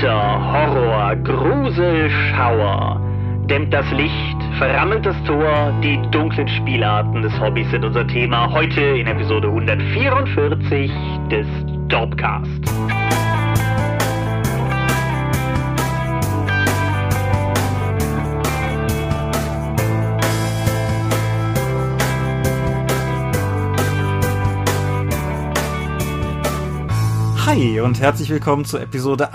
Wetter, 0.00 0.52
Horror, 0.52 1.16
Grusel, 1.16 2.08
Schauer. 2.10 3.00
Dämmt 3.50 3.70
das 3.74 3.84
Licht, 3.90 4.36
verrammelt 4.56 5.04
das 5.04 5.16
Tor, 5.24 5.78
die 5.82 6.00
dunklen 6.10 6.48
Spielarten 6.48 7.20
des 7.20 7.38
Hobbys 7.38 7.70
sind 7.70 7.84
unser 7.84 8.06
Thema 8.06 8.50
heute 8.50 8.80
in 8.80 9.06
Episode 9.06 9.48
144 9.48 10.90
des 11.30 11.46
Dorpcast. 11.88 12.99
Hi 27.50 27.80
und 27.80 27.98
herzlich 27.98 28.30
willkommen 28.30 28.64
zur 28.64 28.80
Episode 28.80 29.34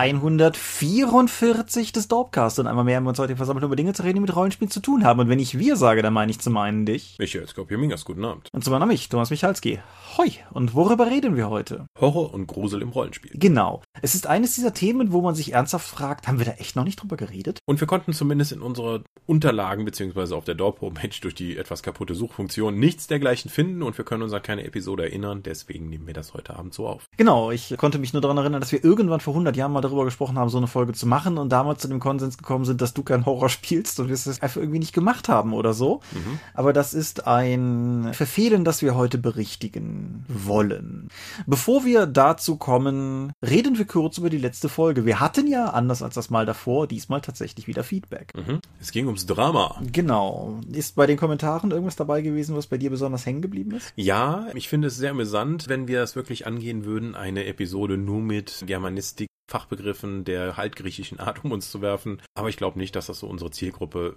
144 0.82 1.94
des 1.94 2.08
Dorpcast. 2.10 2.60
Und 2.60 2.68
einmal 2.68 2.84
mehr 2.84 2.98
haben 2.98 3.06
wir 3.06 3.10
uns 3.10 3.20
heute 3.20 3.38
versammelt, 3.38 3.64
um 3.64 3.70
über 3.70 3.76
Dinge 3.78 3.94
zu 3.94 4.04
reden, 4.04 4.16
die 4.16 4.22
mit 4.22 4.36
Rollenspielen 4.36 4.70
zu 4.70 4.82
tun 4.82 5.06
haben. 5.06 5.22
Und 5.22 5.30
wenn 5.30 5.40
ich 5.40 5.58
wir 5.58 5.78
sage, 5.78 6.02
dann 6.02 6.14
meine 6.14 6.32
ich 6.32 6.40
zum 6.40 6.58
einen 6.58 6.86
dich. 6.86 7.16
Michael 7.18 7.48
Skopje-Mingas, 7.48 8.04
guten 8.04 8.26
Abend. 8.26 8.50
Und 8.52 8.64
zum 8.64 8.74
anderen 8.74 8.90
mich, 8.90 9.08
Thomas 9.08 9.30
Michalski. 9.30 9.80
Hoi. 10.18 10.32
Und 10.52 10.74
worüber 10.74 11.08
reden 11.08 11.36
wir 11.36 11.50
heute? 11.50 11.88
Horror 12.00 12.34
und 12.34 12.48
Grusel 12.48 12.82
im 12.82 12.90
Rollenspiel. 12.90 13.32
Genau. 13.36 13.82
Es 14.02 14.16
ist 14.16 14.28
eines 14.28 14.56
dieser 14.56 14.74
Themen, 14.74 15.12
wo 15.14 15.22
man 15.22 15.36
sich 15.36 15.54
ernsthaft 15.54 15.88
fragt, 15.88 16.28
haben 16.28 16.40
wir 16.40 16.46
da 16.46 16.54
echt 16.54 16.76
noch 16.76 16.84
nicht 16.84 17.02
drüber 17.02 17.16
geredet? 17.16 17.60
Und 17.66 17.80
wir 17.80 17.88
konnten 17.88 18.14
zumindest 18.14 18.52
in 18.52 18.62
unserer 18.62 19.02
Unterlagen 19.26 19.86
beziehungsweise 19.86 20.36
auf 20.36 20.44
der 20.44 20.56
Dorp-Homepage 20.56 21.20
durch 21.22 21.36
die 21.36 21.58
etwas 21.58 21.84
kaputte 21.84 22.16
Suchfunktion 22.16 22.78
nichts 22.78 23.08
dergleichen 23.08 23.50
finden 23.50 23.82
und 23.82 23.98
wir 23.98 24.06
können 24.06 24.24
uns 24.24 24.34
an 24.34 24.42
keine 24.42 24.66
Episode 24.66 25.04
erinnern. 25.04 25.42
Deswegen 25.44 25.90
nehmen 25.90 26.08
wir 26.08 26.14
das 26.14 26.34
heute 26.34 26.56
Abend 26.56 26.74
so 26.74 26.88
auf. 26.88 27.10
Genau. 27.18 27.52
Ich 27.52 27.76
konnte 27.78 27.98
mich 27.98 28.14
nur 28.14 28.22
daran 28.22 28.38
erinnern, 28.38 28.62
dass 28.62 28.72
wir 28.72 28.84
irgendwann 28.84 29.20
vor 29.20 29.34
100 29.34 29.56
Jahren 29.56 29.72
mal 29.72 29.82
darüber 29.82 30.06
gesprochen 30.06 30.38
haben, 30.38 30.50
so 30.50 30.65
eine 30.66 30.72
Folge 30.72 30.94
zu 30.94 31.06
machen 31.08 31.38
und 31.38 31.50
damals 31.50 31.82
zu 31.82 31.88
dem 31.88 32.00
Konsens 32.00 32.38
gekommen 32.38 32.66
sind, 32.66 32.82
dass 32.82 32.94
du 32.94 33.04
kein 33.04 33.26
Horror 33.26 33.50
spielst 33.50 34.00
und 34.00 34.08
wir 34.08 34.14
es 34.14 34.42
einfach 34.42 34.60
irgendwie 34.60 34.80
nicht 34.80 34.94
gemacht 34.94 35.30
haben 35.30 35.54
oder 35.54 35.74
so. 35.74 36.02
Mhm. 36.12 36.40
Aber 36.54 36.74
das 36.74 36.94
ist 36.94 37.28
ein 37.28 38.10
Verfehlen, 38.14 38.66
das 38.66 38.82
wir 38.82 38.96
heute 38.96 39.18
berichtigen 39.18 40.26
wollen. 40.28 41.10
Bevor 41.46 41.86
wir 41.86 42.06
dazu 42.06 42.58
kommen, 42.58 43.32
reden 43.42 43.78
wir 43.78 43.86
kurz 43.86 44.18
über 44.18 44.30
die 44.30 44.38
letzte 44.38 44.70
Folge. 44.70 45.06
Wir 45.06 45.20
hatten 45.20 45.48
ja, 45.48 45.68
anders 45.68 46.02
als 46.02 46.16
das 46.16 46.30
Mal 46.30 46.46
davor, 46.46 46.88
diesmal 46.88 47.22
tatsächlich 47.22 47.68
wieder 47.68 47.84
Feedback. 47.84 48.34
Mhm. 48.36 48.60
Es 48.80 48.92
ging 48.92 49.06
ums 49.06 49.26
Drama. 49.26 49.82
Genau. 49.92 50.60
Ist 50.72 50.96
bei 50.96 51.06
den 51.06 51.18
Kommentaren 51.18 51.72
irgendwas 51.72 51.96
dabei 51.96 52.22
gewesen, 52.22 52.56
was 52.56 52.68
bei 52.68 52.78
dir 52.78 52.90
besonders 52.90 53.26
hängen 53.26 53.42
geblieben 53.42 53.72
ist? 53.72 53.94
Ja, 53.96 54.48
ich 54.54 54.68
finde 54.70 54.88
es 54.88 54.98
sehr 54.98 55.12
amüsant, 55.12 55.70
wenn 55.70 55.88
wir 55.88 56.02
es 56.02 56.16
wirklich 56.16 56.48
angehen 56.48 56.86
würden, 56.86 57.16
eine 57.16 57.46
Episode 57.46 57.98
nur 57.98 58.22
mit 58.22 58.64
Germanistik 58.66 59.30
Fachbegriffen 59.56 60.26
der 60.26 60.60
altgriechischen 60.60 61.18
Art 61.18 61.46
um 61.46 61.54
uns 61.54 61.72
zu 61.72 61.82
werfen. 61.82 62.22
Aber 62.38 62.50
ich 62.50 62.58
glaube 62.58 62.78
nicht, 62.78 62.94
dass 62.98 63.06
das 63.06 63.20
so 63.20 63.28
unsere 63.28 63.52
Zielgruppe 63.52 64.14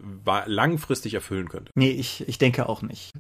langfristig 0.46 1.14
erfüllen 1.14 1.48
könnte. 1.48 1.70
Nee, 1.76 1.90
ich, 1.90 2.26
ich 2.26 2.38
denke 2.38 2.68
auch 2.68 2.82
nicht. 2.82 3.12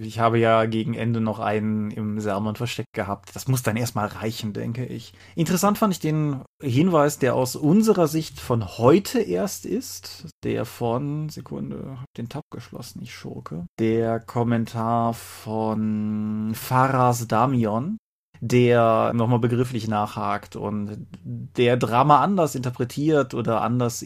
Ich 0.00 0.18
habe 0.18 0.38
ja 0.38 0.64
gegen 0.64 0.94
Ende 0.94 1.20
noch 1.20 1.38
einen 1.38 1.90
im 1.90 2.18
Sermon 2.18 2.56
versteckt 2.56 2.94
gehabt. 2.94 3.36
Das 3.36 3.46
muss 3.46 3.62
dann 3.62 3.76
erstmal 3.76 4.06
reichen, 4.06 4.54
denke 4.54 4.86
ich. 4.86 5.12
Interessant 5.34 5.76
fand 5.76 5.92
ich 5.92 6.00
den 6.00 6.40
Hinweis, 6.62 7.18
der 7.18 7.34
aus 7.34 7.56
unserer 7.56 8.08
Sicht 8.08 8.40
von 8.40 8.78
heute 8.78 9.20
erst 9.20 9.66
ist. 9.66 10.28
Der 10.44 10.64
von, 10.64 11.28
Sekunde, 11.28 11.98
hab 12.00 12.14
den 12.16 12.30
Tab 12.30 12.44
geschlossen, 12.50 13.02
ich 13.02 13.14
schurke. 13.14 13.66
Der 13.78 14.18
Kommentar 14.18 15.12
von 15.12 16.52
Faras 16.54 17.28
Damion 17.28 17.98
der 18.40 19.12
nochmal 19.14 19.38
begrifflich 19.38 19.88
nachhakt 19.88 20.56
und 20.56 21.06
der 21.24 21.76
Drama 21.76 22.20
anders 22.20 22.54
interpretiert 22.54 23.34
oder 23.34 23.62
anders 23.62 24.04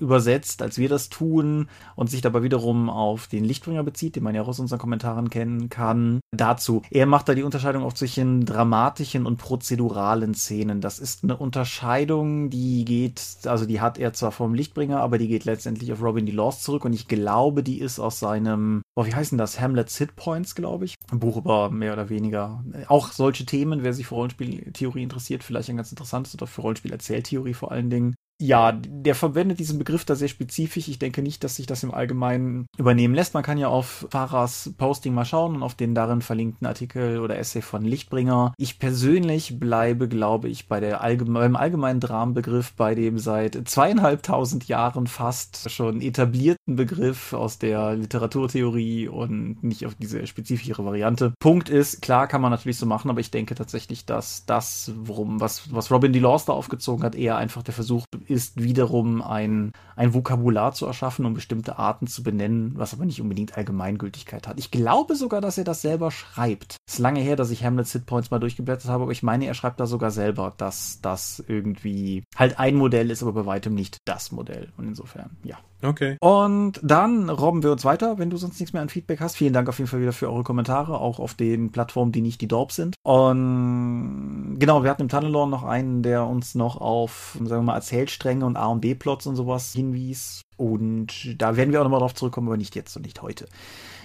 übersetzt, 0.00 0.62
als 0.62 0.78
wir 0.78 0.88
das 0.88 1.08
tun 1.08 1.68
und 1.94 2.10
sich 2.10 2.20
dabei 2.20 2.42
wiederum 2.42 2.88
auf 2.88 3.26
den 3.26 3.44
Lichtbringer 3.44 3.82
bezieht, 3.82 4.16
den 4.16 4.22
man 4.22 4.34
ja 4.34 4.42
auch 4.42 4.48
aus 4.48 4.60
unseren 4.60 4.78
Kommentaren 4.78 5.30
kennen 5.30 5.68
kann. 5.68 6.20
Dazu, 6.34 6.82
er 6.90 7.06
macht 7.06 7.28
da 7.28 7.34
die 7.34 7.42
Unterscheidung 7.42 7.84
auf 7.84 7.94
zwischen 7.94 8.44
dramatischen 8.44 9.26
und 9.26 9.36
prozeduralen 9.36 10.34
Szenen. 10.34 10.80
Das 10.80 10.98
ist 10.98 11.22
eine 11.22 11.36
Unterscheidung, 11.36 12.50
die 12.50 12.84
geht, 12.84 13.20
also 13.44 13.66
die 13.66 13.80
hat 13.80 13.98
er 13.98 14.12
zwar 14.12 14.32
vom 14.32 14.54
Lichtbringer, 14.54 15.00
aber 15.00 15.18
die 15.18 15.28
geht 15.28 15.44
letztendlich 15.44 15.92
auf 15.92 16.02
Robin 16.02 16.26
D. 16.26 16.32
Laws 16.32 16.62
zurück 16.62 16.84
und 16.84 16.92
ich 16.92 17.08
glaube, 17.08 17.62
die 17.62 17.80
ist 17.80 17.98
aus 17.98 18.18
seinem, 18.18 18.82
oh, 19.00 19.06
wie 19.06 19.14
heißen 19.14 19.38
das? 19.38 19.60
Hamlet's 19.60 19.96
Hit 19.96 20.14
Points, 20.14 20.54
glaube 20.54 20.84
ich. 20.84 20.94
Ein 21.10 21.20
Buch 21.20 21.36
über 21.36 21.70
mehr 21.70 21.94
oder 21.94 22.08
weniger 22.10 22.62
auch 22.88 23.12
solche 23.12 23.46
Themen, 23.46 23.82
wer 23.82 23.94
sich 23.94 24.06
für 24.06 24.16
Rollenspieltheorie 24.16 25.02
interessiert, 25.02 25.42
vielleicht 25.42 25.70
ein 25.70 25.76
ganz 25.76 25.90
interessantes 25.90 26.34
oder 26.34 26.46
für 26.46 26.60
Rollenspiel-Erzähltheorie 26.62 27.54
vor 27.54 27.72
allen 27.72 27.88
Dingen 27.88 28.14
ja, 28.40 28.72
der 28.72 29.14
verwendet 29.14 29.58
diesen 29.58 29.78
Begriff 29.78 30.06
da 30.06 30.14
sehr 30.14 30.28
spezifisch. 30.28 30.88
Ich 30.88 30.98
denke 30.98 31.20
nicht, 31.20 31.44
dass 31.44 31.56
sich 31.56 31.66
das 31.66 31.82
im 31.82 31.92
Allgemeinen 31.92 32.66
übernehmen 32.78 33.14
lässt. 33.14 33.34
Man 33.34 33.42
kann 33.42 33.58
ja 33.58 33.68
auf 33.68 34.06
Fahrers 34.10 34.72
Posting 34.78 35.12
mal 35.12 35.26
schauen 35.26 35.56
und 35.56 35.62
auf 35.62 35.74
den 35.74 35.94
darin 35.94 36.22
verlinkten 36.22 36.66
Artikel 36.66 37.20
oder 37.20 37.38
Essay 37.38 37.60
von 37.60 37.84
Lichtbringer. 37.84 38.54
Ich 38.56 38.78
persönlich 38.78 39.60
bleibe, 39.60 40.08
glaube 40.08 40.48
ich, 40.48 40.68
bei 40.68 40.80
der 40.80 41.02
allgeme 41.02 41.40
beim 41.40 41.54
allgemeinen 41.54 42.00
Dramenbegriff, 42.00 42.72
bei 42.74 42.94
dem 42.94 43.18
seit 43.18 43.68
zweieinhalbtausend 43.68 44.68
Jahren 44.68 45.06
fast 45.06 45.70
schon 45.70 46.00
etablierten 46.00 46.76
Begriff 46.76 47.34
aus 47.34 47.58
der 47.58 47.94
Literaturtheorie 47.94 49.08
und 49.08 49.62
nicht 49.62 49.84
auf 49.84 49.94
diese 49.96 50.26
spezifischere 50.26 50.84
Variante. 50.84 51.34
Punkt 51.40 51.68
ist, 51.68 52.00
klar 52.00 52.26
kann 52.26 52.40
man 52.40 52.50
natürlich 52.50 52.78
so 52.78 52.86
machen, 52.86 53.10
aber 53.10 53.20
ich 53.20 53.30
denke 53.30 53.54
tatsächlich, 53.54 54.06
dass 54.06 54.46
das, 54.46 54.92
worum, 54.96 55.40
was, 55.40 55.72
was 55.74 55.90
Robin 55.90 56.12
DeLaws 56.12 56.46
da 56.46 56.54
aufgezogen 56.54 57.04
hat, 57.04 57.14
eher 57.14 57.36
einfach 57.36 57.62
der 57.62 57.74
Versuch 57.74 58.06
ist 58.30 58.62
wiederum 58.62 59.22
ein, 59.22 59.72
ein 59.96 60.14
Vokabular 60.14 60.72
zu 60.72 60.86
erschaffen, 60.86 61.26
um 61.26 61.34
bestimmte 61.34 61.78
Arten 61.78 62.06
zu 62.06 62.22
benennen, 62.22 62.72
was 62.76 62.94
aber 62.94 63.04
nicht 63.04 63.20
unbedingt 63.20 63.56
Allgemeingültigkeit 63.56 64.46
hat. 64.46 64.58
Ich 64.58 64.70
glaube 64.70 65.16
sogar, 65.16 65.40
dass 65.40 65.58
er 65.58 65.64
das 65.64 65.82
selber 65.82 66.10
schreibt. 66.10 66.76
Es 66.86 66.94
ist 66.94 66.98
lange 67.00 67.20
her, 67.20 67.36
dass 67.36 67.50
ich 67.50 67.64
Hamlet's 67.64 67.92
Hitpoints 67.92 68.30
mal 68.30 68.38
durchgeblättert 68.38 68.88
habe, 68.90 69.02
aber 69.02 69.12
ich 69.12 69.22
meine, 69.22 69.46
er 69.46 69.54
schreibt 69.54 69.80
da 69.80 69.86
sogar 69.86 70.10
selber, 70.10 70.54
dass 70.56 71.00
das 71.02 71.42
irgendwie 71.46 72.24
halt 72.36 72.58
ein 72.58 72.76
Modell 72.76 73.10
ist, 73.10 73.22
aber 73.22 73.32
bei 73.32 73.46
weitem 73.46 73.74
nicht 73.74 73.98
das 74.04 74.32
Modell. 74.32 74.72
Und 74.76 74.86
insofern, 74.86 75.36
ja. 75.42 75.58
Okay. 75.82 76.16
Und 76.20 76.78
dann 76.82 77.30
robben 77.30 77.62
wir 77.62 77.72
uns 77.72 77.84
weiter, 77.84 78.18
wenn 78.18 78.30
du 78.30 78.36
sonst 78.36 78.60
nichts 78.60 78.72
mehr 78.72 78.82
an 78.82 78.88
Feedback 78.88 79.20
hast. 79.20 79.36
Vielen 79.36 79.52
Dank 79.52 79.68
auf 79.68 79.78
jeden 79.78 79.88
Fall 79.88 80.00
wieder 80.00 80.12
für 80.12 80.30
eure 80.30 80.42
Kommentare, 80.42 81.00
auch 81.00 81.18
auf 81.18 81.34
den 81.34 81.72
Plattformen, 81.72 82.12
die 82.12 82.20
nicht 82.20 82.40
die 82.40 82.48
Dorp 82.48 82.72
sind. 82.72 82.96
Und 83.02 84.56
genau, 84.58 84.82
wir 84.82 84.90
hatten 84.90 85.02
im 85.02 85.08
Tunnelorn 85.08 85.50
noch 85.50 85.64
einen, 85.64 86.02
der 86.02 86.26
uns 86.26 86.54
noch 86.54 86.80
auf, 86.80 87.38
sagen 87.38 87.48
wir 87.48 87.62
mal, 87.62 87.74
Erzählstränge 87.76 88.44
und 88.44 88.56
A 88.56 88.66
und 88.66 88.80
B-Plots 88.80 89.26
und 89.26 89.36
sowas 89.36 89.72
hinwies. 89.72 90.42
Und 90.56 91.40
da 91.40 91.56
werden 91.56 91.72
wir 91.72 91.80
auch 91.80 91.84
nochmal 91.84 92.00
drauf 92.00 92.14
zurückkommen, 92.14 92.48
aber 92.48 92.58
nicht 92.58 92.76
jetzt 92.76 92.94
und 92.96 93.06
nicht 93.06 93.22
heute. 93.22 93.46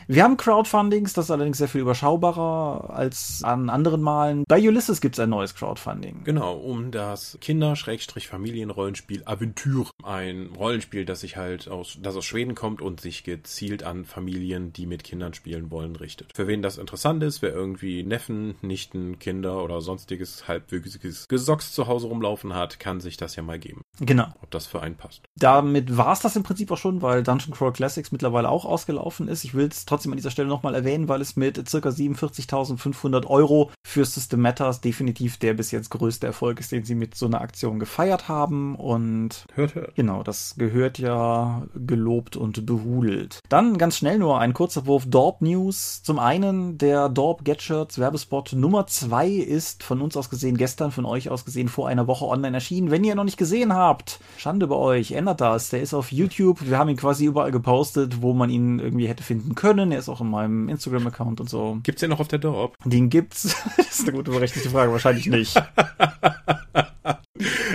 Wir 0.08 0.24
haben 0.24 0.38
Crowdfundings, 0.38 1.14
das 1.14 1.26
ist 1.26 1.32
allerdings 1.32 1.58
sehr 1.58 1.68
viel 1.68 1.82
überschaubarer 1.82 2.92
als 2.92 3.44
an 3.44 3.72
anderen 3.72 4.02
Malen. 4.02 4.44
Bei 4.48 4.60
Ulysses 4.60 5.02
gibt 5.02 5.16
es 5.16 5.20
ein 5.20 5.32
neues 5.32 5.56
Crowdfunding. 5.56 6.24
Genau, 6.24 6.58
um 6.58 6.92
das 6.92 7.40
Kinder-Familienrollenspiel 7.42 9.24
Aventur. 9.26 9.90
Ein 10.04 10.52
Rollenspiel, 10.56 11.06
das 11.06 11.22
sich 11.22 11.38
halt 11.38 11.68
aus, 11.70 11.98
das 12.02 12.16
aus 12.16 12.26
Schweden 12.26 12.54
kommt 12.54 12.84
und 12.84 13.02
sich 13.02 13.24
gezielt 13.24 13.82
an 13.82 14.06
Familien, 14.06 14.74
die 14.74 14.86
mit 14.86 15.04
Kindern 15.04 15.34
spielen 15.34 15.72
wollen, 15.72 15.96
richtet. 15.96 16.32
Für 16.36 16.48
wen 16.48 16.62
das 16.62 16.78
interessant 16.78 17.24
ist, 17.24 17.42
wer 17.42 17.54
irgendwie 17.54 18.04
Neffen, 18.04 18.56
Nichten, 18.62 19.18
Kinder 19.18 19.64
oder 19.64 19.82
sonstiges 19.82 20.48
halbwüchsiges 20.48 21.28
Gesocks 21.28 21.72
zu 21.72 21.88
Hause 21.88 22.08
rumlaufen 22.08 22.54
hat, 22.54 22.80
kann 22.80 23.00
sich 23.00 23.18
das 23.18 23.36
ja 23.36 23.42
mal 23.42 23.58
geben. 23.58 23.82
Genau. 24.00 24.28
Ob 24.44 24.52
das 24.52 24.68
für 24.68 24.82
einen 24.82 24.98
passt. 24.98 25.24
Damit 25.36 25.98
war 25.98 26.14
es 26.14 26.20
das 26.20 26.36
im 26.36 26.44
Prinzip 26.44 26.70
auch 26.72 26.78
schon, 26.78 27.02
weil 27.02 27.24
Dungeon 27.24 27.56
Crawl 27.56 27.74
Classics 27.74 28.12
mittlerweile 28.12 28.50
auch 28.50 28.66
ausgelaufen 28.66 29.28
ist. 29.28 29.44
Ich 29.44 29.56
will 29.56 29.68
es 29.68 29.86
trotzdem 29.96 30.12
an 30.12 30.18
dieser 30.18 30.32
Stelle 30.32 30.50
nochmal 30.50 30.76
erwähnen, 30.76 31.08
weil 31.08 31.22
es 31.22 31.38
mit 31.38 31.56
ca. 31.56 31.62
47.500 31.62 33.28
Euro 33.28 33.72
für 33.82 34.04
System 34.04 34.42
Matters 34.42 34.82
definitiv 34.82 35.38
der 35.38 35.54
bis 35.54 35.72
jetzt 35.72 35.90
größte 35.90 36.28
Erfolg 36.28 36.60
ist, 36.60 36.74
den 36.74 36.84
sie 36.84 36.96
mit 36.96 37.16
so 37.16 37.28
einer 37.28 37.40
Aktion 37.40 37.80
gefeiert 37.80 38.28
haben. 38.28 38.76
Und 38.76 39.46
hört, 39.54 39.76
hört. 39.76 39.96
genau, 39.96 40.22
das 40.22 40.56
gehört 40.58 41.00
ja 41.00 41.64
gelobt 41.76 42.36
und 42.36 42.66
behudelt. 42.66 43.40
Dann 43.48 43.78
ganz 43.78 43.96
schnell 43.96 44.20
nur 44.20 44.40
ein 44.40 44.54
kurzer 44.54 44.86
Wurf 44.86 45.06
Dorp 45.08 45.42
News. 45.42 46.04
Zum 46.04 46.20
einen 46.20 46.78
der 46.78 47.08
Dorp 47.08 47.46
Get 47.46 47.62
Shirts 47.62 47.98
Werbespot 47.98 48.52
Nummer 48.52 48.88
2 48.88 49.30
ist 49.30 49.82
von 49.82 50.02
uns 50.02 50.18
aus 50.18 50.30
gesehen 50.30 50.58
gestern, 50.58 50.92
von 50.92 51.06
euch 51.06 51.30
aus 51.30 51.46
gesehen 51.46 51.70
vor 51.70 51.88
einer 51.88 52.08
Woche 52.08 52.26
online 52.26 52.58
erschienen. 52.58 52.92
Wenn 52.92 53.06
ihr 53.06 53.16
noch 53.16 53.24
nicht 53.24 53.38
gesehen 53.38 53.74
habt, 53.74 54.20
Schande 54.36 54.68
bei 54.68 54.76
euch, 54.76 55.14
ändert 55.14 55.40
das. 55.40 55.70
Der 55.70 55.82
ist 55.82 55.94
auf 55.94 56.12
YouTube. 56.12 56.68
Wir 56.68 56.78
haben 56.78 56.90
ihn 56.90 56.98
quasi 56.98 57.24
überall 57.24 57.52
gepostet, 57.52 58.22
wo 58.22 58.34
man 58.34 58.50
ihn 58.50 58.80
irgendwie 58.80 59.08
hätte 59.08 59.24
finden 59.24 59.56
können. 59.56 59.85
Er 59.92 60.00
ist 60.00 60.10
auch 60.10 60.22
in 60.22 60.30
meinem 60.30 60.70
Instagram-Account 60.70 61.42
und 61.42 61.50
so. 61.50 61.80
Gibt's 61.84 62.02
den 62.02 62.10
noch 62.10 62.20
auf 62.20 62.28
der 62.28 62.40
Dorp? 62.40 62.78
Den 62.86 63.10
gibt's. 63.10 63.56
das 63.78 64.00
ist 64.00 64.08
eine 64.08 64.18
gute 64.18 64.32
berechtigte 64.32 64.70
Frage, 64.70 64.92
wahrscheinlich 64.92 65.28
nicht. 65.28 65.62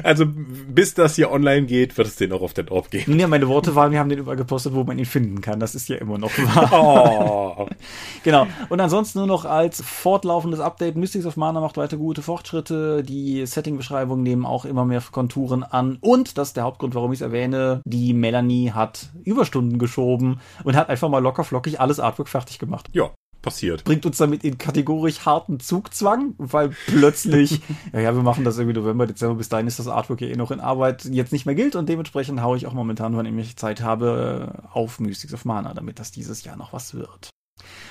Also 0.03 0.25
bis 0.27 0.95
das 0.95 1.17
hier 1.17 1.31
online 1.31 1.67
geht, 1.67 1.99
wird 1.99 2.09
es 2.09 2.17
den 2.17 2.33
auch 2.33 2.41
auf 2.41 2.55
den 2.55 2.69
Orb 2.71 2.91
gehen. 2.91 3.19
Ja, 3.19 3.29
meine 3.29 3.47
Worte 3.47 3.75
waren, 3.75 3.93
wir 3.93 3.99
haben 3.99 4.09
den 4.09 4.19
überall 4.19 4.37
gepostet, 4.37 4.75
wo 4.75 4.85
man 4.85 4.99
ihn 4.99 5.05
finden 5.05 5.43
kann. 5.43 5.61
Das 5.61 5.75
ist 5.75 5.89
ja 5.89 5.97
immer 5.97 6.19
noch 6.19 6.31
wahr. 6.39 6.71
Oh. 6.81 7.67
genau. 8.23 8.47
Und 8.69 8.81
ansonsten 8.81 9.19
nur 9.19 9.27
noch 9.27 9.45
als 9.45 9.83
fortlaufendes 9.83 10.61
Update. 10.61 10.97
Mystics 10.97 11.27
of 11.27 11.37
Mana 11.37 11.61
macht 11.61 11.77
weiter 11.77 11.97
gute 11.97 12.23
Fortschritte. 12.23 13.03
Die 13.03 13.45
Setting-Beschreibungen 13.45 14.23
nehmen 14.23 14.47
auch 14.47 14.65
immer 14.65 14.85
mehr 14.85 15.03
Konturen 15.11 15.63
an. 15.63 15.99
Und, 16.01 16.39
das 16.39 16.49
ist 16.49 16.56
der 16.56 16.65
Hauptgrund, 16.65 16.95
warum 16.95 17.13
ich 17.13 17.19
es 17.19 17.23
erwähne, 17.23 17.83
die 17.85 18.15
Melanie 18.15 18.71
hat 18.71 19.11
Überstunden 19.25 19.79
geschoben 19.79 20.41
und 20.65 20.77
hat 20.77 20.89
einfach 20.89 21.09
mal 21.09 21.19
locker 21.19 21.45
flockig 21.45 21.81
alles 21.81 22.01
Artwork 22.01 22.29
fertig 22.29 22.59
gemacht. 22.59 22.89
Ja, 22.93 23.11
passiert. 23.43 23.85
Bringt 23.85 24.07
uns 24.07 24.19
damit 24.19 24.45
in 24.45 24.59
kategorisch 24.59 25.21
harten 25.27 25.61
Zugzwang, 25.61 26.35
weil 26.39 26.71
plötzlich, 26.87 27.61
ja, 27.93 28.01
ja, 28.01 28.15
wir 28.15 28.23
machen 28.23 28.45
das 28.45 28.59
irgendwie 28.59 28.79
November, 28.79 29.07
Dezember, 29.07 29.37
bis 29.37 29.49
dahin 29.49 29.67
ist 29.67 29.79
das 29.79 29.89
Artwork 29.89 30.21
ja 30.21 30.29
eh 30.29 30.37
noch 30.37 30.51
in 30.51 30.61
Arbeit, 30.61 31.05
jetzt 31.05 31.33
nicht 31.33 31.47
mehr 31.47 31.55
gilt 31.55 31.77
und 31.77 31.89
dementsprechend 31.89 32.43
haue 32.43 32.57
ich 32.57 32.67
auch 32.67 32.75
momentan, 32.75 33.17
wann 33.17 33.27
ich 33.39 33.57
Zeit 33.57 33.81
habe, 33.81 34.65
auf 34.73 35.01
Mystics 35.01 35.35
of 35.35 35.45
Mana, 35.45 35.75
damit 35.75 35.99
das 35.99 36.11
dieses 36.11 36.45
Jahr 36.45 36.57
noch 36.57 36.73
was 36.73 36.95
wird. 36.95 37.31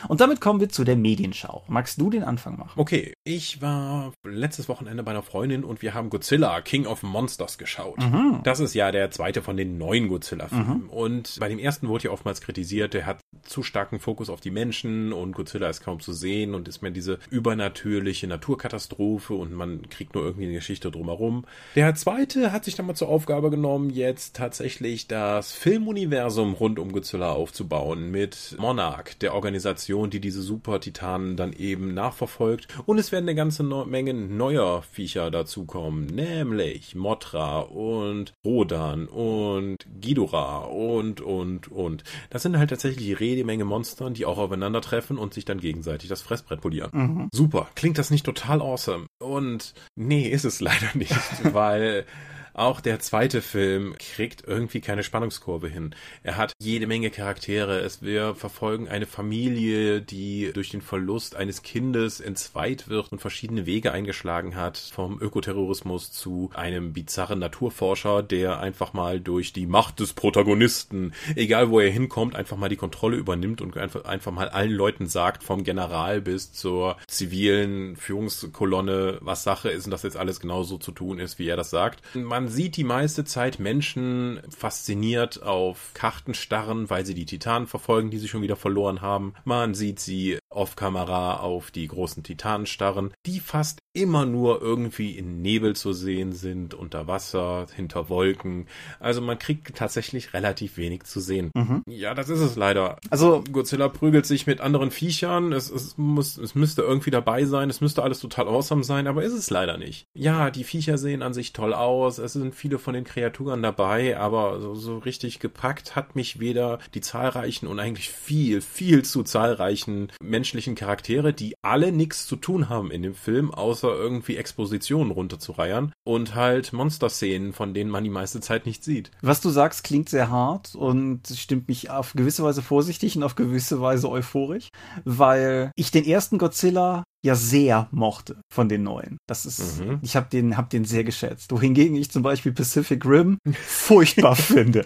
Und 0.08 0.22
damit 0.22 0.42
kommen 0.42 0.60
wir 0.60 0.70
zu 0.70 0.84
der 0.84 0.96
Medienschau. 0.96 1.64
Magst 1.68 2.00
du 2.00 2.10
den 2.10 2.24
Anfang 2.24 2.58
machen? 2.58 2.80
Okay, 2.80 3.14
ich 3.24 3.62
war 3.62 4.14
letztes 4.24 4.70
Wochenende 4.70 5.04
bei 5.04 5.12
einer 5.12 5.24
Freundin 5.24 5.64
und 5.64 5.82
wir 5.82 5.94
haben 5.94 6.10
Godzilla, 6.10 6.62
King 6.62 6.86
of 6.86 7.04
Monsters 7.04 7.58
geschaut. 7.58 7.98
Mhm. 7.98 8.42
Das 8.44 8.60
ist 8.60 8.74
ja 8.74 8.92
der 8.92 9.12
zweite 9.12 9.42
von 9.42 9.58
den 9.58 9.78
neuen 9.78 10.08
Godzilla-Filmen. 10.08 10.88
Und 10.90 11.38
bei 11.40 11.50
dem 11.50 11.60
ersten 11.60 11.88
wurde 11.88 12.06
ja 12.06 12.12
oftmals 12.12 12.42
kritisiert, 12.42 12.94
der 12.94 13.06
hat 13.06 13.20
zu 13.44 13.64
starken 13.64 14.00
Fokus 14.00 14.30
auf 14.30 14.42
die 14.42 14.52
Menschen 14.52 15.14
und 15.14 15.34
Godzilla 15.34 15.70
ist 15.70 15.82
kaum 15.82 16.00
zu 16.00 16.14
sehen 16.14 16.54
und 16.54 16.68
ist 16.68 16.82
mehr 16.82 16.92
diese 16.92 17.20
übernatürliche 17.30 18.28
Naturkatastrophe 18.28 19.34
und 19.34 19.54
man 19.54 19.90
kriegt 19.90 20.16
nur 20.16 20.24
irgendwie 20.24 20.46
eine 20.46 20.56
Geschichte 20.56 20.92
drumherum. 20.92 21.46
Der 21.76 21.96
zweite 21.96 22.52
hat 22.52 22.66
sich 22.66 22.76
dann 22.76 22.86
mal 22.86 22.96
zur 22.96 23.10
Aufgabe 23.10 23.50
genommen, 23.50 23.90
jetzt 23.90 24.36
tatsächlich 24.36 25.08
das 25.08 25.54
Filmuniversum 25.54 26.54
rund 26.54 26.80
um 26.80 26.92
Godzilla 26.92 27.32
aufzubauen 27.32 28.12
mit 28.12 28.56
Monarch, 28.60 29.18
der 29.20 29.34
Organisation, 29.34 29.89
die 29.90 30.20
diese 30.20 30.42
Super-Titanen 30.42 31.36
dann 31.36 31.54
eben 31.54 31.94
nachverfolgt. 31.94 32.68
Und 32.86 33.00
es 33.00 33.12
werden 33.12 33.26
eine 33.26 33.36
ganze 33.36 33.64
Menge 33.64 34.14
neuer 34.14 34.84
Viecher 34.84 35.32
dazukommen, 35.32 36.06
nämlich 36.06 36.96
Mothra 36.96 37.62
und 37.62 38.34
Rodan 38.46 39.08
und 39.08 39.78
Ghidorah 40.00 40.66
und, 40.66 41.22
und, 41.22 41.72
und. 41.72 42.04
Das 42.30 42.44
sind 42.44 42.58
halt 42.58 42.70
tatsächlich 42.70 43.20
jede 43.20 43.44
Menge 43.44 43.66
Monstern, 43.66 44.14
die 44.14 44.26
auch 44.26 44.38
aufeinandertreffen 44.38 45.18
und 45.18 45.34
sich 45.34 45.46
dann 45.46 45.60
gegenseitig 45.60 46.10
das 46.10 46.22
Fressbrett 46.22 46.62
polieren. 46.62 47.30
Super. 47.34 47.68
Klingt 47.76 47.98
das 47.98 48.12
nicht 48.12 48.26
total 48.26 48.62
awesome? 48.62 49.08
Und 49.20 49.74
nee, 49.96 50.28
ist 50.28 50.46
es 50.46 50.62
leider 50.62 50.90
nicht, 50.94 51.16
weil 51.54 52.06
auch 52.54 52.82
der 52.82 53.00
zweite 53.00 53.42
Film 53.42 53.96
kriegt 53.98 54.44
irgendwie 54.46 54.82
keine 54.82 55.04
Spannungskurve 55.04 55.68
hin. 55.68 55.96
Er 56.24 56.38
hat 56.38 56.54
jede 56.60 56.88
Menge 56.88 57.10
Charaktere. 57.12 57.80
Es 57.80 58.02
wir 58.02 58.36
verfolgen 58.36 58.88
eine 58.88 59.06
Familie, 59.06 60.02
die 60.02 60.52
durch 60.54 60.70
den 60.70 60.82
Verlust 60.82 61.36
eines 61.36 61.62
Kindes 61.62 62.20
entzweit 62.20 62.88
wird 62.88 63.12
und 63.12 63.20
verschiedene 63.20 63.66
Wege 63.66 63.92
eingeschlagen 63.92 64.56
hat, 64.56 64.78
vom 64.78 65.22
Ökoterrorismus 65.22 66.12
zu 66.12 66.50
einem 66.54 66.94
bizarren 66.94 67.40
Naturforscher, 67.40 68.24
der 68.24 68.60
einfach 68.60 68.94
mal 68.94 69.20
durch 69.20 69.54
die 69.54 69.68
Macht 69.68 70.00
des 70.00 70.14
Protagonisten, 70.14 71.14
egal 71.36 71.70
wo 71.70 71.80
er 71.80 71.92
hinkommt, 71.92 72.36
einfach 72.36 72.58
mal 72.58 72.70
die 72.70 72.76
Kontrolle 72.76 73.18
übernimmt 73.18 73.62
und 73.62 73.78
einfach, 73.78 74.06
einfach 74.06 74.32
mal 74.32 74.50
allen 74.50 74.72
Leuten 74.72 75.08
sagt, 75.08 75.44
vom 75.44 75.64
General 75.64 76.22
bis 76.22 76.54
zur 76.54 76.98
zivilen 77.08 77.96
Führungskolonne, 77.96 79.18
was 79.22 79.44
Sache 79.44 79.70
ist 79.70 79.86
und 79.86 79.92
dass 79.92 80.04
jetzt 80.04 80.18
alles 80.18 80.40
genauso 80.40 80.78
zu 80.78 80.92
tun 80.92 81.20
ist, 81.20 81.40
wie 81.40 81.48
er 81.48 81.58
das 81.58 81.70
sagt. 81.70 82.02
Man 82.16 82.39
sieht 82.48 82.78
die 82.78 82.84
meiste 82.84 83.26
Zeit 83.26 83.60
Menschen 83.60 84.42
fasziniert 84.50 85.44
auf 85.44 85.92
Karten 85.94 86.34
starren, 86.34 86.90
weil 86.90 87.06
sie 87.06 87.14
die 87.14 87.26
Titanen 87.26 87.68
verfolgen, 87.68 88.10
die 88.10 88.18
sie 88.18 88.28
schon 88.28 88.42
wieder 88.42 88.56
verloren 88.56 89.02
haben. 89.02 89.34
Man 89.44 89.74
sieht 89.74 90.00
sie 90.00 90.40
off-Kamera 90.50 91.38
auf 91.38 91.72
die 91.72 91.88
großen 91.88 92.24
Titanen 92.24 92.66
starren, 92.66 93.14
die 93.26 93.40
fast 93.40 93.80
immer 93.94 94.26
nur 94.26 94.62
irgendwie 94.62 95.18
in 95.18 95.42
Nebel 95.42 95.76
zu 95.76 95.94
sehen 95.94 96.32
sind, 96.32 96.74
unter 96.74 97.08
Wasser, 97.08 97.66
hinter 97.76 98.10
Wolken. 98.10 98.68
Also 99.00 99.22
man 99.22 99.40
kriegt 99.40 99.76
tatsächlich 99.76 100.34
relativ 100.34 100.78
wenig 100.78 101.04
zu 101.04 101.20
sehen. 101.20 101.52
Ja, 101.88 102.14
das 102.14 102.30
ist 102.30 102.40
es 102.40 102.56
leider. 102.56 102.98
Also, 103.10 103.44
Godzilla 103.52 103.90
prügelt 103.90 104.26
sich 104.26 104.48
mit 104.48 104.62
anderen 104.62 104.92
Viechern. 104.92 105.52
Es, 105.54 105.70
es, 105.70 105.98
muss, 105.98 106.38
es 106.38 106.56
müsste 106.56 106.82
irgendwie 106.82 107.12
dabei 107.12 107.46
sein. 107.46 107.70
Es 107.70 107.82
müsste 107.82 108.04
alles 108.04 108.20
total 108.20 108.48
awesome 108.48 108.84
sein, 108.84 109.08
aber 109.08 109.24
ist 109.24 109.34
es 109.34 109.50
leider 109.50 109.78
nicht. 109.78 110.06
Ja, 110.14 110.50
die 110.52 110.64
Viecher 110.64 110.98
sehen 110.98 111.22
an 111.22 111.34
sich 111.34 111.54
toll 111.54 111.74
aus. 111.74 112.18
Es 112.18 112.34
sind 112.34 112.56
viele 112.56 112.80
von 112.80 112.94
den 112.94 113.04
Kreaturen 113.04 113.62
dabei, 113.62 114.18
aber 114.18 114.60
so, 114.62 114.76
so 114.76 114.98
richtig 115.00 115.40
gepackt 115.40 115.96
hat 115.96 116.16
mich 116.16 116.40
weder 116.40 116.80
die 116.94 117.02
zahlreichen 117.02 117.68
und 117.68 117.80
eigentlich 117.80 118.10
viel, 118.10 118.62
viel 118.62 119.04
zu 119.04 119.24
zahlreichen 119.24 120.12
menschlichen 120.40 120.76
Charaktere, 120.76 121.34
die 121.34 121.54
alle 121.62 121.92
nichts 121.92 122.26
zu 122.26 122.38
tun 122.38 122.70
haben 122.70 122.92
in 122.92 123.04
dem 123.04 123.14
Film, 123.14 123.52
außer 123.54 123.90
irgendwie 123.94 124.38
Expositionen 124.38 125.12
runterzureiern 125.12 125.92
und 126.06 126.34
halt 126.34 126.72
Monster-Szenen, 126.72 127.52
von 127.52 127.74
denen 127.74 127.90
man 127.92 128.06
die 128.06 128.10
meiste 128.10 128.40
Zeit 128.40 128.66
nicht 128.66 128.86
sieht. 128.86 129.12
was 129.22 129.42
du 129.42 129.50
sagst, 129.50 129.84
klingt 129.84 130.08
sehr 130.08 130.30
hart 130.30 130.76
und 130.76 131.28
stimmt 131.28 131.68
mich 131.68 131.90
auf 131.90 132.14
gewisse 132.14 132.42
Weise 132.44 132.62
vorsichtig 132.62 133.18
und 133.18 133.24
auf 133.24 133.36
gewisse 133.36 133.82
Weise 133.82 134.10
euphorisch, 134.10 134.70
weil 135.04 135.72
ich 135.76 135.92
den 135.92 136.06
ersten 136.06 136.38
Godzilla 136.38 137.04
ja 137.22 137.36
sehr 137.36 137.90
mochte 137.92 138.38
von 138.54 138.70
den 138.70 138.84
neuen. 138.84 139.18
Das 139.28 139.46
ist, 139.46 139.82
Mhm. 139.82 140.00
ich 140.02 140.16
habe 140.16 140.30
den, 140.32 140.56
hab 140.56 140.70
den 140.70 140.86
sehr 140.86 141.04
geschätzt. 141.04 141.52
Wohingegen 141.52 141.98
ich 141.98 142.10
zum 142.12 142.24
Beispiel 142.24 142.54
Pacific 142.54 143.06
Rim 143.06 143.40
furchtbar 143.66 144.36
finde. 144.38 144.86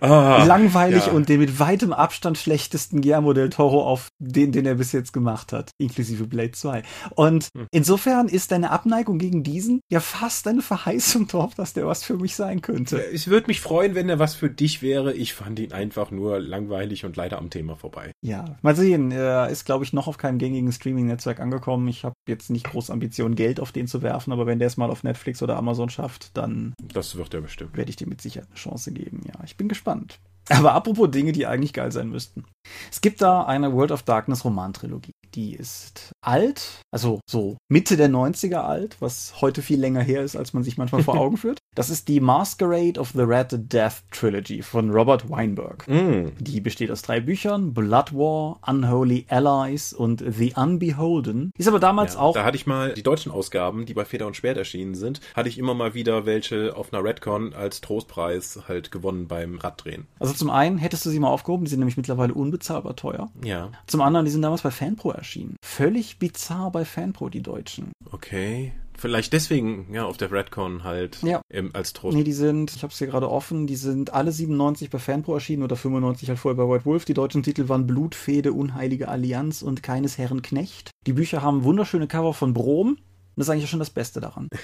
Ah, 0.00 0.44
Langweilig 0.44 1.06
ja. 1.06 1.12
und 1.12 1.28
den 1.28 1.40
mit 1.40 1.58
weitem 1.58 1.92
Abstand 1.92 2.38
schlechtesten 2.38 3.00
Guillermo 3.00 3.32
del 3.32 3.50
Toro 3.50 3.82
auf 3.84 4.08
den, 4.18 4.52
den 4.52 4.66
er 4.66 4.76
bis 4.76 4.92
jetzt 4.92 5.12
gemacht 5.12 5.52
hat, 5.52 5.70
inklusive 5.78 6.26
Blade 6.26 6.52
2. 6.52 6.82
Und 7.14 7.48
Hm. 7.56 7.66
insofern 7.70 8.28
ist 8.28 8.52
deine 8.52 8.70
Abneigung 8.70 9.18
gegen 9.18 9.42
diesen 9.42 9.80
ja 9.90 10.00
fast 10.00 10.46
eine 10.48 10.62
Verheißung 10.62 11.26
drauf, 11.26 11.54
dass 11.54 11.72
der 11.72 11.86
was 11.86 12.04
für 12.04 12.16
mich 12.16 12.36
sein 12.36 12.62
könnte. 12.62 13.02
Ich 13.12 13.28
würde 13.28 13.46
mich 13.48 13.60
freuen, 13.60 13.94
wenn 13.94 14.08
er 14.08 14.18
was 14.18 14.34
für 14.34 14.50
dich 14.50 14.82
wäre. 14.82 15.12
Ich 15.12 15.34
fand 15.34 15.58
ihn 15.58 15.72
einfach 15.72 16.10
nur 16.10 16.38
langweilig 16.40 17.04
und 17.04 17.16
leider 17.16 17.38
am 17.38 17.50
Thema 17.50 17.76
vorbei. 17.76 18.12
Ja, 18.22 18.56
mal 18.62 18.76
sehen. 18.76 19.10
Er 19.10 19.48
ist, 19.48 19.64
glaube 19.64 19.84
ich, 19.84 19.92
noch 19.92 20.06
auf 20.06 20.18
keinem 20.18 20.38
gängigen 20.38 20.72
Streaming-Netzwerk 20.72 21.40
angekommen. 21.40 21.88
Ich 21.88 22.04
habe 22.04 22.14
jetzt 22.28 22.50
nicht 22.50 22.66
groß 22.70 22.90
Ambitionen, 22.90 23.34
Geld 23.34 23.60
auf 23.60 23.72
den 23.72 23.86
zu 23.86 24.02
werfen, 24.02 24.32
aber 24.32 24.46
wenn 24.46 24.58
der 24.58 24.68
es 24.68 24.76
mal 24.76 24.90
auf 24.90 25.02
Netflix 25.02 25.42
oder 25.42 25.56
Amazon 25.56 25.90
schafft, 25.90 26.36
dann 26.36 26.74
Das 26.92 27.16
wird 27.16 27.34
er 27.34 27.40
bestimmt. 27.40 27.76
werde 27.76 27.90
ich 27.90 27.96
dem 27.96 28.08
mit 28.08 28.20
Sicherheit 28.22 28.48
eine 28.48 28.56
Chance 28.56 28.92
geben. 28.92 29.20
Ja, 29.26 29.34
ich 29.44 29.49
bin 29.56 29.68
gespannt. 29.68 30.18
Aber 30.48 30.72
apropos 30.72 31.10
Dinge, 31.10 31.32
die 31.32 31.46
eigentlich 31.46 31.72
geil 31.72 31.92
sein 31.92 32.08
müssten. 32.08 32.44
Es 32.90 33.00
gibt 33.00 33.22
da 33.22 33.44
eine 33.44 33.72
World 33.72 33.92
of 33.92 34.02
Darkness 34.02 34.44
Romantrilogie. 34.44 35.12
Die 35.34 35.54
ist 35.54 36.12
alt, 36.24 36.80
also 36.90 37.20
so 37.28 37.56
Mitte 37.68 37.96
der 37.96 38.08
90er 38.10 38.58
alt, 38.58 38.96
was 39.00 39.40
heute 39.40 39.62
viel 39.62 39.78
länger 39.78 40.02
her 40.02 40.22
ist, 40.22 40.36
als 40.36 40.52
man 40.52 40.62
sich 40.64 40.76
manchmal 40.76 41.02
vor 41.02 41.14
Augen 41.20 41.36
führt. 41.36 41.58
Das 41.76 41.88
ist 41.88 42.08
die 42.08 42.18
Masquerade 42.18 42.98
of 42.98 43.10
the 43.10 43.22
Red 43.22 43.72
Death 43.72 44.02
Trilogy 44.10 44.60
von 44.62 44.90
Robert 44.90 45.30
Weinberg. 45.30 45.86
Mm. 45.86 46.32
Die 46.40 46.60
besteht 46.60 46.90
aus 46.90 47.02
drei 47.02 47.20
Büchern: 47.20 47.72
Blood 47.72 48.12
War, 48.12 48.58
Unholy 48.66 49.26
Allies 49.28 49.92
und 49.92 50.24
The 50.26 50.54
Unbeholden. 50.56 51.52
Ist 51.56 51.68
aber 51.68 51.78
damals 51.78 52.14
Ja, 52.14 52.20
auch 52.20 52.34
Da 52.34 52.44
hatte 52.44 52.56
ich 52.56 52.66
mal 52.66 52.92
die 52.94 53.04
deutschen 53.04 53.30
Ausgaben, 53.30 53.86
die 53.86 53.94
bei 53.94 54.04
Feder 54.04 54.26
und 54.26 54.36
Schwert 54.36 54.56
erschienen 54.56 54.96
sind, 54.96 55.20
hatte 55.34 55.48
ich 55.48 55.58
immer 55.58 55.74
mal 55.74 55.94
wieder 55.94 56.26
welche 56.26 56.76
auf 56.76 56.92
einer 56.92 57.04
Redcon 57.04 57.54
als 57.54 57.80
Trostpreis 57.80 58.62
halt 58.66 58.90
gewonnen 58.90 59.28
beim 59.28 59.58
Raddrehen. 59.58 60.08
Also 60.18 60.34
zum 60.34 60.50
einen 60.50 60.76
hättest 60.78 61.06
du 61.06 61.10
sie 61.10 61.20
mal 61.20 61.28
aufgehoben, 61.28 61.64
die 61.64 61.70
sind 61.70 61.78
nämlich 61.78 61.96
mittlerweile 61.96 62.34
unbezahlbar 62.34 62.96
teuer. 62.96 63.30
Ja, 63.44 63.70
Zum 63.86 64.00
anderen, 64.00 64.26
die 64.26 64.32
sind 64.32 64.42
damals 64.42 64.62
bei 64.62 64.70
Fanpro 64.72 65.12
erschienen. 65.20 65.56
Völlig 65.64 66.18
bizarr 66.18 66.70
bei 66.72 66.84
Fanpro, 66.84 67.28
die 67.28 67.42
Deutschen. 67.42 67.92
okay. 68.10 68.72
Vielleicht 68.98 69.32
deswegen, 69.32 69.94
ja, 69.94 70.04
auf 70.04 70.18
der 70.18 70.30
Redcon 70.30 70.84
halt 70.84 71.22
Ja. 71.22 71.40
ähm, 71.50 71.70
als 71.72 71.94
Trost. 71.94 72.14
Nee, 72.14 72.22
die 72.22 72.34
sind, 72.34 72.76
ich 72.76 72.82
habe 72.82 72.92
es 72.92 72.98
hier 72.98 73.06
gerade 73.06 73.30
offen, 73.30 73.66
die 73.66 73.76
sind 73.76 74.12
alle 74.12 74.30
97 74.30 74.90
bei 74.90 74.98
Fanpro 74.98 75.32
erschienen 75.32 75.62
oder 75.62 75.74
95 75.74 76.28
halt 76.28 76.38
vorher 76.38 76.62
bei 76.62 76.70
White 76.70 76.84
Wolf. 76.84 77.06
Die 77.06 77.14
deutschen 77.14 77.42
Titel 77.42 77.70
waren 77.70 77.86
Blutfehde, 77.86 78.52
Unheilige 78.52 79.08
Allianz 79.08 79.62
und 79.62 79.82
Keines 79.82 80.18
Herren 80.18 80.42
Knecht. 80.42 80.90
Die 81.06 81.14
Bücher 81.14 81.40
haben 81.40 81.64
wunderschöne 81.64 82.08
Cover 82.08 82.34
von 82.34 82.52
Brom. 82.52 82.98
Das 83.40 83.48
ist 83.48 83.52
eigentlich 83.52 83.70
schon 83.70 83.78
das 83.78 83.88
Beste 83.88 84.20
daran. 84.20 84.48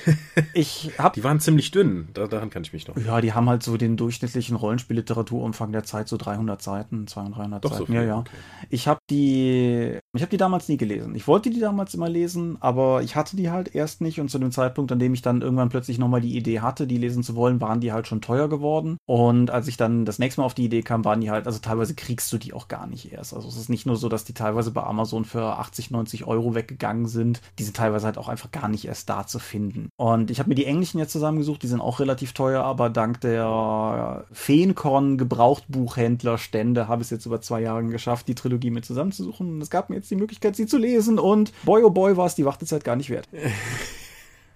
Ich 0.53 0.91
habe 0.99 1.15
Die 1.15 1.25
waren 1.25 1.41
ziemlich 1.41 1.71
dünn, 1.71 2.09
da, 2.13 2.27
daran 2.27 2.51
kann 2.51 2.63
ich 2.63 2.73
mich 2.73 2.87
noch. 2.87 2.97
Ja, 2.97 3.21
die 3.21 3.33
haben 3.33 3.49
halt 3.49 3.63
so 3.63 3.77
den 3.77 3.97
durchschnittlichen 3.97 4.55
Rollenspielliteraturumfang 4.55 5.73
der 5.73 5.85
Zeit, 5.85 6.09
so 6.09 6.17
300 6.17 6.61
Seiten, 6.61 7.07
200, 7.07 7.39
300 7.39 7.65
Doch 7.65 7.71
so 7.71 7.79
Seiten. 7.79 7.87
viel, 7.87 7.95
ja, 7.95 8.03
ja. 8.03 8.19
okay. 8.19 8.37
Ich 8.69 8.87
habe 8.87 9.01
die, 9.09 9.99
ich 10.15 10.23
habe 10.23 10.31
die 10.31 10.37
damals 10.37 10.69
nie 10.69 10.77
gelesen. 10.77 11.15
Ich 11.15 11.27
wollte 11.27 11.49
die 11.51 11.61
damals 11.61 11.95
immer 11.95 12.09
lesen, 12.09 12.59
aber 12.61 13.03
ich 13.03 13.17
hatte 13.17 13.37
die 13.37 13.51
halt 13.51 13.75
erst 13.75 14.03
nicht 14.03 14.21
und 14.21 14.31
zu 14.31 14.39
dem 14.39 14.51
Zeitpunkt, 14.51 14.93
an 14.93 14.99
dem 14.99 15.15
ich 15.15 15.23
dann 15.23 15.41
irgendwann 15.41 15.71
plötzlich 15.71 15.99
nochmal 15.99 16.21
die 16.21 16.37
Idee 16.37 16.61
hatte, 16.61 16.87
die 16.87 16.99
lesen 16.99 17.23
zu 17.23 17.35
wollen, 17.35 17.61
waren 17.63 17.81
die 17.81 17.93
halt 17.93 18.07
schon 18.07 18.21
teuer 18.21 18.49
geworden. 18.49 18.99
Und 19.07 19.51
als 19.51 19.69
ich 19.69 19.79
dann 19.79 20.05
das 20.05 20.19
nächste 20.19 20.43
Mal 20.43 20.47
auf 20.47 20.55
die 20.55 20.67
Idee 20.67 20.83
kam, 20.83 21.05
waren 21.07 21.23
die 21.23 21.31
halt, 21.31 21.47
also 21.47 21.61
teilweise 21.61 21.95
kriegst 21.95 22.31
du 22.33 22.37
die 22.39 22.53
auch 22.53 22.69
gar 22.69 22.87
nicht 22.87 23.11
erst. 23.11 23.33
Also 23.33 23.49
es 23.49 23.57
ist 23.57 23.71
nicht 23.71 23.87
nur 23.87 23.97
so, 23.97 24.11
dass 24.11 24.25
die 24.25 24.35
teilweise 24.35 24.71
bei 24.71 24.83
Amazon 24.83 25.25
für 25.25 25.59
80, 25.59 25.91
90 25.91 26.27
Euro 26.27 26.55
weggegangen 26.55 27.07
sind. 27.07 27.41
Die 27.59 27.65
sind 27.65 27.77
teilweise 27.77 28.07
halt 28.07 28.19
auch 28.19 28.29
einfach 28.29 28.51
gar 28.51 28.66
gar 28.67 28.71
nicht 28.71 28.87
erst 28.87 29.09
da 29.09 29.27
zu 29.27 29.39
finden. 29.39 29.91
Und 29.97 30.31
ich 30.31 30.39
habe 30.39 30.49
mir 30.49 30.55
die 30.55 30.67
englischen 30.67 30.99
jetzt 30.99 31.13
zusammengesucht, 31.13 31.63
die 31.63 31.69
sind 31.69 31.81
auch 31.81 32.01
relativ 32.01 32.33
teuer, 32.33 32.65
aber 32.65 32.91
dank 32.91 33.21
der 33.21 34.25
Feenkorn 34.33 35.19
Gebrauchtbuchhändlerstände 35.19 36.89
habe 36.89 37.03
ich 37.03 37.07
es 37.07 37.11
jetzt 37.11 37.27
über 37.27 37.41
zwei 37.41 37.61
Jahre 37.61 37.85
geschafft, 37.85 38.29
die 38.29 38.35
Trilogie 38.35 38.71
mit 38.71 38.85
zusammenzusuchen. 38.85 39.55
Und 39.55 39.63
es 39.63 39.71
gab 39.71 39.89
mir 39.89 39.97
jetzt 39.97 40.11
die 40.11 40.17
Möglichkeit, 40.17 40.57
sie 40.57 40.67
zu 40.67 40.79
lesen 40.79 41.19
und 41.19 41.53
boy 41.65 41.83
oh 41.85 41.91
boy 41.91 42.17
war 42.17 42.27
es 42.27 42.35
die 42.35 42.45
Wartezeit 42.45 42.85
gar 42.85 42.97
nicht 42.97 43.11
wert. 43.11 43.29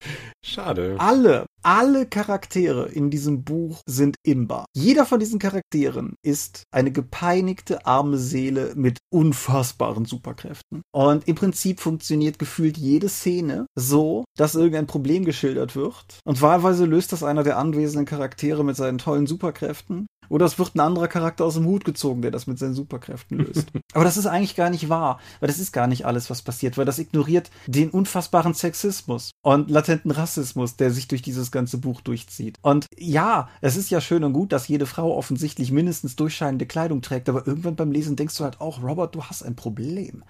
Schade. 0.44 0.96
Alle, 1.00 1.46
alle 1.63 2.05
Charaktere 2.05 2.89
in 2.89 3.10
diesem 3.10 3.44
Buch 3.44 3.82
sind 3.88 4.15
imbar. 4.24 4.65
Jeder 4.75 5.05
von 5.05 5.20
diesen 5.20 5.39
Charakteren 5.39 6.15
ist 6.24 6.63
eine 6.72 6.91
gepeinigte 6.91 7.86
arme 7.86 8.17
Seele 8.17 8.74
mit 8.75 9.00
unfassbaren 9.12 10.05
Superkräften. 10.05 10.82
Und 10.94 11.27
im 11.27 11.36
Prinzip 11.36 11.79
funktioniert 11.79 12.39
gefühlt 12.39 12.77
jede 12.77 13.10
Szene 13.10 13.65
so, 13.75 14.25
dass 14.38 14.55
irgendein 14.55 14.88
Problem 14.88 15.25
geschildert 15.25 15.75
wird. 15.75 16.20
Und 16.25 16.41
wahlweise 16.41 16.86
löst 16.86 17.12
das 17.12 17.24
einer 17.24 17.44
der 17.44 17.58
anwesenden 17.58 18.05
Charaktere 18.05 18.63
mit 18.63 18.75
seinen 18.75 18.98
tollen 18.98 19.27
Superkräften. 19.27 20.08
Oder 20.29 20.46
es 20.46 20.60
wird 20.60 20.75
ein 20.75 20.79
anderer 20.79 21.08
Charakter 21.08 21.46
aus 21.46 21.55
dem 21.55 21.65
Hut 21.65 21.86
gezogen, 21.86 22.22
der 22.22 22.32
das 22.32 22.48
mit 22.48 22.60
seinen 22.60 22.74
Superkräften 22.74 23.39
löst. 23.39 23.67
Aber 23.94 24.03
das 24.03 24.17
ist 24.17 24.25
eigentlich 24.25 24.55
gar 24.55 24.70
nicht 24.70 24.89
wahr, 24.89 25.20
weil 25.39 25.48
das 25.48 25.60
ist 25.60 25.72
gar 25.72 25.88
nicht 25.88 26.05
alles, 26.05 26.29
was 26.29 26.41
passiert, 26.41 26.77
weil 26.77 26.86
das 26.86 27.00
ignoriert 27.00 27.50
den 27.67 27.89
unfassbaren 27.89 28.53
Sexismus 28.53 29.32
und 29.41 29.70
latenten 29.70 30.12
Rassismus, 30.12 30.75
der 30.75 30.91
sich 30.91 31.08
durch 31.08 31.22
dieses 31.22 31.51
ganze 31.51 31.77
Buch 31.77 32.01
durchzieht. 32.01 32.58
Und 32.62 32.88
ja, 32.98 33.50
es 33.62 33.75
ist 33.75 33.89
ja 33.89 34.01
schön 34.01 34.24
und 34.24 34.34
gut, 34.34 34.51
dass 34.51 34.67
jede 34.67 34.86
Frau 34.86 35.15
offensichtlich 35.15 35.72
mindestens 35.72 36.15
durchscheinende 36.15 36.65
Kleidung 36.65 37.01
trägt, 37.01 37.29
aber 37.29 37.48
irgendwann 37.48 37.75
beim 37.75 37.91
Lesen 37.91 38.15
denkst 38.15 38.38
du 38.38 38.44
halt 38.44 38.62
auch, 38.62 38.82
Robert, 38.82 39.15
du 39.15 39.24
hast 39.24 39.44
ein 39.44 39.55
Problem. 39.55 40.24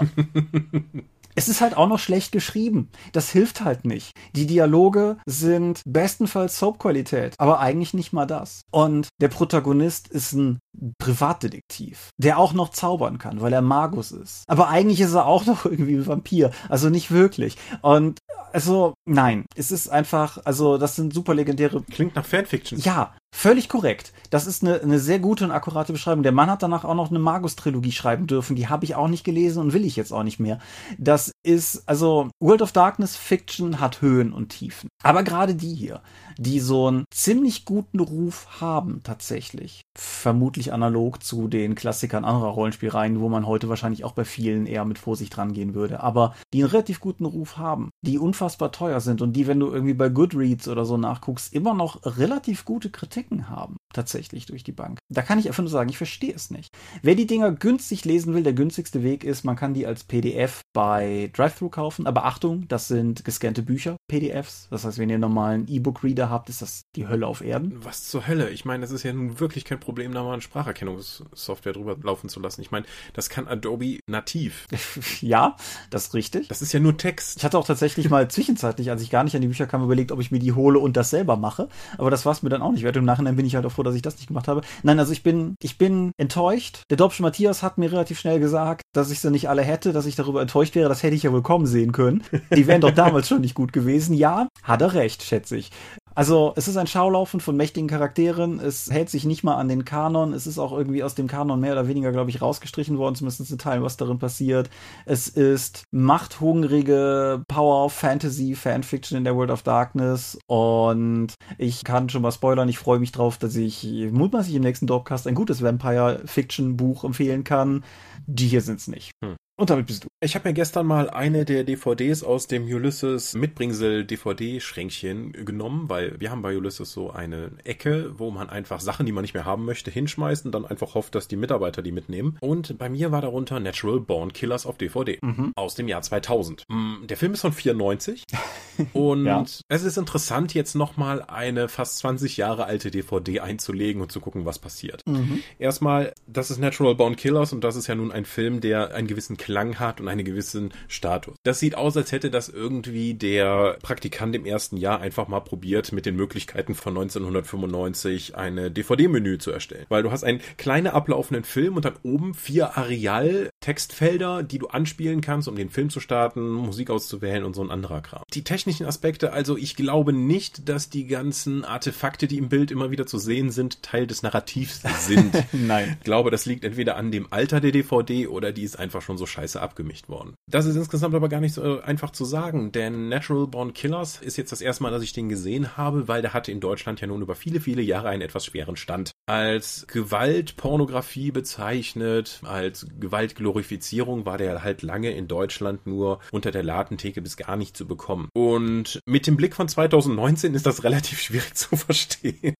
Es 1.34 1.48
ist 1.48 1.60
halt 1.60 1.76
auch 1.76 1.88
noch 1.88 1.98
schlecht 1.98 2.32
geschrieben. 2.32 2.90
Das 3.12 3.30
hilft 3.30 3.62
halt 3.62 3.84
nicht. 3.84 4.12
Die 4.36 4.46
Dialoge 4.46 5.16
sind 5.26 5.82
bestenfalls 5.84 6.58
Soap-Qualität, 6.58 7.34
aber 7.38 7.60
eigentlich 7.60 7.94
nicht 7.94 8.12
mal 8.12 8.26
das. 8.26 8.62
Und 8.70 9.08
der 9.20 9.28
Protagonist 9.28 10.08
ist 10.08 10.32
ein 10.32 10.58
Privatdetektiv, 10.98 12.10
der 12.18 12.38
auch 12.38 12.52
noch 12.52 12.70
zaubern 12.70 13.18
kann, 13.18 13.40
weil 13.40 13.52
er 13.52 13.62
Magus 13.62 14.12
ist. 14.12 14.44
Aber 14.48 14.68
eigentlich 14.68 15.00
ist 15.00 15.14
er 15.14 15.26
auch 15.26 15.46
noch 15.46 15.64
irgendwie 15.64 15.94
ein 15.94 16.06
Vampir. 16.06 16.50
Also 16.68 16.90
nicht 16.90 17.10
wirklich. 17.10 17.56
Und 17.82 18.18
also, 18.52 18.94
nein, 19.04 19.46
es 19.56 19.72
ist 19.72 19.88
einfach, 19.88 20.38
also 20.44 20.78
das 20.78 20.94
sind 20.94 21.12
super 21.12 21.34
legendäre. 21.34 21.82
Klingt 21.90 22.14
nach 22.14 22.24
Fanfiction. 22.24 22.78
Ja, 22.78 23.14
völlig 23.34 23.68
korrekt. 23.68 24.12
Das 24.30 24.46
ist 24.46 24.62
eine, 24.62 24.80
eine 24.80 25.00
sehr 25.00 25.18
gute 25.18 25.44
und 25.44 25.50
akkurate 25.50 25.92
Beschreibung. 25.92 26.22
Der 26.22 26.30
Mann 26.30 26.48
hat 26.48 26.62
danach 26.62 26.84
auch 26.84 26.94
noch 26.94 27.10
eine 27.10 27.18
Magus-Trilogie 27.18 27.90
schreiben 27.90 28.28
dürfen. 28.28 28.54
Die 28.54 28.68
habe 28.68 28.84
ich 28.84 28.94
auch 28.94 29.08
nicht 29.08 29.24
gelesen 29.24 29.60
und 29.60 29.72
will 29.72 29.84
ich 29.84 29.96
jetzt 29.96 30.12
auch 30.12 30.22
nicht 30.22 30.38
mehr. 30.38 30.60
Das 30.98 31.32
ist, 31.44 31.82
also, 31.88 32.30
World 32.40 32.62
of 32.62 32.70
Darkness 32.70 33.16
Fiction 33.16 33.80
hat 33.80 34.00
Höhen 34.00 34.32
und 34.32 34.50
Tiefen. 34.50 34.88
Aber 35.02 35.24
gerade 35.24 35.56
die 35.56 35.74
hier, 35.74 36.00
die 36.38 36.60
so 36.60 36.88
einen 36.88 37.04
ziemlich 37.10 37.64
guten 37.64 38.00
Ruf 38.00 38.60
haben, 38.60 39.00
tatsächlich. 39.02 39.82
Vermutlich 39.96 40.72
analog 40.72 41.22
zu 41.22 41.48
den 41.48 41.74
Klassikern 41.74 42.24
anderer 42.24 42.48
Rollenspielreihen, 42.48 43.20
wo 43.20 43.28
man 43.28 43.46
heute 43.46 43.68
wahrscheinlich 43.68 44.04
auch 44.04 44.12
bei 44.12 44.24
vielen 44.24 44.66
eher 44.66 44.84
mit 44.84 44.98
Vorsicht 44.98 45.36
rangehen 45.38 45.74
würde. 45.74 46.00
Aber 46.00 46.34
die 46.52 46.62
einen 46.62 46.70
relativ 46.70 47.00
guten 47.00 47.24
Ruf 47.24 47.56
haben, 47.56 47.90
die 48.02 48.18
unfassbar 48.18 48.72
teuer 48.72 49.00
sind 49.00 49.22
und 49.22 49.34
die, 49.34 49.46
wenn 49.46 49.60
du 49.60 49.70
irgendwie 49.70 49.94
bei 49.94 50.08
Goodreads 50.08 50.68
oder 50.68 50.84
so 50.84 50.96
nachguckst, 50.96 51.52
immer 51.52 51.74
noch 51.74 52.00
relativ 52.04 52.64
gute 52.64 52.90
Kritiken 52.90 53.48
haben. 53.48 53.76
Tatsächlich 53.92 54.46
durch 54.46 54.64
die 54.64 54.72
Bank. 54.72 54.98
Da 55.08 55.22
kann 55.22 55.38
ich 55.38 55.46
einfach 55.46 55.62
nur 55.62 55.70
sagen, 55.70 55.88
ich 55.88 55.98
verstehe 55.98 56.34
es 56.34 56.50
nicht. 56.50 56.68
Wer 57.02 57.14
die 57.14 57.26
Dinger 57.26 57.52
günstig 57.52 58.04
lesen 58.04 58.34
will, 58.34 58.42
der 58.42 58.52
günstigste 58.52 59.02
Weg 59.02 59.22
ist, 59.22 59.44
man 59.44 59.56
kann 59.56 59.74
die 59.74 59.86
als 59.86 60.04
PDF 60.04 60.62
bei 60.72 61.30
DriveThru 61.32 61.68
kaufen. 61.68 62.06
Aber 62.06 62.24
Achtung, 62.24 62.66
das 62.68 62.88
sind 62.88 63.24
gescannte 63.24 63.62
Bücher, 63.62 63.96
PDFs. 64.08 64.66
Das 64.70 64.84
heißt, 64.84 64.98
wenn 64.98 65.10
ihr 65.10 65.18
normalen 65.18 65.66
E-Book-Reader 65.68 66.23
Reader 66.24 66.30
habt, 66.30 66.48
ist 66.48 66.62
das 66.62 66.84
die 66.96 67.08
Hölle 67.08 67.26
auf 67.26 67.42
Erden. 67.42 67.84
Was 67.84 68.08
zur 68.08 68.26
Hölle? 68.26 68.50
Ich 68.50 68.64
meine, 68.64 68.84
es 68.84 68.90
ist 68.90 69.02
ja 69.02 69.12
nun 69.12 69.40
wirklich 69.40 69.64
kein 69.64 69.80
Problem, 69.80 70.12
da 70.12 70.22
mal 70.22 70.32
eine 70.32 70.42
Spracherkennungssoftware 70.42 71.72
drüber 71.72 71.96
laufen 72.02 72.28
zu 72.28 72.40
lassen. 72.40 72.60
Ich 72.62 72.70
meine, 72.70 72.86
das 73.12 73.28
kann 73.28 73.46
Adobe 73.46 73.98
nativ. 74.06 74.66
ja, 75.20 75.56
das 75.90 76.06
ist 76.06 76.14
richtig. 76.14 76.48
Das 76.48 76.62
ist 76.62 76.72
ja 76.72 76.80
nur 76.80 76.96
Text. 76.96 77.38
Ich 77.38 77.44
hatte 77.44 77.58
auch 77.58 77.66
tatsächlich 77.66 78.08
mal 78.10 78.28
zwischenzeitlich, 78.28 78.90
als 78.90 79.02
ich 79.02 79.10
gar 79.10 79.24
nicht 79.24 79.34
an 79.34 79.42
die 79.42 79.48
Bücher 79.48 79.66
kam, 79.66 79.82
überlegt, 79.82 80.12
ob 80.12 80.20
ich 80.20 80.30
mir 80.30 80.38
die 80.38 80.52
hole 80.52 80.78
und 80.78 80.96
das 80.96 81.10
selber 81.10 81.36
mache. 81.36 81.68
Aber 81.98 82.10
das 82.10 82.24
war 82.24 82.32
es 82.32 82.42
mir 82.42 82.50
dann 82.50 82.62
auch 82.62 82.72
nicht 82.72 82.84
wert. 82.84 82.96
Im 82.96 83.04
Nachhinein 83.04 83.36
bin 83.36 83.46
ich 83.46 83.54
halt 83.54 83.66
auch 83.66 83.72
froh, 83.72 83.82
dass 83.82 83.94
ich 83.94 84.02
das 84.02 84.16
nicht 84.16 84.28
gemacht 84.28 84.48
habe. 84.48 84.62
Nein, 84.82 84.98
also 84.98 85.12
ich 85.12 85.22
bin, 85.22 85.56
ich 85.62 85.78
bin 85.78 86.12
enttäuscht. 86.16 86.82
Der 86.90 86.96
Dobsche 86.96 87.22
Matthias 87.22 87.62
hat 87.62 87.78
mir 87.78 87.90
relativ 87.90 88.18
schnell 88.18 88.40
gesagt, 88.40 88.82
dass 88.92 89.10
ich 89.10 89.20
sie 89.20 89.30
nicht 89.30 89.48
alle 89.48 89.62
hätte, 89.62 89.92
dass 89.92 90.06
ich 90.06 90.16
darüber 90.16 90.40
enttäuscht 90.40 90.74
wäre. 90.74 90.88
Das 90.88 91.02
hätte 91.02 91.16
ich 91.16 91.22
ja 91.22 91.32
wohl 91.32 91.42
kommen 91.42 91.66
sehen 91.66 91.92
können. 91.92 92.22
Die 92.54 92.66
wären 92.66 92.80
doch 92.80 92.90
damals 92.90 93.28
schon 93.28 93.40
nicht 93.40 93.54
gut 93.54 93.72
gewesen. 93.72 94.14
Ja, 94.14 94.48
hat 94.62 94.80
er 94.80 94.94
recht, 94.94 95.22
schätze 95.22 95.56
ich. 95.56 95.70
Also 96.16 96.52
es 96.56 96.68
ist 96.68 96.76
ein 96.76 96.86
Schaulaufen 96.86 97.40
von 97.40 97.56
mächtigen 97.56 97.88
Charakteren. 97.88 98.60
Es 98.60 98.88
hält 98.90 99.10
sich 99.10 99.24
nicht 99.24 99.42
mal 99.42 99.56
an 99.56 99.68
den 99.68 99.84
Kanon. 99.84 100.32
Es 100.32 100.46
ist 100.46 100.58
auch 100.58 100.72
irgendwie 100.72 101.02
aus 101.02 101.16
dem 101.16 101.26
Kanon 101.26 101.58
mehr 101.58 101.72
oder 101.72 101.88
weniger, 101.88 102.12
glaube 102.12 102.30
ich, 102.30 102.40
rausgestrichen 102.40 102.98
worden, 102.98 103.16
zumindest 103.16 103.50
in 103.50 103.58
Teilen, 103.58 103.82
was 103.82 103.96
darin 103.96 104.18
passiert. 104.18 104.70
Es 105.06 105.26
ist 105.26 105.84
machthungrige 105.90 107.42
Power 107.48 107.90
Fantasy 107.90 108.54
Fanfiction 108.54 109.18
in 109.18 109.24
der 109.24 109.34
World 109.34 109.50
of 109.50 109.62
Darkness 109.64 110.38
und 110.46 111.34
ich 111.58 111.82
kann 111.82 112.08
schon 112.08 112.22
mal 112.22 112.32
spoilern. 112.32 112.68
Ich 112.68 112.78
freue 112.78 113.00
mich 113.00 113.10
drauf, 113.10 113.36
dass 113.36 113.56
ich 113.56 113.84
mutmaßlich 113.84 114.54
im 114.54 114.62
nächsten 114.62 114.86
Dropcast 114.86 115.26
ein 115.26 115.34
gutes 115.34 115.62
Vampire 115.62 116.22
Fiction 116.26 116.76
Buch 116.76 117.02
empfehlen 117.02 117.42
kann. 117.42 117.84
Die 118.26 118.46
hier 118.46 118.60
sind's 118.60 118.86
nicht. 118.86 119.10
Hm. 119.24 119.36
Und 119.56 119.70
damit 119.70 119.86
bist 119.86 120.02
du. 120.02 120.08
Ich 120.20 120.34
habe 120.34 120.48
mir 120.48 120.54
gestern 120.54 120.84
mal 120.86 121.08
eine 121.08 121.44
der 121.44 121.62
DVDs 121.62 122.24
aus 122.24 122.48
dem 122.48 122.64
Ulysses 122.64 123.34
Mitbringsel 123.34 124.04
DVD-Schränkchen 124.04 125.32
genommen, 125.32 125.88
weil 125.88 126.18
wir 126.18 126.32
haben 126.32 126.42
bei 126.42 126.56
Ulysses 126.56 126.90
so 126.90 127.10
eine 127.10 127.52
Ecke, 127.62 128.18
wo 128.18 128.32
man 128.32 128.50
einfach 128.50 128.80
Sachen, 128.80 129.06
die 129.06 129.12
man 129.12 129.22
nicht 129.22 129.34
mehr 129.34 129.44
haben 129.44 129.64
möchte, 129.64 129.92
hinschmeißt 129.92 130.44
und 130.46 130.52
dann 130.52 130.64
einfach 130.64 130.94
hofft, 130.94 131.14
dass 131.14 131.28
die 131.28 131.36
Mitarbeiter 131.36 131.82
die 131.82 131.92
mitnehmen. 131.92 132.36
Und 132.40 132.78
bei 132.78 132.88
mir 132.88 133.12
war 133.12 133.20
darunter 133.20 133.60
Natural 133.60 134.00
Born 134.00 134.32
Killers 134.32 134.66
auf 134.66 134.76
DVD 134.76 135.20
mhm. 135.22 135.52
aus 135.54 135.76
dem 135.76 135.86
Jahr 135.86 136.02
2000. 136.02 136.64
Mm, 136.68 137.06
der 137.06 137.16
Film 137.16 137.34
ist 137.34 137.42
von 137.42 137.52
94 137.52 138.24
und 138.92 139.24
ja. 139.24 139.44
es 139.68 139.82
ist 139.84 139.98
interessant, 139.98 140.52
jetzt 140.54 140.74
nochmal 140.74 141.22
eine 141.22 141.68
fast 141.68 141.98
20 141.98 142.36
Jahre 142.38 142.64
alte 142.64 142.90
DVD 142.90 143.38
einzulegen 143.38 144.02
und 144.02 144.10
zu 144.10 144.18
gucken, 144.18 144.46
was 144.46 144.58
passiert. 144.58 145.02
Mhm. 145.06 145.44
Erstmal, 145.60 146.12
das 146.26 146.50
ist 146.50 146.58
Natural 146.58 146.96
Born 146.96 147.14
Killers 147.14 147.52
und 147.52 147.62
das 147.62 147.76
ist 147.76 147.86
ja 147.86 147.94
nun 147.94 148.10
ein 148.10 148.24
Film, 148.24 148.60
der 148.60 148.94
einen 148.94 149.06
gewissen 149.06 149.36
Klang 149.44 149.78
hat 149.78 150.00
und 150.00 150.08
einen 150.08 150.24
gewissen 150.24 150.72
Status. 150.88 151.34
Das 151.42 151.60
sieht 151.60 151.76
aus, 151.76 151.98
als 151.98 152.12
hätte 152.12 152.30
das 152.30 152.48
irgendwie 152.48 153.12
der 153.12 153.76
Praktikant 153.82 154.34
im 154.34 154.46
ersten 154.46 154.78
Jahr 154.78 155.02
einfach 155.02 155.28
mal 155.28 155.40
probiert, 155.40 155.92
mit 155.92 156.06
den 156.06 156.16
Möglichkeiten 156.16 156.74
von 156.74 156.96
1995 156.96 158.36
eine 158.36 158.70
DVD-Menü 158.70 159.36
zu 159.36 159.50
erstellen. 159.50 159.84
Weil 159.90 160.02
du 160.02 160.10
hast 160.10 160.24
einen 160.24 160.40
kleinen 160.56 160.86
ablaufenden 160.86 161.44
Film 161.44 161.76
und 161.76 161.84
dann 161.84 161.96
oben 162.02 162.32
vier 162.32 162.78
Areal-Textfelder, 162.78 164.42
die 164.42 164.58
du 164.58 164.68
anspielen 164.68 165.20
kannst, 165.20 165.46
um 165.46 165.56
den 165.56 165.68
Film 165.68 165.90
zu 165.90 166.00
starten, 166.00 166.50
Musik 166.50 166.88
auszuwählen 166.88 167.44
und 167.44 167.54
so 167.54 167.62
ein 167.62 167.70
anderer 167.70 168.00
Kram. 168.00 168.22
Die 168.32 168.44
technischen 168.44 168.86
Aspekte, 168.86 169.34
also 169.34 169.58
ich 169.58 169.76
glaube 169.76 170.14
nicht, 170.14 170.70
dass 170.70 170.88
die 170.88 171.06
ganzen 171.06 171.66
Artefakte, 171.66 172.28
die 172.28 172.38
im 172.38 172.48
Bild 172.48 172.70
immer 172.70 172.90
wieder 172.90 173.04
zu 173.04 173.18
sehen 173.18 173.50
sind, 173.50 173.82
Teil 173.82 174.06
des 174.06 174.22
Narrativs 174.22 174.80
sind. 175.00 175.34
Nein. 175.52 175.98
Ich 175.98 176.04
glaube, 176.04 176.30
das 176.30 176.46
liegt 176.46 176.64
entweder 176.64 176.96
an 176.96 177.12
dem 177.12 177.26
Alter 177.30 177.60
der 177.60 177.72
DVD 177.72 178.26
oder 178.26 178.52
die 178.52 178.62
ist 178.62 178.78
einfach 178.78 179.02
schon 179.02 179.18
so 179.18 179.26
scheiße 179.34 179.60
abgemischt 179.60 180.08
worden. 180.08 180.34
Das 180.48 180.64
ist 180.64 180.76
insgesamt 180.76 181.14
aber 181.14 181.28
gar 181.28 181.40
nicht 181.40 181.54
so 181.54 181.80
einfach 181.80 182.10
zu 182.10 182.24
sagen, 182.24 182.70
denn 182.72 183.08
Natural 183.08 183.46
Born 183.46 183.74
Killers 183.74 184.20
ist 184.20 184.36
jetzt 184.36 184.52
das 184.52 184.60
erste 184.60 184.82
Mal, 184.82 184.90
dass 184.90 185.02
ich 185.02 185.12
den 185.12 185.28
gesehen 185.28 185.76
habe, 185.76 186.06
weil 186.08 186.22
der 186.22 186.32
hatte 186.32 186.52
in 186.52 186.60
Deutschland 186.60 187.00
ja 187.00 187.06
nun 187.06 187.22
über 187.22 187.34
viele, 187.34 187.60
viele 187.60 187.82
Jahre 187.82 188.08
einen 188.08 188.22
etwas 188.22 188.44
schweren 188.46 188.76
Stand. 188.76 189.10
Als 189.26 189.86
Gewaltpornografie 189.88 191.32
bezeichnet, 191.32 192.40
als 192.44 192.86
Gewaltglorifizierung 193.00 194.24
war 194.24 194.38
der 194.38 194.62
halt 194.62 194.82
lange 194.82 195.10
in 195.10 195.26
Deutschland 195.26 195.86
nur 195.86 196.20
unter 196.30 196.50
der 196.50 196.62
Ladentheke 196.62 197.20
bis 197.20 197.36
gar 197.36 197.56
nicht 197.56 197.76
zu 197.76 197.86
bekommen. 197.86 198.28
Und 198.34 199.00
mit 199.06 199.26
dem 199.26 199.36
Blick 199.36 199.56
von 199.56 199.68
2019 199.68 200.54
ist 200.54 200.66
das 200.66 200.84
relativ 200.84 201.20
schwierig 201.20 201.54
zu 201.54 201.76
verstehen, 201.76 202.54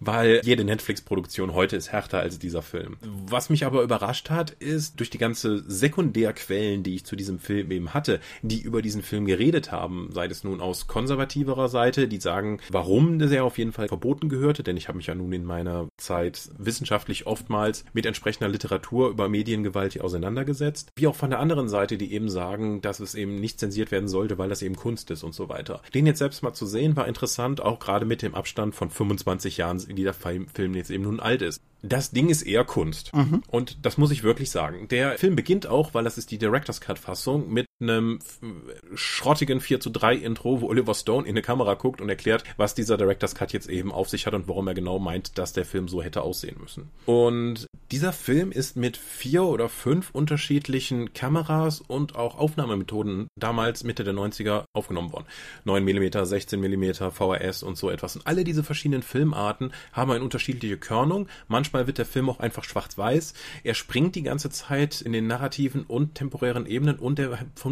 weil 0.00 0.40
jede 0.42 0.64
Netflix-Produktion 0.64 1.54
heute 1.54 1.76
ist 1.76 1.92
härter 1.92 2.18
als 2.18 2.38
dieser 2.38 2.62
Film. 2.62 2.96
Was 3.02 3.50
mich 3.50 3.64
aber 3.64 3.82
überrascht 3.82 4.30
hat, 4.30 4.50
ist 4.50 4.98
durch 4.98 5.10
die 5.10 5.18
ganze 5.18 5.62
Sekundärquellen, 5.92 6.82
die 6.82 6.94
ich 6.94 7.04
zu 7.04 7.16
diesem 7.16 7.38
Film 7.38 7.70
eben 7.70 7.92
hatte, 7.92 8.18
die 8.40 8.62
über 8.62 8.80
diesen 8.80 9.02
Film 9.02 9.26
geredet 9.26 9.72
haben, 9.72 10.08
sei 10.10 10.24
es 10.24 10.42
nun 10.42 10.62
aus 10.62 10.86
konservativerer 10.86 11.68
Seite, 11.68 12.08
die 12.08 12.18
sagen, 12.18 12.60
warum 12.70 13.18
der 13.18 13.44
auf 13.44 13.58
jeden 13.58 13.72
Fall 13.72 13.88
verboten 13.88 14.30
gehörte, 14.30 14.62
denn 14.62 14.78
ich 14.78 14.88
habe 14.88 14.96
mich 14.96 15.08
ja 15.08 15.14
nun 15.14 15.32
in 15.34 15.44
meiner 15.44 15.88
Zeit 15.98 16.48
wissenschaftlich 16.56 17.26
oftmals 17.26 17.84
mit 17.92 18.06
entsprechender 18.06 18.48
Literatur 18.48 19.10
über 19.10 19.28
Mediengewalt 19.28 19.92
hier 19.92 20.04
auseinandergesetzt, 20.04 20.90
wie 20.96 21.06
auch 21.06 21.14
von 21.14 21.28
der 21.28 21.40
anderen 21.40 21.68
Seite, 21.68 21.98
die 21.98 22.14
eben 22.14 22.30
sagen, 22.30 22.80
dass 22.80 23.00
es 23.00 23.14
eben 23.14 23.34
nicht 23.34 23.60
zensiert 23.60 23.90
werden 23.90 24.08
sollte, 24.08 24.38
weil 24.38 24.48
das 24.48 24.62
eben 24.62 24.76
Kunst 24.76 25.10
ist 25.10 25.24
und 25.24 25.34
so 25.34 25.50
weiter. 25.50 25.82
Den 25.92 26.06
jetzt 26.06 26.20
selbst 26.20 26.42
mal 26.42 26.54
zu 26.54 26.64
sehen, 26.64 26.96
war 26.96 27.06
interessant, 27.06 27.60
auch 27.60 27.78
gerade 27.78 28.06
mit 28.06 28.22
dem 28.22 28.34
Abstand 28.34 28.74
von 28.74 28.88
25 28.88 29.58
Jahren, 29.58 29.82
wie 29.88 30.04
der 30.04 30.14
Film 30.14 30.74
jetzt 30.74 30.90
eben 30.90 31.04
nun 31.04 31.20
alt 31.20 31.42
ist. 31.42 31.60
Das 31.82 32.12
Ding 32.12 32.28
ist 32.28 32.42
eher 32.42 32.64
Kunst. 32.64 33.14
Mhm. 33.14 33.42
Und 33.48 33.84
das 33.84 33.98
muss 33.98 34.10
ich 34.12 34.22
wirklich 34.22 34.50
sagen. 34.50 34.88
Der 34.88 35.18
Film 35.18 35.36
beginnt 35.36 35.66
auch, 35.66 35.94
weil 35.94 36.04
das 36.04 36.18
ist 36.18 36.30
die 36.30 36.38
Director's 36.38 36.80
Cut 36.80 36.98
Fassung, 36.98 37.52
mit 37.52 37.66
einem 37.82 38.18
schrottigen 38.94 39.60
4 39.60 39.80
zu 39.80 39.90
3 39.90 40.14
Intro, 40.16 40.60
wo 40.60 40.68
Oliver 40.68 40.94
Stone 40.94 41.26
in 41.26 41.32
eine 41.32 41.42
Kamera 41.42 41.74
guckt 41.74 42.00
und 42.00 42.08
erklärt, 42.08 42.44
was 42.56 42.74
dieser 42.74 42.96
Director's 42.96 43.34
Cut 43.34 43.52
jetzt 43.52 43.68
eben 43.68 43.92
auf 43.92 44.08
sich 44.08 44.26
hat 44.26 44.34
und 44.34 44.48
warum 44.48 44.68
er 44.68 44.74
genau 44.74 44.98
meint, 44.98 45.38
dass 45.38 45.52
der 45.52 45.64
Film 45.64 45.88
so 45.88 46.02
hätte 46.02 46.22
aussehen 46.22 46.56
müssen. 46.60 46.90
Und 47.06 47.66
dieser 47.90 48.12
Film 48.12 48.52
ist 48.52 48.76
mit 48.76 48.96
vier 48.96 49.44
oder 49.44 49.68
fünf 49.68 50.10
unterschiedlichen 50.12 51.12
Kameras 51.12 51.80
und 51.80 52.16
auch 52.16 52.38
Aufnahmemethoden 52.38 53.28
damals 53.36 53.84
Mitte 53.84 54.04
der 54.04 54.14
90er 54.14 54.64
aufgenommen 54.72 55.12
worden. 55.12 55.26
9 55.64 55.84
mm, 55.84 56.24
16 56.24 56.58
mm, 56.58 56.92
VHS 57.10 57.62
und 57.62 57.76
so 57.76 57.90
etwas. 57.90 58.16
Und 58.16 58.26
alle 58.26 58.44
diese 58.44 58.64
verschiedenen 58.64 59.02
Filmarten 59.02 59.72
haben 59.92 60.10
eine 60.10 60.24
unterschiedliche 60.24 60.78
Körnung. 60.78 61.28
Manchmal 61.48 61.86
wird 61.86 61.98
der 61.98 62.06
Film 62.06 62.30
auch 62.30 62.40
einfach 62.40 62.64
schwarz-weiß. 62.64 63.34
Er 63.62 63.74
springt 63.74 64.14
die 64.14 64.22
ganze 64.22 64.48
Zeit 64.48 65.02
in 65.02 65.12
den 65.12 65.26
narrativen 65.26 65.82
und 65.82 66.14
temporären 66.14 66.66
Ebenen 66.66 66.98
und 66.98 67.18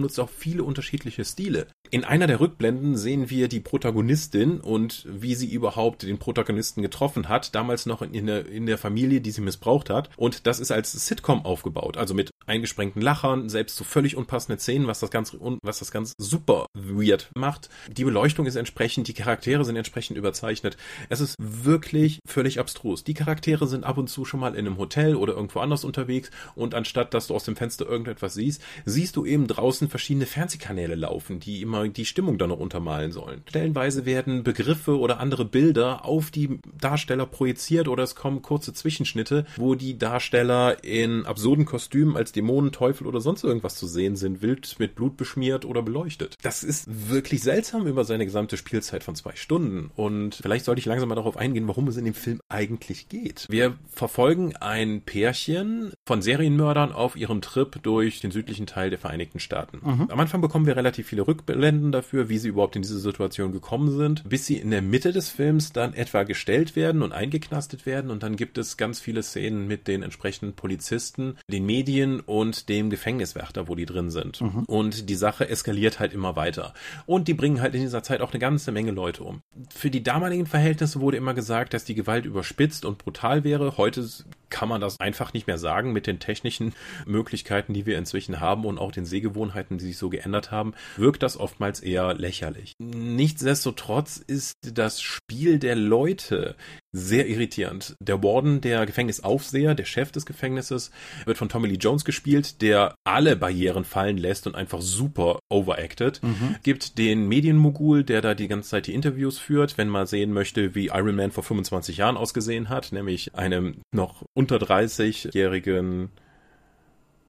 er 0.00 0.02
benutzt 0.02 0.20
auch 0.20 0.30
viele 0.30 0.64
unterschiedliche 0.64 1.24
Stile. 1.24 1.66
In 1.90 2.04
einer 2.04 2.26
der 2.26 2.40
Rückblenden 2.40 2.96
sehen 2.96 3.30
wir 3.30 3.48
die 3.48 3.60
Protagonistin 3.60 4.60
und 4.60 5.04
wie 5.08 5.34
sie 5.34 5.52
überhaupt 5.52 6.04
den 6.04 6.18
Protagonisten 6.18 6.82
getroffen 6.82 7.28
hat, 7.28 7.54
damals 7.54 7.84
noch 7.84 8.00
in 8.00 8.26
der, 8.26 8.46
in 8.46 8.66
der 8.66 8.78
Familie, 8.78 9.20
die 9.20 9.30
sie 9.30 9.40
missbraucht 9.40 9.90
hat. 9.90 10.08
Und 10.16 10.46
das 10.46 10.60
ist 10.60 10.70
als 10.70 10.92
Sitcom 10.92 11.44
aufgebaut, 11.44 11.96
also 11.96 12.14
mit 12.14 12.30
eingesprengten 12.46 13.02
Lachern, 13.02 13.48
selbst 13.48 13.76
so 13.76 13.84
völlig 13.84 14.16
unpassenden 14.16 14.58
Szenen, 14.58 14.86
was 14.86 15.00
das 15.00 15.10
ganz, 15.10 15.36
was 15.62 15.80
das 15.80 15.90
ganz 15.90 16.12
super 16.18 16.66
weird 16.74 17.30
macht. 17.36 17.68
Die 17.90 18.04
Beleuchtung 18.04 18.46
ist 18.46 18.56
entsprechend, 18.56 19.08
die 19.08 19.14
Charaktere 19.14 19.64
sind 19.64 19.76
entsprechend 19.76 20.16
überzeichnet. 20.16 20.76
Es 21.08 21.20
ist 21.20 21.34
wirklich 21.38 22.20
völlig 22.26 22.60
abstrus. 22.60 23.04
Die 23.04 23.14
Charaktere 23.14 23.66
sind 23.66 23.84
ab 23.84 23.98
und 23.98 24.08
zu 24.08 24.24
schon 24.24 24.40
mal 24.40 24.54
in 24.54 24.66
einem 24.66 24.78
Hotel 24.78 25.16
oder 25.16 25.34
irgendwo 25.34 25.58
anders 25.58 25.84
unterwegs 25.84 26.30
und 26.54 26.74
anstatt, 26.74 27.14
dass 27.14 27.26
du 27.26 27.34
aus 27.34 27.44
dem 27.44 27.56
Fenster 27.56 27.86
irgendetwas 27.86 28.34
siehst, 28.34 28.62
siehst 28.84 29.16
du 29.16 29.24
eben 29.26 29.46
draußen 29.46 29.79
verschiedene 29.88 30.26
Fernsehkanäle 30.26 30.94
laufen, 30.94 31.40
die 31.40 31.62
immer 31.62 31.88
die 31.88 32.04
Stimmung 32.04 32.38
dann 32.38 32.50
noch 32.50 32.58
untermalen 32.58 33.12
sollen. 33.12 33.42
Stellenweise 33.48 34.06
werden 34.06 34.42
Begriffe 34.42 34.98
oder 34.98 35.20
andere 35.20 35.44
Bilder 35.44 36.04
auf 36.04 36.30
die 36.30 36.60
Darsteller 36.78 37.26
projiziert 37.26 37.88
oder 37.88 38.02
es 38.02 38.14
kommen 38.14 38.42
kurze 38.42 38.72
Zwischenschnitte, 38.72 39.46
wo 39.56 39.74
die 39.74 39.98
Darsteller 39.98 40.82
in 40.84 41.26
absurden 41.26 41.64
Kostümen 41.64 42.16
als 42.16 42.32
Dämonen, 42.32 42.72
Teufel 42.72 43.06
oder 43.06 43.20
sonst 43.20 43.44
irgendwas 43.44 43.76
zu 43.76 43.86
sehen 43.86 44.16
sind, 44.16 44.42
wild 44.42 44.76
mit 44.78 44.94
Blut 44.94 45.16
beschmiert 45.16 45.64
oder 45.64 45.82
beleuchtet. 45.82 46.36
Das 46.42 46.62
ist 46.62 46.86
wirklich 47.10 47.42
seltsam 47.42 47.86
über 47.86 48.04
seine 48.04 48.24
gesamte 48.24 48.56
Spielzeit 48.56 49.04
von 49.04 49.14
zwei 49.14 49.34
Stunden 49.36 49.90
und 49.96 50.36
vielleicht 50.36 50.64
sollte 50.64 50.80
ich 50.80 50.86
langsam 50.86 51.08
mal 51.08 51.14
darauf 51.14 51.36
eingehen, 51.36 51.68
worum 51.68 51.88
es 51.88 51.96
in 51.96 52.04
dem 52.04 52.14
Film 52.14 52.40
eigentlich 52.48 53.08
geht. 53.08 53.46
Wir 53.48 53.74
verfolgen 53.90 54.56
ein 54.56 55.02
Pärchen 55.02 55.92
von 56.06 56.22
Serienmördern 56.22 56.92
auf 56.92 57.16
ihrem 57.16 57.40
Trip 57.40 57.82
durch 57.82 58.20
den 58.20 58.30
südlichen 58.30 58.66
Teil 58.66 58.90
der 58.90 58.98
Vereinigten 58.98 59.40
Staaten. 59.40 59.69
Mhm. 59.82 60.06
Am 60.10 60.20
Anfang 60.20 60.40
bekommen 60.40 60.66
wir 60.66 60.76
relativ 60.76 61.08
viele 61.08 61.26
Rückblenden 61.26 61.92
dafür, 61.92 62.28
wie 62.28 62.38
sie 62.38 62.48
überhaupt 62.48 62.76
in 62.76 62.82
diese 62.82 62.98
Situation 62.98 63.52
gekommen 63.52 63.90
sind, 63.96 64.28
bis 64.28 64.46
sie 64.46 64.56
in 64.56 64.70
der 64.70 64.82
Mitte 64.82 65.12
des 65.12 65.30
Films 65.30 65.72
dann 65.72 65.94
etwa 65.94 66.22
gestellt 66.22 66.76
werden 66.76 67.02
und 67.02 67.12
eingeknastet 67.12 67.86
werden 67.86 68.10
und 68.10 68.22
dann 68.22 68.36
gibt 68.36 68.58
es 68.58 68.76
ganz 68.76 69.00
viele 69.00 69.22
Szenen 69.22 69.66
mit 69.66 69.88
den 69.88 70.02
entsprechenden 70.02 70.54
Polizisten, 70.54 71.36
den 71.48 71.66
Medien 71.66 72.20
und 72.20 72.68
dem 72.68 72.90
Gefängniswärter, 72.90 73.68
wo 73.68 73.74
die 73.74 73.86
drin 73.86 74.10
sind. 74.10 74.40
Mhm. 74.40 74.64
Und 74.66 75.08
die 75.08 75.14
Sache 75.14 75.48
eskaliert 75.48 76.00
halt 76.00 76.12
immer 76.12 76.36
weiter. 76.36 76.74
Und 77.06 77.28
die 77.28 77.34
bringen 77.34 77.60
halt 77.60 77.74
in 77.74 77.80
dieser 77.80 78.02
Zeit 78.02 78.20
auch 78.20 78.32
eine 78.32 78.40
ganze 78.40 78.72
Menge 78.72 78.92
Leute 78.92 79.24
um. 79.24 79.42
Für 79.74 79.90
die 79.90 80.02
damaligen 80.02 80.46
Verhältnisse 80.46 81.00
wurde 81.00 81.16
immer 81.16 81.34
gesagt, 81.34 81.74
dass 81.74 81.84
die 81.84 81.94
Gewalt 81.94 82.26
überspitzt 82.26 82.84
und 82.84 82.98
brutal 82.98 83.44
wäre. 83.44 83.76
Heute 83.76 84.06
kann 84.50 84.68
man 84.68 84.80
das 84.80 85.00
einfach 85.00 85.32
nicht 85.32 85.46
mehr 85.46 85.58
sagen 85.58 85.92
mit 85.92 86.06
den 86.06 86.18
technischen 86.18 86.74
Möglichkeiten, 87.06 87.72
die 87.72 87.86
wir 87.86 87.96
inzwischen 87.96 88.40
haben 88.40 88.64
und 88.66 88.78
auch 88.78 88.92
den 88.92 89.06
Sehgewohnheiten, 89.06 89.59
die 89.68 89.84
sich 89.84 89.98
so 89.98 90.10
geändert 90.10 90.50
haben, 90.50 90.74
wirkt 90.96 91.22
das 91.22 91.36
oftmals 91.36 91.80
eher 91.80 92.14
lächerlich. 92.14 92.74
Nichtsdestotrotz 92.78 94.16
ist 94.16 94.56
das 94.62 95.00
Spiel 95.00 95.58
der 95.58 95.76
Leute 95.76 96.56
sehr 96.92 97.28
irritierend. 97.28 97.94
Der 98.00 98.22
Warden, 98.22 98.60
der 98.60 98.84
Gefängnisaufseher, 98.86 99.74
der 99.74 99.84
Chef 99.84 100.10
des 100.10 100.26
Gefängnisses, 100.26 100.90
wird 101.24 101.38
von 101.38 101.48
Tommy 101.48 101.68
Lee 101.68 101.76
Jones 101.76 102.04
gespielt, 102.04 102.62
der 102.62 102.94
alle 103.04 103.36
Barrieren 103.36 103.84
fallen 103.84 104.16
lässt 104.16 104.46
und 104.46 104.54
einfach 104.54 104.80
super 104.80 105.38
overacted. 105.48 106.22
Mhm. 106.22 106.56
Gibt 106.62 106.98
den 106.98 107.28
Medienmogul, 107.28 108.02
der 108.02 108.22
da 108.22 108.34
die 108.34 108.48
ganze 108.48 108.70
Zeit 108.70 108.86
die 108.86 108.94
Interviews 108.94 109.38
führt, 109.38 109.78
wenn 109.78 109.88
man 109.88 110.06
sehen 110.06 110.32
möchte, 110.32 110.74
wie 110.74 110.86
Iron 110.86 111.16
Man 111.16 111.30
vor 111.30 111.44
25 111.44 111.98
Jahren 111.98 112.16
ausgesehen 112.16 112.68
hat, 112.68 112.92
nämlich 112.92 113.34
einem 113.34 113.82
noch 113.94 114.24
unter 114.34 114.56
30-jährigen 114.56 116.10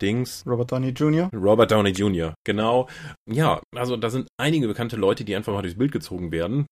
Dings. 0.02 0.44
Robert 0.46 0.72
Downey 0.72 0.90
Jr. 0.90 1.30
Robert 1.34 1.72
Downey 1.72 1.92
Jr., 1.92 2.34
genau. 2.44 2.88
Ja, 3.30 3.62
also 3.76 3.98
da 3.98 4.10
sind 4.10 4.28
einige 4.38 4.68
bekannte 4.68 4.96
Leute, 4.96 5.24
die 5.24 5.36
einfach 5.36 5.54
mal 5.54 5.62
durchs 5.62 5.78
Bild 5.78 5.92
gezogen 5.92 6.32
werden. 6.32 6.66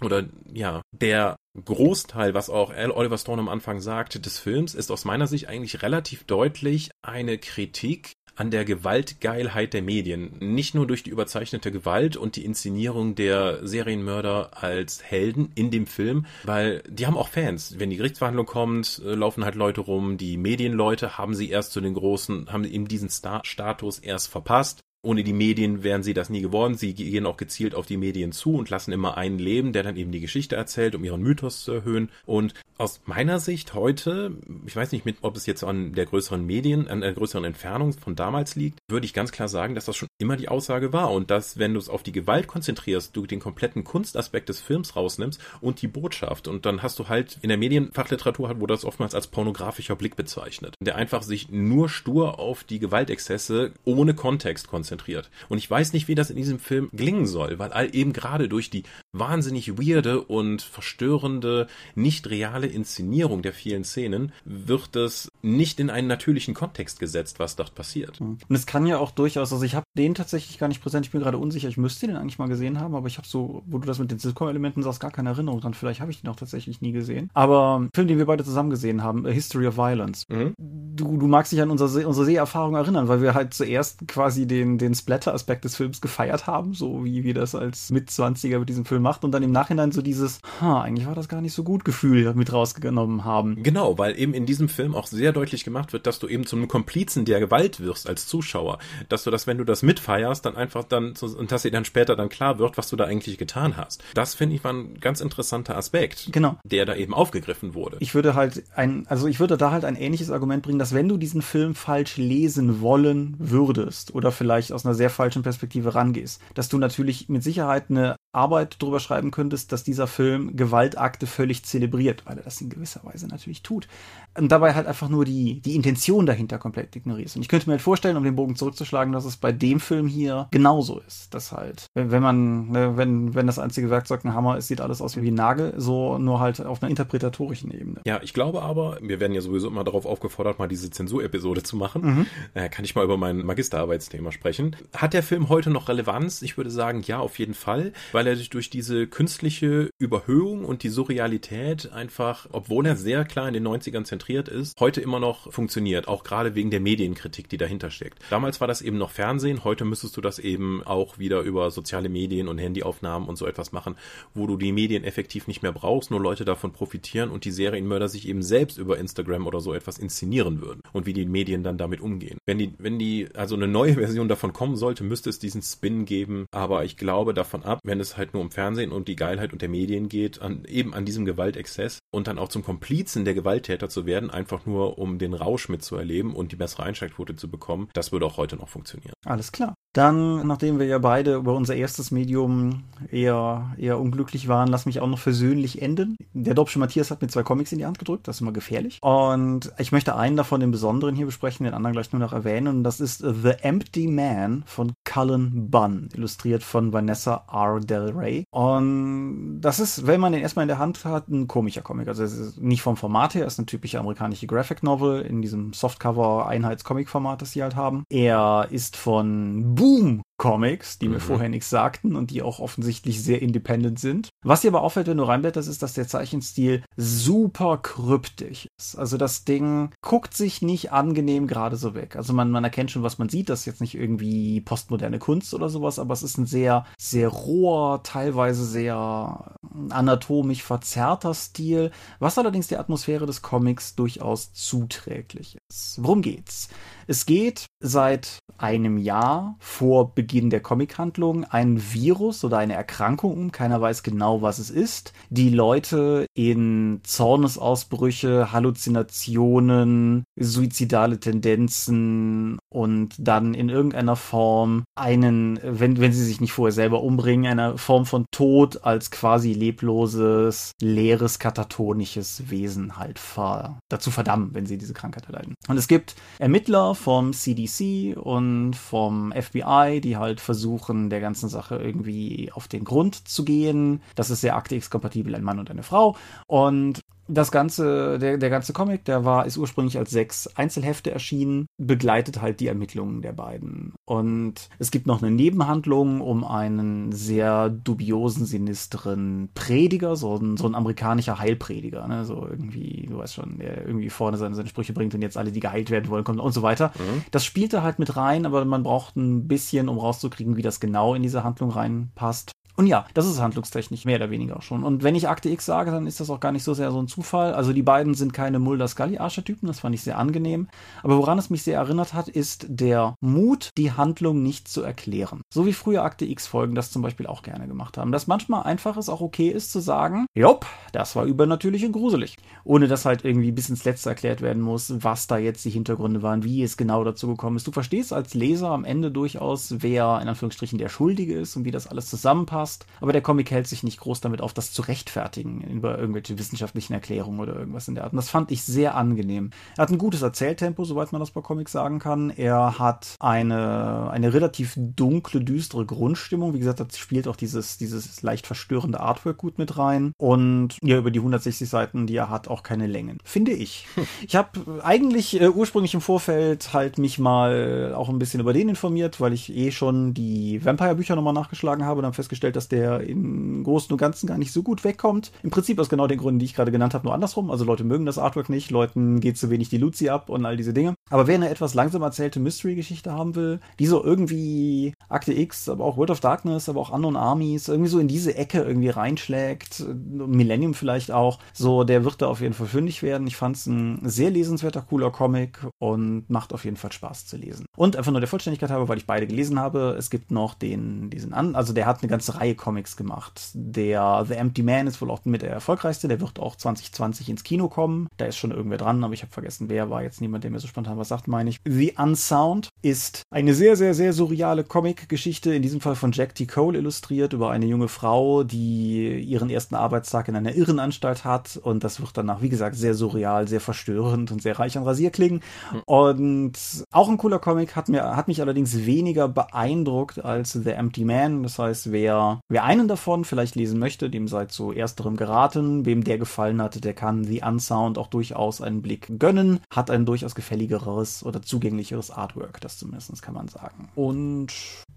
Oder 0.00 0.24
ja, 0.52 0.82
der 0.92 1.36
Großteil, 1.64 2.34
was 2.34 2.50
auch 2.50 2.72
Oliver 2.74 3.18
Stone 3.18 3.40
am 3.40 3.48
Anfang 3.48 3.80
sagt, 3.80 4.26
des 4.26 4.38
Films, 4.38 4.74
ist 4.74 4.90
aus 4.90 5.04
meiner 5.04 5.26
Sicht 5.26 5.48
eigentlich 5.48 5.82
relativ 5.82 6.24
deutlich 6.24 6.90
eine 7.02 7.38
Kritik 7.38 8.12
an 8.36 8.50
der 8.50 8.64
Gewaltgeilheit 8.64 9.74
der 9.74 9.82
Medien. 9.82 10.36
Nicht 10.40 10.74
nur 10.74 10.86
durch 10.86 11.02
die 11.02 11.10
überzeichnete 11.10 11.70
Gewalt 11.70 12.16
und 12.16 12.36
die 12.36 12.44
Inszenierung 12.44 13.14
der 13.14 13.66
Serienmörder 13.66 14.62
als 14.62 15.02
Helden 15.02 15.50
in 15.54 15.70
dem 15.70 15.86
Film, 15.86 16.26
weil 16.44 16.82
die 16.88 17.06
haben 17.06 17.16
auch 17.16 17.28
Fans. 17.28 17.78
Wenn 17.78 17.90
die 17.90 17.96
Gerichtsverhandlung 17.96 18.46
kommt, 18.46 19.02
äh, 19.04 19.14
laufen 19.14 19.44
halt 19.44 19.54
Leute 19.54 19.80
rum. 19.80 20.16
Die 20.18 20.36
Medienleute 20.36 21.18
haben 21.18 21.34
sie 21.34 21.50
erst 21.50 21.72
zu 21.72 21.80
den 21.80 21.94
großen, 21.94 22.52
haben 22.52 22.64
eben 22.64 22.88
diesen 22.88 23.08
Star 23.08 23.42
Status 23.44 23.98
erst 23.98 24.28
verpasst. 24.28 24.83
Ohne 25.04 25.22
die 25.22 25.34
Medien 25.34 25.82
wären 25.82 26.02
sie 26.02 26.14
das 26.14 26.30
nie 26.30 26.40
geworden. 26.40 26.76
Sie 26.76 26.94
gehen 26.94 27.26
auch 27.26 27.36
gezielt 27.36 27.74
auf 27.74 27.84
die 27.84 27.98
Medien 27.98 28.32
zu 28.32 28.54
und 28.54 28.70
lassen 28.70 28.90
immer 28.90 29.18
einen 29.18 29.38
leben, 29.38 29.74
der 29.74 29.82
dann 29.82 29.98
eben 29.98 30.12
die 30.12 30.20
Geschichte 30.20 30.56
erzählt, 30.56 30.94
um 30.94 31.04
ihren 31.04 31.20
Mythos 31.20 31.62
zu 31.62 31.72
erhöhen. 31.72 32.08
Und 32.24 32.54
aus 32.78 33.02
meiner 33.04 33.38
Sicht 33.38 33.74
heute, 33.74 34.32
ich 34.64 34.74
weiß 34.74 34.92
nicht, 34.92 35.04
ob 35.20 35.36
es 35.36 35.44
jetzt 35.44 35.62
an 35.62 35.92
der 35.92 36.06
größeren 36.06 36.44
Medien, 36.44 36.88
an 36.88 37.02
der 37.02 37.12
größeren 37.12 37.44
Entfernung 37.44 37.92
von 37.92 38.16
damals 38.16 38.56
liegt, 38.56 38.78
würde 38.88 39.04
ich 39.04 39.12
ganz 39.12 39.30
klar 39.30 39.48
sagen, 39.48 39.74
dass 39.74 39.84
das 39.84 39.96
schon 39.96 40.08
immer 40.16 40.36
die 40.36 40.48
Aussage 40.48 40.94
war 40.94 41.12
und 41.12 41.30
dass, 41.30 41.58
wenn 41.58 41.74
du 41.74 41.80
es 41.80 41.90
auf 41.90 42.02
die 42.02 42.12
Gewalt 42.12 42.46
konzentrierst, 42.46 43.14
du 43.14 43.26
den 43.26 43.40
kompletten 43.40 43.84
Kunstaspekt 43.84 44.48
des 44.48 44.62
Films 44.62 44.96
rausnimmst 44.96 45.38
und 45.60 45.82
die 45.82 45.88
Botschaft. 45.88 46.48
Und 46.48 46.64
dann 46.64 46.82
hast 46.82 46.98
du 46.98 47.08
halt 47.08 47.38
in 47.42 47.50
der 47.50 47.58
Medienfachliteratur 47.58 48.48
halt, 48.48 48.60
wo 48.60 48.66
das 48.66 48.86
oftmals 48.86 49.14
als 49.14 49.26
pornografischer 49.26 49.96
Blick 49.96 50.16
bezeichnet, 50.16 50.74
der 50.80 50.96
einfach 50.96 51.22
sich 51.22 51.50
nur 51.50 51.90
stur 51.90 52.38
auf 52.38 52.64
die 52.64 52.78
Gewaltexzesse 52.78 53.72
ohne 53.84 54.14
Kontext 54.14 54.66
konzentriert 54.66 54.93
konzentriert. 54.94 55.30
Und 55.48 55.58
ich 55.58 55.70
weiß 55.70 55.92
nicht, 55.92 56.08
wie 56.08 56.14
das 56.14 56.30
in 56.30 56.36
diesem 56.36 56.58
Film 56.58 56.88
gelingen 56.92 57.26
soll, 57.26 57.58
weil 57.58 57.72
all 57.72 57.94
eben 57.94 58.12
gerade 58.12 58.48
durch 58.48 58.70
die 58.70 58.84
wahnsinnig 59.14 59.78
weirde 59.78 60.20
und 60.20 60.60
verstörende, 60.60 61.68
nicht 61.94 62.28
reale 62.28 62.66
Inszenierung 62.66 63.42
der 63.42 63.52
vielen 63.52 63.84
Szenen 63.84 64.32
wird 64.44 64.96
es 64.96 65.30
nicht 65.40 65.80
in 65.80 65.88
einen 65.88 66.08
natürlichen 66.08 66.54
Kontext 66.54 66.98
gesetzt, 66.98 67.38
was 67.38 67.56
dort 67.56 67.74
passiert. 67.74 68.20
Und 68.20 68.40
es 68.50 68.66
kann 68.66 68.86
ja 68.86 68.98
auch 68.98 69.12
durchaus, 69.12 69.52
also 69.52 69.64
ich 69.64 69.74
habe 69.74 69.86
den 69.96 70.14
tatsächlich 70.14 70.58
gar 70.58 70.68
nicht 70.68 70.82
präsent, 70.82 71.06
ich 71.06 71.12
bin 71.12 71.20
gerade 71.20 71.38
unsicher, 71.38 71.68
ich 71.68 71.76
müsste 71.76 72.06
den 72.06 72.16
eigentlich 72.16 72.38
mal 72.38 72.48
gesehen 72.48 72.80
haben, 72.80 72.94
aber 72.94 73.06
ich 73.06 73.16
habe 73.16 73.28
so, 73.28 73.62
wo 73.66 73.78
du 73.78 73.86
das 73.86 73.98
mit 73.98 74.10
den 74.10 74.18
Sitcom-Elementen 74.18 74.82
sagst, 74.82 75.00
gar 75.00 75.10
keine 75.10 75.30
Erinnerung 75.30 75.60
dran. 75.60 75.74
Vielleicht 75.74 76.00
habe 76.00 76.10
ich 76.10 76.20
den 76.20 76.30
auch 76.30 76.36
tatsächlich 76.36 76.80
nie 76.80 76.92
gesehen. 76.92 77.30
Aber 77.34 77.78
ein 77.78 77.90
Film, 77.94 78.08
den 78.08 78.18
wir 78.18 78.26
beide 78.26 78.44
zusammen 78.44 78.70
gesehen 78.70 79.02
haben, 79.02 79.26
A 79.26 79.30
History 79.30 79.66
of 79.66 79.76
Violence. 79.76 80.24
Mhm. 80.28 80.54
Du, 80.58 81.16
du 81.16 81.26
magst 81.26 81.52
dich 81.52 81.62
an 81.62 81.70
unsere, 81.70 82.06
unsere 82.06 82.26
Seherfahrung 82.26 82.74
erinnern, 82.74 83.08
weil 83.08 83.22
wir 83.22 83.34
halt 83.34 83.54
zuerst 83.54 84.06
quasi 84.08 84.46
den, 84.46 84.78
den 84.78 84.94
Splatter-Aspekt 84.94 85.64
des 85.64 85.76
Films 85.76 86.00
gefeiert 86.00 86.46
haben, 86.46 86.74
so 86.74 87.04
wie 87.04 87.22
wir 87.22 87.34
das 87.34 87.54
als 87.54 87.90
Mitzwanziger 87.90 88.58
mit 88.58 88.68
diesem 88.68 88.84
Film 88.84 89.03
macht 89.04 89.22
und 89.22 89.30
dann 89.30 89.44
im 89.44 89.52
Nachhinein 89.52 89.92
so 89.92 90.02
dieses, 90.02 90.40
ha, 90.60 90.82
eigentlich 90.82 91.06
war 91.06 91.14
das 91.14 91.28
gar 91.28 91.40
nicht 91.40 91.52
so 91.52 91.62
gut 91.62 91.84
Gefühl 91.84 92.34
mit 92.34 92.52
rausgenommen 92.52 93.24
haben. 93.24 93.62
Genau, 93.62 93.98
weil 93.98 94.18
eben 94.18 94.34
in 94.34 94.46
diesem 94.46 94.68
Film 94.68 94.96
auch 94.96 95.06
sehr 95.06 95.32
deutlich 95.32 95.62
gemacht 95.62 95.92
wird, 95.92 96.08
dass 96.08 96.18
du 96.18 96.26
eben 96.26 96.46
zum 96.46 96.66
Komplizen 96.66 97.24
der 97.24 97.38
Gewalt 97.38 97.78
wirst 97.78 98.08
als 98.08 98.26
Zuschauer. 98.26 98.78
Dass 99.08 99.22
du 99.22 99.30
das, 99.30 99.46
wenn 99.46 99.58
du 99.58 99.64
das 99.64 99.82
mitfeierst, 99.82 100.44
dann 100.44 100.56
einfach 100.56 100.82
dann, 100.82 101.14
und 101.20 101.52
dass 101.52 101.62
dir 101.62 101.70
dann 101.70 101.84
später 101.84 102.16
dann 102.16 102.28
klar 102.28 102.58
wird, 102.58 102.76
was 102.76 102.88
du 102.88 102.96
da 102.96 103.04
eigentlich 103.04 103.38
getan 103.38 103.76
hast. 103.76 104.02
Das 104.14 104.34
finde 104.34 104.56
ich 104.56 104.64
war 104.64 104.72
ein 104.72 104.98
ganz 105.00 105.20
interessanter 105.20 105.76
Aspekt. 105.76 106.28
Genau. 106.32 106.56
Der 106.64 106.86
da 106.86 106.96
eben 106.96 107.14
aufgegriffen 107.14 107.74
wurde. 107.74 107.98
Ich 108.00 108.14
würde 108.14 108.34
halt 108.34 108.64
ein, 108.74 109.06
also 109.08 109.28
ich 109.28 109.38
würde 109.38 109.56
da 109.56 109.70
halt 109.70 109.84
ein 109.84 109.96
ähnliches 109.96 110.30
Argument 110.30 110.62
bringen, 110.62 110.78
dass 110.78 110.94
wenn 110.94 111.08
du 111.08 111.18
diesen 111.18 111.42
Film 111.42 111.74
falsch 111.74 112.16
lesen 112.16 112.80
wollen 112.80 113.36
würdest 113.38 114.14
oder 114.14 114.32
vielleicht 114.32 114.72
aus 114.72 114.86
einer 114.86 114.94
sehr 114.94 115.10
falschen 115.10 115.42
Perspektive 115.42 115.94
rangehst, 115.94 116.40
dass 116.54 116.68
du 116.68 116.78
natürlich 116.78 117.28
mit 117.28 117.42
Sicherheit 117.42 117.90
eine 117.90 118.16
Arbeit 118.34 118.82
drüber 118.82 119.00
schreiben 119.00 119.30
könntest, 119.30 119.72
dass 119.72 119.84
dieser 119.84 120.06
Film 120.06 120.56
Gewaltakte 120.56 121.26
völlig 121.26 121.64
zelebriert, 121.64 122.26
weil 122.26 122.38
er 122.38 122.44
das 122.44 122.60
in 122.60 122.70
gewisser 122.70 123.00
Weise 123.04 123.26
natürlich 123.28 123.62
tut. 123.62 123.88
Und 124.36 124.50
dabei 124.50 124.74
halt 124.74 124.86
einfach 124.86 125.08
nur 125.08 125.24
die, 125.24 125.60
die 125.60 125.74
Intention 125.76 126.26
dahinter 126.26 126.58
komplett 126.58 126.96
ignorierst. 126.96 127.36
Und 127.36 127.42
ich 127.42 127.48
könnte 127.48 127.68
mir 127.68 127.74
halt 127.74 127.82
vorstellen, 127.82 128.16
um 128.16 128.24
den 128.24 128.36
Bogen 128.36 128.56
zurückzuschlagen, 128.56 129.12
dass 129.12 129.24
es 129.24 129.36
bei 129.36 129.52
dem 129.52 129.80
Film 129.80 130.06
hier 130.06 130.48
genauso 130.50 131.00
ist. 131.06 131.32
Dass 131.34 131.52
halt, 131.52 131.86
wenn, 131.94 132.10
wenn 132.10 132.22
man, 132.22 132.70
ne, 132.70 132.96
wenn, 132.96 133.34
wenn 133.34 133.46
das 133.46 133.58
einzige 133.58 133.90
Werkzeug 133.90 134.24
ein 134.24 134.34
Hammer 134.34 134.56
ist, 134.56 134.68
sieht 134.68 134.80
alles 134.80 135.00
aus 135.00 135.16
wie 135.16 135.28
ein 135.28 135.34
Nagel, 135.34 135.74
so 135.76 136.18
nur 136.18 136.40
halt 136.40 136.64
auf 136.64 136.82
einer 136.82 136.90
interpretatorischen 136.90 137.70
Ebene. 137.70 138.00
Ja, 138.06 138.20
ich 138.22 138.32
glaube 138.32 138.62
aber, 138.62 138.98
wir 139.00 139.20
werden 139.20 139.34
ja 139.34 139.40
sowieso 139.40 139.68
immer 139.68 139.84
darauf 139.84 140.06
aufgefordert, 140.06 140.58
mal 140.58 140.68
diese 140.68 140.90
Zensurepisode 140.90 141.62
zu 141.62 141.76
machen. 141.76 142.02
Mhm. 142.02 142.26
Äh, 142.54 142.68
kann 142.68 142.84
ich 142.84 142.94
mal 142.94 143.04
über 143.04 143.16
mein 143.16 143.38
Magisterarbeitsthema 143.44 144.32
sprechen. 144.32 144.76
Hat 144.94 145.14
der 145.14 145.22
Film 145.22 145.48
heute 145.48 145.70
noch 145.70 145.88
Relevanz? 145.88 146.42
Ich 146.42 146.56
würde 146.56 146.70
sagen, 146.70 147.02
ja, 147.06 147.18
auf 147.18 147.38
jeden 147.38 147.54
Fall, 147.54 147.92
weil 148.12 148.26
er 148.26 148.36
sich 148.36 148.50
durch 148.50 148.70
diese 148.70 149.06
künstliche 149.06 149.90
Überhöhung 149.98 150.64
und 150.64 150.82
die 150.82 150.88
Surrealität 150.88 151.92
einfach, 151.92 152.48
obwohl 152.52 152.86
er 152.86 152.96
sehr 152.96 153.24
klar 153.24 153.48
in 153.48 153.54
den 153.54 153.66
90ern 153.66 154.04
zentriert 154.24 154.48
ist, 154.48 154.80
heute 154.80 155.02
immer 155.02 155.20
noch 155.20 155.52
funktioniert, 155.52 156.08
auch 156.08 156.24
gerade 156.24 156.54
wegen 156.54 156.70
der 156.70 156.80
Medienkritik, 156.80 157.48
die 157.50 157.58
dahinter 157.58 157.90
steckt. 157.90 158.18
Damals 158.30 158.58
war 158.58 158.66
das 158.66 158.80
eben 158.80 158.96
noch 158.96 159.10
Fernsehen, 159.10 159.64
heute 159.64 159.84
müsstest 159.84 160.16
du 160.16 160.22
das 160.22 160.38
eben 160.38 160.82
auch 160.84 161.18
wieder 161.18 161.42
über 161.42 161.70
soziale 161.70 162.08
Medien 162.08 162.48
und 162.48 162.56
Handyaufnahmen 162.56 163.28
und 163.28 163.36
so 163.36 163.46
etwas 163.46 163.72
machen, 163.72 163.96
wo 164.32 164.46
du 164.46 164.56
die 164.56 164.72
Medien 164.72 165.04
effektiv 165.04 165.46
nicht 165.46 165.62
mehr 165.62 165.72
brauchst, 165.72 166.10
nur 166.10 166.20
Leute 166.20 166.46
davon 166.46 166.72
profitieren 166.72 167.30
und 167.30 167.44
die 167.44 167.50
Serienmörder 167.50 168.08
sich 168.08 168.26
eben 168.26 168.42
selbst 168.42 168.78
über 168.78 168.96
Instagram 168.96 169.46
oder 169.46 169.60
so 169.60 169.74
etwas 169.74 169.98
inszenieren 169.98 170.62
würden 170.62 170.80
und 170.92 171.04
wie 171.04 171.12
die 171.12 171.26
Medien 171.26 171.62
dann 171.62 171.76
damit 171.76 172.00
umgehen. 172.00 172.38
Wenn 172.46 172.58
die, 172.58 172.72
wenn 172.78 172.98
die, 172.98 173.28
also 173.34 173.56
eine 173.56 173.68
neue 173.68 173.94
Version 174.04 174.28
davon 174.28 174.54
kommen 174.54 174.76
sollte, 174.76 175.04
müsste 175.04 175.28
es 175.28 175.38
diesen 175.38 175.60
Spin 175.60 176.06
geben, 176.06 176.46
aber 176.50 176.84
ich 176.84 176.96
glaube 176.96 177.34
davon 177.34 177.62
ab, 177.62 177.80
wenn 177.84 178.00
es 178.00 178.16
halt 178.16 178.32
nur 178.32 178.42
um 178.42 178.50
Fernsehen 178.50 178.90
und 178.90 179.06
die 179.06 179.16
Geilheit 179.16 179.52
und 179.52 179.60
der 179.60 179.68
Medien 179.68 180.08
geht, 180.08 180.40
an, 180.40 180.64
eben 180.66 180.94
an 180.94 181.04
diesem 181.04 181.26
Gewaltexzess 181.26 181.98
und 182.10 182.26
dann 182.26 182.38
auch 182.38 182.48
zum 182.48 182.64
Komplizen 182.64 183.26
der 183.26 183.34
Gewalttäter 183.34 183.90
zu 183.90 184.06
werden, 184.06 184.13
einfach 184.30 184.66
nur 184.66 184.98
um 184.98 185.18
den 185.18 185.34
Rausch 185.34 185.68
mitzuerleben 185.68 186.34
und 186.34 186.52
die 186.52 186.56
bessere 186.56 186.84
Einsteigquote 186.84 187.36
zu 187.36 187.50
bekommen, 187.50 187.88
das 187.92 188.12
würde 188.12 188.26
auch 188.26 188.36
heute 188.36 188.56
noch 188.56 188.68
funktionieren. 188.68 189.12
Alles 189.24 189.52
klar. 189.52 189.74
Dann, 189.94 190.44
nachdem 190.46 190.80
wir 190.80 190.86
ja 190.86 190.98
beide 190.98 191.36
über 191.36 191.54
unser 191.54 191.76
erstes 191.76 192.10
Medium 192.10 192.82
eher, 193.12 193.74
eher 193.78 194.00
unglücklich 194.00 194.48
waren, 194.48 194.68
lass 194.68 194.86
mich 194.86 195.00
auch 195.00 195.06
noch 195.06 195.20
versöhnlich 195.20 195.82
enden. 195.82 196.16
Der 196.32 196.54
Dobsche 196.54 196.80
Matthias 196.80 197.12
hat 197.12 197.22
mir 197.22 197.28
zwei 197.28 197.44
Comics 197.44 197.70
in 197.70 197.78
die 197.78 197.86
Hand 197.86 198.00
gedrückt, 198.00 198.26
das 198.26 198.36
ist 198.36 198.40
immer 198.40 198.52
gefährlich. 198.52 198.98
Und 199.02 199.72
ich 199.78 199.92
möchte 199.92 200.16
einen 200.16 200.36
davon 200.36 200.62
im 200.62 200.72
Besonderen 200.72 201.14
hier 201.14 201.26
besprechen, 201.26 201.62
den 201.62 201.74
anderen 201.74 201.92
gleich 201.92 202.12
nur 202.12 202.18
noch 202.18 202.32
erwähnen. 202.32 202.66
Und 202.66 202.82
das 202.82 202.98
ist 202.98 203.18
The 203.18 203.52
Empty 203.62 204.08
Man 204.08 204.64
von 204.66 204.94
Cullen 205.14 205.70
Bunn, 205.70 206.08
illustriert 206.12 206.64
von 206.64 206.92
Vanessa 206.92 207.44
R. 207.52 207.78
Del 207.78 208.10
Rey. 208.10 208.46
Und 208.50 209.60
das 209.60 209.78
ist, 209.78 210.08
wenn 210.08 210.20
man 210.20 210.32
den 210.32 210.42
erstmal 210.42 210.64
in 210.64 210.68
der 210.68 210.78
Hand 210.78 211.04
hat, 211.04 211.28
ein 211.28 211.46
komischer 211.46 211.82
Comic. 211.82 212.08
Also 212.08 212.24
es 212.24 212.36
ist 212.36 212.60
nicht 212.60 212.82
vom 212.82 212.96
Format 212.96 213.36
her, 213.36 213.46
es 213.46 213.52
ist 213.52 213.58
eine 213.60 213.66
typische 213.66 214.00
amerikanische 214.00 214.48
Graphic 214.48 214.82
Novel 214.82 215.22
in 215.22 215.40
diesem 215.40 215.72
Softcover-Einheits-Comic-Format, 215.72 217.42
das 217.42 217.52
sie 217.52 217.62
halt 217.62 217.76
haben. 217.76 218.02
Er 218.10 218.66
ist 218.70 218.96
von 218.96 219.76
Boom 219.76 220.22
Comics, 220.36 220.98
die 220.98 221.06
mhm. 221.06 221.14
mir 221.14 221.20
vorher 221.20 221.48
nichts 221.48 221.70
sagten 221.70 222.16
und 222.16 222.30
die 222.30 222.42
auch 222.42 222.58
offensichtlich 222.58 223.22
sehr 223.22 223.40
independent 223.40 223.98
sind. 223.98 224.30
Was 224.42 224.62
dir 224.62 224.68
aber 224.68 224.82
auffällt, 224.82 225.06
wenn 225.06 225.16
du 225.16 225.24
reinblätterst, 225.24 225.68
ist, 225.68 225.82
dass 225.82 225.94
der 225.94 226.08
Zeichenstil 226.08 226.82
super 226.96 227.78
kryptisch 227.78 228.68
ist. 228.78 228.96
Also 228.96 229.16
das 229.16 229.44
Ding 229.44 229.90
guckt 230.02 230.34
sich 230.34 230.62
nicht 230.62 230.92
angenehm 230.92 231.46
gerade 231.46 231.76
so 231.76 231.94
weg. 231.94 232.16
Also 232.16 232.32
man, 232.32 232.50
man 232.50 232.64
erkennt 232.64 232.90
schon, 232.90 233.02
was 233.02 233.18
man 233.18 233.28
sieht. 233.28 233.48
Das 233.48 233.60
ist 233.60 233.66
jetzt 233.66 233.80
nicht 233.80 233.94
irgendwie 233.94 234.60
postmoderne 234.60 235.18
Kunst 235.18 235.54
oder 235.54 235.68
sowas, 235.68 235.98
aber 235.98 236.12
es 236.12 236.22
ist 236.22 236.38
ein 236.38 236.46
sehr, 236.46 236.84
sehr 236.98 237.28
roher, 237.28 238.02
teilweise 238.02 238.64
sehr 238.64 239.56
anatomisch 239.90 240.62
verzerrter 240.62 241.34
Stil, 241.34 241.90
was 242.18 242.38
allerdings 242.38 242.68
der 242.68 242.80
Atmosphäre 242.80 243.26
des 243.26 243.42
Comics 243.42 243.94
durchaus 243.94 244.52
zuträglich 244.52 245.58
ist. 245.68 245.98
Worum 246.02 246.22
geht's? 246.22 246.68
Es 247.06 247.26
geht 247.26 247.66
seit 247.80 248.38
einem 248.56 248.98
Jahr 248.98 249.56
vor 249.58 250.14
Beginn 250.14 250.48
der 250.48 250.60
Comichandlung 250.60 251.44
ein 251.44 251.92
Virus 251.92 252.44
oder 252.44 252.58
eine 252.58 252.74
Erkrankung 252.74 253.32
um, 253.32 253.52
keiner 253.52 253.80
weiß 253.80 254.02
genau, 254.02 254.42
was 254.42 254.58
es 254.58 254.70
ist, 254.70 255.12
die 255.28 255.50
Leute 255.50 256.26
in 256.34 257.00
Zornesausbrüche, 257.02 258.52
Halluzinationen, 258.52 260.24
suizidale 260.38 261.20
Tendenzen 261.20 262.58
und 262.72 263.14
dann 263.18 263.54
in 263.54 263.68
irgendeiner 263.68 264.16
Form 264.16 264.84
einen, 264.94 265.58
wenn, 265.62 266.00
wenn 266.00 266.12
sie 266.12 266.24
sich 266.24 266.40
nicht 266.40 266.52
vorher 266.52 266.72
selber 266.72 267.02
umbringen, 267.02 267.58
eine 267.58 267.76
Form 267.76 268.06
von 268.06 268.24
Tod 268.30 268.84
als 268.84 269.10
quasi 269.10 269.52
lebloses, 269.64 270.72
leeres, 270.80 271.38
katatonisches 271.38 272.50
Wesen 272.50 272.96
halt 272.96 273.18
ver 273.18 273.78
dazu 273.88 274.10
verdammen, 274.10 274.50
wenn 274.52 274.66
sie 274.66 274.78
diese 274.78 274.92
Krankheit 274.92 275.26
erleiden. 275.26 275.54
Und 275.68 275.76
es 275.76 275.88
gibt 275.88 276.14
Ermittler 276.38 276.94
vom 276.94 277.32
CDC 277.32 278.16
und 278.16 278.74
vom 278.74 279.32
FBI, 279.32 280.00
die 280.02 280.16
halt 280.16 280.40
versuchen, 280.40 281.10
der 281.10 281.20
ganzen 281.20 281.48
Sache 281.48 281.76
irgendwie 281.76 282.50
auf 282.52 282.68
den 282.68 282.84
Grund 282.84 283.28
zu 283.28 283.44
gehen. 283.44 284.02
Das 284.14 284.30
ist 284.30 284.42
sehr 284.42 284.56
Akte 284.56 284.74
X-kompatibel, 284.76 285.34
ein 285.34 285.44
Mann 285.44 285.58
und 285.58 285.70
eine 285.70 285.82
Frau. 285.82 286.16
Und 286.46 287.00
das 287.28 287.50
ganze, 287.50 288.18
der, 288.18 288.38
der 288.38 288.50
ganze 288.50 288.72
Comic, 288.72 289.04
der 289.04 289.24
war, 289.24 289.46
ist 289.46 289.56
ursprünglich 289.56 289.98
als 289.98 290.10
sechs 290.10 290.46
Einzelhefte 290.56 291.10
erschienen, 291.10 291.66
begleitet 291.78 292.40
halt 292.40 292.60
die 292.60 292.66
Ermittlungen 292.66 293.22
der 293.22 293.32
beiden. 293.32 293.94
Und 294.04 294.68
es 294.78 294.90
gibt 294.90 295.06
noch 295.06 295.22
eine 295.22 295.30
Nebenhandlung 295.30 296.20
um 296.20 296.44
einen 296.44 297.12
sehr 297.12 297.70
dubiosen, 297.70 298.46
sinisteren 298.46 299.48
Prediger, 299.54 300.16
so 300.16 300.36
ein, 300.36 300.56
so 300.56 300.66
ein 300.66 300.74
amerikanischer 300.74 301.38
Heilprediger, 301.38 302.06
ne? 302.06 302.24
so 302.24 302.46
irgendwie, 302.48 303.06
du 303.08 303.18
weißt 303.18 303.34
schon, 303.34 303.58
der 303.58 303.86
irgendwie 303.86 304.10
vorne 304.10 304.36
seine, 304.36 304.54
seine 304.54 304.68
Sprüche 304.68 304.92
bringt 304.92 305.14
und 305.14 305.22
jetzt 305.22 305.36
alle, 305.36 305.52
die 305.52 305.60
geheilt 305.60 305.90
werden 305.90 306.10
wollen, 306.10 306.24
kommen 306.24 306.40
und 306.40 306.52
so 306.52 306.62
weiter. 306.62 306.92
Mhm. 306.98 307.24
Das 307.30 307.44
spielte 307.44 307.82
halt 307.82 307.98
mit 307.98 308.16
rein, 308.16 308.46
aber 308.46 308.64
man 308.64 308.82
braucht 308.82 309.16
ein 309.16 309.48
bisschen, 309.48 309.88
um 309.88 309.98
rauszukriegen, 309.98 310.56
wie 310.56 310.62
das 310.62 310.80
genau 310.80 311.14
in 311.14 311.22
diese 311.22 311.44
Handlung 311.44 311.70
reinpasst. 311.70 312.52
Und 312.76 312.88
ja, 312.88 313.06
das 313.14 313.26
ist 313.26 313.40
handlungstechnisch 313.40 314.04
mehr 314.04 314.16
oder 314.16 314.30
weniger 314.30 314.60
schon. 314.60 314.82
Und 314.82 315.04
wenn 315.04 315.14
ich 315.14 315.28
Akte 315.28 315.48
X 315.48 315.64
sage, 315.64 315.92
dann 315.92 316.08
ist 316.08 316.18
das 316.18 316.28
auch 316.28 316.40
gar 316.40 316.50
nicht 316.50 316.64
so 316.64 316.74
sehr 316.74 316.90
so 316.90 317.00
ein 317.00 317.06
Zufall. 317.06 317.54
Also 317.54 317.72
die 317.72 317.84
beiden 317.84 318.14
sind 318.14 318.32
keine 318.32 318.58
Mulder-Scully-Archetypen, 318.58 319.68
das 319.68 319.80
fand 319.80 319.94
ich 319.94 320.02
sehr 320.02 320.18
angenehm. 320.18 320.68
Aber 321.04 321.16
woran 321.16 321.38
es 321.38 321.50
mich 321.50 321.62
sehr 321.62 321.78
erinnert 321.78 322.14
hat, 322.14 322.28
ist 322.28 322.66
der 322.68 323.14
Mut, 323.20 323.70
die 323.78 323.92
Handlung 323.92 324.42
nicht 324.42 324.66
zu 324.66 324.82
erklären. 324.82 325.42
So 325.52 325.66
wie 325.66 325.72
früher 325.72 326.02
Akte 326.02 326.24
X-Folgen 326.24 326.74
das 326.74 326.90
zum 326.90 327.02
Beispiel 327.02 327.28
auch 327.28 327.42
gerne 327.42 327.68
gemacht 327.68 327.96
haben. 327.96 328.10
Dass 328.10 328.26
manchmal 328.26 328.64
einfach 328.64 328.96
es 328.96 329.08
auch 329.08 329.20
okay 329.20 329.50
ist 329.50 329.70
zu 329.70 329.78
sagen, 329.78 330.26
jopp, 330.34 330.66
das 330.90 331.14
war 331.14 331.26
übernatürlich 331.26 331.86
und 331.86 331.92
gruselig. 331.92 332.36
Ohne 332.64 332.88
dass 332.88 333.04
halt 333.04 333.24
irgendwie 333.24 333.52
bis 333.52 333.68
ins 333.68 333.84
Letzte 333.84 334.08
erklärt 334.08 334.40
werden 334.40 334.62
muss, 334.62 334.92
was 334.96 335.28
da 335.28 335.38
jetzt 335.38 335.64
die 335.64 335.70
Hintergründe 335.70 336.22
waren, 336.22 336.42
wie 336.42 336.62
es 336.64 336.76
genau 336.76 337.04
dazu 337.04 337.28
gekommen 337.28 337.56
ist. 337.56 337.68
Du 337.68 337.72
verstehst 337.72 338.12
als 338.12 338.34
Leser 338.34 338.70
am 338.70 338.84
Ende 338.84 339.12
durchaus, 339.12 339.76
wer 339.78 340.18
in 340.20 340.28
Anführungsstrichen 340.28 340.78
der 340.78 340.88
Schuldige 340.88 341.38
ist 341.38 341.54
und 341.54 341.64
wie 341.64 341.70
das 341.70 341.86
alles 341.86 342.10
zusammenpasst 342.10 342.63
passt. 342.64 342.86
Aber 343.02 343.12
der 343.12 343.20
Comic 343.20 343.50
hält 343.50 343.66
sich 343.66 343.82
nicht 343.82 344.00
groß 344.00 344.22
damit 344.22 344.40
auf, 344.40 344.54
das 344.54 344.72
zu 344.72 344.80
rechtfertigen 344.80 345.60
über 345.60 345.98
irgendwelche 345.98 346.38
wissenschaftlichen 346.38 346.94
Erklärungen 346.94 347.40
oder 347.40 347.54
irgendwas 347.54 347.88
in 347.88 347.94
der 347.94 348.04
Art. 348.04 348.14
Und 348.14 348.16
das 348.16 348.30
fand 348.30 348.50
ich 348.50 348.64
sehr 348.64 348.94
angenehm. 348.94 349.50
Er 349.76 349.82
hat 349.82 349.90
ein 349.90 349.98
gutes 349.98 350.22
Erzähltempo, 350.22 350.84
soweit 350.84 351.12
man 351.12 351.20
das 351.20 351.30
bei 351.30 351.42
Comics 351.42 351.72
sagen 351.72 351.98
kann. 351.98 352.30
Er 352.30 352.78
hat 352.78 353.16
eine, 353.20 354.08
eine 354.10 354.32
relativ 354.32 354.72
dunkle, 354.76 355.42
düstere 355.42 355.84
Grundstimmung. 355.84 356.54
Wie 356.54 356.58
gesagt, 356.58 356.80
da 356.80 356.86
spielt 356.94 357.28
auch 357.28 357.36
dieses, 357.36 357.76
dieses 357.76 358.22
leicht 358.22 358.46
verstörende 358.46 359.00
Artwork 359.00 359.36
gut 359.36 359.58
mit 359.58 359.76
rein. 359.76 360.12
Und 360.16 360.78
ja, 360.82 360.96
über 360.96 361.10
die 361.10 361.18
160 361.18 361.68
Seiten, 361.68 362.06
die 362.06 362.16
er 362.16 362.30
hat, 362.30 362.48
auch 362.48 362.62
keine 362.62 362.86
Längen. 362.86 363.18
Finde 363.24 363.52
ich. 363.52 363.86
Ich 364.26 364.36
habe 364.36 364.82
eigentlich 364.82 365.40
äh, 365.40 365.48
ursprünglich 365.48 365.92
im 365.92 366.00
Vorfeld 366.00 366.72
halt 366.72 366.98
mich 366.98 367.18
mal 367.18 367.92
auch 367.94 368.08
ein 368.08 368.18
bisschen 368.18 368.40
über 368.40 368.54
den 368.54 368.70
informiert, 368.70 369.20
weil 369.20 369.34
ich 369.34 369.54
eh 369.54 369.70
schon 369.70 370.14
die 370.14 370.64
Vampire-Bücher 370.64 371.14
nochmal 371.14 371.34
nachgeschlagen 371.34 371.84
habe 371.84 371.98
und 371.98 372.04
dann 372.04 372.14
festgestellt, 372.14 372.53
festgestellt, 372.54 372.56
dass 372.56 372.68
der 372.68 373.00
im 373.00 373.64
Großen 373.64 373.92
und 373.92 373.98
Ganzen 373.98 374.26
gar 374.26 374.38
nicht 374.38 374.52
so 374.52 374.62
gut 374.62 374.84
wegkommt. 374.84 375.32
Im 375.42 375.50
Prinzip 375.50 375.78
aus 375.78 375.88
genau 375.88 376.06
den 376.06 376.18
Gründen, 376.18 376.38
die 376.38 376.46
ich 376.46 376.54
gerade 376.54 376.72
genannt 376.72 376.94
habe, 376.94 377.04
nur 377.04 377.14
andersrum. 377.14 377.50
Also 377.50 377.64
Leute 377.64 377.84
mögen 377.84 378.06
das 378.06 378.18
Artwork 378.18 378.48
nicht, 378.48 378.70
Leuten 378.70 379.20
geht 379.20 379.38
zu 379.38 379.50
wenig 379.50 379.68
die 379.68 379.78
Luzi 379.78 380.08
ab 380.08 380.28
und 380.28 380.44
all 380.46 380.56
diese 380.56 380.72
Dinge. 380.72 380.94
Aber 381.10 381.26
wer 381.26 381.34
eine 381.34 381.50
etwas 381.50 381.74
langsam 381.74 382.02
erzählte 382.02 382.40
Mystery-Geschichte 382.40 383.12
haben 383.12 383.34
will, 383.34 383.60
die 383.78 383.86
so 383.86 384.02
irgendwie 384.02 384.94
Akte 385.08 385.32
X, 385.32 385.68
aber 385.68 385.84
auch 385.84 385.96
World 385.96 386.10
of 386.10 386.20
Darkness, 386.20 386.68
aber 386.68 386.80
auch 386.80 386.90
Unknown 386.90 387.16
Armies, 387.16 387.68
irgendwie 387.68 387.90
so 387.90 387.98
in 387.98 388.08
diese 388.08 388.34
Ecke 388.36 388.62
irgendwie 388.62 388.88
reinschlägt, 388.88 389.84
Millennium 389.86 390.74
vielleicht 390.74 391.10
auch, 391.10 391.38
so 391.52 391.84
der 391.84 392.04
wird 392.04 392.22
da 392.22 392.26
auf 392.26 392.40
jeden 392.40 392.54
Fall 392.54 392.66
fündig 392.66 393.02
werden. 393.02 393.26
Ich 393.26 393.36
fand 393.36 393.56
es 393.56 393.66
ein 393.66 394.00
sehr 394.04 394.30
lesenswerter, 394.30 394.82
cooler 394.82 395.10
Comic 395.10 395.58
und 395.78 396.28
macht 396.28 396.52
auf 396.52 396.64
jeden 396.64 396.76
Fall 396.76 396.92
Spaß 396.92 397.26
zu 397.26 397.36
lesen. 397.36 397.66
Und 397.76 397.96
einfach 397.96 398.12
nur 398.12 398.20
der 398.20 398.28
Vollständigkeit 398.28 398.70
habe, 398.70 398.88
weil 398.88 398.98
ich 398.98 399.06
beide 399.06 399.26
gelesen 399.26 399.58
habe, 399.58 399.96
es 399.98 400.10
gibt 400.10 400.30
noch 400.30 400.54
den, 400.54 401.10
diesen 401.10 401.32
an, 401.32 401.54
also 401.54 401.72
der 401.72 401.86
hat 401.86 402.02
eine 402.02 402.10
ganze 402.10 402.38
Reihe 402.38 402.43
Reihe 402.44 402.54
Comics 402.54 402.96
gemacht. 402.96 403.50
Der 403.54 404.24
The 404.28 404.34
Empty 404.34 404.62
Man 404.62 404.86
ist 404.86 405.00
wohl 405.00 405.10
auch 405.10 405.24
mit 405.24 405.40
der 405.40 405.50
erfolgreichste, 405.50 406.08
der 406.08 406.20
wird 406.20 406.38
auch 406.38 406.56
2020 406.56 407.30
ins 407.30 407.42
Kino 407.42 407.68
kommen. 407.68 408.08
Da 408.18 408.26
ist 408.26 408.36
schon 408.36 408.50
irgendwer 408.50 408.76
dran, 408.76 409.02
aber 409.02 409.14
ich 409.14 409.22
habe 409.22 409.32
vergessen, 409.32 409.70
wer 409.70 409.88
war 409.88 410.02
jetzt 410.02 410.20
niemand, 410.20 410.44
der 410.44 410.50
mir 410.50 410.60
so 410.60 410.68
spontan 410.68 410.98
was 410.98 411.08
sagt, 411.08 411.26
meine 411.26 411.48
ich. 411.48 411.60
The 411.64 411.94
Unsound 411.96 412.68
ist 412.82 413.22
eine 413.30 413.54
sehr, 413.54 413.76
sehr, 413.76 413.94
sehr 413.94 414.12
surreale 414.12 414.62
Comic-Geschichte, 414.62 415.54
in 415.54 415.62
diesem 415.62 415.80
Fall 415.80 415.94
von 415.94 416.12
Jack 416.12 416.34
T. 416.34 416.44
Cole 416.46 416.78
illustriert, 416.78 417.32
über 417.32 417.50
eine 417.50 417.64
junge 417.64 417.88
Frau, 417.88 418.44
die 418.44 419.20
ihren 419.20 419.48
ersten 419.48 419.74
Arbeitstag 419.74 420.28
in 420.28 420.36
einer 420.36 420.54
Irrenanstalt 420.54 421.24
hat 421.24 421.56
und 421.56 421.82
das 421.82 422.00
wird 422.00 422.10
danach, 422.14 422.42
wie 422.42 422.50
gesagt, 422.50 422.76
sehr 422.76 422.92
surreal, 422.92 423.48
sehr 423.48 423.60
verstörend 423.60 424.30
und 424.32 424.42
sehr 424.42 424.58
reich 424.58 424.76
an 424.76 424.84
Rasierklingen. 424.84 425.40
Mhm. 425.72 425.82
Und 425.86 426.58
auch 426.90 427.08
ein 427.08 427.16
cooler 427.16 427.38
Comic, 427.38 427.74
hat, 427.74 427.88
mir, 427.88 428.16
hat 428.16 428.28
mich 428.28 428.42
allerdings 428.42 428.84
weniger 428.84 429.28
beeindruckt 429.28 430.22
als 430.22 430.52
The 430.52 430.70
Empty 430.70 431.04
Man. 431.06 431.42
Das 431.42 431.58
heißt, 431.58 431.90
wer, 431.90 432.33
wer 432.48 432.64
einen 432.64 432.88
davon 432.88 433.24
vielleicht 433.24 433.54
lesen 433.54 433.78
möchte, 433.78 434.10
dem 434.10 434.28
seid 434.28 434.52
zu 434.52 434.72
ersterem 434.72 435.16
geraten. 435.16 435.86
Wem 435.86 436.04
der 436.04 436.18
gefallen 436.18 436.60
hatte, 436.62 436.80
der 436.80 436.94
kann 436.94 437.24
The 437.24 437.42
Unsound 437.42 437.98
auch 437.98 438.08
durchaus 438.08 438.60
einen 438.60 438.82
Blick 438.82 439.18
gönnen. 439.18 439.60
Hat 439.70 439.90
ein 439.90 440.06
durchaus 440.06 440.34
gefälligeres 440.34 441.24
oder 441.24 441.42
zugänglicheres 441.42 442.10
Artwork, 442.10 442.60
das 442.60 442.78
zumindest 442.78 443.22
kann 443.22 443.34
man 443.34 443.48
sagen. 443.48 443.88
Und 443.94 444.52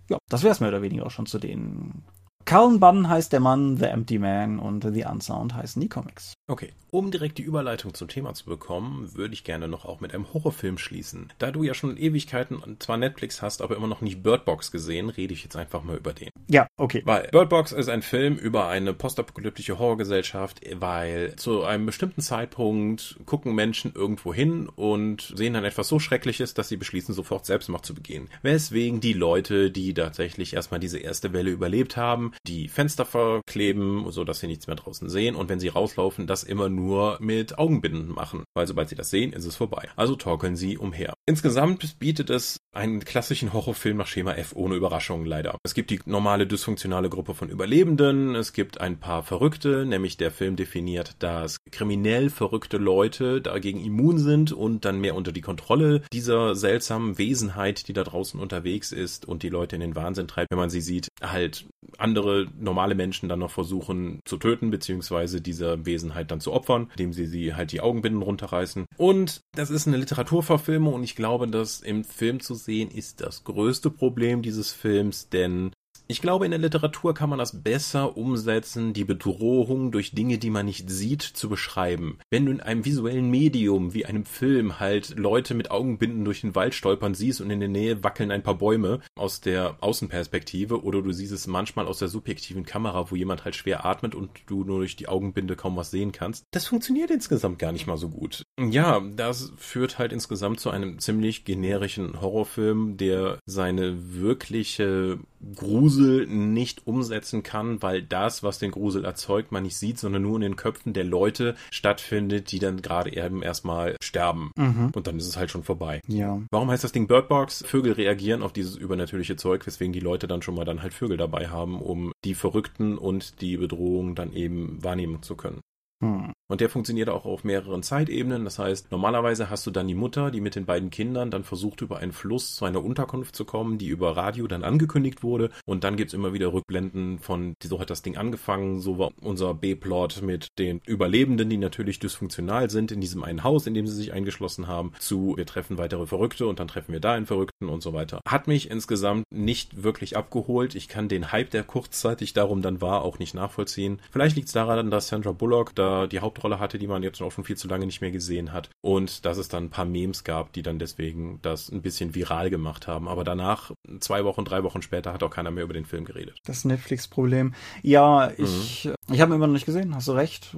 ja, 0.10 0.17
das 0.30 0.43
wäre 0.43 0.54
es 0.54 0.60
mehr 0.60 0.69
oder 0.69 0.82
weniger 0.82 1.06
auch 1.06 1.12
schon 1.12 1.26
zu 1.26 1.39
den 1.39 2.04
Cullen 2.47 2.79
Bunn 2.79 3.10
heißt 3.10 3.33
der 3.33 3.41
Mann, 3.41 3.75
The 3.75 3.88
Empty 3.88 4.19
Man 4.19 4.57
und 4.57 4.81
The 4.81 5.03
Unsound 5.03 5.53
heißen 5.53 5.81
die 5.81 5.89
Comics. 5.89 6.31
Okay, 6.47 6.71
um 6.91 7.12
direkt 7.12 7.39
die 7.39 7.43
Überleitung 7.43 7.93
zum 7.93 8.07
Thema 8.07 8.33
zu 8.33 8.45
bekommen, 8.45 9.13
würde 9.15 9.33
ich 9.33 9.43
gerne 9.43 9.67
noch 9.67 9.83
auch 9.83 9.99
mit 9.99 10.13
einem 10.13 10.33
Horrorfilm 10.33 10.77
schließen. 10.77 11.33
Da 11.39 11.51
du 11.51 11.63
ja 11.63 11.73
schon 11.73 11.97
Ewigkeiten 11.97 12.62
zwar 12.79 12.95
Netflix 12.95 13.41
hast, 13.41 13.62
aber 13.62 13.75
immer 13.75 13.88
noch 13.88 13.99
nicht 13.99 14.23
Bird 14.23 14.45
Box 14.45 14.71
gesehen, 14.71 15.10
rede 15.10 15.33
ich 15.33 15.43
jetzt 15.43 15.57
einfach 15.57 15.83
mal 15.83 15.97
über 15.97 16.13
den. 16.13 16.29
Ja, 16.47 16.67
okay. 16.77 17.01
Weil 17.03 17.27
Bird 17.33 17.49
Box 17.49 17.73
ist 17.73 17.89
ein 17.89 18.01
Film 18.01 18.38
über 18.38 18.69
eine 18.69 18.93
postapokalyptische 18.93 19.77
Horrorgesellschaft, 19.77 20.62
weil 20.79 21.36
zu 21.36 21.65
einem 21.65 21.86
bestimmten 21.86 22.21
Zeitpunkt 22.21 23.19
gucken 23.25 23.53
Menschen 23.55 23.91
irgendwo 23.93 24.33
hin 24.33 24.69
und 24.73 25.33
sehen 25.36 25.53
dann 25.53 25.65
etwas 25.65 25.89
so 25.89 25.99
Schreckliches, 25.99 26.53
dass 26.53 26.69
sie 26.69 26.77
beschließen, 26.77 27.13
sofort 27.13 27.45
Selbstmord 27.45 27.86
zu 27.86 27.93
begehen. 27.93 28.29
Weswegen 28.41 29.01
die 29.01 29.12
Leute, 29.12 29.69
die 29.69 29.93
tatsächlich 29.93 30.53
erstmal 30.53 30.79
diese 30.79 30.99
erste 30.99 31.33
Welle 31.33 31.51
überlebt 31.51 31.97
haben, 31.97 32.31
die 32.45 32.67
Fenster 32.67 33.06
verkleben, 33.06 34.10
so 34.12 34.23
dass 34.23 34.39
sie 34.39 34.47
nichts 34.47 34.67
mehr 34.67 34.76
draußen 34.76 35.10
sehen 35.10 35.36
und 35.36 35.50
wenn 35.50 35.60
sie 35.60 35.67
rauslaufen, 35.67 36.28
das 36.28 36.43
immer 36.43 36.69
nur 36.69 37.17
mit 37.19 37.58
Augenbinden 37.58 38.10
machen, 38.10 38.43
weil 38.54 38.67
sobald 38.67 38.89
sie 38.89 38.95
das 38.95 39.10
sehen, 39.10 39.34
ist 39.34 39.45
es 39.45 39.56
vorbei. 39.56 39.89
Also 39.95 40.15
torkeln 40.15 40.56
sie 40.56 40.78
umher. 40.78 41.13
Insgesamt 41.26 42.00
bietet 42.00 42.30
es 42.30 42.60
einen 42.71 43.04
klassischen 43.04 43.54
Horrorfilm 43.54 43.97
nach 43.97 44.08
Schema 44.08 44.34
F 44.34 44.54
ohne 44.56 44.76
Überraschungen 44.76 45.26
leider. 45.26 45.58
Es 45.63 45.73
gibt 45.73 45.89
die 45.89 46.00
normale 46.06 46.47
dysfunktionale 46.47 47.10
Gruppe 47.10 47.34
von 47.34 47.50
Überlebenden, 47.50 48.36
es 48.36 48.54
gibt 48.54 48.80
ein 48.80 49.00
paar 49.00 49.23
Verrückte, 49.23 49.86
nämlich 49.86 50.17
der 50.17 50.32
Film 50.32 50.56
definiert, 50.56 51.15
dass 51.19 51.58
kriminell 51.71 52.30
verrückte 52.30 52.78
Leute 52.78 53.41
dagegen 53.41 53.84
immun 53.84 54.19
sind 54.19 54.52
und 54.52 54.86
dann 54.86 55.00
mehr 55.00 55.15
unter 55.15 55.32
die 55.32 55.41
Kontrolle 55.41 56.02
dieser 56.13 56.56
seltsamen 56.56 57.17
Wesenheit, 57.17 57.88
die 57.88 57.93
da 57.93 58.04
draußen 58.04 58.39
unterwegs 58.39 58.91
ist 58.91 59.26
und 59.26 59.43
die 59.43 59.50
Leute 59.50 59.76
in 59.76 59.82
den 59.82 59.95
Wahnsinn 59.95 60.28
treibt, 60.28 60.52
wenn 60.52 60.60
man 60.60 60.69
sie 60.69 60.82
sieht, 60.82 61.10
halt 61.21 61.65
andere 61.97 62.26
normale 62.59 62.95
Menschen 62.95 63.29
dann 63.29 63.39
noch 63.39 63.51
versuchen 63.51 64.19
zu 64.25 64.37
töten, 64.37 64.69
beziehungsweise 64.71 65.41
dieser 65.41 65.85
Wesenheit 65.85 66.31
dann 66.31 66.41
zu 66.41 66.53
opfern, 66.53 66.89
indem 66.91 67.13
sie 67.13 67.25
sie 67.25 67.55
halt 67.55 67.71
die 67.71 67.81
Augenbinden 67.81 68.21
runterreißen. 68.21 68.85
Und 68.97 69.41
das 69.55 69.69
ist 69.69 69.87
eine 69.87 69.97
Literaturverfilmung 69.97 70.93
und 70.93 71.03
ich 71.03 71.15
glaube, 71.15 71.47
dass 71.47 71.81
im 71.81 72.03
Film 72.03 72.39
zu 72.39 72.55
sehen 72.55 72.89
ist 72.91 73.21
das 73.21 73.43
größte 73.43 73.89
Problem 73.89 74.41
dieses 74.41 74.71
Films, 74.71 75.29
denn 75.29 75.71
ich 76.07 76.21
glaube, 76.21 76.45
in 76.45 76.51
der 76.51 76.59
Literatur 76.59 77.13
kann 77.13 77.29
man 77.29 77.39
das 77.39 77.61
besser 77.61 78.15
umsetzen, 78.17 78.93
die 78.93 79.03
Bedrohung 79.03 79.91
durch 79.91 80.11
Dinge, 80.11 80.37
die 80.37 80.49
man 80.49 80.65
nicht 80.65 80.89
sieht, 80.89 81.21
zu 81.21 81.49
beschreiben. 81.49 82.17
Wenn 82.29 82.45
du 82.45 82.51
in 82.51 82.61
einem 82.61 82.85
visuellen 82.85 83.29
Medium 83.29 83.93
wie 83.93 84.05
einem 84.05 84.25
Film 84.25 84.79
halt 84.79 85.17
Leute 85.17 85.53
mit 85.53 85.69
Augenbinden 85.69 86.23
durch 86.23 86.41
den 86.41 86.55
Wald 86.55 86.73
stolpern 86.73 87.13
siehst 87.13 87.41
und 87.41 87.49
in 87.49 87.59
der 87.59 87.69
Nähe 87.69 88.03
wackeln 88.03 88.31
ein 88.31 88.43
paar 88.43 88.57
Bäume 88.57 89.01
aus 89.15 89.41
der 89.41 89.75
Außenperspektive 89.81 90.83
oder 90.83 91.01
du 91.01 91.11
siehst 91.11 91.33
es 91.33 91.45
manchmal 91.45 91.87
aus 91.87 91.99
der 91.99 92.07
subjektiven 92.07 92.65
Kamera, 92.65 93.11
wo 93.11 93.15
jemand 93.15 93.43
halt 93.43 93.55
schwer 93.55 93.85
atmet 93.85 94.15
und 94.15 94.29
du 94.47 94.63
nur 94.63 94.79
durch 94.79 94.95
die 94.95 95.09
Augenbinde 95.09 95.55
kaum 95.55 95.75
was 95.75 95.91
sehen 95.91 96.13
kannst, 96.13 96.45
das 96.51 96.67
funktioniert 96.67 97.11
insgesamt 97.11 97.59
gar 97.59 97.73
nicht 97.73 97.87
mal 97.87 97.97
so 97.97 98.09
gut. 98.09 98.43
Ja, 98.59 99.01
das 99.15 99.51
führt 99.57 99.99
halt 99.99 100.13
insgesamt 100.13 100.59
zu 100.59 100.69
einem 100.69 100.99
ziemlich 100.99 101.43
generischen 101.43 102.21
Horrorfilm, 102.21 102.95
der 102.97 103.39
seine 103.45 104.13
wirkliche 104.15 105.19
Grusel 105.55 105.96
nicht 105.97 106.86
umsetzen 106.88 107.43
kann, 107.43 107.81
weil 107.81 108.01
das, 108.01 108.43
was 108.43 108.60
den 108.60 108.71
Grusel 108.71 109.05
erzeugt, 109.05 109.51
man 109.51 109.63
nicht 109.63 109.77
sieht, 109.77 109.99
sondern 109.99 110.21
nur 110.21 110.36
in 110.36 110.41
den 110.41 110.55
Köpfen 110.55 110.93
der 110.93 111.03
Leute 111.03 111.55
stattfindet, 111.71 112.51
die 112.51 112.60
dann 112.60 112.81
gerade 112.81 113.15
eben 113.15 113.43
erstmal 113.43 113.95
sterben. 114.01 114.51
Mhm. 114.55 114.91
Und 114.93 115.07
dann 115.07 115.17
ist 115.17 115.27
es 115.27 115.38
halt 115.38 115.51
schon 115.51 115.63
vorbei. 115.63 116.01
Ja. 116.07 116.41
Warum 116.51 116.69
heißt 116.69 116.83
das 116.83 116.91
Ding 116.91 117.07
Birdbox? 117.07 117.63
Vögel 117.65 117.93
reagieren 117.93 118.43
auf 118.43 118.53
dieses 118.53 118.75
übernatürliche 118.75 119.36
Zeug, 119.36 119.65
weswegen 119.65 119.93
die 119.93 119.99
Leute 119.99 120.27
dann 120.27 120.41
schon 120.41 120.55
mal 120.55 120.65
dann 120.65 120.81
halt 120.81 120.93
Vögel 120.93 121.17
dabei 121.17 121.49
haben, 121.49 121.81
um 121.81 122.12
die 122.23 122.36
Verrückten 122.36 122.97
und 122.97 123.41
die 123.41 123.57
Bedrohung 123.57 124.15
dann 124.15 124.33
eben 124.33 124.83
wahrnehmen 124.83 125.21
zu 125.23 125.36
können. 125.36 125.62
Hm. 125.99 126.33
Und 126.47 126.62
der 126.62 126.69
funktioniert 126.69 127.10
auch 127.10 127.25
auf 127.25 127.43
mehreren 127.43 127.83
Zeitebenen. 127.83 128.45
Das 128.45 128.60
heißt, 128.60 128.91
normalerweise 128.91 129.49
hast 129.49 129.65
du 129.67 129.71
dann 129.71 129.88
die 129.88 129.95
Mutter, 129.95 130.31
die 130.31 130.41
mit 130.41 130.55
den 130.55 130.65
beiden 130.65 130.91
Kindern 130.91 131.31
dann 131.31 131.43
versucht, 131.43 131.81
über 131.81 131.97
einen 131.97 132.13
Fluss 132.13 132.55
zu 132.55 132.65
einer 132.65 132.83
Unterkunft 132.83 133.36
zu 133.36 133.45
kommen, 133.45 133.77
die 133.77 133.88
über 133.88 134.15
Radio 134.15 134.47
dann 134.47 134.63
angekündigt 134.63 135.23
wurde. 135.23 135.49
Und 135.65 135.83
dann 135.83 135.97
gibt's 135.97 136.13
immer 136.13 136.33
wieder 136.33 136.53
Rückblenden 136.53 137.19
von, 137.19 137.55
so 137.62 137.79
hat 137.79 137.89
das 137.89 138.03
Ding 138.03 138.15
angefangen. 138.15 138.79
So 138.79 138.97
war 138.97 139.12
unser 139.21 139.53
B-Plot 139.55 140.21
mit 140.21 140.57
den 140.60 140.81
Überlebenden, 140.86 141.49
die 141.49 141.57
natürlich 141.57 141.99
dysfunktional 141.99 142.69
sind 142.69 142.91
in 142.91 143.01
diesem 143.01 143.23
einen 143.23 143.43
Haus, 143.43 143.67
in 143.67 143.73
dem 143.73 143.88
sie 143.88 143.95
sich 143.95 144.13
eingeschlossen 144.13 144.67
haben, 144.67 144.93
zu 144.99 145.36
wir 145.36 145.45
treffen 145.45 145.77
weitere 145.77 146.05
Verrückte 146.05 146.47
und 146.47 146.60
dann 146.60 146.67
treffen 146.67 146.93
wir 146.93 146.99
da 146.99 147.13
einen 147.13 147.25
Verrückten 147.25 147.67
und 147.69 147.81
so 147.81 147.93
weiter. 147.93 148.21
Hat 148.27 148.47
mich 148.47 148.69
insgesamt 148.69 149.23
nicht 149.31 149.83
wirklich 149.83 150.15
abgeholt. 150.15 150.75
Ich 150.75 150.88
kann 150.88 151.10
den 151.10 151.31
Hype, 151.31 151.49
der 151.49 151.63
kurzzeitig 151.63 152.33
darum 152.33 152.62
dann 152.62 152.81
war, 152.81 153.01
auch 153.01 153.19
nicht 153.19 153.33
nachvollziehen. 153.33 153.99
Vielleicht 154.12 154.36
liegt's 154.36 154.53
daran, 154.53 154.91
dass 154.91 155.10
Sandra 155.10 155.31
Bullock 155.31 155.75
da 155.75 155.87
die 156.08 156.19
Haupt 156.19 156.38
Hauptrolle 156.38 156.60
hatte, 156.60 156.78
die 156.78 156.88
man 156.88 157.04
jetzt 157.04 157.21
auch 157.21 157.32
schon 157.32 157.43
viel 157.43 157.58
zu 157.58 157.67
lange 157.67 157.86
nicht 157.86 158.02
mehr 158.02 158.12
gesehen 158.12 158.54
hat. 158.54 158.69
Und 158.82 159.26
dass 159.26 159.38
es 159.38 159.50
dann 159.50 159.65
ein 159.65 159.69
paar 159.69 159.86
Memes 159.86 160.23
gab, 160.23 160.54
die 160.54 160.62
dann 160.62 160.80
deswegen 160.80 161.39
das 161.41 161.69
ein 161.69 161.82
bisschen 161.82 162.15
viral 162.15 162.50
gemacht 162.50 162.88
haben. 162.88 163.08
Aber 163.08 163.23
danach, 163.23 163.71
zwei 164.00 164.23
Wochen, 164.23 164.45
drei 164.45 164.63
Wochen 164.63 164.82
später, 164.82 165.13
hat 165.13 165.23
auch 165.23 165.30
keiner 165.30 165.52
mehr 165.52 165.63
über 165.63 165.73
den 165.73 165.86
Film 165.86 166.06
geredet. 166.06 166.38
Das 166.45 166.65
Netflix-Problem. 166.65 167.54
Ja, 167.82 168.32
ich, 168.38 168.86
mhm. 168.86 168.93
ich 169.12 169.21
habe 169.21 169.32
ihn 169.32 169.36
immer 169.36 169.47
noch 169.47 169.54
nicht 169.54 169.65
gesehen, 169.65 169.95
hast 169.95 170.08
du 170.08 170.13
recht 170.13 170.56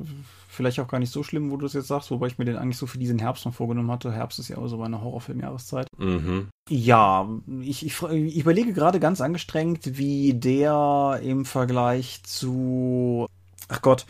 vielleicht 0.60 0.80
auch 0.82 0.89
gar 0.89 1.00
nicht 1.00 1.13
so 1.13 1.24
schlimm, 1.24 1.52
wo 1.52 1.58
du 1.58 1.68
es 1.68 1.74
jetzt 1.74 1.88
sagst, 1.88 2.12
wobei 2.12 2.28
ich 2.28 2.38
mir 2.38 2.44
den 2.44 2.58
eigentlich 2.58 2.76
so 2.76 2.86
für 2.86 2.98
diesen 2.98 3.20
Herbst 3.20 3.46
noch 3.46 3.54
vorgenommen 3.54 3.92
hatte. 3.92 4.12
Herbst 4.12 4.39
ist 4.39 4.50
ja 4.50 4.58
auch 4.58 4.68
so 4.68 4.82
eine 4.82 5.02
Horrorfilmjahreszeit. 5.02 5.88
Mhm. 5.98 6.50
Ja, 6.70 7.30
ich, 7.62 7.86
ich, 7.86 8.04
ich 8.04 8.39
überlege 8.39 8.74
gerade 8.74 9.00
ganz 9.00 9.22
angestrengt, 9.22 9.98
wie 9.98 10.34
der 10.34 11.22
im 11.24 11.46
Vergleich 11.46 12.24
zu, 12.24 13.26
ach 13.70 13.82
Gott, 13.82 14.06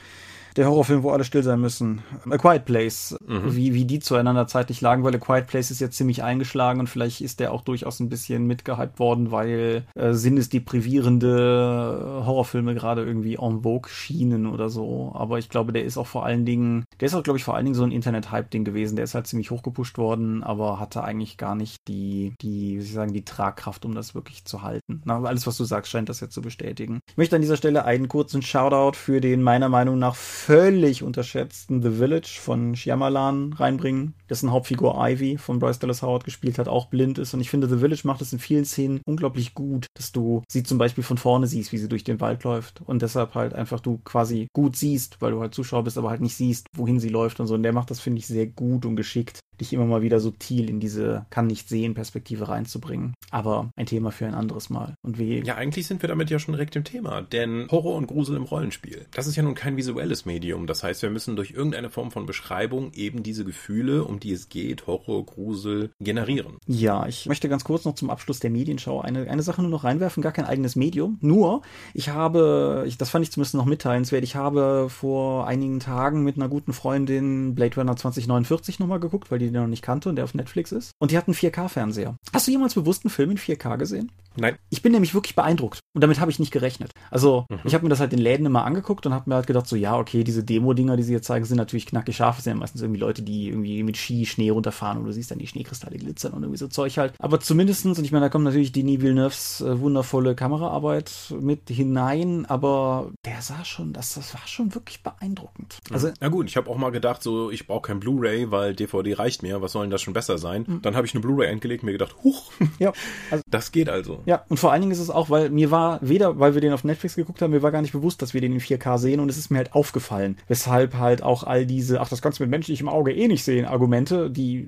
der 0.60 0.70
Horrorfilm, 0.70 1.04
wo 1.04 1.12
alle 1.12 1.24
still 1.24 1.42
sein 1.42 1.62
müssen. 1.62 2.02
A 2.30 2.38
Quiet 2.38 2.66
Place, 2.66 3.16
mhm. 3.26 3.56
wie, 3.56 3.74
wie 3.74 3.86
die 3.86 4.00
zueinander 4.00 4.46
zeitlich 4.46 4.82
lagen, 4.82 5.06
weil 5.06 5.16
A 5.16 5.18
Quiet 5.18 5.48
Place 5.48 5.72
ist 5.72 5.80
jetzt 5.80 5.96
ziemlich 5.96 6.22
eingeschlagen 6.22 6.82
und 6.82 6.88
vielleicht 6.88 7.22
ist 7.22 7.40
der 7.40 7.54
auch 7.54 7.62
durchaus 7.62 8.02
ein 8.02 8.10
bisschen 8.10 8.46
mitgehypt 8.46 9.00
worden, 9.00 9.32
weil 9.32 9.86
äh, 9.96 10.12
sinnesdeprivierende 10.12 12.24
Horrorfilme 12.26 12.76
gerade 12.76 13.06
irgendwie 13.06 13.36
en 13.36 13.64
vogue 13.64 13.90
schienen 13.90 14.48
oder 14.48 14.70
so. 14.70 15.14
Aber 15.16 15.40
ich 15.40 15.48
glaube, 15.48 15.72
der 15.72 15.86
ist 15.86 15.98
auch 15.98 16.08
vor 16.08 16.26
allen 16.26 16.46
Dingen, 16.46 16.84
der 17.00 17.06
ist 17.06 17.16
auch, 17.16 17.24
glaube 17.24 17.38
ich, 17.38 17.46
vor 17.46 17.56
allen 17.56 17.64
Dingen 17.64 17.76
so 17.76 17.84
ein 17.84 17.92
Internet-Hype-Ding 17.92 18.66
gewesen. 18.66 18.98
Der 18.98 19.06
ist 19.06 19.16
halt 19.16 19.28
ziemlich 19.28 19.52
hochgepusht 19.52 19.98
worden, 19.98 20.44
aber 20.44 20.78
hatte 20.78 21.06
eigentlich 21.06 21.38
gar 21.38 21.56
nicht 21.56 21.78
die, 21.88 22.34
die, 22.42 22.76
wie 22.76 22.82
soll 22.82 22.86
ich 22.86 22.94
sagen, 22.94 23.14
die 23.14 23.24
Tragkraft, 23.24 23.86
um 23.86 23.96
das 23.96 24.14
wirklich 24.14 24.44
zu 24.44 24.62
halten. 24.62 25.02
Na, 25.06 25.24
alles, 25.24 25.48
was 25.48 25.56
du 25.56 25.64
sagst, 25.64 25.90
scheint 25.90 26.10
das 26.10 26.20
jetzt 26.20 26.34
zu 26.34 26.42
bestätigen. 26.42 27.00
Ich 27.12 27.18
möchte 27.18 27.38
an 27.38 27.42
dieser 27.42 27.56
Stelle 27.56 27.86
einen 27.86 28.10
kurzen 28.10 28.42
Shoutout 28.42 28.98
für 28.98 29.22
den 29.22 29.42
meiner 29.42 29.70
Meinung 29.70 29.98
nach 29.98 30.16
völlig 30.50 31.04
unterschätzten 31.04 31.84
The 31.84 31.92
Village 31.92 32.40
von 32.42 32.76
Shyamalan 32.76 33.54
reinbringen, 33.54 34.16
dessen 34.32 34.52
Hauptfigur 34.52 34.96
Ivy 34.98 35.38
von 35.38 35.60
Bryce 35.60 35.78
Dallas 35.78 36.02
Howard 36.02 36.24
gespielt 36.24 36.58
hat, 36.58 36.68
auch 36.68 36.88
blind 36.88 37.20
ist. 37.20 37.36
Und 37.36 37.42
ich 37.42 37.52
finde, 37.52 37.70
The 37.70 37.78
Village 37.78 38.02
macht 38.06 38.20
es 38.22 38.34
in 38.34 38.40
vielen 38.40 38.66
Szenen 38.66 39.00
unglaublich 39.06 39.54
gut, 39.54 39.86
dass 39.96 40.12
du 40.12 40.42
sie 40.50 40.64
zum 40.64 40.80
Beispiel 40.80 41.04
von 41.04 41.20
vorne 41.20 41.46
siehst, 41.46 41.72
wie 41.72 41.78
sie 41.78 41.88
durch 41.88 42.04
den 42.04 42.20
Wald 42.20 42.44
läuft. 42.46 42.82
Und 42.84 43.04
deshalb 43.04 43.36
halt 43.36 43.54
einfach 43.54 43.80
du 43.80 44.00
quasi 44.04 44.48
gut 44.52 44.76
siehst, 44.76 45.22
weil 45.22 45.34
du 45.34 45.40
halt 45.40 45.54
Zuschauer 45.54 45.84
bist, 45.84 46.00
aber 46.00 46.10
halt 46.10 46.22
nicht 46.22 46.36
siehst, 46.36 46.66
wohin 46.76 47.00
sie 47.00 47.10
läuft 47.10 47.40
und 47.40 47.46
so. 47.46 47.54
Und 47.54 47.62
der 47.62 47.74
macht 47.74 47.92
das, 47.92 48.00
finde 48.00 48.18
ich, 48.18 48.26
sehr 48.26 48.48
gut 48.48 48.88
und 48.88 48.96
geschickt 48.96 49.42
dich 49.62 49.74
immer 49.74 49.86
mal 49.86 50.02
wieder 50.02 50.20
subtil 50.20 50.70
in 50.70 50.80
diese 50.80 51.26
kann 51.30 51.48
nicht 51.48 51.70
sehen 51.70 51.94
Perspektive 51.94 52.50
reinzubringen. 52.50 53.14
Aber 53.32 53.72
ein 53.76 53.86
Thema 53.86 54.12
für 54.12 54.26
ein 54.26 54.34
anderes 54.34 54.70
Mal. 54.70 54.96
Und 55.02 55.20
wie. 55.20 55.40
Ja, 55.40 55.56
eigentlich 55.56 55.88
sind 55.88 56.02
wir 56.02 56.10
damit 56.10 56.30
ja 56.30 56.40
schon 56.40 56.54
direkt 56.54 56.76
im 56.76 56.84
Thema, 56.84 57.22
denn 57.22 57.68
Horror 57.72 57.96
und 57.96 58.08
Grusel 58.08 58.36
im 58.36 58.44
Rollenspiel. 58.44 59.06
Das 59.12 59.28
ist 59.28 59.36
ja 59.36 59.44
nun 59.44 59.56
kein 59.56 59.78
visuelles 59.78 60.26
Medium. 60.26 60.68
Das 60.68 60.84
heißt, 60.84 61.02
wir 61.02 61.10
müssen 61.10 61.36
durch 61.36 61.52
irgendeine 61.52 61.90
Form 61.90 62.12
von 62.12 62.26
Beschreibung 62.26 62.92
eben 62.94 63.24
diese 63.24 63.46
Gefühle, 63.46 64.04
um 64.04 64.20
die 64.20 64.32
es 64.32 64.50
geht, 64.50 64.88
Horror, 64.88 65.26
Grusel, 65.26 65.92
generieren. 66.00 66.58
Ja, 66.68 67.08
ich 67.08 67.26
möchte 67.26 67.50
ganz 67.50 67.64
kurz 67.64 67.86
noch 67.86 67.96
zum 67.96 68.10
Abschluss 68.10 68.40
der 68.40 68.50
Medienschau 68.50 69.02
eine, 69.02 69.30
eine 69.30 69.44
Sache 69.44 69.62
nur 69.62 69.72
noch 69.72 69.84
reinwerfen, 69.84 70.24
gar 70.24 70.32
kein 70.32 70.46
eigenes 70.46 70.76
Medium. 70.76 71.18
Nur, 71.22 71.62
ich 71.94 72.10
habe, 72.10 72.86
ich, 72.88 72.98
das 72.98 73.10
fand 73.10 73.26
ich 73.26 73.32
zumindest 73.32 73.56
noch 73.56 73.66
mitteilenswert, 73.66 74.24
ich 74.24 74.36
habe 74.36 74.88
vor 74.90 75.48
einigen 75.48 75.80
Tagen 75.80 76.24
mit 76.24 76.38
einer 76.38 76.50
guten 76.50 76.74
Freundin 76.74 77.56
Blade 77.56 77.76
Runner 77.76 77.96
2049 77.96 78.80
nochmal 78.80 79.00
geguckt, 79.00 79.32
weil 79.32 79.40
die 79.40 79.49
den 79.54 79.62
noch 79.62 79.68
nicht 79.68 79.82
kannte 79.84 80.10
und 80.10 80.16
der 80.16 80.26
auf 80.26 80.34
Netflix 80.34 80.72
ist. 80.72 80.92
Und 81.00 81.12
die 81.12 81.18
hat 81.18 81.28
einen 81.28 81.36
4K-Fernseher. 81.36 82.16
Hast 82.34 82.48
du 82.48 82.52
jemals 82.52 82.74
bewusst 82.76 83.06
einen 83.06 83.12
Film 83.12 83.32
in 83.32 83.38
4K 83.38 83.78
gesehen? 83.78 84.12
Nein. 84.38 84.56
Ich 84.70 84.82
bin 84.82 84.92
nämlich 84.92 85.14
wirklich 85.14 85.36
beeindruckt. 85.36 85.80
Und 85.94 86.02
damit 86.02 86.20
habe 86.20 86.32
ich 86.32 86.40
nicht 86.40 86.52
gerechnet. 86.52 86.92
Also, 87.12 87.46
Mhm. 87.50 87.58
ich 87.66 87.74
habe 87.74 87.84
mir 87.84 87.90
das 87.90 88.00
halt 88.00 88.14
in 88.14 88.20
Läden 88.20 88.46
immer 88.46 88.64
angeguckt 88.64 89.06
und 89.06 89.14
habe 89.14 89.30
mir 89.30 89.36
halt 89.36 89.48
gedacht, 89.48 89.68
so, 89.68 89.76
ja, 89.76 89.98
okay, 89.98 90.24
diese 90.24 90.44
Demo-Dinger, 90.44 90.96
die 90.98 91.04
sie 91.04 91.14
jetzt 91.14 91.26
zeigen, 91.26 91.44
sind 91.46 91.58
natürlich 91.58 91.88
knackig 91.88 92.16
scharf. 92.16 92.36
Das 92.38 92.44
sind 92.46 92.54
ja 92.54 92.60
meistens 92.60 92.82
irgendwie 92.82 93.00
Leute, 93.02 93.22
die 93.22 93.50
irgendwie 93.50 93.84
mit 93.84 93.98
Ski 93.98 94.26
Schnee 94.26 94.50
runterfahren 94.52 95.00
und 95.00 95.06
du 95.06 95.12
siehst 95.12 95.32
dann 95.32 95.40
die 95.40 95.48
Schneekristalle 95.48 95.98
glitzern 95.98 96.34
und 96.34 96.44
irgendwie 96.44 96.60
so 96.60 96.68
Zeug 96.68 96.98
halt. 96.98 97.14
Aber 97.20 97.40
zumindestens, 97.40 97.98
und 97.98 98.06
ich 98.06 98.12
meine, 98.12 98.26
da 98.26 98.30
kommt 98.30 98.46
natürlich 98.46 98.72
Denis 98.72 99.02
Villeneuves 99.02 99.62
äh, 99.62 99.80
wundervolle 99.80 100.36
Kameraarbeit 100.36 101.12
mit 101.40 101.70
hinein, 101.70 102.46
aber 102.46 103.12
der 103.26 103.42
sah 103.42 103.66
schon, 103.66 103.94
das, 103.94 104.14
das 104.14 104.34
war 104.34 104.42
schon 104.46 104.74
wirklich 104.76 105.02
beeindruckend. 105.04 105.80
Also, 105.92 106.10
Na 106.20 106.28
gut, 106.30 106.48
ich 106.48 106.56
habe 106.58 106.70
auch 106.70 106.78
mal 106.78 106.92
gedacht, 106.92 107.24
so 107.24 107.50
ich 107.52 107.68
brauche 107.68 107.82
kein 107.88 108.00
Blu-ray, 108.00 108.52
weil 108.52 108.76
DVD 108.76 109.14
reicht 109.16 109.39
mir. 109.42 109.62
Was 109.62 109.74
soll 109.74 109.84
denn 109.84 109.92
das 109.92 110.02
schon 110.02 110.14
besser 110.14 110.38
sein? 110.38 110.80
Dann 110.82 110.96
habe 110.96 111.06
ich 111.06 111.14
eine 111.14 111.22
Blu-ray 111.22 111.48
eingelegt 111.48 111.84
und 111.84 111.88
mir 111.88 111.94
gedacht, 111.94 112.16
huch, 112.24 112.52
ja, 112.80 112.94
also 113.32 113.44
das 113.50 113.72
geht 113.72 113.90
also. 113.90 114.22
Ja, 114.26 114.44
und 114.50 114.58
vor 114.58 114.72
allen 114.72 114.82
Dingen 114.82 114.92
ist 114.92 115.00
es 115.00 115.10
auch, 115.10 115.30
weil 115.30 115.50
mir 115.50 115.72
war 115.72 116.00
weder, 116.02 116.40
weil 116.40 116.54
wir 116.54 116.62
den 116.62 116.74
auf 116.74 116.84
Netflix 116.84 117.16
geguckt 117.16 117.42
haben, 117.42 117.52
mir 117.52 117.62
war 117.62 117.72
gar 117.72 117.82
nicht 117.82 117.94
bewusst, 117.94 118.22
dass 118.22 118.34
wir 118.34 118.42
den 118.42 118.54
in 118.54 118.60
4K 118.60 118.98
sehen 118.98 119.20
und 119.20 119.30
es 119.30 119.38
ist 119.38 119.50
mir 119.50 119.58
halt 119.58 119.74
aufgefallen. 119.74 120.38
Weshalb 120.48 120.96
halt 120.96 121.24
auch 121.24 121.44
all 121.44 121.66
diese, 121.66 122.02
ach, 122.02 122.10
das 122.10 122.22
kannst 122.22 122.40
du 122.40 122.44
mit 122.44 122.52
menschlichem 122.52 122.90
Auge 122.90 123.14
eh 123.14 123.28
nicht 123.28 123.44
sehen, 123.44 123.66
Argumente, 123.66 124.30
die 124.30 124.68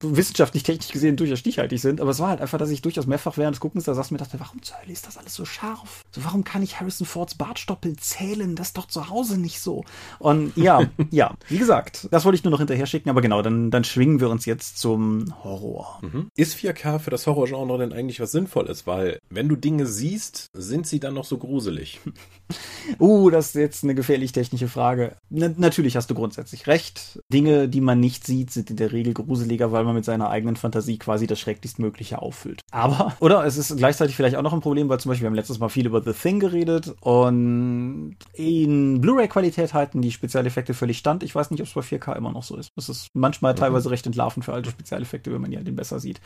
wissenschaftlich, 0.00 0.62
technisch 0.62 0.92
gesehen 0.92 1.16
durchaus 1.16 1.38
stichhaltig 1.38 1.80
sind. 1.80 2.00
Aber 2.00 2.10
es 2.10 2.20
war 2.20 2.28
halt 2.28 2.40
einfach, 2.40 2.58
dass 2.58 2.70
ich 2.70 2.82
durchaus 2.82 3.06
mehrfach 3.06 3.36
während 3.36 3.54
des 3.54 3.60
Guckens 3.60 3.84
da 3.84 3.94
saß 3.94 4.10
und 4.10 4.12
mir 4.12 4.24
dachte, 4.24 4.40
warum 4.40 4.62
zur 4.62 4.80
Hölle 4.80 4.92
ist 4.92 5.06
das 5.06 5.18
alles 5.18 5.34
so 5.34 5.44
scharf? 5.44 6.04
So, 6.10 6.24
warum 6.24 6.44
kann 6.44 6.62
ich 6.62 6.80
Harrison 6.80 7.06
Fords 7.06 7.34
Bartstoppel 7.34 7.96
zählen? 7.96 8.56
Das 8.56 8.68
ist 8.68 8.78
doch 8.78 8.86
zu 8.86 9.08
Hause 9.08 9.40
nicht 9.40 9.60
so. 9.60 9.84
Und 10.18 10.56
ja, 10.56 10.82
ja, 11.10 11.34
wie 11.48 11.58
gesagt, 11.58 12.08
das 12.10 12.24
wollte 12.24 12.36
ich 12.36 12.44
nur 12.44 12.50
noch 12.50 12.58
hinterher 12.58 12.86
schicken, 12.86 13.10
aber 13.10 13.20
genau, 13.20 13.42
dann, 13.42 13.70
dann 13.70 13.84
schwingen 14.04 14.20
wir 14.20 14.28
uns 14.28 14.44
jetzt 14.44 14.76
zum 14.76 15.34
Horror. 15.42 15.98
Mhm. 16.02 16.28
Ist 16.36 16.58
4K 16.58 16.98
für 16.98 17.08
das 17.08 17.26
Horrorgenre 17.26 17.78
denn 17.78 17.94
eigentlich 17.94 18.20
was 18.20 18.32
Sinnvolles? 18.32 18.86
Weil, 18.86 19.18
wenn 19.30 19.48
du 19.48 19.56
Dinge 19.56 19.86
siehst, 19.86 20.50
sind 20.52 20.86
sie 20.86 21.00
dann 21.00 21.14
noch 21.14 21.24
so 21.24 21.38
gruselig? 21.38 22.00
Uh, 22.98 23.30
das 23.30 23.46
ist 23.46 23.54
jetzt 23.54 23.84
eine 23.84 23.94
gefährlich 23.94 24.32
technische 24.32 24.68
Frage. 24.68 25.16
Na, 25.30 25.48
natürlich 25.56 25.96
hast 25.96 26.10
du 26.10 26.14
grundsätzlich 26.14 26.66
recht. 26.66 27.18
Dinge, 27.32 27.70
die 27.70 27.80
man 27.80 27.98
nicht 27.98 28.26
sieht, 28.26 28.50
sind 28.50 28.70
in 28.70 28.76
der 28.76 28.92
Regel 28.92 29.14
gruseliger, 29.14 29.72
weil 29.72 29.84
man 29.84 29.94
mit 29.94 30.04
seiner 30.04 30.28
eigenen 30.28 30.56
Fantasie 30.56 30.98
quasi 30.98 31.26
das 31.26 31.40
Schrecklichstmögliche 31.40 32.20
auffüllt. 32.20 32.60
Aber, 32.70 33.16
oder 33.20 33.44
es 33.46 33.56
ist 33.56 33.74
gleichzeitig 33.78 34.14
vielleicht 34.14 34.36
auch 34.36 34.42
noch 34.42 34.52
ein 34.52 34.60
Problem, 34.60 34.90
weil 34.90 35.00
zum 35.00 35.08
Beispiel 35.08 35.24
wir 35.24 35.28
haben 35.28 35.34
letztes 35.34 35.58
Mal 35.58 35.70
viel 35.70 35.86
über 35.86 36.02
The 36.02 36.12
Thing 36.12 36.38
geredet 36.38 36.94
und 37.00 38.16
in 38.34 39.00
Blu-ray-Qualität 39.00 39.72
halten 39.72 40.02
die 40.02 40.12
Spezialeffekte 40.12 40.74
völlig 40.74 40.98
stand. 40.98 41.22
Ich 41.22 41.34
weiß 41.34 41.50
nicht, 41.50 41.62
ob 41.62 41.66
es 41.66 41.72
bei 41.72 41.80
4K 41.80 42.14
immer 42.14 42.32
noch 42.32 42.42
so 42.42 42.56
ist. 42.56 42.70
Es 42.76 42.90
ist 42.90 43.08
manchmal 43.14 43.54
teilweise 43.54 43.90
recht 43.94 44.06
entlarvend 44.06 44.44
für 44.44 44.52
alte 44.52 44.70
Spezialeffekte, 44.70 45.32
wenn 45.32 45.40
man 45.40 45.52
ja 45.52 45.60
den 45.60 45.76
besser 45.76 46.00
sieht. 46.00 46.20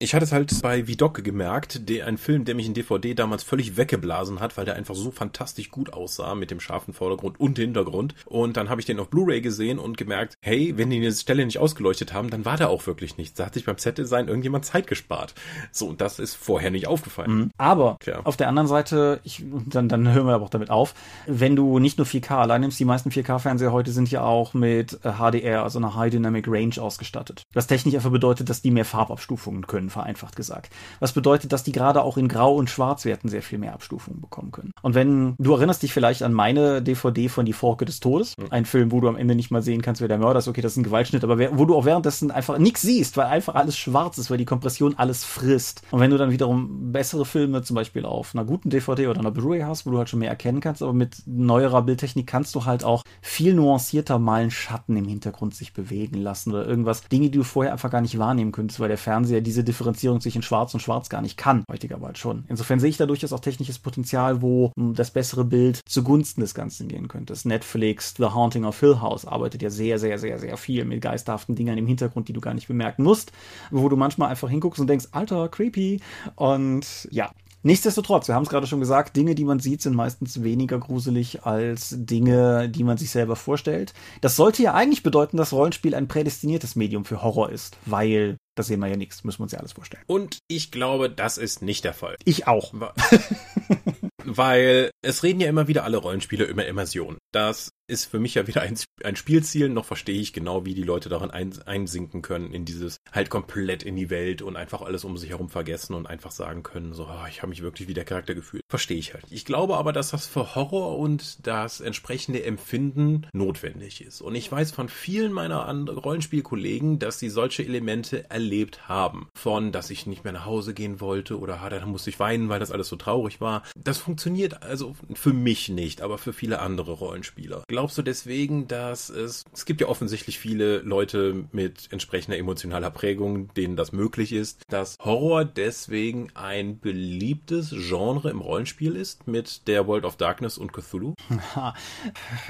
Ich 0.00 0.14
hatte 0.14 0.24
es 0.24 0.32
halt 0.32 0.62
bei 0.62 0.86
Vidocke 0.86 1.22
gemerkt, 1.22 1.88
der, 1.88 2.06
ein 2.06 2.18
Film, 2.18 2.44
der 2.44 2.54
mich 2.54 2.66
in 2.66 2.74
DVD 2.74 3.14
damals 3.14 3.42
völlig 3.42 3.76
weggeblasen 3.76 4.40
hat, 4.40 4.56
weil 4.56 4.64
der 4.64 4.74
einfach 4.74 4.94
so 4.94 5.10
fantastisch 5.10 5.70
gut 5.70 5.92
aussah 5.92 6.34
mit 6.34 6.50
dem 6.50 6.60
scharfen 6.60 6.94
Vordergrund 6.94 7.38
und 7.38 7.58
Hintergrund. 7.58 8.14
Und 8.24 8.56
dann 8.56 8.70
habe 8.70 8.80
ich 8.80 8.86
den 8.86 8.98
auf 8.98 9.10
Blu-ray 9.10 9.40
gesehen 9.40 9.78
und 9.78 9.96
gemerkt, 9.96 10.34
hey, 10.40 10.74
wenn 10.76 10.90
die 10.90 10.96
eine 10.96 11.12
Stelle 11.12 11.44
nicht 11.44 11.58
ausgeleuchtet 11.58 12.12
haben, 12.12 12.30
dann 12.30 12.44
war 12.44 12.56
da 12.56 12.68
auch 12.68 12.86
wirklich 12.86 13.18
nichts. 13.18 13.36
Da 13.36 13.46
hat 13.46 13.54
sich 13.54 13.64
beim 13.64 13.76
Set-Design 13.76 14.28
irgendjemand 14.28 14.64
Zeit 14.64 14.86
gespart. 14.86 15.34
So, 15.72 15.88
und 15.88 16.00
das 16.00 16.18
ist 16.18 16.34
vorher 16.34 16.70
nicht 16.70 16.86
aufgefallen. 16.86 17.36
Mhm. 17.36 17.50
Aber 17.58 17.96
Tja. 18.00 18.20
auf 18.24 18.36
der 18.36 18.48
anderen 18.48 18.68
Seite, 18.68 19.20
ich, 19.24 19.44
dann, 19.66 19.88
dann 19.88 20.12
hören 20.12 20.26
wir 20.26 20.34
aber 20.34 20.44
auch 20.44 20.50
damit 20.50 20.70
auf, 20.70 20.94
wenn 21.26 21.54
du 21.54 21.78
nicht 21.78 21.98
nur 21.98 22.06
4K 22.06 22.36
allein 22.36 22.62
nimmst, 22.62 22.80
die 22.80 22.84
meisten 22.84 23.10
4K-Fernseher 23.10 23.72
heute 23.72 23.92
sind 23.92 24.10
ja 24.10 24.22
auch 24.22 24.54
mit 24.54 24.98
äh, 25.04 25.12
HDR, 25.12 25.62
also 25.62 25.78
einer 25.78 25.94
High 25.94 26.10
Dynamic 26.10 26.46
Range 26.48 26.65
ausgestattet. 26.78 27.42
Was 27.54 27.66
technisch 27.66 27.94
einfach 27.94 28.10
bedeutet, 28.10 28.48
dass 28.48 28.62
die 28.62 28.70
mehr 28.70 28.84
Farbabstufungen 28.84 29.66
können, 29.66 29.90
vereinfacht 29.90 30.36
gesagt. 30.36 30.72
Was 31.00 31.12
bedeutet, 31.12 31.52
dass 31.52 31.64
die 31.64 31.72
gerade 31.72 32.02
auch 32.02 32.16
in 32.16 32.28
Grau- 32.28 32.54
und 32.54 32.70
Schwarzwerten 32.70 33.30
sehr 33.30 33.42
viel 33.42 33.58
mehr 33.58 33.72
Abstufungen 33.72 34.20
bekommen 34.20 34.52
können. 34.52 34.72
Und 34.82 34.94
wenn, 34.94 35.34
du 35.38 35.52
erinnerst 35.54 35.82
dich 35.82 35.92
vielleicht 35.92 36.22
an 36.22 36.32
meine 36.32 36.82
DVD 36.82 37.28
von 37.28 37.46
Die 37.46 37.52
Forke 37.52 37.84
des 37.84 38.00
Todes, 38.00 38.34
ein 38.50 38.64
Film, 38.64 38.92
wo 38.92 39.00
du 39.00 39.08
am 39.08 39.16
Ende 39.16 39.34
nicht 39.34 39.50
mal 39.50 39.62
sehen 39.62 39.82
kannst, 39.82 40.00
wer 40.00 40.08
der 40.08 40.18
Mörder 40.18 40.38
ist, 40.38 40.48
okay, 40.48 40.60
das 40.60 40.72
ist 40.72 40.78
ein 40.78 40.84
Gewaltschnitt, 40.84 41.24
aber 41.24 41.38
wer, 41.38 41.58
wo 41.58 41.64
du 41.64 41.74
auch 41.74 41.84
währenddessen 41.84 42.30
einfach 42.30 42.58
nichts 42.58 42.82
siehst, 42.82 43.16
weil 43.16 43.26
einfach 43.26 43.54
alles 43.54 43.76
schwarz 43.76 44.18
ist, 44.18 44.30
weil 44.30 44.38
die 44.38 44.44
Kompression 44.44 44.94
alles 44.96 45.24
frisst. 45.24 45.82
Und 45.90 46.00
wenn 46.00 46.10
du 46.10 46.18
dann 46.18 46.30
wiederum 46.30 46.92
bessere 46.92 47.24
Filme 47.24 47.62
zum 47.62 47.74
Beispiel 47.74 48.04
auf 48.04 48.34
einer 48.34 48.44
guten 48.44 48.70
DVD 48.70 49.08
oder 49.08 49.20
einer 49.20 49.30
Blu-ray 49.30 49.62
hast, 49.62 49.86
wo 49.86 49.90
du 49.90 49.98
halt 49.98 50.08
schon 50.08 50.20
mehr 50.20 50.30
erkennen 50.30 50.60
kannst, 50.60 50.82
aber 50.82 50.92
mit 50.92 51.22
neuerer 51.26 51.82
Bildtechnik 51.82 52.26
kannst 52.26 52.54
du 52.54 52.64
halt 52.64 52.84
auch 52.84 53.02
viel 53.20 53.54
nuancierter 53.54 54.18
mal 54.18 54.42
einen 54.42 54.50
Schatten 54.50 54.96
im 54.96 55.06
Hintergrund 55.06 55.54
sich 55.54 55.72
bewegen 55.72 56.20
lassen 56.20 56.52
oder 56.56 56.68
irgendwas. 56.68 57.02
Dinge, 57.02 57.30
die 57.30 57.38
du 57.38 57.44
vorher 57.44 57.72
einfach 57.72 57.90
gar 57.90 58.00
nicht 58.00 58.18
wahrnehmen 58.18 58.52
könntest, 58.52 58.80
weil 58.80 58.88
der 58.88 58.98
Fernseher 58.98 59.40
diese 59.40 59.64
Differenzierung 59.64 60.20
zwischen 60.20 60.42
Schwarz 60.42 60.74
und 60.74 60.80
Schwarz 60.80 61.08
gar 61.08 61.22
nicht 61.22 61.36
kann. 61.36 61.64
Heutiger 61.70 61.98
bald 61.98 62.18
schon. 62.18 62.44
Insofern 62.48 62.80
sehe 62.80 62.90
ich 62.90 62.96
da 62.96 63.06
durchaus 63.06 63.32
auch 63.32 63.40
technisches 63.40 63.78
Potenzial, 63.78 64.42
wo 64.42 64.72
mh, 64.76 64.94
das 64.94 65.10
bessere 65.10 65.44
Bild 65.44 65.80
zugunsten 65.86 66.40
des 66.40 66.54
Ganzen 66.54 66.88
gehen 66.88 67.08
könnte. 67.08 67.32
Das 67.32 67.44
Netflix 67.44 68.14
The 68.16 68.24
Haunting 68.26 68.64
of 68.64 68.78
Hill 68.80 69.00
House 69.00 69.24
arbeitet 69.24 69.62
ja 69.62 69.70
sehr, 69.70 69.98
sehr, 69.98 70.18
sehr, 70.18 70.38
sehr 70.38 70.56
viel 70.56 70.84
mit 70.84 71.00
geisterhaften 71.00 71.54
Dingern 71.54 71.78
im 71.78 71.86
Hintergrund, 71.86 72.28
die 72.28 72.32
du 72.32 72.40
gar 72.40 72.54
nicht 72.54 72.68
bemerken 72.68 73.02
musst, 73.02 73.32
wo 73.70 73.88
du 73.88 73.96
manchmal 73.96 74.30
einfach 74.30 74.48
hinguckst 74.48 74.80
und 74.80 74.86
denkst, 74.88 75.06
Alter, 75.12 75.48
creepy. 75.48 76.00
Und 76.34 77.08
ja, 77.10 77.30
Nichtsdestotrotz, 77.66 78.28
wir 78.28 78.36
haben 78.36 78.44
es 78.44 78.48
gerade 78.48 78.68
schon 78.68 78.78
gesagt, 78.78 79.16
Dinge, 79.16 79.34
die 79.34 79.44
man 79.44 79.58
sieht, 79.58 79.82
sind 79.82 79.96
meistens 79.96 80.44
weniger 80.44 80.78
gruselig 80.78 81.42
als 81.42 81.96
Dinge, 81.98 82.68
die 82.68 82.84
man 82.84 82.96
sich 82.96 83.10
selber 83.10 83.34
vorstellt. 83.34 83.92
Das 84.20 84.36
sollte 84.36 84.62
ja 84.62 84.74
eigentlich 84.74 85.02
bedeuten, 85.02 85.36
dass 85.36 85.52
Rollenspiel 85.52 85.96
ein 85.96 86.06
prädestiniertes 86.06 86.76
Medium 86.76 87.04
für 87.04 87.24
Horror 87.24 87.50
ist, 87.50 87.76
weil 87.84 88.36
das 88.54 88.68
sehen 88.68 88.78
wir 88.78 88.86
ja 88.86 88.96
nichts, 88.96 89.24
müssen 89.24 89.40
wir 89.40 89.42
uns 89.42 89.52
ja 89.52 89.58
alles 89.58 89.72
vorstellen. 89.72 90.04
Und 90.06 90.38
ich 90.46 90.70
glaube, 90.70 91.10
das 91.10 91.38
ist 91.38 91.60
nicht 91.60 91.82
der 91.82 91.92
Fall. 91.92 92.14
Ich 92.24 92.46
auch. 92.46 92.72
Weil 94.24 94.90
es 95.02 95.22
reden 95.22 95.40
ja 95.40 95.48
immer 95.48 95.68
wieder 95.68 95.84
alle 95.84 95.98
Rollenspiele 95.98 96.44
über 96.44 96.66
Immersion. 96.66 97.18
Das 97.32 97.70
ist 97.88 98.06
für 98.06 98.18
mich 98.18 98.34
ja 98.34 98.46
wieder 98.46 98.62
ein, 98.62 98.78
ein 99.04 99.16
Spielziel. 99.16 99.68
Noch 99.68 99.84
verstehe 99.84 100.20
ich 100.20 100.32
genau, 100.32 100.64
wie 100.64 100.74
die 100.74 100.82
Leute 100.82 101.08
darin 101.08 101.30
ein, 101.30 101.52
einsinken 101.66 102.22
können 102.22 102.52
in 102.52 102.64
dieses 102.64 102.98
halt 103.12 103.30
komplett 103.30 103.82
in 103.82 103.96
die 103.96 104.10
Welt 104.10 104.42
und 104.42 104.56
einfach 104.56 104.82
alles 104.82 105.04
um 105.04 105.16
sich 105.16 105.30
herum 105.30 105.48
vergessen 105.48 105.94
und 105.94 106.06
einfach 106.06 106.30
sagen 106.30 106.62
können, 106.62 106.92
so, 106.92 107.06
ah, 107.06 107.26
ich 107.28 107.42
habe 107.42 107.50
mich 107.50 107.62
wirklich 107.62 107.88
wie 107.88 107.94
der 107.94 108.04
Charakter 108.04 108.34
gefühlt. 108.34 108.62
Verstehe 108.68 108.98
ich 108.98 109.14
halt. 109.14 109.24
Ich 109.30 109.44
glaube 109.44 109.76
aber, 109.76 109.92
dass 109.92 110.10
das 110.10 110.26
für 110.26 110.54
Horror 110.54 110.98
und 110.98 111.46
das 111.46 111.80
entsprechende 111.80 112.44
Empfinden 112.44 113.26
notwendig 113.32 114.00
ist. 114.00 114.20
Und 114.20 114.34
ich 114.34 114.50
weiß 114.50 114.72
von 114.72 114.88
vielen 114.88 115.32
meiner 115.32 115.66
Rollenspielkollegen, 115.66 116.98
dass 116.98 117.18
sie 117.18 117.28
solche 117.28 117.64
Elemente 117.64 118.28
erlebt 118.30 118.88
haben. 118.88 119.28
Von, 119.36 119.72
dass 119.72 119.90
ich 119.90 120.06
nicht 120.06 120.24
mehr 120.24 120.32
nach 120.32 120.46
Hause 120.46 120.74
gehen 120.74 121.00
wollte 121.00 121.38
oder 121.38 121.60
ah, 121.60 121.70
dann 121.70 121.88
musste 121.88 122.10
ich 122.10 122.18
weinen, 122.18 122.48
weil 122.48 122.60
das 122.60 122.70
alles 122.70 122.88
so 122.88 122.96
traurig 122.96 123.40
war. 123.40 123.62
Das 123.76 123.98
funktioniert 123.98 124.62
also 124.62 124.96
für 125.14 125.32
mich 125.32 125.68
nicht, 125.68 126.02
aber 126.02 126.18
für 126.18 126.32
viele 126.32 126.60
andere 126.60 126.92
Rollenspieler. 126.92 127.64
Glaubst 127.76 127.98
du 127.98 128.02
deswegen, 128.02 128.66
dass 128.68 129.10
es, 129.10 129.44
es 129.52 129.66
gibt 129.66 129.82
ja 129.82 129.88
offensichtlich 129.88 130.38
viele 130.38 130.78
Leute 130.78 131.44
mit 131.52 131.88
entsprechender 131.92 132.38
emotionaler 132.38 132.88
Prägung, 132.88 133.52
denen 133.52 133.76
das 133.76 133.92
möglich 133.92 134.32
ist, 134.32 134.62
dass 134.70 134.96
Horror 134.98 135.44
deswegen 135.44 136.28
ein 136.32 136.80
beliebtes 136.80 137.74
Genre 137.76 138.30
im 138.30 138.40
Rollenspiel 138.40 138.96
ist 138.96 139.28
mit 139.28 139.68
der 139.68 139.86
World 139.86 140.06
of 140.06 140.16
Darkness 140.16 140.56
und 140.56 140.72
Cthulhu? 140.72 141.12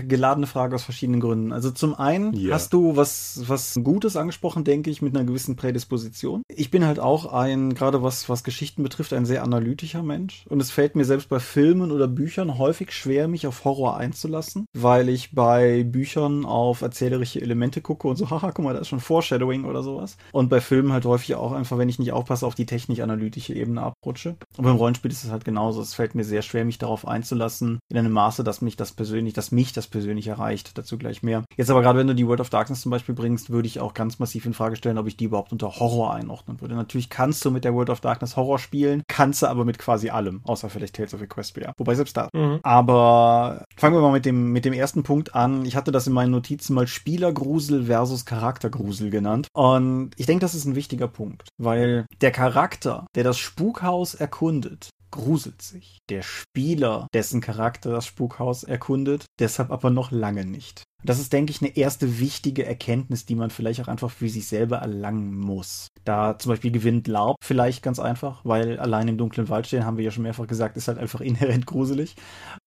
Geladene 0.07 0.47
Frage 0.47 0.77
aus 0.77 0.85
verschiedenen 0.85 1.19
Gründen. 1.19 1.53
Also 1.53 1.73
zum 1.73 1.97
einen 1.97 2.33
Ja. 2.33 2.55
hast 2.55 2.73
du 2.73 2.95
was, 2.95 3.43
was 3.49 3.75
Gutes 3.83 4.15
angesprochen, 4.17 4.63
denke 4.63 4.91
ich, 4.91 5.03
mit 5.03 5.17
einer 5.17 5.27
gewissen 5.27 5.57
Prädisposition. 5.57 6.43
Ich 6.49 6.71
bin 6.71 6.87
halt 6.87 7.01
auch 7.01 7.33
ein, 7.33 7.75
gerade 7.75 8.01
was, 8.01 8.29
was 8.29 8.45
Geschichten 8.45 8.85
betrifft, 8.85 9.13
ein 9.13 9.27
sehr 9.27 9.43
analytischer 9.43 10.05
Mensch. 10.05 10.45
Und 10.49 10.61
es 10.63 10.71
fällt 10.71 10.95
mir 10.95 11.05
selbst 11.05 11.29
bei 11.29 11.41
Filmen 11.41 11.91
oder 11.91 12.07
Büchern 12.07 12.59
häufig 12.59 12.93
schwer, 12.93 13.27
mich 13.27 13.49
auf 13.49 13.65
Horror 13.65 13.97
einzulassen, 13.97 14.67
weil 14.73 15.16
ich 15.17 15.35
bei 15.35 15.85
Büchern 15.85 16.45
auf 16.45 16.83
erzählerische 16.83 17.41
Elemente 17.41 17.81
gucke 17.81 18.09
und 18.09 18.17
so, 18.17 18.31
haha, 18.31 18.53
guck 18.53 18.65
mal, 18.65 18.75
da 18.75 18.81
ist 18.81 18.89
schon 18.89 19.01
Foreshadowing 19.01 19.65
oder 19.65 19.83
sowas. 19.83 20.17
Und 20.33 20.49
bei 20.49 20.61
Filmen 20.61 20.93
halt 20.93 21.05
häufig 21.05 21.35
auch 21.35 21.53
einfach, 21.53 21.79
wenn 21.79 21.89
ich 21.89 21.99
nicht 21.99 22.13
aufpasse, 22.13 22.47
auf 22.47 22.55
die 22.55 22.67
technisch-analytische 22.67 23.55
Ebene 23.55 23.83
abrutsche. 23.83 24.37
Und 24.57 24.65
beim 24.65 24.77
Rollenspiel 24.77 25.11
ist 25.11 25.25
es 25.25 25.31
halt 25.31 25.45
genauso. 25.45 25.81
Es 25.81 25.95
fällt 25.95 26.15
mir 26.15 26.25
sehr 26.25 26.43
schwer, 26.43 26.65
mich 26.65 26.79
darauf 26.79 27.07
einzulassen, 27.07 27.81
in 27.89 27.99
einem 27.99 28.13
Maße, 28.13 28.45
dass 28.45 28.61
mich 28.61 28.77
das 28.77 28.93
persönlich, 28.93 29.35
dass 29.35 29.53
mich 29.53 29.73
das 29.73 29.87
persönlich 29.87 30.29
erreicht. 30.29 30.79
Dazu 30.79 30.99
gleich 30.99 31.23
mehr. 31.23 31.45
Jetzt 31.57 31.71
aber 31.71 31.83
gerade, 31.83 31.99
wenn 31.99 32.07
du 32.07 32.15
die 32.15 32.27
World 32.27 32.41
of 32.41 32.51
Darkness 32.51 32.83
zum 32.83 32.91
Beispiel 32.91 33.15
bringst, 33.15 33.51
würde 33.51 33.67
ich 33.67 33.81
auch 33.81 33.95
ganz 33.95 34.19
massiv 34.19 34.47
in 34.47 34.55
Frage 34.55 34.77
stellen, 34.77 34.99
ob 34.99 35.07
ich 35.07 35.17
die 35.17 35.25
überhaupt 35.25 35.53
unter 35.53 35.79
Horror 35.79 36.15
einordnen 36.15 36.61
würde. 36.61 36.75
Natürlich 36.75 37.11
kannst 37.11 37.45
du 37.45 37.51
mit 37.51 37.65
der 37.65 37.75
World 37.75 37.91
of 37.91 38.01
Darkness 38.01 38.37
Horror 38.37 38.59
spielen, 38.59 39.03
kannst 39.09 39.43
du 39.43 39.47
aber 39.47 39.65
mit 39.65 39.79
quasi 39.79 40.11
allem, 40.11 40.41
außer 40.45 40.69
vielleicht 40.69 40.97
Tales 40.97 41.15
of 41.15 41.23
Equestria. 41.23 41.73
Wobei 41.79 41.95
selbst 41.95 42.17
da. 42.17 42.29
Mhm. 42.35 42.61
Aber 42.63 43.65
fangen 43.77 43.95
wir 43.95 44.01
mal 44.01 44.13
mit 44.13 44.27
dem, 44.27 44.53
mit 44.53 44.65
dem 44.65 44.73
ersten 44.73 45.03
Punkt 45.07 45.37
an. 45.37 45.65
Ich 45.65 45.77
hatte 45.77 45.93
das 45.93 46.09
in 46.09 46.13
meinen 46.13 46.33
Notizen 46.33 46.75
mal 46.75 46.89
Spielergrusel 46.89 47.85
versus 47.85 48.25
Charaktergrusel 48.25 49.11
genannt. 49.11 49.47
Und 49.53 50.11
ich 50.17 50.27
denke, 50.27 50.41
das 50.41 50.57
ist 50.57 50.65
ein 50.65 50.75
wichtiger 50.75 51.07
Punkt, 51.07 51.49
weil 51.59 52.07
der 52.21 52.33
Charakter, 52.33 53.07
der 53.15 53.23
das 53.23 53.39
Spukhaus 53.39 54.15
erkundet, 54.15 54.91
gruselt 55.13 55.63
sich. 55.63 55.99
Der 56.11 56.23
Spieler, 56.23 57.07
dessen 57.15 57.41
Charakter 57.41 57.93
das 57.93 58.05
Spukhaus 58.05 58.65
erkundet, 58.65 59.27
deshalb 59.39 59.71
aber 59.71 59.91
noch 59.91 60.11
lange 60.11 60.45
nicht. 60.45 60.83
Das 61.05 61.21
ist, 61.21 61.33
denke 61.33 61.53
ich, 61.53 61.63
eine 61.63 61.77
erste 61.77 62.19
wichtige 62.19 62.67
Erkenntnis, 62.67 63.27
die 63.27 63.37
man 63.37 63.51
vielleicht 63.51 63.81
auch 63.81 63.89
einfach 63.89 64.11
für 64.11 64.29
sich 64.29 64.49
selber 64.49 64.79
erlangen 64.79 65.39
muss. 65.39 65.87
Da 66.05 66.37
zum 66.39 66.51
Beispiel 66.51 66.73
gewinnt 66.73 67.07
Laub 67.07 67.37
vielleicht 67.45 67.83
ganz 67.83 68.01
einfach, 68.01 68.45
weil 68.45 68.81
allein 68.81 69.07
im 69.07 69.19
dunklen 69.19 69.49
Wald 69.49 69.69
stehen, 69.69 69.85
haben 69.85 69.99
wir 69.99 70.05
ja 70.05 70.11
schon 70.11 70.25
mehrfach 70.25 70.49
gesagt, 70.49 70.77
ist 70.77 70.89
halt 70.89 70.99
einfach 70.99 71.21
inhärent 71.23 71.67
gruselig. 71.67 72.17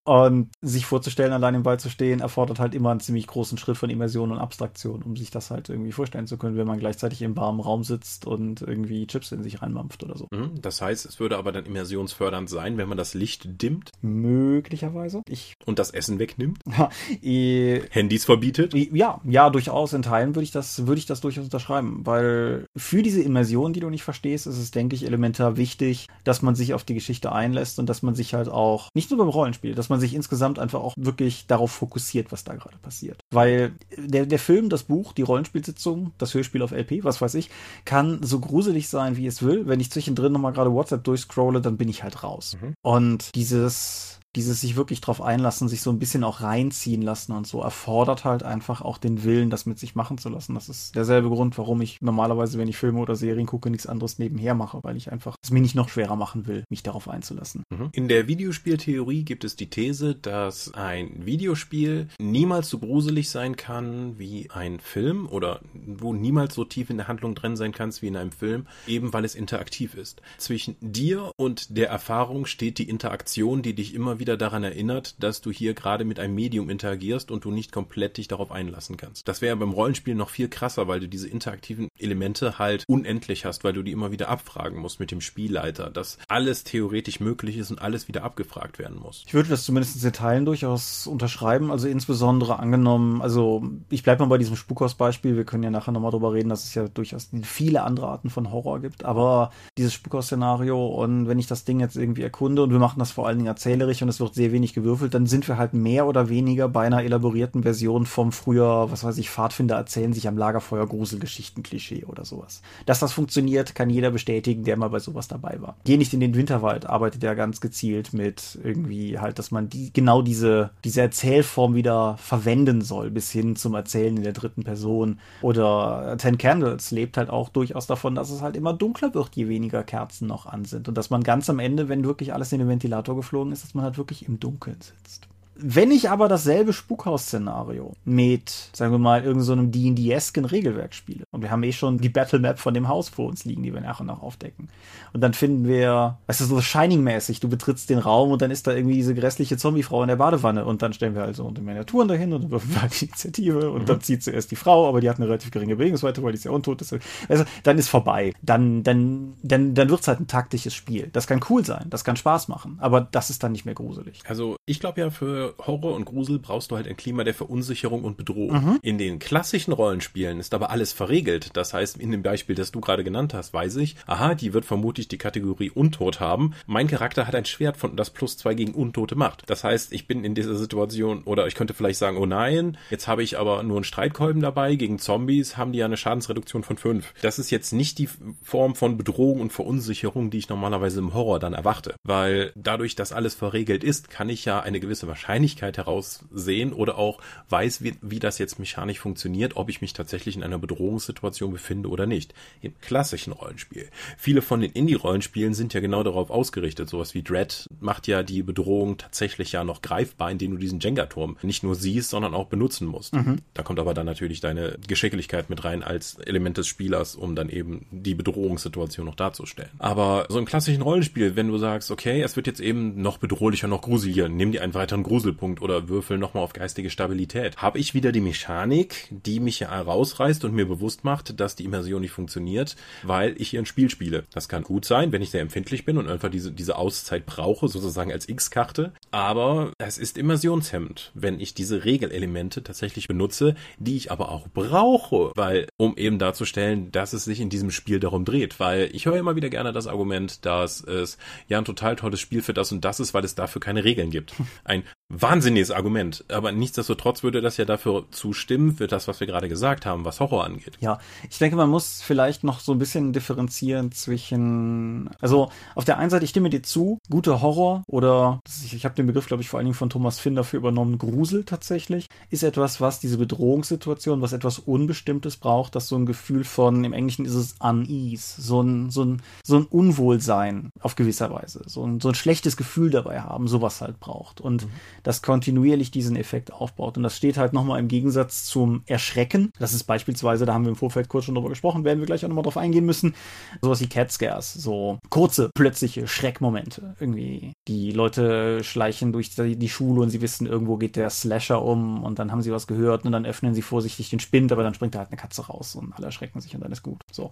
Und 0.09 0.49
sich 0.59 0.87
vorzustellen, 0.87 1.33
allein 1.33 1.53
im 1.53 1.65
Wald 1.65 1.81
zu 1.81 1.87
stehen, 1.87 2.19
erfordert 2.19 2.59
halt 2.59 2.73
immer 2.73 2.89
einen 2.89 2.99
ziemlich 2.99 3.27
großen 3.27 3.59
Schritt 3.59 3.77
von 3.77 3.91
Immersion 3.91 4.31
und 4.31 4.39
Abstraktion, 4.39 5.03
um 5.03 5.15
sich 5.15 5.29
das 5.29 5.51
halt 5.51 5.69
irgendwie 5.69 5.91
vorstellen 5.91 6.25
zu 6.25 6.37
können, 6.37 6.57
wenn 6.57 6.65
man 6.65 6.79
gleichzeitig 6.79 7.21
im 7.21 7.37
warmen 7.37 7.59
Raum 7.59 7.83
sitzt 7.83 8.25
und 8.25 8.63
irgendwie 8.63 9.05
Chips 9.05 9.31
in 9.31 9.43
sich 9.43 9.61
reinmampft 9.61 10.03
oder 10.03 10.17
so. 10.17 10.25
Mhm, 10.31 10.59
das 10.63 10.81
heißt, 10.81 11.05
es 11.05 11.19
würde 11.19 11.37
aber 11.37 11.51
dann 11.51 11.67
immersionsfördernd 11.67 12.49
sein, 12.49 12.79
wenn 12.79 12.89
man 12.89 12.97
das 12.97 13.13
Licht 13.13 13.61
dimmt? 13.61 13.91
Möglicherweise. 14.01 15.21
Ich 15.29 15.53
und 15.67 15.77
das 15.77 15.91
Essen 15.91 16.17
wegnimmt? 16.17 16.57
Handys 17.21 18.25
verbietet? 18.25 18.73
Ja, 18.73 19.21
ja, 19.25 19.51
durchaus 19.51 19.93
in 19.93 20.01
Teilen 20.01 20.33
würde 20.33 20.43
ich 20.43 20.51
das, 20.51 20.87
würde 20.87 20.97
ich 20.97 21.05
das 21.05 21.21
durchaus 21.21 21.43
unterschreiben, 21.43 22.01
weil 22.07 22.65
für 22.75 23.03
diese 23.03 23.21
Immersion, 23.21 23.73
die 23.73 23.79
du 23.79 23.91
nicht 23.91 24.03
verstehst, 24.03 24.47
ist 24.47 24.57
es, 24.57 24.71
denke 24.71 24.95
ich, 24.95 25.05
elementar 25.05 25.55
wichtig, 25.55 26.07
dass 26.23 26.41
man 26.41 26.55
sich 26.55 26.73
auf 26.73 26.83
die 26.83 26.95
Geschichte 26.95 27.31
einlässt 27.31 27.77
und 27.77 27.87
dass 27.87 28.01
man 28.01 28.15
sich 28.15 28.33
halt 28.33 28.49
auch, 28.49 28.89
nicht 28.95 29.11
nur 29.11 29.19
beim 29.19 29.29
Rollenspiel, 29.29 29.75
dass 29.75 29.89
man 29.89 29.98
man 29.99 30.07
sich 30.07 30.13
insgesamt 30.13 30.59
einfach 30.59 30.79
auch 30.79 30.93
wirklich 30.97 31.45
darauf 31.47 31.71
fokussiert, 31.71 32.31
was 32.31 32.43
da 32.43 32.55
gerade 32.55 32.77
passiert. 32.77 33.21
Weil 33.31 33.73
der, 33.97 34.25
der 34.25 34.39
Film, 34.39 34.69
das 34.69 34.83
Buch, 34.83 35.13
die 35.13 35.21
Rollenspielsitzung, 35.21 36.13
das 36.17 36.33
Hörspiel 36.33 36.61
auf 36.61 36.71
LP, 36.71 37.03
was 37.03 37.21
weiß 37.21 37.35
ich, 37.35 37.49
kann 37.85 38.23
so 38.23 38.39
gruselig 38.39 38.87
sein, 38.87 39.17
wie 39.17 39.27
es 39.27 39.43
will. 39.43 39.67
Wenn 39.67 39.79
ich 39.79 39.91
zwischendrin 39.91 40.31
nochmal 40.31 40.53
gerade 40.53 40.71
WhatsApp 40.71 41.03
durchscrolle, 41.03 41.61
dann 41.61 41.77
bin 41.77 41.89
ich 41.89 42.03
halt 42.03 42.23
raus. 42.23 42.57
Mhm. 42.61 42.73
Und 42.81 43.35
dieses 43.35 44.18
dieses 44.35 44.61
sich 44.61 44.75
wirklich 44.75 45.01
drauf 45.01 45.21
einlassen, 45.21 45.67
sich 45.67 45.81
so 45.81 45.89
ein 45.89 45.99
bisschen 45.99 46.23
auch 46.23 46.41
reinziehen 46.41 47.01
lassen 47.01 47.31
und 47.31 47.47
so, 47.47 47.61
erfordert 47.61 48.25
halt 48.25 48.43
einfach 48.43 48.81
auch 48.81 48.97
den 48.97 49.23
Willen, 49.23 49.49
das 49.49 49.65
mit 49.65 49.79
sich 49.79 49.95
machen 49.95 50.17
zu 50.17 50.29
lassen. 50.29 50.53
Das 50.53 50.69
ist 50.69 50.95
derselbe 50.95 51.29
Grund, 51.29 51.57
warum 51.57 51.81
ich 51.81 51.99
normalerweise, 52.01 52.57
wenn 52.57 52.67
ich 52.67 52.77
Filme 52.77 52.99
oder 52.99 53.15
Serien 53.15 53.47
gucke, 53.47 53.69
nichts 53.69 53.87
anderes 53.87 54.19
nebenher 54.19 54.53
mache, 54.53 54.79
weil 54.83 54.97
ich 54.97 55.11
einfach 55.11 55.35
es 55.43 55.51
mir 55.51 55.61
nicht 55.61 55.75
noch 55.75 55.89
schwerer 55.89 56.15
machen 56.15 56.45
will, 56.45 56.63
mich 56.69 56.83
darauf 56.83 57.09
einzulassen. 57.09 57.63
Mhm. 57.69 57.89
In 57.91 58.07
der 58.07 58.27
Videospieltheorie 58.27 59.23
gibt 59.23 59.43
es 59.43 59.55
die 59.55 59.69
These, 59.69 60.15
dass 60.15 60.73
ein 60.73 61.25
Videospiel 61.25 62.07
niemals 62.19 62.69
so 62.69 62.79
gruselig 62.79 63.29
sein 63.29 63.55
kann 63.55 64.19
wie 64.19 64.49
ein 64.51 64.79
Film 64.79 65.27
oder 65.27 65.61
wo 65.73 66.13
niemals 66.13 66.53
so 66.53 66.65
tief 66.65 66.89
in 66.89 66.97
der 66.97 67.07
Handlung 67.07 67.33
drin 67.33 67.55
sein 67.55 67.71
kannst 67.71 68.01
wie 68.01 68.07
in 68.07 68.17
einem 68.17 68.31
Film, 68.31 68.67
eben 68.85 69.11
weil 69.11 69.25
es 69.25 69.33
interaktiv 69.33 69.95
ist. 69.95 70.21
Zwischen 70.37 70.75
dir 70.81 71.31
und 71.35 71.75
der 71.75 71.89
Erfahrung 71.89 72.45
steht 72.45 72.77
die 72.77 72.89
Interaktion, 72.89 73.61
die 73.61 73.73
dich 73.73 73.95
immer 73.95 74.18
wieder 74.19 74.37
daran 74.37 74.63
erinnert, 74.63 75.15
dass 75.23 75.41
du 75.41 75.51
hier 75.51 75.73
gerade 75.73 76.05
mit 76.05 76.19
einem 76.19 76.35
Medium 76.35 76.69
interagierst 76.69 77.31
und 77.31 77.45
du 77.45 77.51
nicht 77.51 77.71
komplett 77.71 78.17
dich 78.17 78.27
darauf 78.27 78.51
einlassen 78.51 78.97
kannst. 78.97 79.27
Das 79.27 79.41
wäre 79.41 79.55
beim 79.55 79.71
Rollenspiel 79.71 80.15
noch 80.15 80.29
viel 80.29 80.49
krasser, 80.49 80.87
weil 80.87 80.99
du 80.99 81.07
diese 81.07 81.27
interaktiven 81.27 81.89
Elemente 81.97 82.59
halt 82.59 82.83
unendlich 82.87 83.45
hast, 83.45 83.63
weil 83.63 83.73
du 83.73 83.83
die 83.83 83.91
immer 83.91 84.11
wieder 84.11 84.29
abfragen 84.29 84.79
musst 84.79 84.99
mit 84.99 85.11
dem 85.11 85.21
Spielleiter, 85.21 85.89
dass 85.89 86.17
alles 86.27 86.63
theoretisch 86.63 87.19
möglich 87.19 87.57
ist 87.57 87.71
und 87.71 87.81
alles 87.81 88.07
wieder 88.07 88.23
abgefragt 88.23 88.79
werden 88.79 88.99
muss. 88.99 89.23
Ich 89.25 89.33
würde 89.33 89.49
das 89.49 89.63
zumindest 89.63 90.03
in 90.03 90.13
Teilen 90.13 90.45
durchaus 90.45 91.07
unterschreiben, 91.07 91.71
also 91.71 91.87
insbesondere 91.87 92.59
angenommen, 92.59 93.21
also 93.21 93.63
ich 93.89 94.03
bleibe 94.03 94.23
mal 94.23 94.29
bei 94.29 94.37
diesem 94.37 94.55
Spukhaus-Beispiel, 94.55 95.37
wir 95.37 95.45
können 95.45 95.63
ja 95.63 95.69
nachher 95.69 95.91
nochmal 95.91 96.11
drüber 96.11 96.33
reden, 96.33 96.49
dass 96.49 96.65
es 96.65 96.73
ja 96.73 96.87
durchaus 96.87 97.29
viele 97.43 97.83
andere 97.83 98.07
Arten 98.07 98.29
von 98.29 98.51
Horror 98.51 98.81
gibt, 98.81 99.05
aber 99.05 99.51
dieses 99.77 99.93
Spukhaus-Szenario 99.93 100.87
und 100.87 101.27
wenn 101.27 101.39
ich 101.39 101.47
das 101.47 101.63
Ding 101.63 101.79
jetzt 101.79 101.95
irgendwie 101.95 102.23
erkunde 102.23 102.63
und 102.63 102.71
wir 102.71 102.79
machen 102.79 102.99
das 102.99 103.11
vor 103.11 103.27
allen 103.27 103.37
Dingen 103.37 103.47
erzählerisch 103.47 104.01
und 104.01 104.08
es 104.09 104.19
wird 104.19 104.33
sehr 104.33 104.51
wenig 104.51 104.73
gewürfelt, 104.73 105.13
dann 105.13 105.25
sind 105.25 105.47
wir 105.47 105.57
halt 105.57 105.73
mehr 105.73 106.07
oder 106.07 106.29
weniger 106.29 106.67
bei 106.67 106.85
einer 106.85 107.03
elaborierten 107.03 107.63
Version 107.63 108.05
vom 108.05 108.31
früher, 108.31 108.91
was 108.91 109.03
weiß 109.03 109.17
ich, 109.17 109.29
Pfadfinder 109.29 109.75
erzählen 109.75 110.13
sich 110.13 110.27
am 110.27 110.37
Lagerfeuer 110.37 110.87
Gruselgeschichten-Klischee 110.87 112.05
oder 112.05 112.25
sowas. 112.25 112.61
Dass 112.85 112.99
das 112.99 113.13
funktioniert, 113.13 113.75
kann 113.75 113.89
jeder 113.89 114.11
bestätigen, 114.11 114.63
der 114.63 114.77
mal 114.77 114.89
bei 114.89 114.99
sowas 114.99 115.27
dabei 115.27 115.61
war. 115.61 115.77
Geh 115.85 115.97
nicht 115.97 116.13
in 116.13 116.19
den 116.19 116.35
Winterwald, 116.35 116.85
arbeitet 116.85 117.23
ja 117.23 117.33
ganz 117.33 117.61
gezielt 117.61 118.13
mit 118.13 118.59
irgendwie 118.63 119.19
halt, 119.19 119.39
dass 119.39 119.51
man 119.51 119.69
die, 119.69 119.93
genau 119.93 120.21
diese, 120.21 120.71
diese 120.83 121.01
Erzählform 121.01 121.75
wieder 121.75 122.17
verwenden 122.17 122.81
soll, 122.81 123.11
bis 123.11 123.31
hin 123.31 123.55
zum 123.55 123.75
Erzählen 123.75 124.17
in 124.17 124.23
der 124.23 124.33
dritten 124.33 124.63
Person. 124.63 125.19
Oder 125.41 126.15
Ten 126.17 126.37
Candles 126.37 126.91
lebt 126.91 127.17
halt 127.17 127.29
auch 127.29 127.49
durchaus 127.49 127.87
davon, 127.87 128.15
dass 128.15 128.31
es 128.31 128.41
halt 128.41 128.55
immer 128.55 128.73
dunkler 128.73 129.13
wird, 129.13 129.35
je 129.35 129.47
weniger 129.47 129.83
Kerzen 129.83 130.27
noch 130.27 130.45
an 130.45 130.65
sind. 130.65 130.87
Und 130.87 130.97
dass 130.97 131.09
man 131.09 131.23
ganz 131.23 131.49
am 131.49 131.59
Ende, 131.59 131.89
wenn 131.89 132.03
wirklich 132.03 132.33
alles 132.33 132.51
in 132.51 132.59
den 132.59 132.67
Ventilator 132.67 133.15
geflogen 133.15 133.53
ist, 133.53 133.63
dass 133.63 133.73
man 133.73 133.83
halt 133.83 133.97
wirklich 133.99 134.27
im 134.27 134.39
Dunkeln 134.39 134.81
sitzt. 134.81 135.27
Wenn 135.61 135.91
ich 135.91 136.09
aber 136.09 136.29
dasselbe 136.29 136.71
Spukhaus-Szenario 136.71 137.93
mit, 138.05 138.69
sagen 138.71 138.93
wir 138.93 138.99
mal, 138.99 139.23
irgendeinem 139.23 139.65
so 139.65 139.71
D&D-esken 139.71 140.45
Regelwerk 140.45 140.93
spiele, 140.93 141.25
und 141.31 141.41
wir 141.41 141.51
haben 141.51 141.63
eh 141.63 141.73
schon 141.73 141.97
die 141.97 142.07
Battle 142.07 142.39
Map 142.39 142.59
von 142.59 142.73
dem 142.73 142.87
Haus 142.87 143.09
vor 143.09 143.27
uns 143.27 143.43
liegen, 143.43 143.63
die 143.63 143.73
wir 143.73 143.81
nachher 143.81 144.05
noch 144.05 144.23
aufdecken, 144.23 144.69
und 145.11 145.21
dann 145.21 145.33
finden 145.33 145.67
wir, 145.67 146.17
weißt 146.27 146.41
du, 146.41 146.45
so 146.45 146.61
Shining-mäßig, 146.61 147.41
du 147.41 147.49
betrittst 147.49 147.89
den 147.89 147.99
Raum 147.99 148.31
und 148.31 148.41
dann 148.41 148.51
ist 148.51 148.67
da 148.67 148.73
irgendwie 148.73 148.95
diese 148.95 149.13
grässliche 149.13 149.57
Zombie-Frau 149.57 150.01
in 150.03 150.07
der 150.07 150.15
Badewanne 150.15 150.63
und 150.63 150.81
dann 150.81 150.93
stellen 150.93 151.15
wir 151.15 151.23
also 151.23 151.43
unter 151.43 151.61
Miniaturen 151.61 152.07
dahin 152.07 152.31
und 152.31 152.43
dann 152.43 152.51
würfeln 152.51 152.75
wir 152.75 152.81
halt 152.83 153.01
die 153.01 153.05
Initiative 153.05 153.71
und 153.71 153.81
mhm. 153.81 153.85
dann 153.85 154.01
zieht 154.01 154.23
zuerst 154.23 154.51
die 154.51 154.55
Frau, 154.55 154.87
aber 154.87 155.01
die 155.01 155.09
hat 155.09 155.17
eine 155.17 155.27
relativ 155.27 155.51
geringe 155.51 155.75
Bewegungsweite, 155.75 156.23
weil 156.23 156.31
die 156.31 156.37
ist 156.37 156.45
ja 156.45 156.51
untot. 156.51 156.81
Ist. 156.81 156.95
Also, 157.27 157.43
dann 157.63 157.77
ist 157.77 157.89
vorbei. 157.89 158.33
Dann, 158.41 158.83
dann, 158.83 159.33
dann, 159.43 159.73
dann 159.73 159.89
wird's 159.89 160.07
halt 160.07 160.21
ein 160.21 160.27
taktisches 160.27 160.73
Spiel. 160.73 161.09
Das 161.11 161.27
kann 161.27 161.41
cool 161.49 161.65
sein, 161.65 161.87
das 161.89 162.05
kann 162.05 162.15
Spaß 162.15 162.47
machen, 162.47 162.77
aber 162.79 163.01
das 163.01 163.29
ist 163.29 163.43
dann 163.43 163.51
nicht 163.51 163.65
mehr 163.65 163.75
gruselig. 163.75 164.21
Also, 164.25 164.55
ich 164.65 164.79
glaube 164.79 165.01
ja, 165.01 165.09
für 165.09 165.48
Horror 165.57 165.95
und 165.95 166.05
Grusel 166.05 166.39
brauchst 166.39 166.71
du 166.71 166.75
halt 166.75 166.87
ein 166.87 166.97
Klima 166.97 167.23
der 167.23 167.33
Verunsicherung 167.33 168.03
und 168.03 168.17
Bedrohung. 168.17 168.51
Mhm. 168.51 168.79
In 168.81 168.97
den 168.97 169.19
klassischen 169.19 169.71
Rollenspielen 169.71 170.39
ist 170.39 170.53
aber 170.53 170.69
alles 170.69 170.93
verregelt. 170.93 171.51
Das 171.53 171.73
heißt, 171.73 171.97
in 171.97 172.11
dem 172.11 172.23
Beispiel, 172.23 172.55
das 172.55 172.71
du 172.71 172.81
gerade 172.81 173.03
genannt 173.03 173.33
hast, 173.33 173.53
weiß 173.53 173.77
ich, 173.77 173.95
aha, 174.05 174.35
die 174.35 174.53
wird 174.53 174.65
vermutlich 174.65 175.07
die 175.07 175.17
Kategorie 175.17 175.69
Untot 175.69 176.19
haben. 176.19 176.53
Mein 176.65 176.87
Charakter 176.87 177.27
hat 177.27 177.35
ein 177.35 177.45
Schwert 177.45 177.77
von 177.77 177.95
das 177.95 178.09
plus 178.09 178.37
zwei 178.37 178.53
gegen 178.53 178.73
Untote 178.73 179.15
macht. 179.15 179.43
Das 179.47 179.63
heißt, 179.63 179.93
ich 179.93 180.07
bin 180.07 180.23
in 180.23 180.35
dieser 180.35 180.55
Situation, 180.55 181.23
oder 181.23 181.47
ich 181.47 181.55
könnte 181.55 181.73
vielleicht 181.73 181.99
sagen, 181.99 182.17
oh 182.17 182.25
nein, 182.25 182.77
jetzt 182.89 183.07
habe 183.07 183.23
ich 183.23 183.37
aber 183.37 183.63
nur 183.63 183.77
einen 183.77 183.83
Streitkolben 183.83 184.41
dabei. 184.41 184.75
Gegen 184.75 184.99
Zombies 184.99 185.57
haben 185.57 185.71
die 185.71 185.79
ja 185.79 185.85
eine 185.85 185.97
Schadensreduktion 185.97 186.63
von 186.63 186.77
fünf. 186.77 187.13
Das 187.21 187.39
ist 187.39 187.49
jetzt 187.49 187.73
nicht 187.73 187.97
die 187.97 188.09
Form 188.43 188.75
von 188.75 188.97
Bedrohung 188.97 189.41
und 189.41 189.53
Verunsicherung, 189.53 190.29
die 190.29 190.37
ich 190.37 190.49
normalerweise 190.49 190.99
im 190.99 191.13
Horror 191.13 191.39
dann 191.39 191.53
erwarte. 191.53 191.95
Weil 192.03 192.51
dadurch, 192.55 192.95
dass 192.95 193.13
alles 193.13 193.35
verregelt 193.35 193.83
ist, 193.83 194.09
kann 194.09 194.29
ich 194.29 194.45
ja 194.45 194.59
eine 194.59 194.79
gewisse 194.79 195.07
Wahrscheinlichkeit 195.07 195.28
heraussehen 195.29 196.73
oder 196.73 196.97
auch 196.97 197.19
weiß, 197.49 197.83
wie, 197.83 197.95
wie 198.01 198.19
das 198.19 198.37
jetzt 198.37 198.59
mechanisch 198.59 198.99
funktioniert, 198.99 199.55
ob 199.55 199.69
ich 199.69 199.81
mich 199.81 199.93
tatsächlich 199.93 200.35
in 200.35 200.43
einer 200.43 200.59
Bedrohungssituation 200.59 201.51
befinde 201.51 201.89
oder 201.89 202.05
nicht. 202.05 202.33
Im 202.61 202.73
klassischen 202.81 203.33
Rollenspiel. 203.33 203.89
Viele 204.17 204.41
von 204.41 204.61
den 204.61 204.71
Indie-Rollenspielen 204.71 205.53
sind 205.53 205.73
ja 205.73 205.79
genau 205.79 206.03
darauf 206.03 206.29
ausgerichtet. 206.29 206.89
Sowas 206.89 207.13
wie 207.13 207.23
Dread 207.23 207.67
macht 207.79 208.07
ja 208.07 208.23
die 208.23 208.43
Bedrohung 208.43 208.97
tatsächlich 208.97 209.51
ja 209.51 209.63
noch 209.63 209.81
greifbar, 209.81 210.31
indem 210.31 210.51
du 210.51 210.57
diesen 210.57 210.79
Jenga-Turm 210.79 211.37
nicht 211.41 211.63
nur 211.63 211.75
siehst, 211.75 212.09
sondern 212.09 212.33
auch 212.33 212.47
benutzen 212.47 212.87
musst. 212.87 213.13
Mhm. 213.13 213.37
Da 213.53 213.63
kommt 213.63 213.79
aber 213.79 213.93
dann 213.93 214.05
natürlich 214.05 214.41
deine 214.41 214.77
Geschicklichkeit 214.87 215.49
mit 215.49 215.63
rein 215.63 215.83
als 215.83 216.17
Element 216.19 216.57
des 216.57 216.67
Spielers, 216.67 217.15
um 217.15 217.35
dann 217.35 217.49
eben 217.49 217.85
die 217.91 218.15
Bedrohungssituation 218.15 219.05
noch 219.05 219.15
darzustellen. 219.15 219.71
Aber 219.79 220.25
so 220.29 220.39
im 220.39 220.45
klassischen 220.45 220.81
Rollenspiel, 220.81 221.35
wenn 221.35 221.47
du 221.47 221.57
sagst, 221.57 221.91
okay, 221.91 222.21
es 222.21 222.35
wird 222.35 222.47
jetzt 222.47 222.59
eben 222.59 223.01
noch 223.01 223.17
bedrohlicher, 223.17 223.67
noch 223.67 223.81
gruseliger, 223.81 224.29
nimm 224.29 224.51
dir 224.51 224.63
einen 224.63 224.73
weiteren 224.73 225.03
Grusel 225.03 225.18
Gruselpunkt 225.19 225.61
oder 225.61 225.89
würfel 225.89 226.17
nochmal 226.17 226.43
auf 226.43 226.53
geistige 226.53 226.89
Stabilität. 226.89 227.57
Habe 227.57 227.77
ich 227.77 227.93
wieder 227.93 228.13
die 228.13 228.21
Mechanik, 228.21 229.09
die 229.09 229.41
mich 229.41 229.59
ja 229.59 229.69
und 229.69 230.53
mir 230.53 230.65
bewusst 230.65 231.03
macht, 231.03 231.41
dass 231.41 231.57
die 231.57 231.65
Immersion 231.65 231.99
nicht 231.99 232.11
funktioniert, 232.11 232.77
weil 233.03 233.35
ich 233.37 233.49
hier 233.49 233.59
ein 233.59 233.65
Spiel 233.65 233.89
spiele. 233.89 234.23
Das 234.33 234.47
kann 234.47 234.63
gut 234.63 234.85
sein, 234.85 235.11
wenn 235.11 235.21
ich 235.21 235.31
sehr 235.31 235.41
empfindlich 235.41 235.83
bin 235.83 235.97
und 235.97 236.07
einfach 236.07 236.29
diese, 236.29 236.53
diese 236.53 236.77
Auszeit 236.77 237.25
brauche, 237.25 237.67
sozusagen 237.67 238.13
als 238.13 238.29
X-Karte. 238.29 238.93
Aber 239.11 239.73
es 239.77 239.97
ist 239.97 240.17
immersionshemmend, 240.17 241.11
wenn 241.15 241.41
ich 241.41 241.53
diese 241.53 241.83
Regelelemente 241.83 242.63
tatsächlich 242.63 243.09
benutze, 243.09 243.55
die 243.77 243.97
ich 243.97 244.11
aber 244.11 244.31
auch 244.31 244.47
brauche, 244.47 245.33
weil, 245.35 245.67
um 245.75 245.97
eben 245.97 246.17
darzustellen, 246.17 246.93
dass 246.93 247.11
es 247.11 247.25
sich 247.25 247.41
in 247.41 247.49
diesem 247.49 247.71
Spiel 247.71 247.99
darum 247.99 248.23
dreht, 248.23 248.61
weil 248.61 248.89
ich 248.93 249.05
höre 249.05 249.17
immer 249.17 249.35
wieder 249.35 249.49
gerne 249.49 249.73
das 249.73 249.87
Argument, 249.87 250.45
dass 250.45 250.81
es 250.81 251.17
ja 251.49 251.57
ein 251.57 251.65
total 251.65 251.97
tolles 251.97 252.21
Spiel 252.21 252.41
für 252.41 252.53
das 252.53 252.71
und 252.71 252.85
das 252.85 253.01
ist, 253.01 253.13
weil 253.13 253.25
es 253.25 253.35
dafür 253.35 253.59
keine 253.59 253.83
Regeln 253.83 254.11
gibt. 254.11 254.33
Ein 254.63 254.83
wahnsinniges 255.11 255.71
Argument, 255.71 256.23
aber 256.29 256.51
nichtsdestotrotz 256.51 257.23
würde 257.23 257.41
das 257.41 257.57
ja 257.57 257.65
dafür 257.65 258.05
zustimmen 258.11 258.75
für 258.75 258.85
das, 258.85 259.07
was 259.07 259.19
wir 259.19 259.25
gerade 259.25 259.49
gesagt 259.49 259.87
haben, 259.87 260.05
was 260.05 260.19
Horror 260.19 260.45
angeht. 260.45 260.77
Ja, 260.81 260.99
ich 261.27 261.39
denke, 261.39 261.55
man 261.55 261.69
muss 261.69 262.01
vielleicht 262.01 262.43
noch 262.43 262.59
so 262.59 262.73
ein 262.73 262.79
bisschen 262.79 263.11
differenzieren 263.11 263.91
zwischen, 263.91 265.09
also 265.19 265.49
auf 265.73 265.83
der 265.83 265.97
einen 265.97 266.11
Seite, 266.11 266.25
ich 266.25 266.29
stimme 266.29 266.51
dir 266.51 266.61
zu, 266.61 266.99
guter 267.09 267.41
Horror 267.41 267.83
oder 267.87 268.39
ich, 268.63 268.75
ich 268.75 268.85
habe 268.85 268.93
den 268.93 269.07
Begriff, 269.07 269.25
glaube 269.25 269.41
ich, 269.41 269.49
vor 269.49 269.57
allen 269.57 269.65
Dingen 269.65 269.75
von 269.75 269.89
Thomas 269.89 270.19
Finn 270.19 270.35
dafür 270.35 270.59
übernommen, 270.59 270.99
Grusel 270.99 271.43
tatsächlich, 271.43 272.05
ist 272.29 272.43
etwas, 272.43 272.79
was 272.79 272.99
diese 272.99 273.17
Bedrohungssituation, 273.17 274.21
was 274.21 274.33
etwas 274.33 274.59
Unbestimmtes 274.59 275.37
braucht, 275.37 275.73
das 275.73 275.87
so 275.87 275.95
ein 275.95 276.05
Gefühl 276.05 276.43
von, 276.43 276.83
im 276.83 276.93
Englischen 276.93 277.25
ist 277.25 277.33
es 277.33 277.55
unease, 277.59 278.39
so 278.39 278.61
ein, 278.61 278.91
so 278.91 279.05
ein, 279.05 279.23
so 279.43 279.57
ein 279.57 279.65
Unwohlsein 279.65 280.69
auf 280.81 280.93
gewisser 280.93 281.31
Weise, 281.31 281.63
so 281.65 281.83
ein, 281.83 281.99
so 281.99 282.09
ein 282.09 282.15
schlechtes 282.15 282.57
Gefühl 282.57 282.91
dabei 282.91 283.21
haben, 283.21 283.47
sowas 283.47 283.81
halt 283.81 283.99
braucht. 283.99 284.39
Und 284.39 284.65
mhm 284.65 284.98
das 285.03 285.21
kontinuierlich 285.21 285.91
diesen 285.91 286.15
Effekt 286.15 286.53
aufbaut. 286.53 286.97
Und 286.97 287.03
das 287.03 287.17
steht 287.17 287.37
halt 287.37 287.53
nochmal 287.53 287.79
im 287.79 287.87
Gegensatz 287.87 288.45
zum 288.45 288.83
Erschrecken. 288.85 289.51
Das 289.59 289.73
ist 289.73 289.83
beispielsweise, 289.83 290.45
da 290.45 290.53
haben 290.53 290.63
wir 290.63 290.69
im 290.69 290.75
Vorfeld 290.75 291.09
kurz 291.09 291.25
schon 291.25 291.35
drüber 291.35 291.49
gesprochen, 291.49 291.83
werden 291.83 291.99
wir 291.99 292.05
gleich 292.05 292.23
auch 292.23 292.29
nochmal 292.29 292.43
drauf 292.43 292.57
eingehen 292.57 292.85
müssen. 292.85 293.15
Sowas 293.61 293.81
wie 293.81 293.87
Cat 293.87 294.11
Scares, 294.11 294.53
so 294.53 294.99
kurze, 295.09 295.49
plötzliche 295.53 296.07
Schreckmomente. 296.07 296.95
Irgendwie, 296.99 297.53
die 297.67 297.91
Leute 297.91 298.63
schleichen 298.63 299.11
durch 299.13 299.31
die 299.35 299.69
Schule 299.69 300.01
und 300.01 300.09
sie 300.09 300.21
wissen, 300.21 300.47
irgendwo 300.47 300.77
geht 300.77 300.95
der 300.95 301.09
Slasher 301.09 301.63
um 301.63 302.03
und 302.03 302.19
dann 302.19 302.31
haben 302.31 302.41
sie 302.41 302.51
was 302.51 302.67
gehört 302.67 303.05
und 303.05 303.11
dann 303.11 303.25
öffnen 303.25 303.53
sie 303.53 303.61
vorsichtig 303.61 304.09
den 304.09 304.19
Spind, 304.19 304.51
aber 304.51 304.63
dann 304.63 304.73
springt 304.73 304.95
da 304.95 304.99
halt 304.99 305.09
eine 305.09 305.17
Katze 305.17 305.47
raus 305.47 305.75
und 305.75 305.93
alle 305.93 306.07
erschrecken 306.07 306.41
sich 306.41 306.55
und 306.55 306.61
dann 306.61 306.71
ist 306.71 306.83
gut. 306.83 307.01
So. 307.11 307.31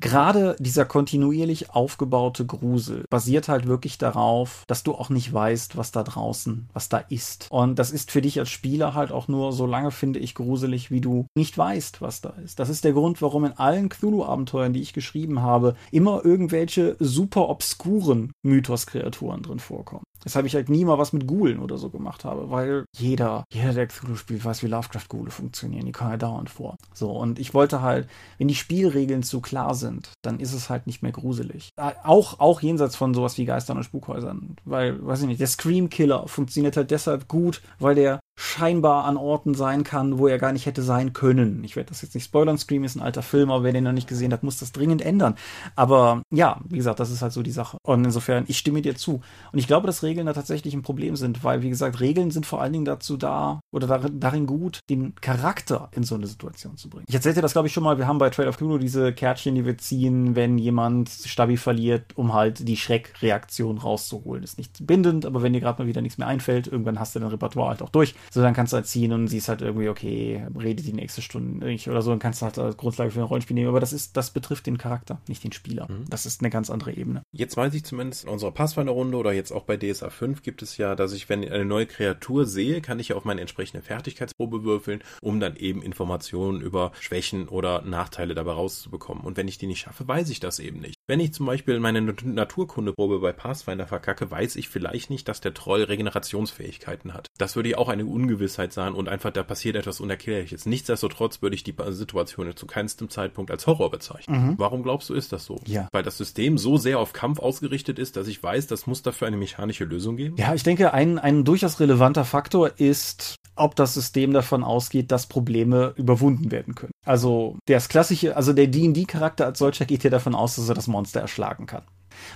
Gerade 0.00 0.56
dieser 0.58 0.84
kontinuierlich 0.84 1.70
aufgebaute 1.70 2.46
Grusel 2.46 3.04
basiert 3.10 3.48
halt 3.48 3.66
wirklich 3.66 3.98
darauf, 3.98 4.64
dass 4.66 4.82
du 4.82 4.94
auch 4.94 5.10
nicht 5.10 5.32
weißt, 5.32 5.76
was 5.76 5.92
da 5.92 6.02
draußen, 6.02 6.68
was 6.72 6.87
da 6.88 6.98
ist. 6.98 7.48
Und 7.50 7.78
das 7.78 7.90
ist 7.90 8.10
für 8.10 8.22
dich 8.22 8.38
als 8.38 8.50
Spieler 8.50 8.94
halt 8.94 9.12
auch 9.12 9.28
nur 9.28 9.52
so 9.52 9.66
lange, 9.66 9.90
finde 9.90 10.18
ich, 10.18 10.34
gruselig, 10.34 10.90
wie 10.90 11.00
du 11.00 11.26
nicht 11.34 11.56
weißt, 11.56 12.00
was 12.00 12.20
da 12.20 12.30
ist. 12.44 12.58
Das 12.58 12.68
ist 12.68 12.84
der 12.84 12.92
Grund, 12.92 13.22
warum 13.22 13.44
in 13.44 13.52
allen 13.52 13.88
Cthulhu-Abenteuern, 13.88 14.72
die 14.72 14.82
ich 14.82 14.92
geschrieben 14.92 15.42
habe, 15.42 15.76
immer 15.90 16.24
irgendwelche 16.24 16.96
super 16.98 17.48
obskuren 17.48 18.32
Mythos-Kreaturen 18.42 19.42
drin 19.42 19.60
vorkommen. 19.60 20.04
Weshalb 20.24 20.46
ich 20.46 20.54
halt 20.54 20.68
nie 20.68 20.84
mal 20.84 20.98
was 20.98 21.12
mit 21.12 21.26
Ghoulen 21.26 21.60
oder 21.60 21.78
so 21.78 21.90
gemacht 21.90 22.24
habe, 22.24 22.50
weil 22.50 22.84
jeder, 22.96 23.44
jeder, 23.52 23.72
der 23.72 23.86
Cthulhu 23.86 24.16
spielt, 24.16 24.44
weiß, 24.44 24.62
wie 24.62 24.68
Lovecraft-Ghule 24.68 25.30
funktionieren. 25.30 25.86
Die 25.86 25.92
kommen 25.92 26.10
ja 26.10 26.16
dauernd 26.16 26.50
vor. 26.50 26.76
So, 26.92 27.10
und 27.10 27.38
ich 27.38 27.54
wollte 27.54 27.82
halt, 27.82 28.08
wenn 28.38 28.48
die 28.48 28.54
Spielregeln 28.54 29.22
zu 29.22 29.40
klar 29.40 29.74
sind, 29.74 30.10
dann 30.22 30.40
ist 30.40 30.52
es 30.52 30.70
halt 30.70 30.86
nicht 30.86 31.02
mehr 31.02 31.12
gruselig. 31.12 31.70
Äh, 31.76 31.92
auch, 32.04 32.40
auch 32.40 32.60
jenseits 32.60 32.96
von 32.96 33.14
sowas 33.14 33.38
wie 33.38 33.44
Geistern 33.44 33.76
und 33.76 33.84
Spukhäusern. 33.84 34.56
Weil, 34.64 35.04
weiß 35.04 35.22
ich 35.22 35.28
nicht, 35.28 35.40
der 35.40 35.46
Scream-Killer 35.46 36.26
funktioniert 36.28 36.76
halt 36.76 36.90
deshalb 36.90 37.28
gut, 37.28 37.62
weil 37.78 37.94
der 37.94 38.20
scheinbar 38.40 39.04
an 39.04 39.16
Orten 39.16 39.54
sein 39.54 39.82
kann, 39.82 40.16
wo 40.18 40.28
er 40.28 40.38
gar 40.38 40.52
nicht 40.52 40.64
hätte 40.64 40.82
sein 40.82 41.12
können. 41.12 41.64
Ich 41.64 41.74
werde 41.74 41.88
das 41.88 42.02
jetzt 42.02 42.14
nicht 42.14 42.22
spoilern, 42.22 42.56
Scream 42.56 42.84
ist 42.84 42.94
ein 42.94 43.02
alter 43.02 43.22
Film, 43.22 43.50
aber 43.50 43.64
wer 43.64 43.72
den 43.72 43.82
noch 43.82 43.92
nicht 43.92 44.06
gesehen 44.06 44.32
hat, 44.32 44.44
muss 44.44 44.58
das 44.58 44.70
dringend 44.70 45.02
ändern. 45.02 45.34
Aber 45.74 46.22
ja, 46.32 46.60
wie 46.68 46.76
gesagt, 46.76 47.00
das 47.00 47.10
ist 47.10 47.20
halt 47.20 47.32
so 47.32 47.42
die 47.42 47.50
Sache. 47.50 47.78
Und 47.82 48.04
insofern, 48.04 48.44
ich 48.46 48.56
stimme 48.56 48.80
dir 48.80 48.94
zu. 48.94 49.22
Und 49.50 49.58
ich 49.58 49.66
glaube, 49.66 49.88
dass 49.88 50.04
Regeln 50.04 50.26
da 50.26 50.34
tatsächlich 50.34 50.72
ein 50.72 50.82
Problem 50.82 51.16
sind, 51.16 51.42
weil, 51.42 51.62
wie 51.62 51.68
gesagt, 51.68 51.98
Regeln 51.98 52.30
sind 52.30 52.46
vor 52.46 52.62
allen 52.62 52.72
Dingen 52.72 52.84
dazu 52.84 53.16
da 53.16 53.58
oder 53.72 53.88
darin, 53.88 54.20
darin 54.20 54.46
gut, 54.46 54.78
den 54.88 55.16
Charakter 55.16 55.88
in 55.90 56.04
so 56.04 56.14
eine 56.14 56.28
Situation 56.28 56.76
zu 56.76 56.88
bringen. 56.88 57.06
Ich 57.08 57.14
erzählte 57.16 57.40
das, 57.40 57.54
glaube 57.54 57.66
ich, 57.66 57.74
schon 57.74 57.82
mal. 57.82 57.98
Wir 57.98 58.06
haben 58.06 58.18
bei 58.18 58.30
Trail 58.30 58.46
of 58.46 58.56
Cthulhu 58.56 58.78
diese 58.78 59.12
Kärtchen, 59.12 59.56
die 59.56 59.66
wir 59.66 59.78
ziehen, 59.78 60.36
wenn 60.36 60.58
jemand 60.58 61.10
Stabi 61.10 61.56
verliert, 61.56 62.16
um 62.16 62.34
halt 62.34 62.68
die 62.68 62.76
Schreckreaktion 62.76 63.78
rauszuholen. 63.78 64.44
Ist 64.44 64.58
nicht 64.58 64.86
bindend, 64.86 65.26
aber 65.26 65.42
wenn 65.42 65.54
dir 65.54 65.60
gerade 65.60 65.82
mal 65.82 65.88
wieder 65.88 66.02
nichts 66.02 66.18
mehr 66.18 66.28
einfällt, 66.28 66.68
irgendwann 66.68 67.00
hast 67.00 67.16
du 67.16 67.18
dein 67.18 67.30
Repertoire 67.30 67.70
halt 67.70 67.82
auch 67.82 67.88
durch. 67.88 68.14
So, 68.32 68.42
dann 68.42 68.54
kannst 68.54 68.72
du 68.72 68.76
halt 68.76 68.86
ziehen 68.86 69.12
und 69.12 69.28
siehst 69.28 69.48
halt 69.48 69.62
irgendwie, 69.62 69.88
okay, 69.88 70.46
redet 70.58 70.86
die 70.86 70.92
nächste 70.92 71.22
Stunde 71.22 71.66
nicht 71.66 71.88
oder 71.88 72.02
so, 72.02 72.10
dann 72.10 72.18
kannst 72.18 72.42
du 72.42 72.46
halt 72.46 72.58
als 72.58 72.76
Grundlage 72.76 73.10
für 73.10 73.20
ein 73.20 73.26
Rollenspiel 73.26 73.54
nehmen. 73.54 73.68
Aber 73.68 73.80
das 73.80 73.92
ist, 73.92 74.16
das 74.16 74.30
betrifft 74.30 74.66
den 74.66 74.78
Charakter, 74.78 75.20
nicht 75.28 75.44
den 75.44 75.52
Spieler. 75.52 75.88
Mhm. 75.90 76.04
Das 76.08 76.26
ist 76.26 76.40
eine 76.40 76.50
ganz 76.50 76.70
andere 76.70 76.92
Ebene. 76.92 77.22
Jetzt 77.32 77.56
weiß 77.56 77.74
ich 77.74 77.84
zumindest 77.84 78.24
in 78.24 78.30
unserer 78.30 78.52
Pathfinder-Runde 78.52 79.16
oder 79.16 79.32
jetzt 79.32 79.52
auch 79.52 79.64
bei 79.64 79.76
DSA 79.76 80.10
5 80.10 80.42
gibt 80.42 80.62
es 80.62 80.76
ja, 80.76 80.94
dass 80.94 81.12
ich, 81.12 81.28
wenn 81.28 81.42
ich 81.42 81.52
eine 81.52 81.64
neue 81.64 81.86
Kreatur 81.86 82.46
sehe, 82.46 82.80
kann 82.80 83.00
ich 83.00 83.08
ja 83.08 83.16
auf 83.16 83.24
meine 83.24 83.40
entsprechende 83.40 83.82
Fertigkeitsprobe 83.82 84.64
würfeln, 84.64 85.02
um 85.20 85.40
dann 85.40 85.56
eben 85.56 85.82
Informationen 85.82 86.60
über 86.60 86.92
Schwächen 87.00 87.48
oder 87.48 87.82
Nachteile 87.82 88.34
dabei 88.34 88.52
rauszubekommen. 88.52 89.24
Und 89.24 89.36
wenn 89.36 89.48
ich 89.48 89.58
die 89.58 89.66
nicht 89.66 89.80
schaffe, 89.80 90.06
weiß 90.06 90.30
ich 90.30 90.40
das 90.40 90.58
eben 90.58 90.80
nicht. 90.80 90.96
Wenn 91.06 91.20
ich 91.20 91.32
zum 91.32 91.46
Beispiel 91.46 91.80
meine 91.80 92.02
Naturkundeprobe 92.02 93.20
bei 93.20 93.32
Pathfinder 93.32 93.86
verkacke, 93.86 94.30
weiß 94.30 94.56
ich 94.56 94.68
vielleicht 94.68 95.10
nicht, 95.10 95.28
dass 95.28 95.40
der 95.40 95.54
Troll 95.54 95.82
Regenerationsfähigkeiten 95.82 97.14
hat. 97.14 97.28
Das 97.38 97.56
würde 97.56 97.70
ja 97.70 97.78
auch 97.78 97.88
eine 97.88 98.04
Ungewissheit 98.18 98.72
sein 98.72 98.94
und 98.94 99.08
einfach 99.08 99.30
da 99.30 99.42
passiert 99.42 99.76
etwas 99.76 100.00
Unerklärliches. 100.00 100.66
Nichtsdestotrotz 100.66 101.40
würde 101.40 101.54
ich 101.54 101.62
die 101.62 101.74
Situation 101.90 102.54
zu 102.56 102.66
keinstem 102.66 103.10
Zeitpunkt 103.10 103.50
als 103.50 103.66
Horror 103.66 103.90
bezeichnen. 103.90 104.48
Mhm. 104.48 104.54
Warum 104.58 104.82
glaubst 104.82 105.08
du, 105.08 105.14
ist 105.14 105.32
das 105.32 105.44
so? 105.44 105.60
Ja. 105.66 105.88
Weil 105.92 106.02
das 106.02 106.18
System 106.18 106.58
so 106.58 106.76
sehr 106.76 106.98
auf 106.98 107.12
Kampf 107.12 107.38
ausgerichtet 107.38 107.98
ist, 107.98 108.16
dass 108.16 108.26
ich 108.26 108.42
weiß, 108.42 108.66
das 108.66 108.86
muss 108.86 109.02
dafür 109.02 109.28
eine 109.28 109.36
mechanische 109.36 109.84
Lösung 109.84 110.16
geben? 110.16 110.36
Ja, 110.36 110.54
ich 110.54 110.62
denke, 110.62 110.92
ein, 110.92 111.18
ein 111.18 111.44
durchaus 111.44 111.78
relevanter 111.78 112.24
Faktor 112.24 112.72
ist, 112.78 113.36
ob 113.54 113.76
das 113.76 113.94
System 113.94 114.32
davon 114.32 114.64
ausgeht, 114.64 115.12
dass 115.12 115.26
Probleme 115.26 115.92
überwunden 115.96 116.50
werden 116.50 116.74
können. 116.74 116.92
Also 117.04 117.56
das 117.66 117.88
klassische, 117.88 118.36
also 118.36 118.52
der 118.52 118.66
D&D-Charakter 118.66 119.46
als 119.46 119.58
solcher 119.58 119.84
geht 119.84 120.04
ja 120.04 120.10
davon 120.10 120.34
aus, 120.34 120.56
dass 120.56 120.68
er 120.68 120.74
das 120.74 120.86
Monster 120.86 121.20
erschlagen 121.20 121.66
kann. 121.66 121.82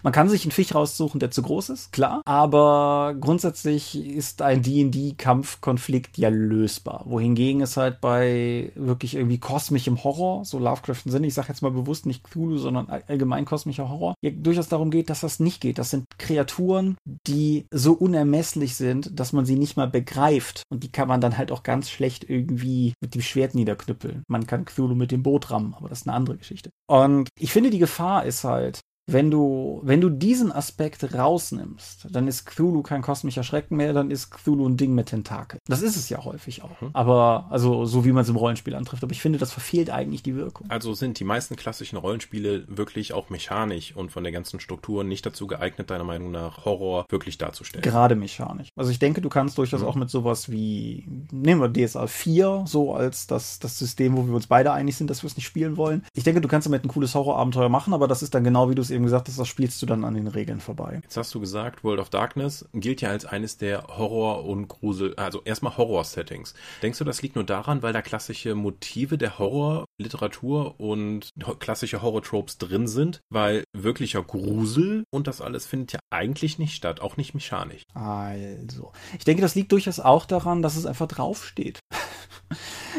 Man 0.03 0.12
kann 0.12 0.28
sich 0.28 0.45
einen 0.45 0.53
Fisch 0.53 0.74
raussuchen, 0.74 1.20
der 1.20 1.30
zu 1.30 1.43
groß 1.43 1.70
ist, 1.70 1.93
klar. 1.93 2.22
Aber 2.24 3.14
grundsätzlich 3.20 3.99
ist 3.99 4.43
ein 4.43 4.62
D&D-Kampfkonflikt 4.62 6.18
ja 6.18 6.28
lösbar. 6.28 7.05
Wohingegen 7.07 7.61
es 7.61 7.76
halt 7.76 8.01
bei 8.01 8.72
wirklich 8.74 9.14
irgendwie 9.14 9.39
kosmischem 9.39 10.03
Horror, 10.05 10.45
so 10.45 10.59
Lovecraft 10.59 11.03
Sinne, 11.05 11.26
ich 11.26 11.35
sage 11.35 11.49
jetzt 11.49 11.62
mal 11.62 11.70
bewusst 11.70 12.07
nicht 12.07 12.24
Cthulhu, 12.24 12.59
sondern 12.59 12.89
allgemein 12.89 13.45
kosmischer 13.45 13.89
Horror, 13.89 14.14
ja, 14.22 14.30
durchaus 14.30 14.68
darum 14.68 14.91
geht, 14.91 15.11
dass 15.11 15.20
das 15.20 15.41
nicht 15.41 15.61
geht. 15.61 15.78
Das 15.78 15.91
sind 15.91 16.07
Kreaturen, 16.18 16.97
die 17.26 17.66
so 17.70 17.93
unermesslich 17.93 18.76
sind, 18.76 19.18
dass 19.18 19.33
man 19.33 19.45
sie 19.45 19.57
nicht 19.57 19.76
mal 19.76 19.89
begreift. 19.89 20.62
Und 20.70 20.83
die 20.83 20.93
kann 20.93 21.09
man 21.09 21.20
dann 21.20 21.39
halt 21.39 21.53
auch 21.53 21.62
ganz 21.62 21.91
schlecht 21.91 22.28
irgendwie 22.28 22.95
mit 23.01 23.14
dem 23.14 23.22
Schwert 23.22 23.55
niederknüppeln. 23.55 24.22
Man 24.28 24.47
kann 24.47 24.64
Cthulhu 24.64 24.95
mit 24.95 25.11
dem 25.11 25.22
Boot 25.22 25.51
rammen, 25.51 25.74
aber 25.74 25.89
das 25.89 26.01
ist 26.01 26.09
eine 26.09 26.16
andere 26.16 26.37
Geschichte. 26.37 26.70
Und 26.89 27.28
ich 27.39 27.53
finde, 27.53 27.70
die 27.70 27.78
Gefahr 27.78 28.24
ist 28.24 28.45
halt, 28.45 28.80
wenn 29.07 29.30
du, 29.30 29.80
wenn 29.82 30.00
du 30.00 30.09
diesen 30.11 30.53
Aspekt 30.53 31.14
rausnimmst, 31.14 32.09
dann 32.11 32.28
ist 32.28 32.46
Cthulhu 32.46 32.82
kein 32.82 33.03
kosmischer 33.03 33.42
Schrecken 33.42 33.76
mehr, 33.76 33.92
dann 33.92 34.11
ist 34.11 34.30
Cthulhu 34.30 34.68
ein 34.68 34.76
Ding 34.76 34.94
mit 34.94 35.07
Tentakel. 35.07 35.59
Das 35.66 35.82
ist 35.82 35.96
es 35.96 36.09
ja 36.09 36.24
häufig 36.24 36.62
auch. 36.62 36.80
Mhm. 36.80 36.90
Aber, 36.92 37.46
also, 37.50 37.84
so 37.84 38.05
wie 38.05 38.12
man 38.12 38.22
es 38.22 38.28
im 38.28 38.36
Rollenspiel 38.36 38.74
antrifft. 38.74 39.03
Aber 39.03 39.12
ich 39.12 39.20
finde, 39.20 39.38
das 39.38 39.53
verfehlt 39.53 39.90
eigentlich 39.90 40.22
die 40.22 40.36
Wirkung. 40.36 40.70
Also 40.70 40.94
sind 40.94 41.18
die 41.18 41.24
meisten 41.24 41.57
klassischen 41.57 41.96
Rollenspiele 41.96 42.64
wirklich 42.68 43.12
auch 43.12 43.28
mechanisch 43.28 43.94
und 43.96 44.12
von 44.12 44.22
der 44.22 44.32
ganzen 44.32 44.61
Struktur 44.61 45.03
nicht 45.03 45.26
dazu 45.26 45.46
geeignet, 45.46 45.90
deiner 45.90 46.05
Meinung 46.05 46.30
nach, 46.30 46.64
Horror 46.64 47.07
wirklich 47.09 47.38
darzustellen? 47.38 47.82
Gerade 47.82 48.14
mechanisch. 48.14 48.68
Also 48.76 48.90
ich 48.90 49.00
denke, 49.00 49.20
du 49.20 49.28
kannst 49.28 49.59
durchaus 49.59 49.80
mhm. 49.80 49.86
auch 49.86 49.96
mit 49.96 50.11
sowas 50.11 50.50
wie, 50.50 51.09
nehmen 51.32 51.61
wir 51.61 51.72
DSA 51.72 52.07
4, 52.07 52.64
so 52.66 52.94
als 52.94 53.26
das, 53.26 53.59
das 53.59 53.78
System, 53.78 54.16
wo 54.16 54.26
wir 54.26 54.34
uns 54.34 54.46
beide 54.46 54.72
einig 54.72 54.96
sind, 54.96 55.11
dass 55.11 55.22
wir 55.24 55.26
es 55.26 55.36
nicht 55.36 55.46
spielen 55.46 55.76
wollen. 55.76 56.05
Ich 56.14 56.22
denke, 56.22 56.40
du 56.40 56.48
kannst 56.48 56.66
damit 56.66 56.84
ein 56.84 56.88
cooles 56.88 57.14
Horrorabenteuer 57.14 57.68
machen, 57.68 57.94
aber 57.94 58.07
das 58.07 58.22
ist 58.22 58.34
dann 58.34 58.44
genau 58.44 58.70
wie 58.70 58.74
du 58.76 58.82
es 58.82 58.91
eben 58.93 59.05
gesagt 59.05 59.28
hast, 59.28 59.38
das 59.38 59.49
spielst 59.49 59.80
du 59.82 59.86
dann 59.86 60.05
an 60.05 60.14
den 60.14 60.26
Regeln 60.28 60.61
vorbei. 60.61 61.01
Jetzt 61.03 61.16
hast 61.16 61.34
du 61.34 61.40
gesagt, 61.40 61.82
World 61.84 62.01
of 62.01 62.11
Darkness 62.11 62.68
gilt 62.72 63.01
ja 63.01 63.11
als 63.11 63.24
eines 63.24 63.57
der 63.57 63.84
Horror- 63.88 64.45
und 64.45 64.68
Grusel, 64.68 65.14
also 65.16 65.43
erstmal 65.45 65.76
Horror-Settings. 65.76 66.55
Denkst 66.82 66.99
du, 66.99 67.05
das 67.05 67.22
liegt 67.22 67.34
nur 67.34 67.45
daran, 67.45 67.82
weil 67.82 67.93
da 67.93 68.03
klassische 68.03 68.55
Motive 68.55 69.18
der 69.18 69.38
Horror-Literatur 69.38 70.78
und 70.80 71.30
klassische 71.59 72.03
Horror-Tropes 72.03 72.59
drin 72.59 72.86
sind? 72.86 73.20
Weil 73.30 73.64
wirklicher 73.72 74.22
Grusel 74.22 75.05
und 75.11 75.26
das 75.26 75.40
alles 75.40 75.66
findet 75.66 75.93
ja 75.93 76.01
eigentlich 76.11 76.59
nicht 76.59 76.74
statt, 76.74 77.01
auch 77.01 77.16
nicht 77.16 77.34
mechanisch. 77.34 77.82
Also, 77.95 78.93
ich 79.18 79.24
denke, 79.24 79.43
das 79.43 79.55
liegt 79.55 79.72
durchaus 79.72 80.01
auch 80.01 80.26
daran, 80.26 80.62
dass 80.62 80.76
es 80.76 80.86
einfach 80.86 81.09
draufsteht. 81.09 81.80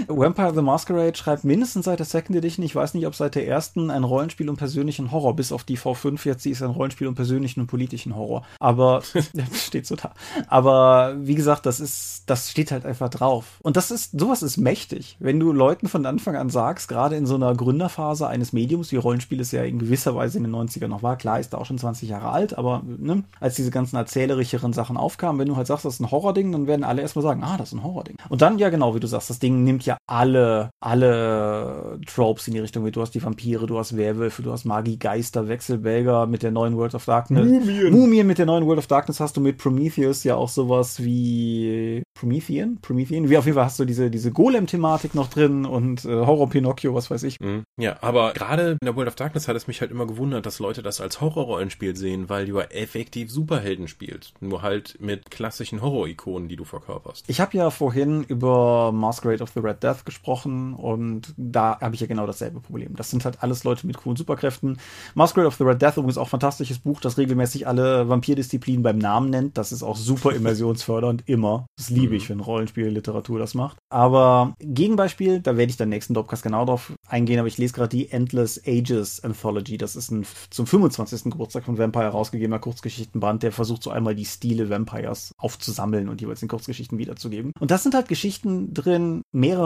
Vampire 0.08 0.54
the 0.54 0.62
Masquerade 0.62 1.16
schreibt 1.16 1.44
mindestens 1.44 1.86
seit 1.86 2.00
der 2.00 2.06
Second 2.06 2.38
Edition, 2.38 2.66
ich 2.66 2.76
weiß 2.76 2.94
nicht, 2.94 3.08
ob 3.08 3.16
seit 3.16 3.36
der 3.36 3.48
ersten, 3.48 3.90
ein 3.90 4.04
Rollenspiel 4.04 4.50
und 4.50 4.58
persönlichen 4.58 5.12
Horror, 5.12 5.36
bis 5.36 5.52
auf 5.52 5.64
die 5.64 5.78
V5 5.78 6.26
jetzt, 6.26 6.46
die 6.46 6.52
ist 6.52 6.62
ein 6.62 6.72
Rollenspiel 6.72 7.08
und 7.08 7.16
persönlichen 7.16 7.62
und 7.62 7.68
politischen 7.68 8.16
Horror. 8.16 8.44
Aber, 8.60 9.02
steht 9.54 9.88
so 9.88 9.96
da. 9.96 10.14
Aber, 10.48 11.16
wie 11.20 11.36
gesagt, 11.36 11.66
das 11.66 11.80
ist, 11.80 12.24
das 12.26 12.50
steht 12.50 12.72
halt 12.72 12.86
einfach 12.86 13.10
drauf. 13.10 13.60
Und 13.62 13.78
das 13.78 13.92
ist, 13.92 14.20
sowas 14.20 14.44
ist 14.44 14.58
mächtig. 14.58 15.18
Wenn 15.20 15.40
du 15.40 15.52
Leuten 15.52 15.88
von 15.88 16.06
Anfang 16.06 16.36
an 16.36 16.50
sagst, 16.50 16.88
gerade 16.88 17.16
in 17.16 17.26
so 17.26 17.36
einer 17.36 17.54
Gründerphase 17.56 18.28
eines 18.28 18.54
Mediums, 18.54 18.92
wie 18.92 18.98
Rollenspiel 18.98 19.40
es 19.40 19.52
ja 19.52 19.64
in 19.64 19.80
gewisser 19.80 20.16
Weise 20.16 20.38
in 20.38 20.44
den 20.44 20.56
90ern 20.56 20.88
noch 20.88 21.04
war, 21.04 21.18
klar 21.18 21.40
ist 21.40 21.54
da 21.54 21.58
auch 21.58 21.66
schon 21.66 21.78
20 21.78 22.10
Jahre 22.10 22.30
alt, 22.30 22.58
aber, 22.58 22.82
ne, 22.86 23.24
als 23.40 23.56
diese 23.56 23.72
ganzen 23.72 23.96
erzählerischeren 23.96 24.74
Sachen 24.74 24.98
aufkamen, 24.98 25.40
wenn 25.40 25.48
du 25.48 25.56
halt 25.56 25.68
sagst, 25.68 25.86
das 25.86 25.96
ist 25.96 26.00
ein 26.00 26.12
Horrording, 26.12 26.52
dann 26.52 26.68
werden 26.68 26.84
alle 26.84 27.02
erstmal 27.02 27.24
sagen, 27.24 27.44
ah, 27.44 27.58
das 27.58 27.70
ist 27.70 27.74
ein 27.74 27.84
Horrording. 27.84 28.18
Und 28.30 28.42
dann, 28.42 28.58
ja 28.58 28.70
genau, 28.70 28.96
wie 28.96 29.00
du 29.00 29.08
sagst, 29.08 29.30
das 29.30 29.40
Ding 29.40 29.64
nimmt 29.64 29.83
ja 29.86 29.98
alle, 30.08 30.70
alle 30.80 32.00
Tropes 32.06 32.48
in 32.48 32.54
die 32.54 32.60
Richtung. 32.60 32.90
Du 32.92 33.02
hast 33.02 33.12
die 33.12 33.24
Vampire, 33.24 33.66
du 33.66 33.78
hast 33.78 33.98
Werwölfe, 33.98 34.42
du 34.42 34.52
hast 34.52 34.66
Magie, 34.66 34.98
Geister, 34.98 35.48
Wechselbälger 35.48 36.28
mit 36.28 36.44
der 36.44 36.52
neuen 36.52 36.78
World 36.78 36.96
of 36.96 37.06
Darkness. 37.06 37.48
Mumien. 37.48 37.92
Mumien 37.92 38.28
mit 38.28 38.38
der 38.38 38.46
neuen 38.46 38.66
World 38.66 38.80
of 38.80 38.88
Darkness 38.88 39.20
hast 39.20 39.38
du 39.38 39.42
mit 39.42 39.58
Prometheus 39.58 40.24
ja 40.24 40.36
auch 40.36 40.50
sowas 40.50 41.04
wie 41.04 42.04
Promethean? 42.14 42.78
Promethean? 42.82 43.30
Wie 43.30 43.38
auf 43.38 43.46
jeden 43.46 43.56
Fall 43.56 43.66
hast 43.66 43.80
du 43.80 43.86
diese, 43.86 44.10
diese 44.10 44.32
Golem-Thematik 44.32 45.16
noch 45.16 45.30
drin 45.30 45.66
und 45.66 46.06
äh, 46.06 46.26
Horror 46.26 46.50
Pinocchio, 46.50 46.94
was 46.94 47.10
weiß 47.10 47.24
ich. 47.24 47.40
Mhm. 47.40 47.64
Ja, 47.80 47.98
aber 48.02 48.34
gerade 48.34 48.72
in 48.72 48.86
der 48.86 48.96
World 48.96 49.08
of 49.08 49.16
Darkness 49.16 49.48
hat 49.48 49.56
es 49.56 49.68
mich 49.68 49.82
halt 49.82 49.92
immer 49.92 50.06
gewundert, 50.06 50.46
dass 50.46 50.60
Leute 50.60 50.84
das 50.84 51.02
als 51.02 51.22
Horrorrollenspiel 51.22 51.96
sehen, 51.96 52.30
weil 52.30 52.46
du 52.46 52.60
ja 52.60 52.66
effektiv 52.66 53.32
Superhelden 53.32 53.88
spielst. 53.88 54.34
Nur 54.42 54.62
halt 54.62 54.98
mit 55.00 55.32
klassischen 55.32 55.82
Horror-Ikonen, 55.82 56.48
die 56.48 56.56
du 56.56 56.66
verkörperst. 56.66 57.26
Ich 57.28 57.42
habe 57.42 57.58
ja 57.58 57.70
vorhin 57.70 58.24
über 58.24 58.92
Masquerade 58.92 59.44
of 59.44 59.52
the 59.52 59.60
Red 59.60 59.73
Death 59.82 60.06
gesprochen 60.06 60.74
und 60.74 61.34
da 61.38 61.80
habe 61.80 61.96
ich 61.96 62.02
ja 62.02 62.08
genau 62.08 62.28
dasselbe 62.28 62.60
Problem. 62.60 62.96
Das 62.96 63.10
sind 63.10 63.26
halt 63.26 63.42
alles 63.42 63.64
Leute 63.64 63.88
mit 63.88 63.98
coolen 63.98 64.18
Superkräften. 64.18 64.78
Masquerade 65.16 65.48
of 65.48 65.56
the 65.56 65.64
Red 65.64 65.82
Death 65.82 65.98
übrigens 65.98 66.18
auch 66.18 66.30
fantastisches 66.30 66.80
Buch, 66.80 67.00
das 67.00 67.18
regelmäßig 67.18 67.68
alle 67.68 68.10
Vampirdisziplinen 68.10 68.84
beim 68.84 68.98
Namen 68.98 69.30
nennt. 69.30 69.58
Das 69.58 69.72
ist 69.72 69.84
auch 69.84 69.96
super 69.96 70.32
immersionsfördernd, 70.36 71.24
immer. 71.26 71.66
Das 71.78 71.90
liebe 71.90 72.16
ich, 72.16 72.30
mhm. 72.30 72.34
wenn 72.34 72.40
Rollenspielliteratur 72.42 73.40
das 73.40 73.54
macht. 73.54 73.78
Aber 73.90 74.54
Gegenbeispiel, 74.60 75.40
da 75.40 75.58
werde 75.58 75.70
ich 75.70 75.78
dann 75.78 75.90
nächsten 75.90 76.14
Dopcast 76.14 76.44
genau 76.44 76.66
drauf 76.66 76.94
eingehen, 77.08 77.40
aber 77.40 77.48
ich 77.48 77.58
lese 77.58 77.74
gerade 77.74 77.90
die 77.90 78.12
Endless 78.12 78.62
Ages 78.66 79.24
Anthology. 79.24 79.78
Das 79.78 79.96
ist 79.96 80.12
ein 80.12 80.26
zum 80.50 80.68
25. 80.68 81.24
Geburtstag 81.26 81.64
von 81.66 81.78
Vampire 81.78 82.08
rausgegebener 82.08 82.60
Kurzgeschichtenband, 82.60 83.44
der 83.44 83.52
versucht 83.52 83.84
so 83.84 83.90
einmal 83.92 84.16
die 84.16 84.26
Stile 84.26 84.70
Vampires 84.70 85.34
aufzusammeln 85.38 86.10
und 86.10 86.22
jeweils 86.22 86.42
in 86.42 86.48
Kurzgeschichten 86.48 86.98
wiederzugeben. 86.98 87.52
Und 87.60 87.72
das 87.72 87.84
sind 87.84 87.96
halt 87.96 88.08
Geschichten 88.08 88.74
drin, 88.74 89.22
mehrere 89.32 89.63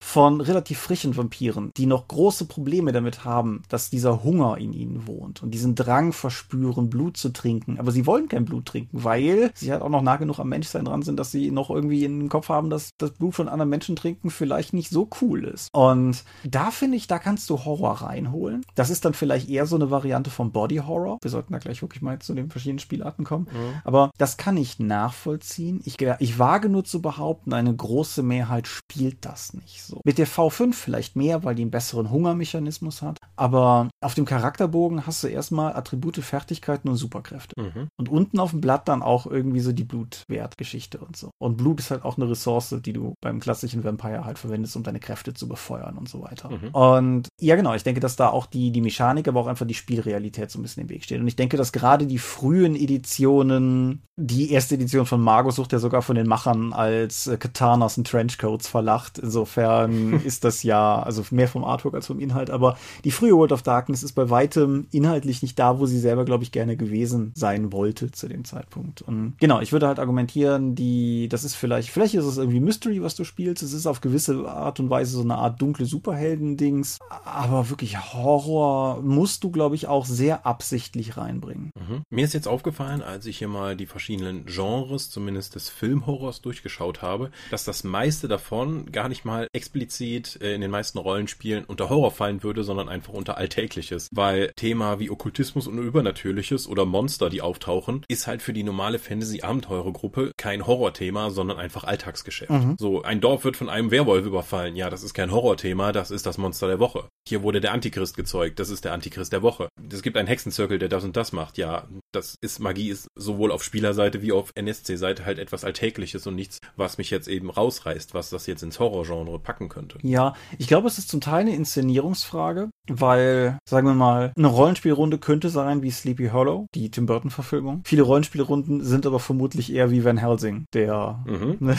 von 0.00 0.40
relativ 0.40 0.78
frischen 0.78 1.16
Vampiren, 1.16 1.70
die 1.76 1.86
noch 1.86 2.08
große 2.08 2.46
Probleme 2.46 2.92
damit 2.92 3.24
haben, 3.24 3.62
dass 3.68 3.90
dieser 3.90 4.22
Hunger 4.22 4.58
in 4.58 4.72
ihnen 4.72 5.06
wohnt 5.06 5.42
und 5.42 5.50
diesen 5.50 5.74
Drang 5.74 6.12
verspüren, 6.12 6.88
Blut 6.88 7.16
zu 7.16 7.30
trinken. 7.32 7.78
Aber 7.78 7.90
sie 7.90 8.06
wollen 8.06 8.28
kein 8.28 8.44
Blut 8.44 8.66
trinken, 8.66 9.04
weil 9.04 9.50
sie 9.54 9.72
halt 9.72 9.82
auch 9.82 9.88
noch 9.88 10.02
nah 10.02 10.16
genug 10.16 10.38
am 10.38 10.48
Menschsein 10.48 10.84
dran 10.84 11.02
sind, 11.02 11.18
dass 11.18 11.30
sie 11.30 11.50
noch 11.50 11.70
irgendwie 11.70 12.04
in 12.04 12.20
den 12.20 12.28
Kopf 12.28 12.48
haben, 12.48 12.70
dass 12.70 12.90
das 12.98 13.12
Blut 13.12 13.34
von 13.34 13.48
anderen 13.48 13.70
Menschen 13.70 13.96
trinken 13.96 14.30
vielleicht 14.30 14.72
nicht 14.72 14.90
so 14.90 15.08
cool 15.20 15.44
ist. 15.44 15.68
Und 15.72 16.24
da 16.44 16.70
finde 16.70 16.96
ich, 16.96 17.06
da 17.06 17.18
kannst 17.18 17.50
du 17.50 17.64
Horror 17.64 18.02
reinholen. 18.02 18.64
Das 18.74 18.90
ist 18.90 19.04
dann 19.04 19.14
vielleicht 19.14 19.48
eher 19.48 19.66
so 19.66 19.76
eine 19.76 19.90
Variante 19.90 20.30
vom 20.30 20.52
Body 20.52 20.76
Horror. 20.76 21.18
Wir 21.22 21.30
sollten 21.30 21.52
da 21.52 21.58
gleich 21.58 21.82
wirklich 21.82 22.02
mal 22.02 22.18
zu 22.20 22.34
den 22.34 22.50
verschiedenen 22.50 22.78
Spielarten 22.78 23.24
kommen. 23.24 23.48
Mhm. 23.50 23.80
Aber 23.84 24.10
das 24.16 24.36
kann 24.36 24.56
ich 24.56 24.78
nachvollziehen. 24.78 25.80
Ich, 25.84 25.96
ich 26.00 26.38
wage 26.38 26.68
nur 26.68 26.84
zu 26.84 27.02
behaupten, 27.02 27.52
eine 27.52 27.74
große 27.74 28.22
Mehrheit 28.22 28.66
spielt 28.68 29.24
das 29.24 29.39
nicht 29.54 29.82
so. 29.82 30.00
Mit 30.04 30.18
der 30.18 30.26
V5 30.26 30.72
vielleicht 30.74 31.16
mehr, 31.16 31.44
weil 31.44 31.54
die 31.54 31.62
einen 31.62 31.70
besseren 31.70 32.10
Hungermechanismus 32.10 33.02
hat. 33.02 33.18
Aber 33.36 33.88
auf 34.02 34.14
dem 34.14 34.24
Charakterbogen 34.24 35.06
hast 35.06 35.22
du 35.24 35.28
erstmal 35.28 35.74
Attribute, 35.74 36.16
Fertigkeiten 36.18 36.88
und 36.88 36.96
Superkräfte. 36.96 37.60
Mhm. 37.60 37.88
Und 37.98 38.08
unten 38.08 38.38
auf 38.38 38.50
dem 38.50 38.60
Blatt 38.60 38.88
dann 38.88 39.02
auch 39.02 39.26
irgendwie 39.26 39.60
so 39.60 39.72
die 39.72 39.84
Blutwertgeschichte 39.84 40.98
und 40.98 41.16
so. 41.16 41.30
Und 41.38 41.56
Blut 41.56 41.80
ist 41.80 41.90
halt 41.90 42.04
auch 42.04 42.16
eine 42.16 42.28
Ressource, 42.28 42.76
die 42.84 42.92
du 42.92 43.14
beim 43.20 43.40
klassischen 43.40 43.84
Vampire 43.84 44.24
halt 44.24 44.38
verwendest, 44.38 44.76
um 44.76 44.82
deine 44.82 45.00
Kräfte 45.00 45.34
zu 45.34 45.48
befeuern 45.48 45.96
und 45.96 46.08
so 46.08 46.22
weiter. 46.22 46.50
Mhm. 46.50 46.68
Und 46.68 47.28
ja, 47.40 47.56
genau, 47.56 47.74
ich 47.74 47.82
denke, 47.82 48.00
dass 48.00 48.16
da 48.16 48.28
auch 48.28 48.46
die, 48.46 48.70
die 48.70 48.80
Mechanik, 48.80 49.28
aber 49.28 49.40
auch 49.40 49.46
einfach 49.46 49.66
die 49.66 49.74
Spielrealität 49.74 50.50
so 50.50 50.58
ein 50.58 50.62
bisschen 50.62 50.82
im 50.82 50.88
Weg 50.88 51.04
steht. 51.04 51.20
Und 51.20 51.28
ich 51.28 51.36
denke, 51.36 51.56
dass 51.56 51.72
gerade 51.72 52.06
die 52.06 52.18
frühen 52.18 52.76
Editionen, 52.76 54.02
die 54.16 54.52
erste 54.52 54.74
Edition 54.74 55.06
von 55.06 55.20
Mago 55.20 55.50
sucht 55.50 55.72
ja 55.72 55.78
sogar 55.78 56.02
von 56.02 56.16
den 56.16 56.26
Machern 56.26 56.72
als 56.72 57.26
äh, 57.26 57.36
Katanas 57.36 57.98
und 57.98 58.06
Trenchcoats 58.06 58.68
verlacht. 58.68 59.20
Insofern 59.30 60.20
ist 60.24 60.42
das 60.42 60.64
ja, 60.64 61.00
also 61.00 61.24
mehr 61.30 61.46
vom 61.46 61.64
Artwork 61.64 61.94
als 61.94 62.08
vom 62.08 62.18
Inhalt, 62.18 62.50
aber 62.50 62.76
die 63.04 63.12
frühe 63.12 63.36
World 63.36 63.52
of 63.52 63.62
Darkness 63.62 64.02
ist 64.02 64.14
bei 64.14 64.28
weitem 64.28 64.88
inhaltlich 64.90 65.40
nicht 65.40 65.56
da, 65.56 65.78
wo 65.78 65.86
sie 65.86 66.00
selber, 66.00 66.24
glaube 66.24 66.42
ich, 66.42 66.50
gerne 66.50 66.76
gewesen 66.76 67.30
sein 67.36 67.72
wollte 67.72 68.10
zu 68.10 68.28
dem 68.28 68.44
Zeitpunkt. 68.44 69.02
Und 69.02 69.34
genau, 69.38 69.60
ich 69.60 69.70
würde 69.70 69.86
halt 69.86 70.00
argumentieren, 70.00 70.74
die, 70.74 71.28
das 71.28 71.44
ist 71.44 71.54
vielleicht, 71.54 71.90
vielleicht 71.90 72.14
ist 72.14 72.24
es 72.24 72.38
irgendwie 72.38 72.58
Mystery, 72.58 73.02
was 73.02 73.14
du 73.14 73.22
spielst. 73.22 73.62
Es 73.62 73.72
ist 73.72 73.86
auf 73.86 74.00
gewisse 74.00 74.48
Art 74.48 74.80
und 74.80 74.90
Weise 74.90 75.12
so 75.12 75.22
eine 75.22 75.36
Art 75.36 75.62
dunkle 75.62 75.86
Superhelden-Dings. 75.86 76.98
Aber 77.24 77.70
wirklich 77.70 78.12
Horror 78.12 79.00
musst 79.00 79.44
du, 79.44 79.52
glaube 79.52 79.76
ich, 79.76 79.86
auch 79.86 80.06
sehr 80.06 80.44
absichtlich 80.44 81.16
reinbringen. 81.16 81.70
Mhm. 81.78 82.02
Mir 82.10 82.24
ist 82.24 82.34
jetzt 82.34 82.48
aufgefallen, 82.48 83.02
als 83.02 83.26
ich 83.26 83.38
hier 83.38 83.48
mal 83.48 83.76
die 83.76 83.86
verschiedenen 83.86 84.46
Genres, 84.46 85.08
zumindest 85.08 85.54
des 85.54 85.68
Filmhorrors, 85.68 86.40
durchgeschaut 86.42 87.00
habe, 87.00 87.30
dass 87.52 87.64
das 87.64 87.84
meiste 87.84 88.26
davon 88.26 88.90
gar 88.90 89.08
nicht 89.08 89.19
mal 89.24 89.46
explizit 89.52 90.38
äh, 90.42 90.54
in 90.54 90.60
den 90.60 90.70
meisten 90.70 90.98
Rollenspielen 90.98 91.64
unter 91.64 91.88
Horror 91.88 92.10
fallen 92.10 92.42
würde, 92.42 92.64
sondern 92.64 92.88
einfach 92.88 93.12
unter 93.12 93.36
Alltägliches. 93.36 94.08
Weil 94.12 94.52
Thema 94.56 94.98
wie 94.98 95.10
Okkultismus 95.10 95.66
und 95.66 95.78
Übernatürliches 95.78 96.68
oder 96.68 96.84
Monster, 96.84 97.30
die 97.30 97.42
auftauchen, 97.42 98.04
ist 98.08 98.26
halt 98.26 98.42
für 98.42 98.52
die 98.52 98.62
normale 98.62 98.98
Fantasy-Abenteurergruppe 98.98 100.32
kein 100.36 100.66
Horrorthema, 100.66 101.30
sondern 101.30 101.58
einfach 101.58 101.84
Alltagsgeschäft. 101.84 102.50
Mhm. 102.50 102.76
So, 102.78 103.02
ein 103.02 103.20
Dorf 103.20 103.44
wird 103.44 103.56
von 103.56 103.68
einem 103.68 103.90
Werwolf 103.90 104.26
überfallen. 104.26 104.76
Ja, 104.76 104.90
das 104.90 105.02
ist 105.02 105.14
kein 105.14 105.30
Horrorthema, 105.30 105.92
das 105.92 106.10
ist 106.10 106.26
das 106.26 106.38
Monster 106.38 106.66
der 106.66 106.80
Woche. 106.80 107.08
Hier 107.28 107.42
wurde 107.42 107.60
der 107.60 107.72
Antichrist 107.72 108.16
gezeugt, 108.16 108.58
das 108.58 108.70
ist 108.70 108.84
der 108.84 108.92
Antichrist 108.92 109.32
der 109.32 109.42
Woche. 109.42 109.68
Es 109.92 110.02
gibt 110.02 110.16
einen 110.16 110.28
Hexenzirkel, 110.28 110.78
der 110.78 110.88
das 110.88 111.04
und 111.04 111.16
das 111.16 111.32
macht. 111.32 111.58
Ja, 111.58 111.88
das 112.12 112.36
ist 112.40 112.58
Magie 112.58 112.90
ist 112.90 113.08
sowohl 113.14 113.52
auf 113.52 113.62
Spielerseite 113.62 114.22
wie 114.22 114.32
auf 114.32 114.52
NSC-Seite 114.54 115.24
halt 115.24 115.38
etwas 115.38 115.64
Alltägliches 115.64 116.26
und 116.26 116.34
nichts, 116.34 116.58
was 116.76 116.98
mich 116.98 117.10
jetzt 117.10 117.28
eben 117.28 117.50
rausreißt, 117.50 118.14
was 118.14 118.30
das 118.30 118.46
jetzt 118.46 118.62
ins 118.62 118.78
Horrorgenre 119.00 119.38
packen 119.38 119.68
könnte. 119.68 119.98
Ja, 120.02 120.34
ich 120.58 120.68
glaube, 120.68 120.88
es 120.88 120.98
ist 120.98 121.08
zum 121.08 121.20
Teil 121.20 121.40
eine 121.40 121.54
Inszenierungsfrage, 121.54 122.70
weil, 122.88 123.58
sagen 123.64 123.86
wir 123.86 123.94
mal, 123.94 124.32
eine 124.36 124.46
Rollenspielrunde 124.46 125.18
könnte 125.18 125.48
sein 125.48 125.82
wie 125.82 125.90
Sleepy 125.90 126.28
Hollow, 126.28 126.66
die 126.74 126.90
Tim 126.90 127.06
Burton-Verfilmung. 127.06 127.82
Viele 127.84 128.02
Rollenspielrunden 128.02 128.82
sind 128.84 129.06
aber 129.06 129.18
vermutlich 129.18 129.72
eher 129.72 129.90
wie 129.90 130.04
Van 130.04 130.18
Helsing, 130.18 130.66
der. 130.72 131.22
Mhm. 131.26 131.56
Ne? 131.60 131.76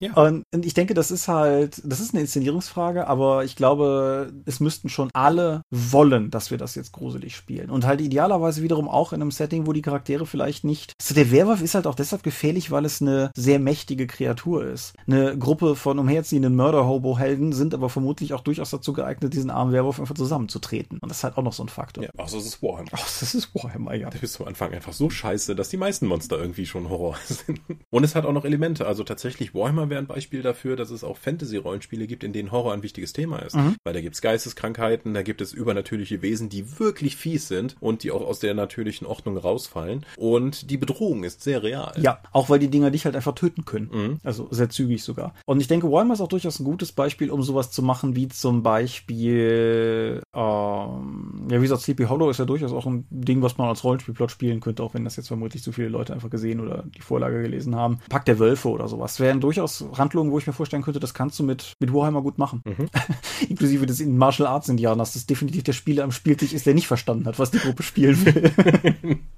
Ja. 0.00 0.12
und, 0.14 0.44
und 0.52 0.66
ich 0.66 0.74
denke, 0.74 0.94
das 0.94 1.10
ist 1.10 1.28
halt, 1.28 1.80
das 1.84 2.00
ist 2.00 2.14
eine 2.14 2.22
Inszenierungsfrage, 2.22 3.06
aber 3.06 3.44
ich 3.44 3.56
glaube, 3.56 4.32
es 4.44 4.60
müssten 4.60 4.88
schon 4.88 5.10
alle 5.12 5.62
wollen, 5.70 6.30
dass 6.30 6.50
wir 6.50 6.58
das 6.58 6.74
jetzt 6.74 6.92
gruselig 6.92 7.36
spielen. 7.36 7.70
Und 7.70 7.86
halt 7.86 8.00
idealerweise 8.00 8.62
wiederum 8.62 8.88
auch 8.88 9.12
in 9.12 9.20
einem 9.20 9.30
Setting, 9.30 9.66
wo 9.66 9.72
die 9.72 9.82
Charaktere 9.82 10.26
vielleicht 10.26 10.64
nicht. 10.64 10.92
Also 11.00 11.14
der 11.14 11.30
Werwolf 11.30 11.62
ist 11.62 11.74
halt 11.74 11.86
auch 11.86 11.94
deshalb 11.94 12.22
gefährlich, 12.22 12.70
weil 12.70 12.84
es 12.84 13.00
eine 13.00 13.30
sehr 13.36 13.58
mächtige 13.58 14.06
Kreatur 14.06 14.64
ist. 14.64 14.94
Eine 15.06 15.36
Gruppe 15.38 15.76
von 15.76 15.98
umherziehenden 15.98 16.54
Mörder-Hobo-Helden 16.56 17.52
sind 17.52 17.74
aber 17.74 17.88
vermutlich 17.88 18.34
auch 18.34 18.40
durchaus 18.40 18.70
dazu 18.70 18.92
geeignet, 18.92 19.34
diesen 19.34 19.50
armen 19.50 19.72
Werwolf 19.72 20.00
einfach 20.00 20.14
zusammenzutreten. 20.14 20.98
Und 20.98 21.08
das 21.08 21.18
ist 21.18 21.24
halt 21.24 21.36
auch 21.36 21.42
noch 21.42 21.52
so 21.52 21.62
ein 21.62 21.68
Faktor. 21.68 22.04
Ja, 22.04 22.10
außer 22.16 22.38
es 22.38 22.46
ist 22.46 22.62
Warhammer. 22.62 22.90
Ach, 22.92 23.04
das 23.20 23.34
ist 23.34 23.54
Warhammer, 23.54 23.94
ja. 23.94 24.10
Der 24.10 24.22
ist 24.22 24.40
am 24.40 24.48
Anfang 24.48 24.72
einfach 24.72 24.92
so 24.92 25.10
scheiße, 25.10 25.54
dass 25.54 25.68
die 25.68 25.76
meisten 25.76 26.06
Monster 26.06 26.38
irgendwie 26.38 26.66
schon 26.66 26.88
Horror 26.88 27.16
sind. 27.26 27.60
Und 27.90 28.04
es 28.04 28.14
hat 28.14 28.24
auch 28.24 28.32
noch 28.32 28.44
Elemente. 28.44 28.86
Also 28.86 29.04
tatsächlich 29.04 29.54
Warhammer 29.54 29.65
wäre 29.74 29.98
ein 29.98 30.06
Beispiel 30.06 30.42
dafür, 30.42 30.76
dass 30.76 30.90
es 30.90 31.02
auch 31.02 31.16
Fantasy-Rollenspiele 31.16 32.06
gibt, 32.06 32.22
in 32.24 32.32
denen 32.32 32.52
Horror 32.52 32.72
ein 32.72 32.82
wichtiges 32.82 33.12
Thema 33.12 33.38
ist. 33.38 33.56
Mhm. 33.56 33.76
Weil 33.84 33.94
da 33.94 34.00
gibt 34.00 34.14
es 34.14 34.20
Geisteskrankheiten, 34.20 35.14
da 35.14 35.22
gibt 35.22 35.40
es 35.40 35.52
übernatürliche 35.52 36.22
Wesen, 36.22 36.48
die 36.48 36.78
wirklich 36.78 37.16
fies 37.16 37.48
sind 37.48 37.76
und 37.80 38.02
die 38.02 38.10
auch 38.10 38.20
aus 38.20 38.38
der 38.38 38.54
natürlichen 38.54 39.06
Ordnung 39.06 39.36
rausfallen. 39.36 40.04
Und 40.16 40.70
die 40.70 40.76
Bedrohung 40.76 41.24
ist 41.24 41.42
sehr 41.42 41.62
real. 41.62 41.94
Ja, 41.98 42.20
auch 42.32 42.50
weil 42.50 42.58
die 42.58 42.68
Dinger 42.68 42.90
dich 42.90 43.04
halt 43.04 43.16
einfach 43.16 43.34
töten 43.34 43.64
können. 43.64 43.90
Mhm. 43.92 44.18
Also 44.22 44.48
sehr 44.50 44.68
zügig 44.68 45.02
sogar. 45.02 45.34
Und 45.46 45.60
ich 45.60 45.68
denke, 45.68 45.90
Warhammer 45.90 46.14
ist 46.14 46.20
auch 46.20 46.28
durchaus 46.28 46.60
ein 46.60 46.64
gutes 46.64 46.92
Beispiel, 46.92 47.30
um 47.30 47.42
sowas 47.42 47.70
zu 47.70 47.82
machen, 47.82 48.14
wie 48.16 48.28
zum 48.28 48.62
Beispiel, 48.62 50.22
ähm, 50.34 51.48
ja, 51.50 51.58
wie 51.58 51.62
gesagt, 51.62 51.82
Sleepy 51.82 52.04
Hollow 52.04 52.30
ist 52.30 52.38
ja 52.38 52.44
durchaus 52.44 52.72
auch 52.72 52.86
ein 52.86 53.06
Ding, 53.10 53.42
was 53.42 53.56
man 53.58 53.68
als 53.68 53.84
Rollenspielplot 53.84 54.30
spielen 54.30 54.60
könnte, 54.60 54.82
auch 54.82 54.94
wenn 54.94 55.04
das 55.04 55.16
jetzt 55.16 55.28
vermutlich 55.28 55.62
zu 55.62 55.72
viele 55.72 55.88
Leute 55.88 56.12
einfach 56.12 56.30
gesehen 56.30 56.60
oder 56.60 56.84
die 56.96 57.02
Vorlage 57.02 57.42
gelesen 57.42 57.74
haben. 57.74 57.98
Pack 58.08 58.24
der 58.24 58.38
Wölfe 58.38 58.68
oder 58.68 58.88
sowas. 58.88 59.20
Wären 59.20 59.40
durchaus 59.56 59.84
Handlungen, 59.96 60.30
wo 60.30 60.38
ich 60.38 60.46
mir 60.46 60.52
vorstellen 60.52 60.82
könnte, 60.82 61.00
das 61.00 61.14
kannst 61.14 61.38
du 61.38 61.42
mit, 61.42 61.72
mit 61.80 61.92
Warhammer 61.92 62.22
gut 62.22 62.38
machen. 62.38 62.62
Mhm. 62.64 62.88
Inklusive 63.48 63.86
des 63.86 64.00
in 64.00 64.16
Martial 64.16 64.48
Arts 64.48 64.68
Indianers, 64.68 65.14
das 65.14 65.26
definitiv 65.26 65.64
der 65.64 65.72
Spieler 65.72 66.04
am 66.04 66.12
Spieltisch 66.12 66.52
ist, 66.52 66.66
der 66.66 66.74
nicht 66.74 66.86
verstanden 66.86 67.26
hat, 67.26 67.38
was 67.38 67.50
die 67.50 67.58
Gruppe 67.58 67.82
spielen 67.82 68.24
will. 68.24 69.18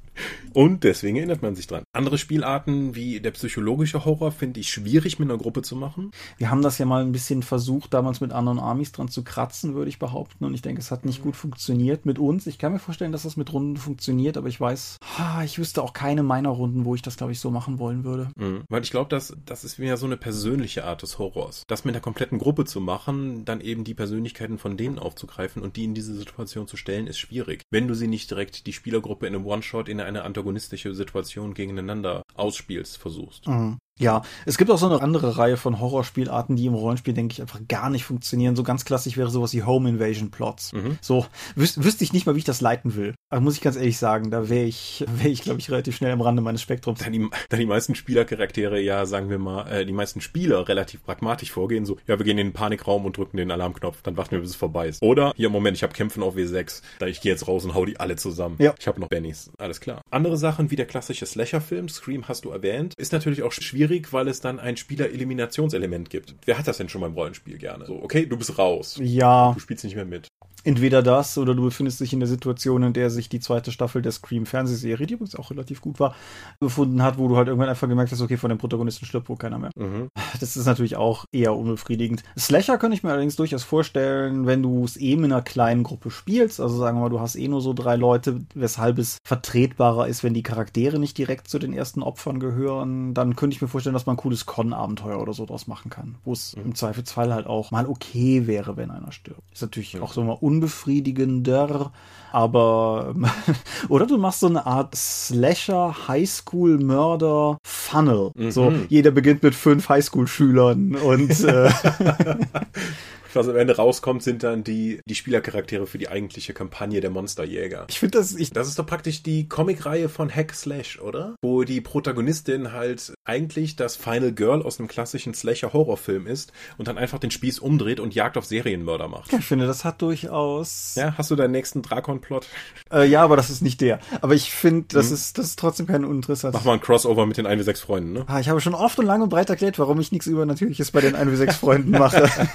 Und 0.54 0.84
deswegen 0.84 1.16
erinnert 1.16 1.42
man 1.42 1.54
sich 1.54 1.66
dran. 1.66 1.84
Andere 1.92 2.18
Spielarten 2.18 2.94
wie 2.94 3.20
der 3.20 3.30
psychologische 3.32 4.04
Horror 4.04 4.32
finde 4.32 4.60
ich 4.60 4.70
schwierig 4.70 5.18
mit 5.18 5.30
einer 5.30 5.38
Gruppe 5.38 5.62
zu 5.62 5.76
machen. 5.76 6.10
Wir 6.36 6.50
haben 6.50 6.62
das 6.62 6.78
ja 6.78 6.86
mal 6.86 7.02
ein 7.02 7.12
bisschen 7.12 7.42
versucht, 7.42 7.94
damals 7.94 8.20
mit 8.20 8.32
anderen 8.32 8.58
Armies 8.58 8.92
dran 8.92 9.08
zu 9.08 9.22
kratzen, 9.22 9.74
würde 9.74 9.88
ich 9.88 9.98
behaupten. 9.98 10.44
Und 10.44 10.54
ich 10.54 10.62
denke, 10.62 10.80
es 10.80 10.90
hat 10.90 11.04
nicht 11.04 11.22
gut 11.22 11.36
funktioniert 11.36 12.06
mit 12.06 12.18
uns. 12.18 12.46
Ich 12.46 12.58
kann 12.58 12.72
mir 12.72 12.78
vorstellen, 12.78 13.12
dass 13.12 13.22
das 13.22 13.36
mit 13.36 13.52
Runden 13.52 13.76
funktioniert, 13.76 14.36
aber 14.36 14.48
ich 14.48 14.60
weiß, 14.60 14.98
ich 15.44 15.58
wüsste 15.58 15.82
auch 15.82 15.92
keine 15.92 16.22
meiner 16.22 16.50
Runden, 16.50 16.84
wo 16.84 16.94
ich 16.94 17.02
das, 17.02 17.16
glaube 17.16 17.32
ich, 17.32 17.40
so 17.40 17.50
machen 17.50 17.78
wollen 17.78 18.04
würde. 18.04 18.30
Mhm. 18.36 18.64
Weil 18.68 18.82
ich 18.82 18.90
glaube, 18.90 19.10
dass 19.10 19.36
das 19.44 19.64
ist 19.64 19.78
wieder 19.78 19.96
so 19.96 20.06
eine 20.06 20.16
persönliche 20.16 20.84
Art 20.84 21.02
des 21.02 21.18
Horrors. 21.18 21.62
Das 21.68 21.84
mit 21.84 21.94
einer 21.94 22.02
kompletten 22.02 22.38
Gruppe 22.38 22.64
zu 22.64 22.80
machen, 22.80 23.44
dann 23.44 23.60
eben 23.60 23.84
die 23.84 23.94
Persönlichkeiten 23.94 24.58
von 24.58 24.76
denen 24.76 24.98
aufzugreifen 24.98 25.62
und 25.62 25.76
die 25.76 25.84
in 25.84 25.94
diese 25.94 26.14
Situation 26.14 26.66
zu 26.66 26.76
stellen, 26.76 27.06
ist 27.06 27.18
schwierig. 27.18 27.62
Wenn 27.70 27.88
du 27.88 27.94
sie 27.94 28.08
nicht 28.08 28.30
direkt 28.30 28.66
die 28.66 28.72
Spielergruppe 28.72 29.26
in 29.26 29.34
einem 29.34 29.46
One-Shot 29.46 29.88
in 29.88 30.00
eine 30.08 30.22
antagonistische 30.22 30.94
Situation 30.94 31.54
gegeneinander 31.54 32.22
ausspielst, 32.34 32.98
versuchst. 32.98 33.46
Mhm. 33.46 33.78
Ja, 33.98 34.22
es 34.46 34.58
gibt 34.58 34.70
auch 34.70 34.78
so 34.78 34.86
eine 34.86 35.02
andere 35.02 35.38
Reihe 35.38 35.56
von 35.56 35.80
Horrorspielarten, 35.80 36.56
die 36.56 36.66
im 36.66 36.74
Rollenspiel, 36.74 37.14
denke 37.14 37.32
ich, 37.32 37.40
einfach 37.40 37.60
gar 37.68 37.90
nicht 37.90 38.04
funktionieren. 38.04 38.56
So 38.56 38.62
ganz 38.62 38.84
klassisch 38.84 39.16
wäre 39.16 39.30
sowas 39.30 39.52
wie 39.52 39.64
Home 39.64 39.88
Invasion 39.88 40.30
Plots. 40.30 40.72
Mhm. 40.72 40.98
So, 41.00 41.26
wüs 41.56 41.82
wüsste 41.82 42.04
ich 42.04 42.12
nicht 42.12 42.26
mal, 42.26 42.34
wie 42.34 42.40
ich 42.40 42.44
das 42.44 42.60
leiten 42.60 42.94
will. 42.94 43.14
Aber 43.30 43.40
muss 43.40 43.54
ich 43.54 43.60
ganz 43.60 43.76
ehrlich 43.76 43.98
sagen, 43.98 44.30
da 44.30 44.48
wäre 44.48 44.64
ich, 44.64 45.04
wäre 45.16 45.28
ich, 45.28 45.42
glaube 45.42 45.60
ich, 45.60 45.70
relativ 45.70 45.96
schnell 45.96 46.12
am 46.12 46.20
Rande 46.20 46.42
meines 46.42 46.62
Spektrums. 46.62 47.00
Da 47.00 47.10
die, 47.10 47.28
da 47.48 47.56
die 47.56 47.66
meisten 47.66 47.94
Spielercharaktere 47.94 48.80
ja, 48.80 49.04
sagen 49.06 49.30
wir 49.30 49.38
mal, 49.38 49.66
äh, 49.68 49.86
die 49.86 49.92
meisten 49.92 50.20
Spieler 50.20 50.68
relativ 50.68 51.02
pragmatisch 51.02 51.50
vorgehen, 51.50 51.84
so, 51.84 51.98
ja, 52.06 52.18
wir 52.18 52.24
gehen 52.24 52.38
in 52.38 52.48
den 52.48 52.52
Panikraum 52.52 53.04
und 53.04 53.16
drücken 53.16 53.36
den 53.36 53.50
Alarmknopf, 53.50 54.02
dann 54.02 54.16
warten 54.16 54.32
wir, 54.32 54.40
bis 54.40 54.50
es 54.50 54.56
vorbei 54.56 54.88
ist. 54.88 55.02
Oder, 55.02 55.32
hier, 55.36 55.50
Moment, 55.50 55.76
ich 55.76 55.82
habe 55.82 55.92
Kämpfen 55.92 56.22
auf 56.22 56.36
W6, 56.36 56.82
da 56.98 57.06
ich 57.06 57.20
gehe 57.20 57.32
jetzt 57.32 57.48
raus 57.48 57.64
und 57.64 57.74
hau 57.74 57.84
die 57.84 57.98
alle 57.98 58.16
zusammen. 58.16 58.56
Ja. 58.58 58.74
Ich 58.78 58.86
habe 58.86 59.00
noch 59.00 59.08
Bennys, 59.08 59.50
alles 59.58 59.80
klar. 59.80 60.02
Andere 60.10 60.36
Sachen 60.36 60.70
wie 60.70 60.76
der 60.76 60.86
klassische 60.86 61.26
Slasher-Film, 61.26 61.88
Scream 61.88 62.28
hast 62.28 62.44
du 62.44 62.50
erwähnt, 62.50 62.94
ist 62.96 63.12
natürlich 63.12 63.42
auch 63.42 63.52
schwierig, 63.52 63.87
weil 64.12 64.28
es 64.28 64.40
dann 64.40 64.60
ein 64.60 64.76
Spieler-Eliminationselement 64.76 66.10
gibt. 66.10 66.34
Wer 66.44 66.58
hat 66.58 66.68
das 66.68 66.78
denn 66.78 66.88
schon 66.88 67.00
beim 67.00 67.14
Rollenspiel 67.14 67.58
gerne? 67.58 67.86
So, 67.86 68.02
okay, 68.02 68.26
du 68.26 68.36
bist 68.36 68.58
raus. 68.58 68.98
Ja. 69.02 69.52
Du 69.52 69.60
spielst 69.60 69.84
nicht 69.84 69.96
mehr 69.96 70.04
mit 70.04 70.28
entweder 70.68 71.02
das 71.02 71.38
oder 71.38 71.54
du 71.54 71.62
befindest 71.62 71.98
dich 72.00 72.12
in 72.12 72.20
der 72.20 72.28
Situation, 72.28 72.82
in 72.82 72.92
der 72.92 73.08
sich 73.08 73.30
die 73.30 73.40
zweite 73.40 73.72
Staffel 73.72 74.02
der 74.02 74.12
Scream-Fernsehserie, 74.12 75.06
die 75.06 75.14
übrigens 75.14 75.34
auch 75.34 75.50
relativ 75.50 75.80
gut 75.80 75.98
war, 75.98 76.14
befunden 76.60 77.02
hat, 77.02 77.16
wo 77.16 77.26
du 77.26 77.38
halt 77.38 77.48
irgendwann 77.48 77.70
einfach 77.70 77.88
gemerkt 77.88 78.12
hast, 78.12 78.20
okay, 78.20 78.36
von 78.36 78.50
den 78.50 78.58
Protagonisten 78.58 79.06
stirbt 79.06 79.30
wohl 79.30 79.38
keiner 79.38 79.58
mehr. 79.58 79.70
Mhm. 79.76 80.08
Das 80.40 80.58
ist 80.58 80.66
natürlich 80.66 80.96
auch 80.96 81.24
eher 81.32 81.56
unbefriedigend. 81.56 82.22
Slasher 82.38 82.76
könnte 82.76 82.94
ich 82.96 83.02
mir 83.02 83.10
allerdings 83.10 83.36
durchaus 83.36 83.64
vorstellen, 83.64 84.46
wenn 84.46 84.62
du 84.62 84.84
es 84.84 84.98
eben 84.98 85.24
in 85.24 85.32
einer 85.32 85.40
kleinen 85.40 85.84
Gruppe 85.84 86.10
spielst, 86.10 86.60
also 86.60 86.76
sagen 86.76 86.98
wir 86.98 87.04
mal, 87.04 87.08
du 87.08 87.20
hast 87.20 87.36
eh 87.36 87.48
nur 87.48 87.62
so 87.62 87.72
drei 87.72 87.96
Leute, 87.96 88.40
weshalb 88.54 88.98
es 88.98 89.16
vertretbarer 89.24 90.06
ist, 90.06 90.22
wenn 90.22 90.34
die 90.34 90.42
Charaktere 90.42 90.98
nicht 90.98 91.16
direkt 91.16 91.48
zu 91.48 91.58
den 91.58 91.72
ersten 91.72 92.02
Opfern 92.02 92.40
gehören, 92.40 93.14
dann 93.14 93.36
könnte 93.36 93.54
ich 93.54 93.62
mir 93.62 93.68
vorstellen, 93.68 93.94
dass 93.94 94.04
man 94.04 94.16
ein 94.16 94.20
cooles 94.20 94.44
Con-Abenteuer 94.44 95.18
oder 95.18 95.32
so 95.32 95.46
draus 95.46 95.66
machen 95.66 95.90
kann, 95.90 96.16
wo 96.24 96.34
es 96.34 96.54
mhm. 96.56 96.62
im 96.66 96.74
Zweifelsfall 96.74 97.32
halt 97.32 97.46
auch 97.46 97.70
mal 97.70 97.86
okay 97.86 98.46
wäre, 98.46 98.76
wenn 98.76 98.90
einer 98.90 99.12
stirbt. 99.12 99.40
Ist 99.50 99.62
natürlich 99.62 99.94
mhm. 99.94 100.02
auch 100.02 100.12
so 100.12 100.22
mal 100.22 100.36
unbefriedigender, 100.58 101.92
aber 102.32 103.14
oder 103.88 104.06
du 104.06 104.18
machst 104.18 104.40
so 104.40 104.48
eine 104.48 104.66
Art 104.66 104.94
Slasher 104.94 105.94
Highschool 106.08 106.78
Mörder 106.78 107.58
Funnel. 107.62 108.32
Mhm. 108.34 108.50
So 108.50 108.72
jeder 108.88 109.12
beginnt 109.12 109.42
mit 109.42 109.54
fünf 109.54 109.88
Highschool-Schülern 109.88 110.96
und 110.96 111.40
äh, 111.44 111.70
was 113.34 113.48
am 113.48 113.56
Ende 113.56 113.76
rauskommt, 113.76 114.22
sind 114.22 114.42
dann 114.42 114.64
die, 114.64 115.00
die 115.06 115.14
Spielercharaktere 115.14 115.86
für 115.86 115.98
die 115.98 116.08
eigentliche 116.08 116.54
Kampagne 116.54 117.00
der 117.00 117.10
Monsterjäger. 117.10 117.86
Ich 117.88 117.98
finde 117.98 118.18
das, 118.18 118.34
ich, 118.34 118.50
das 118.50 118.68
ist 118.68 118.78
doch 118.78 118.86
praktisch 118.86 119.22
die 119.22 119.48
Comicreihe 119.48 120.08
von 120.08 120.34
Hack 120.34 120.54
Slash, 120.54 121.00
oder? 121.00 121.36
Wo 121.42 121.64
die 121.64 121.80
Protagonistin 121.80 122.72
halt 122.72 123.14
eigentlich 123.24 123.76
das 123.76 123.96
Final 123.96 124.32
Girl 124.32 124.62
aus 124.62 124.78
einem 124.78 124.88
klassischen 124.88 125.34
Slasher-Horrorfilm 125.34 126.26
ist 126.26 126.52
und 126.78 126.88
dann 126.88 126.98
einfach 126.98 127.18
den 127.18 127.30
Spieß 127.30 127.58
umdreht 127.58 128.00
und 128.00 128.14
Jagd 128.14 128.36
auf 128.36 128.44
Serienmörder 128.44 129.08
macht. 129.08 129.32
Ich 129.32 129.44
finde, 129.44 129.66
das 129.66 129.84
hat 129.84 130.02
durchaus. 130.02 130.94
Ja, 130.96 131.14
hast 131.16 131.30
du 131.30 131.36
deinen 131.36 131.52
nächsten 131.52 131.82
Drakon-Plot? 131.82 132.46
Äh, 132.92 133.06
ja, 133.08 133.22
aber 133.22 133.36
das 133.36 133.50
ist 133.50 133.62
nicht 133.62 133.80
der. 133.80 134.00
Aber 134.20 134.34
ich 134.34 134.50
finde, 134.50 134.86
das 134.90 135.08
hm. 135.08 135.14
ist, 135.14 135.38
das 135.38 135.46
ist 135.46 135.58
trotzdem 135.58 135.86
kein 135.86 136.04
Uninteresse. 136.04 136.50
Mach 136.52 136.64
mal 136.64 136.74
ein 136.74 136.80
Crossover 136.80 137.26
mit 137.26 137.36
den 137.36 137.46
1 137.46 137.64
6 137.64 137.80
Freunden, 137.80 138.12
ne? 138.12 138.24
Ah, 138.26 138.40
ich 138.40 138.48
habe 138.48 138.60
schon 138.60 138.74
oft 138.74 138.98
und 138.98 139.06
lang 139.06 139.22
und 139.22 139.28
breit 139.28 139.50
erklärt, 139.50 139.78
warum 139.78 140.00
ich 140.00 140.12
nichts 140.12 140.26
Übernatürliches 140.26 140.90
bei 140.90 141.00
den 141.00 141.14
1 141.14 141.36
6 141.36 141.56
Freunden 141.56 141.90
mache. 141.90 142.30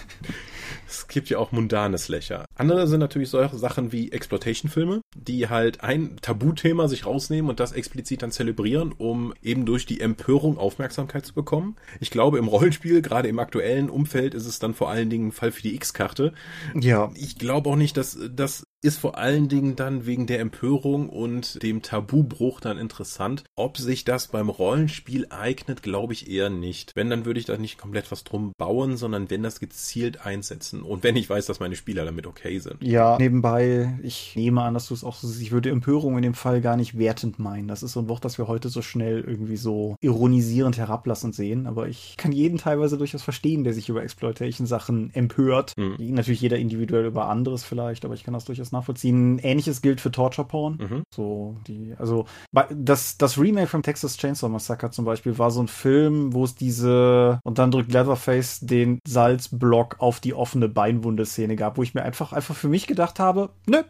Es 0.93 1.07
gibt 1.07 1.29
ja 1.29 1.39
auch 1.39 1.51
mundane 1.51 1.97
Slasher. 1.97 2.45
Andere 2.55 2.87
sind 2.87 2.99
natürlich 2.99 3.29
solche 3.29 3.57
Sachen 3.57 3.91
wie 3.91 4.11
Exploitation-Filme, 4.11 5.01
die 5.15 5.49
halt 5.49 5.83
ein 5.83 6.17
Tabuthema 6.21 6.87
sich 6.87 7.05
rausnehmen 7.05 7.49
und 7.49 7.59
das 7.59 7.71
explizit 7.71 8.21
dann 8.21 8.31
zelebrieren, 8.31 8.93
um 8.95 9.33
eben 9.41 9.65
durch 9.65 9.85
die 9.85 10.01
Empörung 10.01 10.57
Aufmerksamkeit 10.57 11.25
zu 11.25 11.33
bekommen. 11.33 11.75
Ich 11.99 12.11
glaube, 12.11 12.37
im 12.37 12.47
Rollenspiel, 12.47 13.01
gerade 13.01 13.27
im 13.27 13.39
aktuellen 13.39 13.89
Umfeld, 13.89 14.35
ist 14.35 14.45
es 14.45 14.59
dann 14.59 14.73
vor 14.73 14.89
allen 14.89 15.09
Dingen 15.09 15.29
ein 15.29 15.31
Fall 15.31 15.51
für 15.51 15.63
die 15.63 15.75
X-Karte. 15.75 16.33
Ja. 16.79 17.11
Ich 17.15 17.37
glaube 17.37 17.69
auch 17.69 17.75
nicht, 17.75 17.97
dass 17.97 18.17
das 18.31 18.67
ist 18.83 18.99
vor 18.99 19.17
allen 19.17 19.47
Dingen 19.47 19.75
dann 19.75 20.05
wegen 20.05 20.27
der 20.27 20.41
Empörung 20.41 21.09
und 21.09 21.63
dem 21.63 21.81
Tabubruch 21.81 22.59
dann 22.59 22.77
interessant. 22.77 23.45
Ob 23.55 23.77
sich 23.77 24.03
das 24.03 24.27
beim 24.27 24.49
Rollenspiel 24.49 25.27
eignet, 25.29 25.83
glaube 25.83 26.13
ich 26.13 26.29
eher 26.29 26.49
nicht. 26.49 26.91
Wenn, 26.93 27.09
dann 27.09 27.25
würde 27.25 27.39
ich 27.39 27.45
da 27.45 27.57
nicht 27.57 27.77
komplett 27.77 28.11
was 28.11 28.25
drum 28.25 28.51
bauen, 28.57 28.97
sondern 28.97 29.29
wenn 29.29 29.41
das 29.41 29.61
gezielt 29.61 30.25
einsetzen 30.25 30.81
und 30.81 31.03
wenn 31.03 31.15
ich 31.15 31.29
weiß, 31.29 31.45
dass 31.45 31.61
meine 31.61 31.77
Spieler 31.77 32.03
damit 32.03 32.27
okay 32.27 32.59
sind. 32.59 32.83
Ja, 32.83 33.17
nebenbei, 33.17 33.97
ich 34.03 34.35
nehme 34.35 34.61
an, 34.61 34.73
dass 34.73 34.89
du 34.89 34.93
es 34.93 35.03
auch 35.05 35.15
so 35.15 35.27
siehst. 35.27 35.41
Ich 35.41 35.51
würde 35.51 35.69
Empörung 35.69 36.17
in 36.17 36.23
dem 36.23 36.33
Fall 36.33 36.59
gar 36.59 36.75
nicht 36.75 36.97
wertend 36.97 37.39
meinen. 37.39 37.69
Das 37.69 37.83
ist 37.83 37.93
so 37.93 38.01
ein 38.01 38.09
Wort, 38.09 38.25
das 38.25 38.37
wir 38.37 38.49
heute 38.49 38.67
so 38.67 38.81
schnell 38.81 39.21
irgendwie 39.21 39.57
so 39.57 39.95
ironisierend 40.01 40.77
herablassend 40.77 41.35
sehen. 41.35 41.67
Aber 41.67 41.87
ich 41.87 42.17
kann 42.17 42.33
jeden 42.33 42.57
teilweise 42.57 42.97
durchaus 42.97 43.23
verstehen, 43.23 43.63
der 43.63 43.73
sich 43.73 43.87
über 43.87 44.03
Exploitation-Sachen 44.03 45.13
empört. 45.13 45.73
Mhm. 45.77 45.95
Natürlich 45.99 46.41
jeder 46.41 46.57
individuell 46.57 47.05
über 47.05 47.29
anderes 47.29 47.63
vielleicht, 47.63 48.03
aber 48.03 48.13
ich 48.13 48.25
kann 48.25 48.33
das 48.33 48.43
durchaus 48.43 48.72
nachvollziehen. 48.73 49.39
Ähnliches 49.39 49.81
gilt 49.81 50.01
für 50.01 50.11
Torture 50.11 50.47
Porn. 50.47 50.77
Mhm. 50.79 51.03
So 51.13 51.55
die, 51.67 51.95
also 51.97 52.25
das, 52.69 53.17
das 53.17 53.39
Remake 53.39 53.67
vom 53.67 53.83
Texas 53.83 54.17
Chainsaw 54.17 54.49
Massacre 54.49 54.91
zum 54.91 55.05
Beispiel 55.05 55.37
war 55.37 55.51
so 55.51 55.61
ein 55.61 55.67
Film, 55.67 56.33
wo 56.33 56.43
es 56.43 56.55
diese 56.55 57.39
und 57.43 57.57
dann 57.59 57.71
drückt 57.71 57.91
Leatherface 57.91 58.59
den 58.61 58.99
Salzblock 59.07 59.97
auf 59.99 60.19
die 60.19 60.33
offene 60.33 60.67
Beinwunde-Szene 60.67 61.55
gab, 61.55 61.77
wo 61.77 61.83
ich 61.83 61.93
mir 61.93 62.03
einfach 62.03 62.33
einfach 62.33 62.55
für 62.55 62.69
mich 62.69 62.87
gedacht 62.87 63.19
habe, 63.19 63.49
nö, 63.67 63.83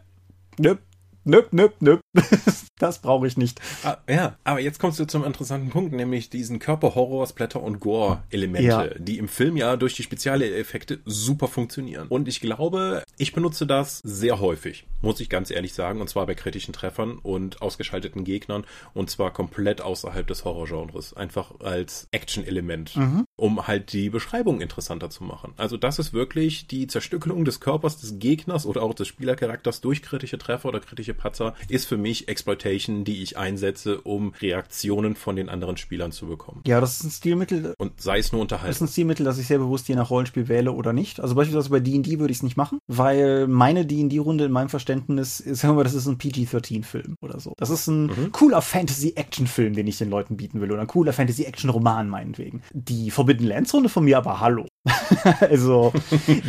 nö, 0.58 0.76
nöp, 1.24 1.52
nöp, 1.52 1.80
nöp. 1.80 2.00
das 2.78 3.00
brauche 3.00 3.26
ich 3.26 3.36
nicht. 3.36 3.60
Ah, 3.82 3.98
ja, 4.08 4.36
aber 4.44 4.60
jetzt 4.60 4.78
kommst 4.78 4.98
du 4.98 5.04
zum 5.04 5.24
interessanten 5.24 5.70
Punkt, 5.70 5.92
nämlich 5.92 6.30
diesen 6.30 6.58
Körperhorror, 6.58 7.26
Splatter 7.26 7.62
und 7.62 7.80
Gore-Elemente, 7.80 8.66
ja. 8.66 8.86
die 8.98 9.18
im 9.18 9.28
Film 9.28 9.56
ja 9.56 9.76
durch 9.76 9.94
die 9.94 10.02
Spezialeffekte 10.02 11.00
super 11.04 11.48
funktionieren. 11.48 12.08
Und 12.08 12.28
ich 12.28 12.40
glaube, 12.40 13.02
ich 13.18 13.32
benutze 13.32 13.66
das 13.66 14.00
sehr 14.04 14.40
häufig, 14.40 14.86
muss 15.02 15.20
ich 15.20 15.28
ganz 15.28 15.50
ehrlich 15.50 15.74
sagen, 15.74 16.00
und 16.00 16.08
zwar 16.08 16.26
bei 16.26 16.34
kritischen 16.34 16.72
Treffern 16.72 17.18
und 17.18 17.62
ausgeschalteten 17.62 18.24
Gegnern 18.24 18.64
und 18.92 19.10
zwar 19.10 19.32
komplett 19.32 19.80
außerhalb 19.80 20.26
des 20.26 20.44
Horrorgenres, 20.44 21.14
einfach 21.14 21.60
als 21.60 22.08
Action-Element, 22.12 22.96
mhm. 22.96 23.24
um 23.36 23.66
halt 23.66 23.92
die 23.92 24.10
Beschreibung 24.10 24.60
interessanter 24.60 25.10
zu 25.10 25.24
machen. 25.24 25.54
Also 25.56 25.76
das 25.76 25.98
ist 25.98 26.12
wirklich 26.12 26.66
die 26.66 26.86
Zerstückelung 26.86 27.44
des 27.44 27.60
Körpers 27.60 28.00
des 28.00 28.18
Gegners 28.18 28.66
oder 28.66 28.82
auch 28.82 28.94
des 28.94 29.08
Spielercharakters 29.08 29.80
durch 29.80 30.02
kritische 30.02 30.38
Treffer 30.38 30.68
oder 30.68 30.80
kritische 30.80 31.14
Patzer 31.14 31.54
ist 31.68 31.86
für 31.86 31.96
mich 31.96 32.03
Exploitation, 32.12 33.04
die 33.04 33.22
ich 33.22 33.36
einsetze, 33.36 34.00
um 34.00 34.32
Reaktionen 34.40 35.16
von 35.16 35.36
den 35.36 35.48
anderen 35.48 35.76
Spielern 35.76 36.12
zu 36.12 36.26
bekommen. 36.26 36.62
Ja, 36.66 36.80
das 36.80 36.98
ist 36.98 37.04
ein 37.04 37.10
Stilmittel. 37.10 37.74
Und 37.78 38.00
sei 38.00 38.18
es 38.18 38.32
nur 38.32 38.40
unterhalten. 38.40 38.68
Das 38.68 38.76
ist 38.76 38.82
ein 38.82 38.88
Stilmittel, 38.88 39.24
das 39.24 39.38
ich 39.38 39.46
sehr 39.46 39.58
bewusst 39.58 39.88
je 39.88 39.94
nach 39.94 40.10
Rollenspiel 40.10 40.48
wähle 40.48 40.72
oder 40.72 40.92
nicht. 40.92 41.20
Also 41.20 41.34
beispielsweise 41.34 41.70
bei 41.70 41.80
D&D 41.80 42.18
würde 42.18 42.32
ich 42.32 42.38
es 42.38 42.42
nicht 42.42 42.56
machen, 42.56 42.78
weil 42.86 43.46
meine 43.46 43.86
D&D-Runde 43.86 44.44
in 44.44 44.52
meinem 44.52 44.68
Verständnis, 44.68 45.38
sagen 45.38 45.74
wir 45.74 45.78
mal, 45.78 45.84
das 45.84 45.94
ist 45.94 46.06
ein 46.06 46.18
PG-13-Film 46.18 47.16
oder 47.20 47.40
so. 47.40 47.54
Das 47.56 47.70
ist 47.70 47.86
ein 47.86 48.06
mhm. 48.06 48.32
cooler 48.32 48.62
Fantasy-Action-Film, 48.62 49.74
den 49.74 49.86
ich 49.86 49.98
den 49.98 50.10
Leuten 50.10 50.36
bieten 50.36 50.60
will 50.60 50.70
oder 50.72 50.82
ein 50.82 50.86
cooler 50.86 51.12
Fantasy-Action-Roman 51.12 52.08
meinetwegen. 52.08 52.62
Die 52.72 53.10
Forbidden 53.10 53.46
Lands-Runde 53.46 53.88
von 53.88 54.04
mir 54.04 54.18
aber 54.18 54.40
hallo. 54.40 54.66
also 55.40 55.92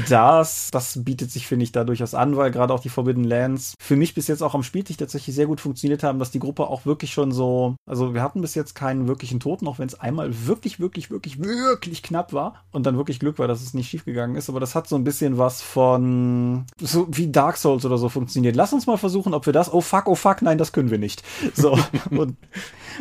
das, 0.09 0.69
das 0.71 1.03
bietet 1.03 1.31
sich, 1.31 1.47
finde 1.47 1.63
ich, 1.63 1.71
da 1.71 1.83
durchaus 1.85 2.13
an, 2.13 2.35
weil 2.35 2.51
gerade 2.51 2.73
auch 2.73 2.81
die 2.81 2.89
Forbidden 2.89 3.23
Lands 3.23 3.75
für 3.79 3.95
mich 3.95 4.13
bis 4.13 4.27
jetzt 4.27 4.41
auch 4.41 4.53
am 4.53 4.63
Spieltisch 4.63 4.97
tatsächlich 4.97 5.35
sehr 5.35 5.47
gut 5.47 5.61
funktioniert 5.61 6.03
haben, 6.03 6.19
dass 6.19 6.31
die 6.31 6.39
Gruppe 6.39 6.67
auch 6.67 6.85
wirklich 6.85 7.13
schon 7.13 7.31
so, 7.31 7.75
also 7.85 8.13
wir 8.13 8.21
hatten 8.21 8.41
bis 8.41 8.53
jetzt 8.53 8.75
keinen 8.75 9.07
wirklichen 9.07 9.39
Toten, 9.39 9.67
auch 9.67 9.79
wenn 9.79 9.87
es 9.87 9.99
einmal 9.99 10.47
wirklich, 10.47 10.79
wirklich, 10.79 11.09
wirklich, 11.09 11.39
wirklich 11.39 12.03
knapp 12.03 12.33
war 12.33 12.63
und 12.71 12.85
dann 12.85 12.97
wirklich 12.97 13.19
Glück 13.19 13.39
war, 13.39 13.47
dass 13.47 13.61
es 13.61 13.73
nicht 13.73 13.89
schiefgegangen 13.89 14.35
ist, 14.35 14.49
aber 14.49 14.59
das 14.59 14.75
hat 14.75 14.87
so 14.87 14.97
ein 14.97 15.05
bisschen 15.05 15.37
was 15.37 15.61
von, 15.61 16.65
so 16.79 17.07
wie 17.09 17.31
Dark 17.31 17.55
Souls 17.57 17.85
oder 17.85 17.97
so 17.97 18.09
funktioniert. 18.09 18.55
Lass 18.55 18.73
uns 18.73 18.85
mal 18.85 18.97
versuchen, 18.97 19.33
ob 19.33 19.45
wir 19.45 19.53
das, 19.53 19.71
oh 19.73 19.81
fuck, 19.81 20.07
oh 20.07 20.15
fuck, 20.15 20.41
nein, 20.41 20.57
das 20.57 20.73
können 20.73 20.91
wir 20.91 20.99
nicht. 20.99 21.23
So, 21.53 21.77
und 22.09 22.35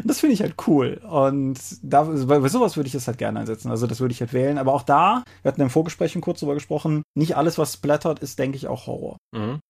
das 0.04 0.20
finde 0.20 0.34
ich 0.34 0.42
halt 0.42 0.54
cool 0.68 1.00
und 1.08 1.58
da, 1.82 2.02
bei, 2.02 2.38
bei 2.38 2.48
sowas 2.48 2.76
würde 2.76 2.86
ich 2.86 2.92
das 2.92 3.08
halt 3.08 3.18
gerne 3.18 3.40
einsetzen, 3.40 3.70
also 3.70 3.88
das 3.88 4.00
würde 4.00 4.12
ich 4.12 4.20
halt 4.20 4.32
wählen, 4.32 4.58
aber 4.58 4.72
auch 4.72 4.82
da 4.82 5.23
wir 5.42 5.50
hatten 5.50 5.60
im 5.60 5.70
Vorgespräch 5.70 6.16
kurz 6.20 6.40
drüber 6.40 6.54
gesprochen, 6.54 7.02
nicht 7.16 7.36
alles, 7.36 7.58
was 7.58 7.74
splattert, 7.74 8.20
ist, 8.20 8.38
denke 8.38 8.56
ich, 8.56 8.68
auch 8.68 8.86
Horror. 8.86 9.16
Mhm. 9.34 9.60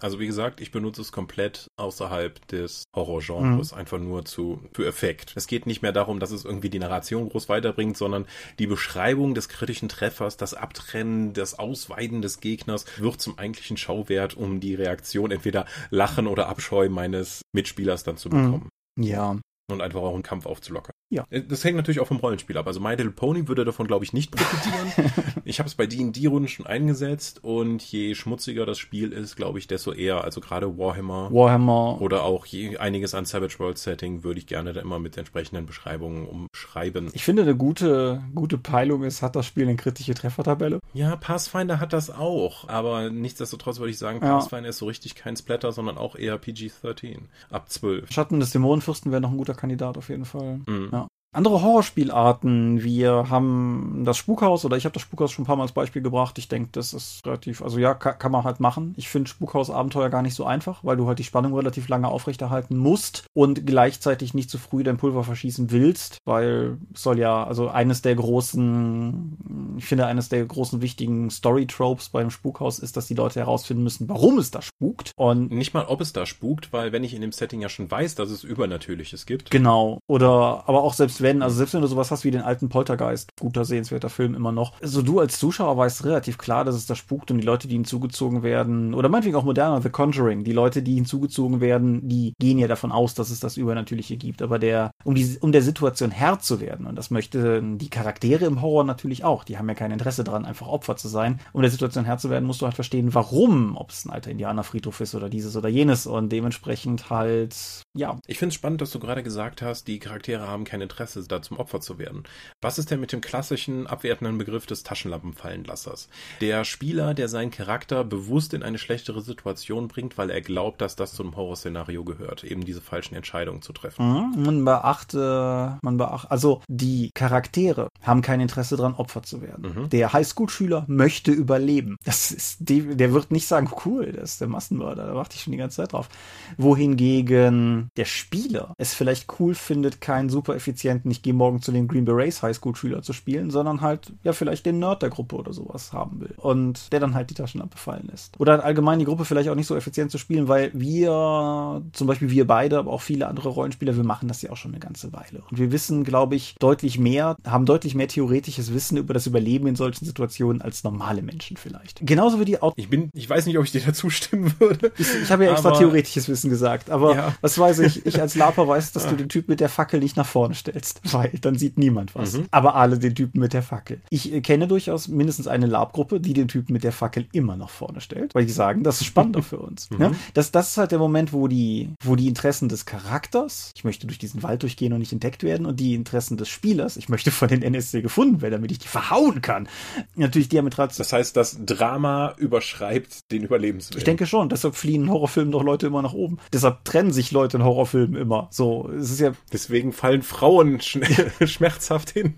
Also 0.00 0.18
wie 0.18 0.26
gesagt, 0.26 0.60
ich 0.60 0.70
benutze 0.70 1.02
es 1.02 1.12
komplett 1.12 1.68
außerhalb 1.76 2.46
des 2.48 2.84
Horrorgenres, 2.96 3.72
mhm. 3.72 3.78
einfach 3.78 3.98
nur 3.98 4.24
zu 4.24 4.60
für 4.72 4.86
Effekt. 4.86 5.34
Es 5.36 5.46
geht 5.46 5.66
nicht 5.66 5.82
mehr 5.82 5.92
darum, 5.92 6.20
dass 6.20 6.30
es 6.30 6.44
irgendwie 6.44 6.70
die 6.70 6.78
Narration 6.78 7.28
groß 7.28 7.50
weiterbringt, 7.50 7.98
sondern 7.98 8.26
die 8.58 8.66
Beschreibung 8.66 9.34
des 9.34 9.50
kritischen 9.50 9.90
Treffers, 9.90 10.38
das 10.38 10.54
Abtrennen, 10.54 11.34
das 11.34 11.58
Ausweiden 11.58 12.22
des 12.22 12.40
Gegners 12.40 12.86
wird 12.96 13.20
zum 13.20 13.38
eigentlichen 13.38 13.76
Schauwert, 13.76 14.34
um 14.34 14.60
die 14.60 14.74
Reaktion 14.74 15.30
entweder 15.30 15.66
Lachen 15.90 16.26
oder 16.26 16.48
Abscheu 16.48 16.88
meines 16.88 17.42
Mitspielers 17.52 18.02
dann 18.02 18.16
zu 18.16 18.30
mhm. 18.30 18.32
bekommen. 18.32 18.68
Ja, 18.98 19.36
und 19.72 19.80
einfach 19.80 20.00
auch 20.00 20.14
einen 20.14 20.22
Kampf 20.22 20.46
aufzulockern. 20.46 20.92
Ja. 21.10 21.26
Äh, 21.30 21.42
das 21.42 21.64
hängt 21.64 21.76
natürlich 21.76 22.00
auch 22.00 22.06
vom 22.06 22.18
Rollenspiel 22.18 22.56
ab. 22.56 22.66
Also 22.66 22.80
My 22.80 22.90
Little 22.90 23.10
Pony 23.10 23.48
würde 23.48 23.64
davon, 23.64 23.86
glaube 23.86 24.04
ich, 24.04 24.12
nicht 24.12 24.30
profitieren. 24.30 25.12
ich 25.44 25.58
habe 25.58 25.68
es 25.68 25.74
bei 25.74 25.86
D&D-Runden 25.86 26.48
schon 26.48 26.66
eingesetzt 26.66 27.42
und 27.42 27.82
je 27.82 28.14
schmutziger 28.14 28.64
das 28.64 28.78
Spiel 28.78 29.12
ist, 29.12 29.36
glaube 29.36 29.58
ich, 29.58 29.66
desto 29.66 29.92
eher. 29.92 30.24
Also 30.24 30.40
gerade 30.40 30.78
Warhammer. 30.78 31.30
Warhammer. 31.32 32.00
Oder 32.00 32.22
auch 32.22 32.46
je, 32.46 32.78
einiges 32.78 33.14
an 33.14 33.24
Savage 33.24 33.58
World 33.58 33.78
Setting 33.78 34.22
würde 34.22 34.38
ich 34.38 34.46
gerne 34.46 34.72
da 34.72 34.80
immer 34.80 34.98
mit 34.98 35.16
entsprechenden 35.16 35.66
Beschreibungen 35.66 36.26
umschreiben. 36.26 37.10
Ich 37.12 37.24
finde, 37.24 37.42
eine 37.42 37.56
gute, 37.56 38.22
gute 38.34 38.56
Peilung 38.58 39.02
ist, 39.02 39.22
hat 39.22 39.34
das 39.34 39.46
Spiel 39.46 39.64
eine 39.64 39.76
kritische 39.76 40.14
Treffertabelle. 40.14 40.78
Ja, 40.94 41.16
Pathfinder 41.16 41.80
hat 41.80 41.92
das 41.92 42.10
auch. 42.10 42.68
Aber 42.68 43.10
nichtsdestotrotz 43.10 43.78
würde 43.80 43.90
ich 43.90 43.98
sagen, 43.98 44.20
Pathfinder 44.20 44.66
ja. 44.66 44.70
ist 44.70 44.78
so 44.78 44.86
richtig 44.86 45.16
kein 45.16 45.36
Splatter, 45.36 45.72
sondern 45.72 45.98
auch 45.98 46.14
eher 46.14 46.38
PG-13. 46.38 47.18
Ab 47.50 47.68
12. 47.68 48.12
Schatten 48.12 48.38
des 48.38 48.50
Dämonenfürsten 48.50 49.10
wäre 49.10 49.20
noch 49.20 49.32
ein 49.32 49.38
guter 49.38 49.54
Kandidat 49.60 49.96
auf 49.98 50.08
jeden 50.08 50.24
Fall. 50.24 50.60
Mhm. 50.66 50.88
Ja. 50.92 51.08
Andere 51.32 51.62
Horrorspielarten, 51.62 52.82
wir 52.82 53.30
haben 53.30 54.02
das 54.04 54.16
Spukhaus 54.16 54.64
oder 54.64 54.76
ich 54.76 54.84
habe 54.84 54.94
das 54.94 55.02
Spukhaus 55.02 55.30
schon 55.30 55.44
ein 55.44 55.46
paar 55.46 55.54
Mal 55.54 55.62
als 55.62 55.70
Beispiel 55.72 56.02
gebracht. 56.02 56.36
Ich 56.38 56.48
denke, 56.48 56.70
das 56.72 56.92
ist 56.92 57.24
relativ, 57.24 57.62
also 57.62 57.78
ja, 57.78 57.94
kann, 57.94 58.18
kann 58.18 58.32
man 58.32 58.42
halt 58.42 58.58
machen. 58.58 58.94
Ich 58.96 59.08
finde 59.08 59.30
Spukhaus-Abenteuer 59.30 60.10
gar 60.10 60.22
nicht 60.22 60.34
so 60.34 60.44
einfach, 60.44 60.82
weil 60.82 60.96
du 60.96 61.06
halt 61.06 61.20
die 61.20 61.24
Spannung 61.24 61.54
relativ 61.54 61.88
lange 61.88 62.08
aufrechterhalten 62.08 62.76
musst 62.76 63.26
und 63.32 63.64
gleichzeitig 63.64 64.34
nicht 64.34 64.50
zu 64.50 64.58
früh 64.58 64.82
dein 64.82 64.96
Pulver 64.96 65.22
verschießen 65.22 65.70
willst, 65.70 66.18
weil 66.24 66.78
es 66.92 67.04
soll 67.04 67.20
ja, 67.20 67.44
also 67.44 67.68
eines 67.68 68.02
der 68.02 68.16
großen, 68.16 69.76
ich 69.78 69.84
finde, 69.84 70.06
eines 70.06 70.30
der 70.30 70.44
großen 70.44 70.82
wichtigen 70.82 71.30
Story-Tropes 71.30 72.08
beim 72.08 72.30
Spukhaus 72.30 72.80
ist, 72.80 72.96
dass 72.96 73.06
die 73.06 73.14
Leute 73.14 73.38
herausfinden 73.38 73.84
müssen, 73.84 74.08
warum 74.08 74.36
es 74.40 74.50
da 74.50 74.62
spukt. 74.62 75.12
Und 75.14 75.52
nicht 75.52 75.74
mal, 75.74 75.84
ob 75.86 76.00
es 76.00 76.12
da 76.12 76.26
spukt, 76.26 76.72
weil 76.72 76.90
wenn 76.90 77.04
ich 77.04 77.14
in 77.14 77.20
dem 77.20 77.30
Setting 77.30 77.60
ja 77.60 77.68
schon 77.68 77.88
weiß, 77.88 78.16
dass 78.16 78.30
es 78.30 78.42
Übernatürliches 78.42 79.26
gibt. 79.26 79.52
Genau. 79.52 80.00
Oder 80.08 80.64
aber 80.66 80.82
auch 80.82 80.94
selbst 80.94 81.19
wenn, 81.22 81.42
also 81.42 81.56
selbst 81.56 81.74
wenn 81.74 81.80
du 81.82 81.86
sowas 81.86 82.10
hast 82.10 82.24
wie 82.24 82.30
den 82.30 82.42
alten 82.42 82.68
Poltergeist, 82.68 83.30
guter 83.38 83.64
sehenswerter 83.64 84.08
Film 84.08 84.34
immer 84.34 84.52
noch, 84.52 84.80
also 84.80 85.02
du 85.02 85.20
als 85.20 85.38
Zuschauer 85.38 85.76
weißt 85.76 86.04
relativ 86.04 86.38
klar, 86.38 86.64
dass 86.64 86.74
es 86.74 86.86
da 86.86 86.94
spukt 86.94 87.30
und 87.30 87.38
die 87.38 87.46
Leute, 87.46 87.68
die 87.68 87.74
hinzugezogen 87.74 88.42
werden, 88.42 88.94
oder 88.94 89.08
meinetwegen 89.08 89.36
auch 89.36 89.44
moderner, 89.44 89.82
The 89.82 89.90
Conjuring, 89.90 90.44
die 90.44 90.52
Leute, 90.52 90.82
die 90.82 90.94
hinzugezogen 90.94 91.60
werden, 91.60 92.08
die 92.08 92.34
gehen 92.38 92.58
ja 92.58 92.68
davon 92.68 92.92
aus, 92.92 93.14
dass 93.14 93.30
es 93.30 93.40
das 93.40 93.56
Übernatürliche 93.56 94.16
gibt, 94.16 94.42
aber 94.42 94.58
der, 94.58 94.90
um 95.04 95.14
die, 95.14 95.38
um 95.40 95.52
der 95.52 95.62
Situation 95.62 96.10
Herr 96.10 96.38
zu 96.38 96.60
werden, 96.60 96.86
und 96.86 96.96
das 96.96 97.10
möchten 97.10 97.78
die 97.78 97.90
Charaktere 97.90 98.44
im 98.44 98.62
Horror 98.62 98.84
natürlich 98.84 99.24
auch, 99.24 99.44
die 99.44 99.58
haben 99.58 99.68
ja 99.68 99.74
kein 99.74 99.90
Interesse 99.90 100.24
daran, 100.24 100.44
einfach 100.44 100.68
Opfer 100.68 100.96
zu 100.96 101.08
sein, 101.08 101.40
um 101.52 101.62
der 101.62 101.70
Situation 101.70 102.04
Herr 102.04 102.18
zu 102.18 102.30
werden, 102.30 102.44
musst 102.44 102.60
du 102.60 102.66
halt 102.66 102.74
verstehen, 102.74 103.14
warum, 103.14 103.76
ob 103.76 103.90
es 103.90 104.04
ein 104.04 104.10
alter 104.10 104.30
Indianerfriedhof 104.30 105.00
ist 105.00 105.14
oder 105.14 105.28
dieses 105.28 105.56
oder 105.56 105.68
jenes. 105.68 106.06
Und 106.06 106.30
dementsprechend 106.30 107.10
halt, 107.10 107.82
ja. 107.96 108.18
Ich 108.26 108.38
finde 108.38 108.50
es 108.50 108.54
spannend, 108.54 108.80
dass 108.80 108.90
du 108.90 109.00
gerade 109.00 109.22
gesagt 109.22 109.62
hast, 109.62 109.88
die 109.88 109.98
Charaktere 109.98 110.46
haben 110.46 110.64
kein 110.64 110.80
Interesse 110.80 111.09
da 111.14 111.42
zum 111.42 111.58
Opfer 111.58 111.80
zu 111.80 111.98
werden. 111.98 112.24
Was 112.60 112.78
ist 112.78 112.90
denn 112.90 113.00
mit 113.00 113.12
dem 113.12 113.20
klassischen 113.20 113.86
abwertenden 113.86 114.38
Begriff 114.38 114.66
des 114.66 114.82
Taschenlampenfallenlassers? 114.82 116.08
Der 116.40 116.64
Spieler, 116.64 117.14
der 117.14 117.28
seinen 117.28 117.50
Charakter 117.50 118.04
bewusst 118.04 118.54
in 118.54 118.62
eine 118.62 118.78
schlechtere 118.78 119.20
Situation 119.20 119.88
bringt, 119.88 120.18
weil 120.18 120.30
er 120.30 120.40
glaubt, 120.40 120.80
dass 120.80 120.96
das 120.96 121.12
zum 121.12 121.36
Horrorszenario 121.36 122.04
gehört, 122.04 122.44
eben 122.44 122.64
diese 122.64 122.80
falschen 122.80 123.14
Entscheidungen 123.14 123.62
zu 123.62 123.72
treffen. 123.72 124.06
Mhm, 124.06 124.42
man 124.42 124.64
beachte, 124.64 125.78
man 125.82 125.96
beachte, 125.96 126.30
also 126.30 126.62
die 126.68 127.10
Charaktere 127.14 127.88
haben 128.02 128.22
kein 128.22 128.40
Interesse 128.40 128.76
daran, 128.76 128.94
Opfer 128.94 129.22
zu 129.22 129.42
werden. 129.42 129.74
Mhm. 129.74 129.88
Der 129.90 130.12
Highschool-Schüler 130.12 130.84
möchte 130.88 131.32
überleben. 131.32 131.96
Das 132.04 132.30
ist, 132.32 132.58
der 132.60 133.12
wird 133.12 133.30
nicht 133.30 133.46
sagen, 133.46 133.70
cool, 133.84 134.12
das 134.12 134.32
ist 134.32 134.40
der 134.40 134.48
Massenmörder, 134.48 135.06
da 135.06 135.14
warte 135.14 135.36
ich 135.36 135.42
schon 135.42 135.52
die 135.52 135.58
ganze 135.58 135.78
Zeit 135.78 135.92
drauf. 135.92 136.08
Wohingegen 136.56 137.90
der 137.96 138.04
Spieler 138.04 138.74
es 138.78 138.94
vielleicht 138.94 139.40
cool 139.40 139.54
findet, 139.54 140.00
keinen 140.00 140.28
super 140.28 140.54
effizienten 140.54 140.99
ich 141.04 141.22
gehe 141.22 141.34
morgen 141.34 141.62
zu 141.62 141.72
den 141.72 141.88
Green 141.88 142.04
Berets 142.04 142.42
Highschool-Schüler 142.42 143.02
zu 143.02 143.12
spielen, 143.12 143.50
sondern 143.50 143.80
halt 143.80 144.12
ja 144.22 144.32
vielleicht 144.32 144.66
den 144.66 144.78
Nerd 144.78 145.02
der 145.02 145.10
Gruppe 145.10 145.36
oder 145.36 145.52
sowas 145.52 145.92
haben 145.92 146.20
will. 146.20 146.34
Und 146.36 146.92
der 146.92 147.00
dann 147.00 147.14
halt 147.14 147.30
die 147.30 147.34
Taschenlampe 147.34 147.78
fallen 147.78 148.08
lässt. 148.10 148.38
Oder 148.38 148.64
allgemein 148.64 148.98
die 148.98 149.04
Gruppe 149.04 149.24
vielleicht 149.24 149.48
auch 149.48 149.54
nicht 149.54 149.66
so 149.66 149.76
effizient 149.76 150.10
zu 150.10 150.18
spielen, 150.18 150.48
weil 150.48 150.70
wir, 150.74 151.82
zum 151.92 152.06
Beispiel 152.06 152.30
wir 152.30 152.46
beide, 152.46 152.78
aber 152.78 152.92
auch 152.92 153.02
viele 153.02 153.28
andere 153.28 153.48
Rollenspieler, 153.48 153.96
wir 153.96 154.04
machen 154.04 154.28
das 154.28 154.42
ja 154.42 154.50
auch 154.50 154.56
schon 154.56 154.72
eine 154.72 154.80
ganze 154.80 155.12
Weile. 155.12 155.42
Und 155.50 155.58
wir 155.58 155.72
wissen, 155.72 156.04
glaube 156.04 156.36
ich, 156.36 156.56
deutlich 156.58 156.98
mehr, 156.98 157.36
haben 157.46 157.66
deutlich 157.66 157.94
mehr 157.94 158.08
theoretisches 158.08 158.74
Wissen 158.74 158.96
über 158.96 159.14
das 159.14 159.26
Überleben 159.26 159.66
in 159.66 159.76
solchen 159.76 160.04
Situationen 160.04 160.62
als 160.62 160.84
normale 160.84 161.22
Menschen 161.22 161.56
vielleicht. 161.56 162.00
Genauso 162.04 162.40
wie 162.40 162.44
die 162.44 162.60
Autos. 162.60 162.74
Ich 162.76 162.90
bin, 162.90 163.10
ich 163.14 163.28
weiß 163.28 163.46
nicht, 163.46 163.58
ob 163.58 163.64
ich 163.64 163.72
dir 163.72 163.82
dazu 163.84 164.10
stimmen 164.10 164.52
würde. 164.58 164.92
Ich, 164.98 165.08
ich 165.22 165.30
habe 165.30 165.44
ja 165.44 165.52
extra 165.52 165.72
theoretisches 165.72 166.28
Wissen 166.28 166.50
gesagt, 166.50 166.90
aber 166.90 167.14
ja. 167.14 167.34
was 167.40 167.58
weiß 167.58 167.78
ich, 167.80 168.06
ich 168.06 168.20
als 168.20 168.34
Laper 168.34 168.66
weiß, 168.66 168.92
dass 168.92 169.08
du 169.08 169.16
den 169.16 169.28
Typ 169.28 169.48
mit 169.48 169.60
der 169.60 169.68
Fackel 169.68 170.00
nicht 170.00 170.16
nach 170.16 170.26
vorne 170.26 170.54
stellst 170.54 170.89
weil 171.12 171.30
dann 171.40 171.56
sieht 171.56 171.78
niemand 171.78 172.14
was. 172.14 172.34
Mhm. 172.34 172.46
Aber 172.50 172.74
alle 172.74 172.98
den 172.98 173.14
Typen 173.14 173.40
mit 173.40 173.52
der 173.52 173.62
Fackel. 173.62 174.00
Ich 174.10 174.32
äh, 174.32 174.40
kenne 174.40 174.68
durchaus 174.68 175.08
mindestens 175.08 175.46
eine 175.46 175.66
Lab-Gruppe, 175.66 176.20
die 176.20 176.32
den 176.32 176.48
Typen 176.48 176.72
mit 176.72 176.84
der 176.84 176.92
Fackel 176.92 177.26
immer 177.32 177.56
nach 177.56 177.70
vorne 177.70 178.00
stellt, 178.00 178.34
weil 178.34 178.46
die 178.46 178.52
sagen, 178.52 178.82
das 178.82 179.00
ist 179.00 179.06
spannender 179.06 179.42
für 179.42 179.58
uns. 179.58 179.88
Mhm. 179.90 180.00
Ja? 180.00 180.12
Das, 180.34 180.52
das 180.52 180.70
ist 180.70 180.76
halt 180.76 180.92
der 180.92 180.98
Moment, 180.98 181.32
wo 181.32 181.48
die, 181.48 181.90
wo 182.04 182.14
die 182.14 182.28
Interessen 182.28 182.68
des 182.68 182.86
Charakters, 182.86 183.72
ich 183.74 183.82
möchte 183.82 184.06
durch 184.06 184.18
diesen 184.18 184.42
Wald 184.42 184.62
durchgehen 184.62 184.92
und 184.92 185.00
nicht 185.00 185.12
entdeckt 185.12 185.42
werden, 185.42 185.66
und 185.66 185.80
die 185.80 185.94
Interessen 185.94 186.36
des 186.36 186.48
Spielers, 186.48 186.96
ich 186.96 187.08
möchte 187.08 187.30
von 187.30 187.48
den 187.48 187.62
NSC 187.62 188.02
gefunden 188.02 188.40
werden, 188.40 188.52
damit 188.52 188.70
ich 188.70 188.78
die 188.78 188.88
verhauen 188.88 189.42
kann, 189.42 189.68
natürlich 190.14 190.48
diametral. 190.48 190.88
Das 190.96 191.12
heißt, 191.12 191.36
das 191.36 191.58
Drama 191.64 192.34
überschreibt 192.36 193.32
den 193.32 193.42
Überlebenswillen. 193.42 193.98
Ich 193.98 194.04
denke 194.04 194.26
schon, 194.26 194.48
deshalb 194.48 194.76
fliehen 194.76 195.04
in 195.04 195.10
Horrorfilmen 195.10 195.52
doch 195.52 195.62
Leute 195.62 195.86
immer 195.86 196.02
nach 196.02 196.12
oben. 196.12 196.38
Deshalb 196.52 196.84
trennen 196.84 197.12
sich 197.12 197.30
Leute 197.30 197.56
in 197.58 197.64
Horrorfilmen 197.64 198.20
immer. 198.20 198.48
So, 198.50 198.90
es 198.90 199.10
ist 199.10 199.20
ja. 199.20 199.32
Deswegen 199.52 199.92
fallen 199.92 200.22
Frauen 200.22 200.79
schmerzhaft 201.44 202.10
hin. 202.10 202.34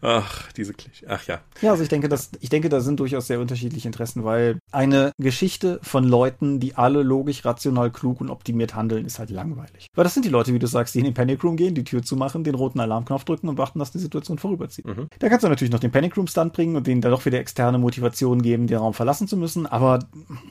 Ach, 0.00 0.52
diese 0.52 0.74
Klischee. 0.74 1.06
Ach 1.08 1.26
ja. 1.26 1.40
Ja, 1.60 1.70
also 1.70 1.82
ich 1.82 1.88
denke, 1.88 2.08
dass, 2.08 2.30
ich 2.40 2.48
denke, 2.48 2.68
da 2.68 2.80
sind 2.80 3.00
durchaus 3.00 3.26
sehr 3.26 3.40
unterschiedliche 3.40 3.88
Interessen, 3.88 4.24
weil 4.24 4.58
eine 4.72 5.12
Geschichte 5.18 5.80
von 5.82 6.04
Leuten, 6.04 6.60
die 6.60 6.74
alle 6.76 7.02
logisch, 7.02 7.44
rational, 7.44 7.90
klug 7.90 8.20
und 8.20 8.30
optimiert 8.30 8.74
handeln, 8.74 9.04
ist 9.04 9.18
halt 9.18 9.30
langweilig. 9.30 9.88
Weil 9.94 10.04
das 10.04 10.14
sind 10.14 10.24
die 10.24 10.30
Leute, 10.30 10.54
wie 10.54 10.58
du 10.58 10.66
sagst, 10.66 10.94
die 10.94 11.00
in 11.00 11.04
den 11.04 11.14
Panic 11.14 11.42
Room 11.42 11.56
gehen, 11.56 11.74
die 11.74 11.84
Tür 11.84 12.02
zumachen, 12.02 12.44
den 12.44 12.54
roten 12.54 12.80
Alarmknopf 12.80 13.24
drücken 13.24 13.48
und 13.48 13.58
warten, 13.58 13.78
dass 13.78 13.92
die 13.92 13.98
Situation 13.98 14.38
vorüberzieht. 14.38 14.86
Mhm. 14.86 15.08
Da 15.18 15.28
kannst 15.28 15.44
du 15.44 15.48
natürlich 15.48 15.72
noch 15.72 15.80
den 15.80 15.90
Panic 15.90 16.16
Room 16.16 16.26
Stunt 16.26 16.52
bringen 16.52 16.76
und 16.76 16.86
denen 16.86 17.00
da 17.00 17.10
doch 17.10 17.24
wieder 17.24 17.38
externe 17.38 17.78
Motivation 17.78 18.42
geben, 18.42 18.66
den 18.66 18.78
Raum 18.78 18.94
verlassen 18.94 19.28
zu 19.28 19.36
müssen, 19.36 19.66
aber 19.66 20.00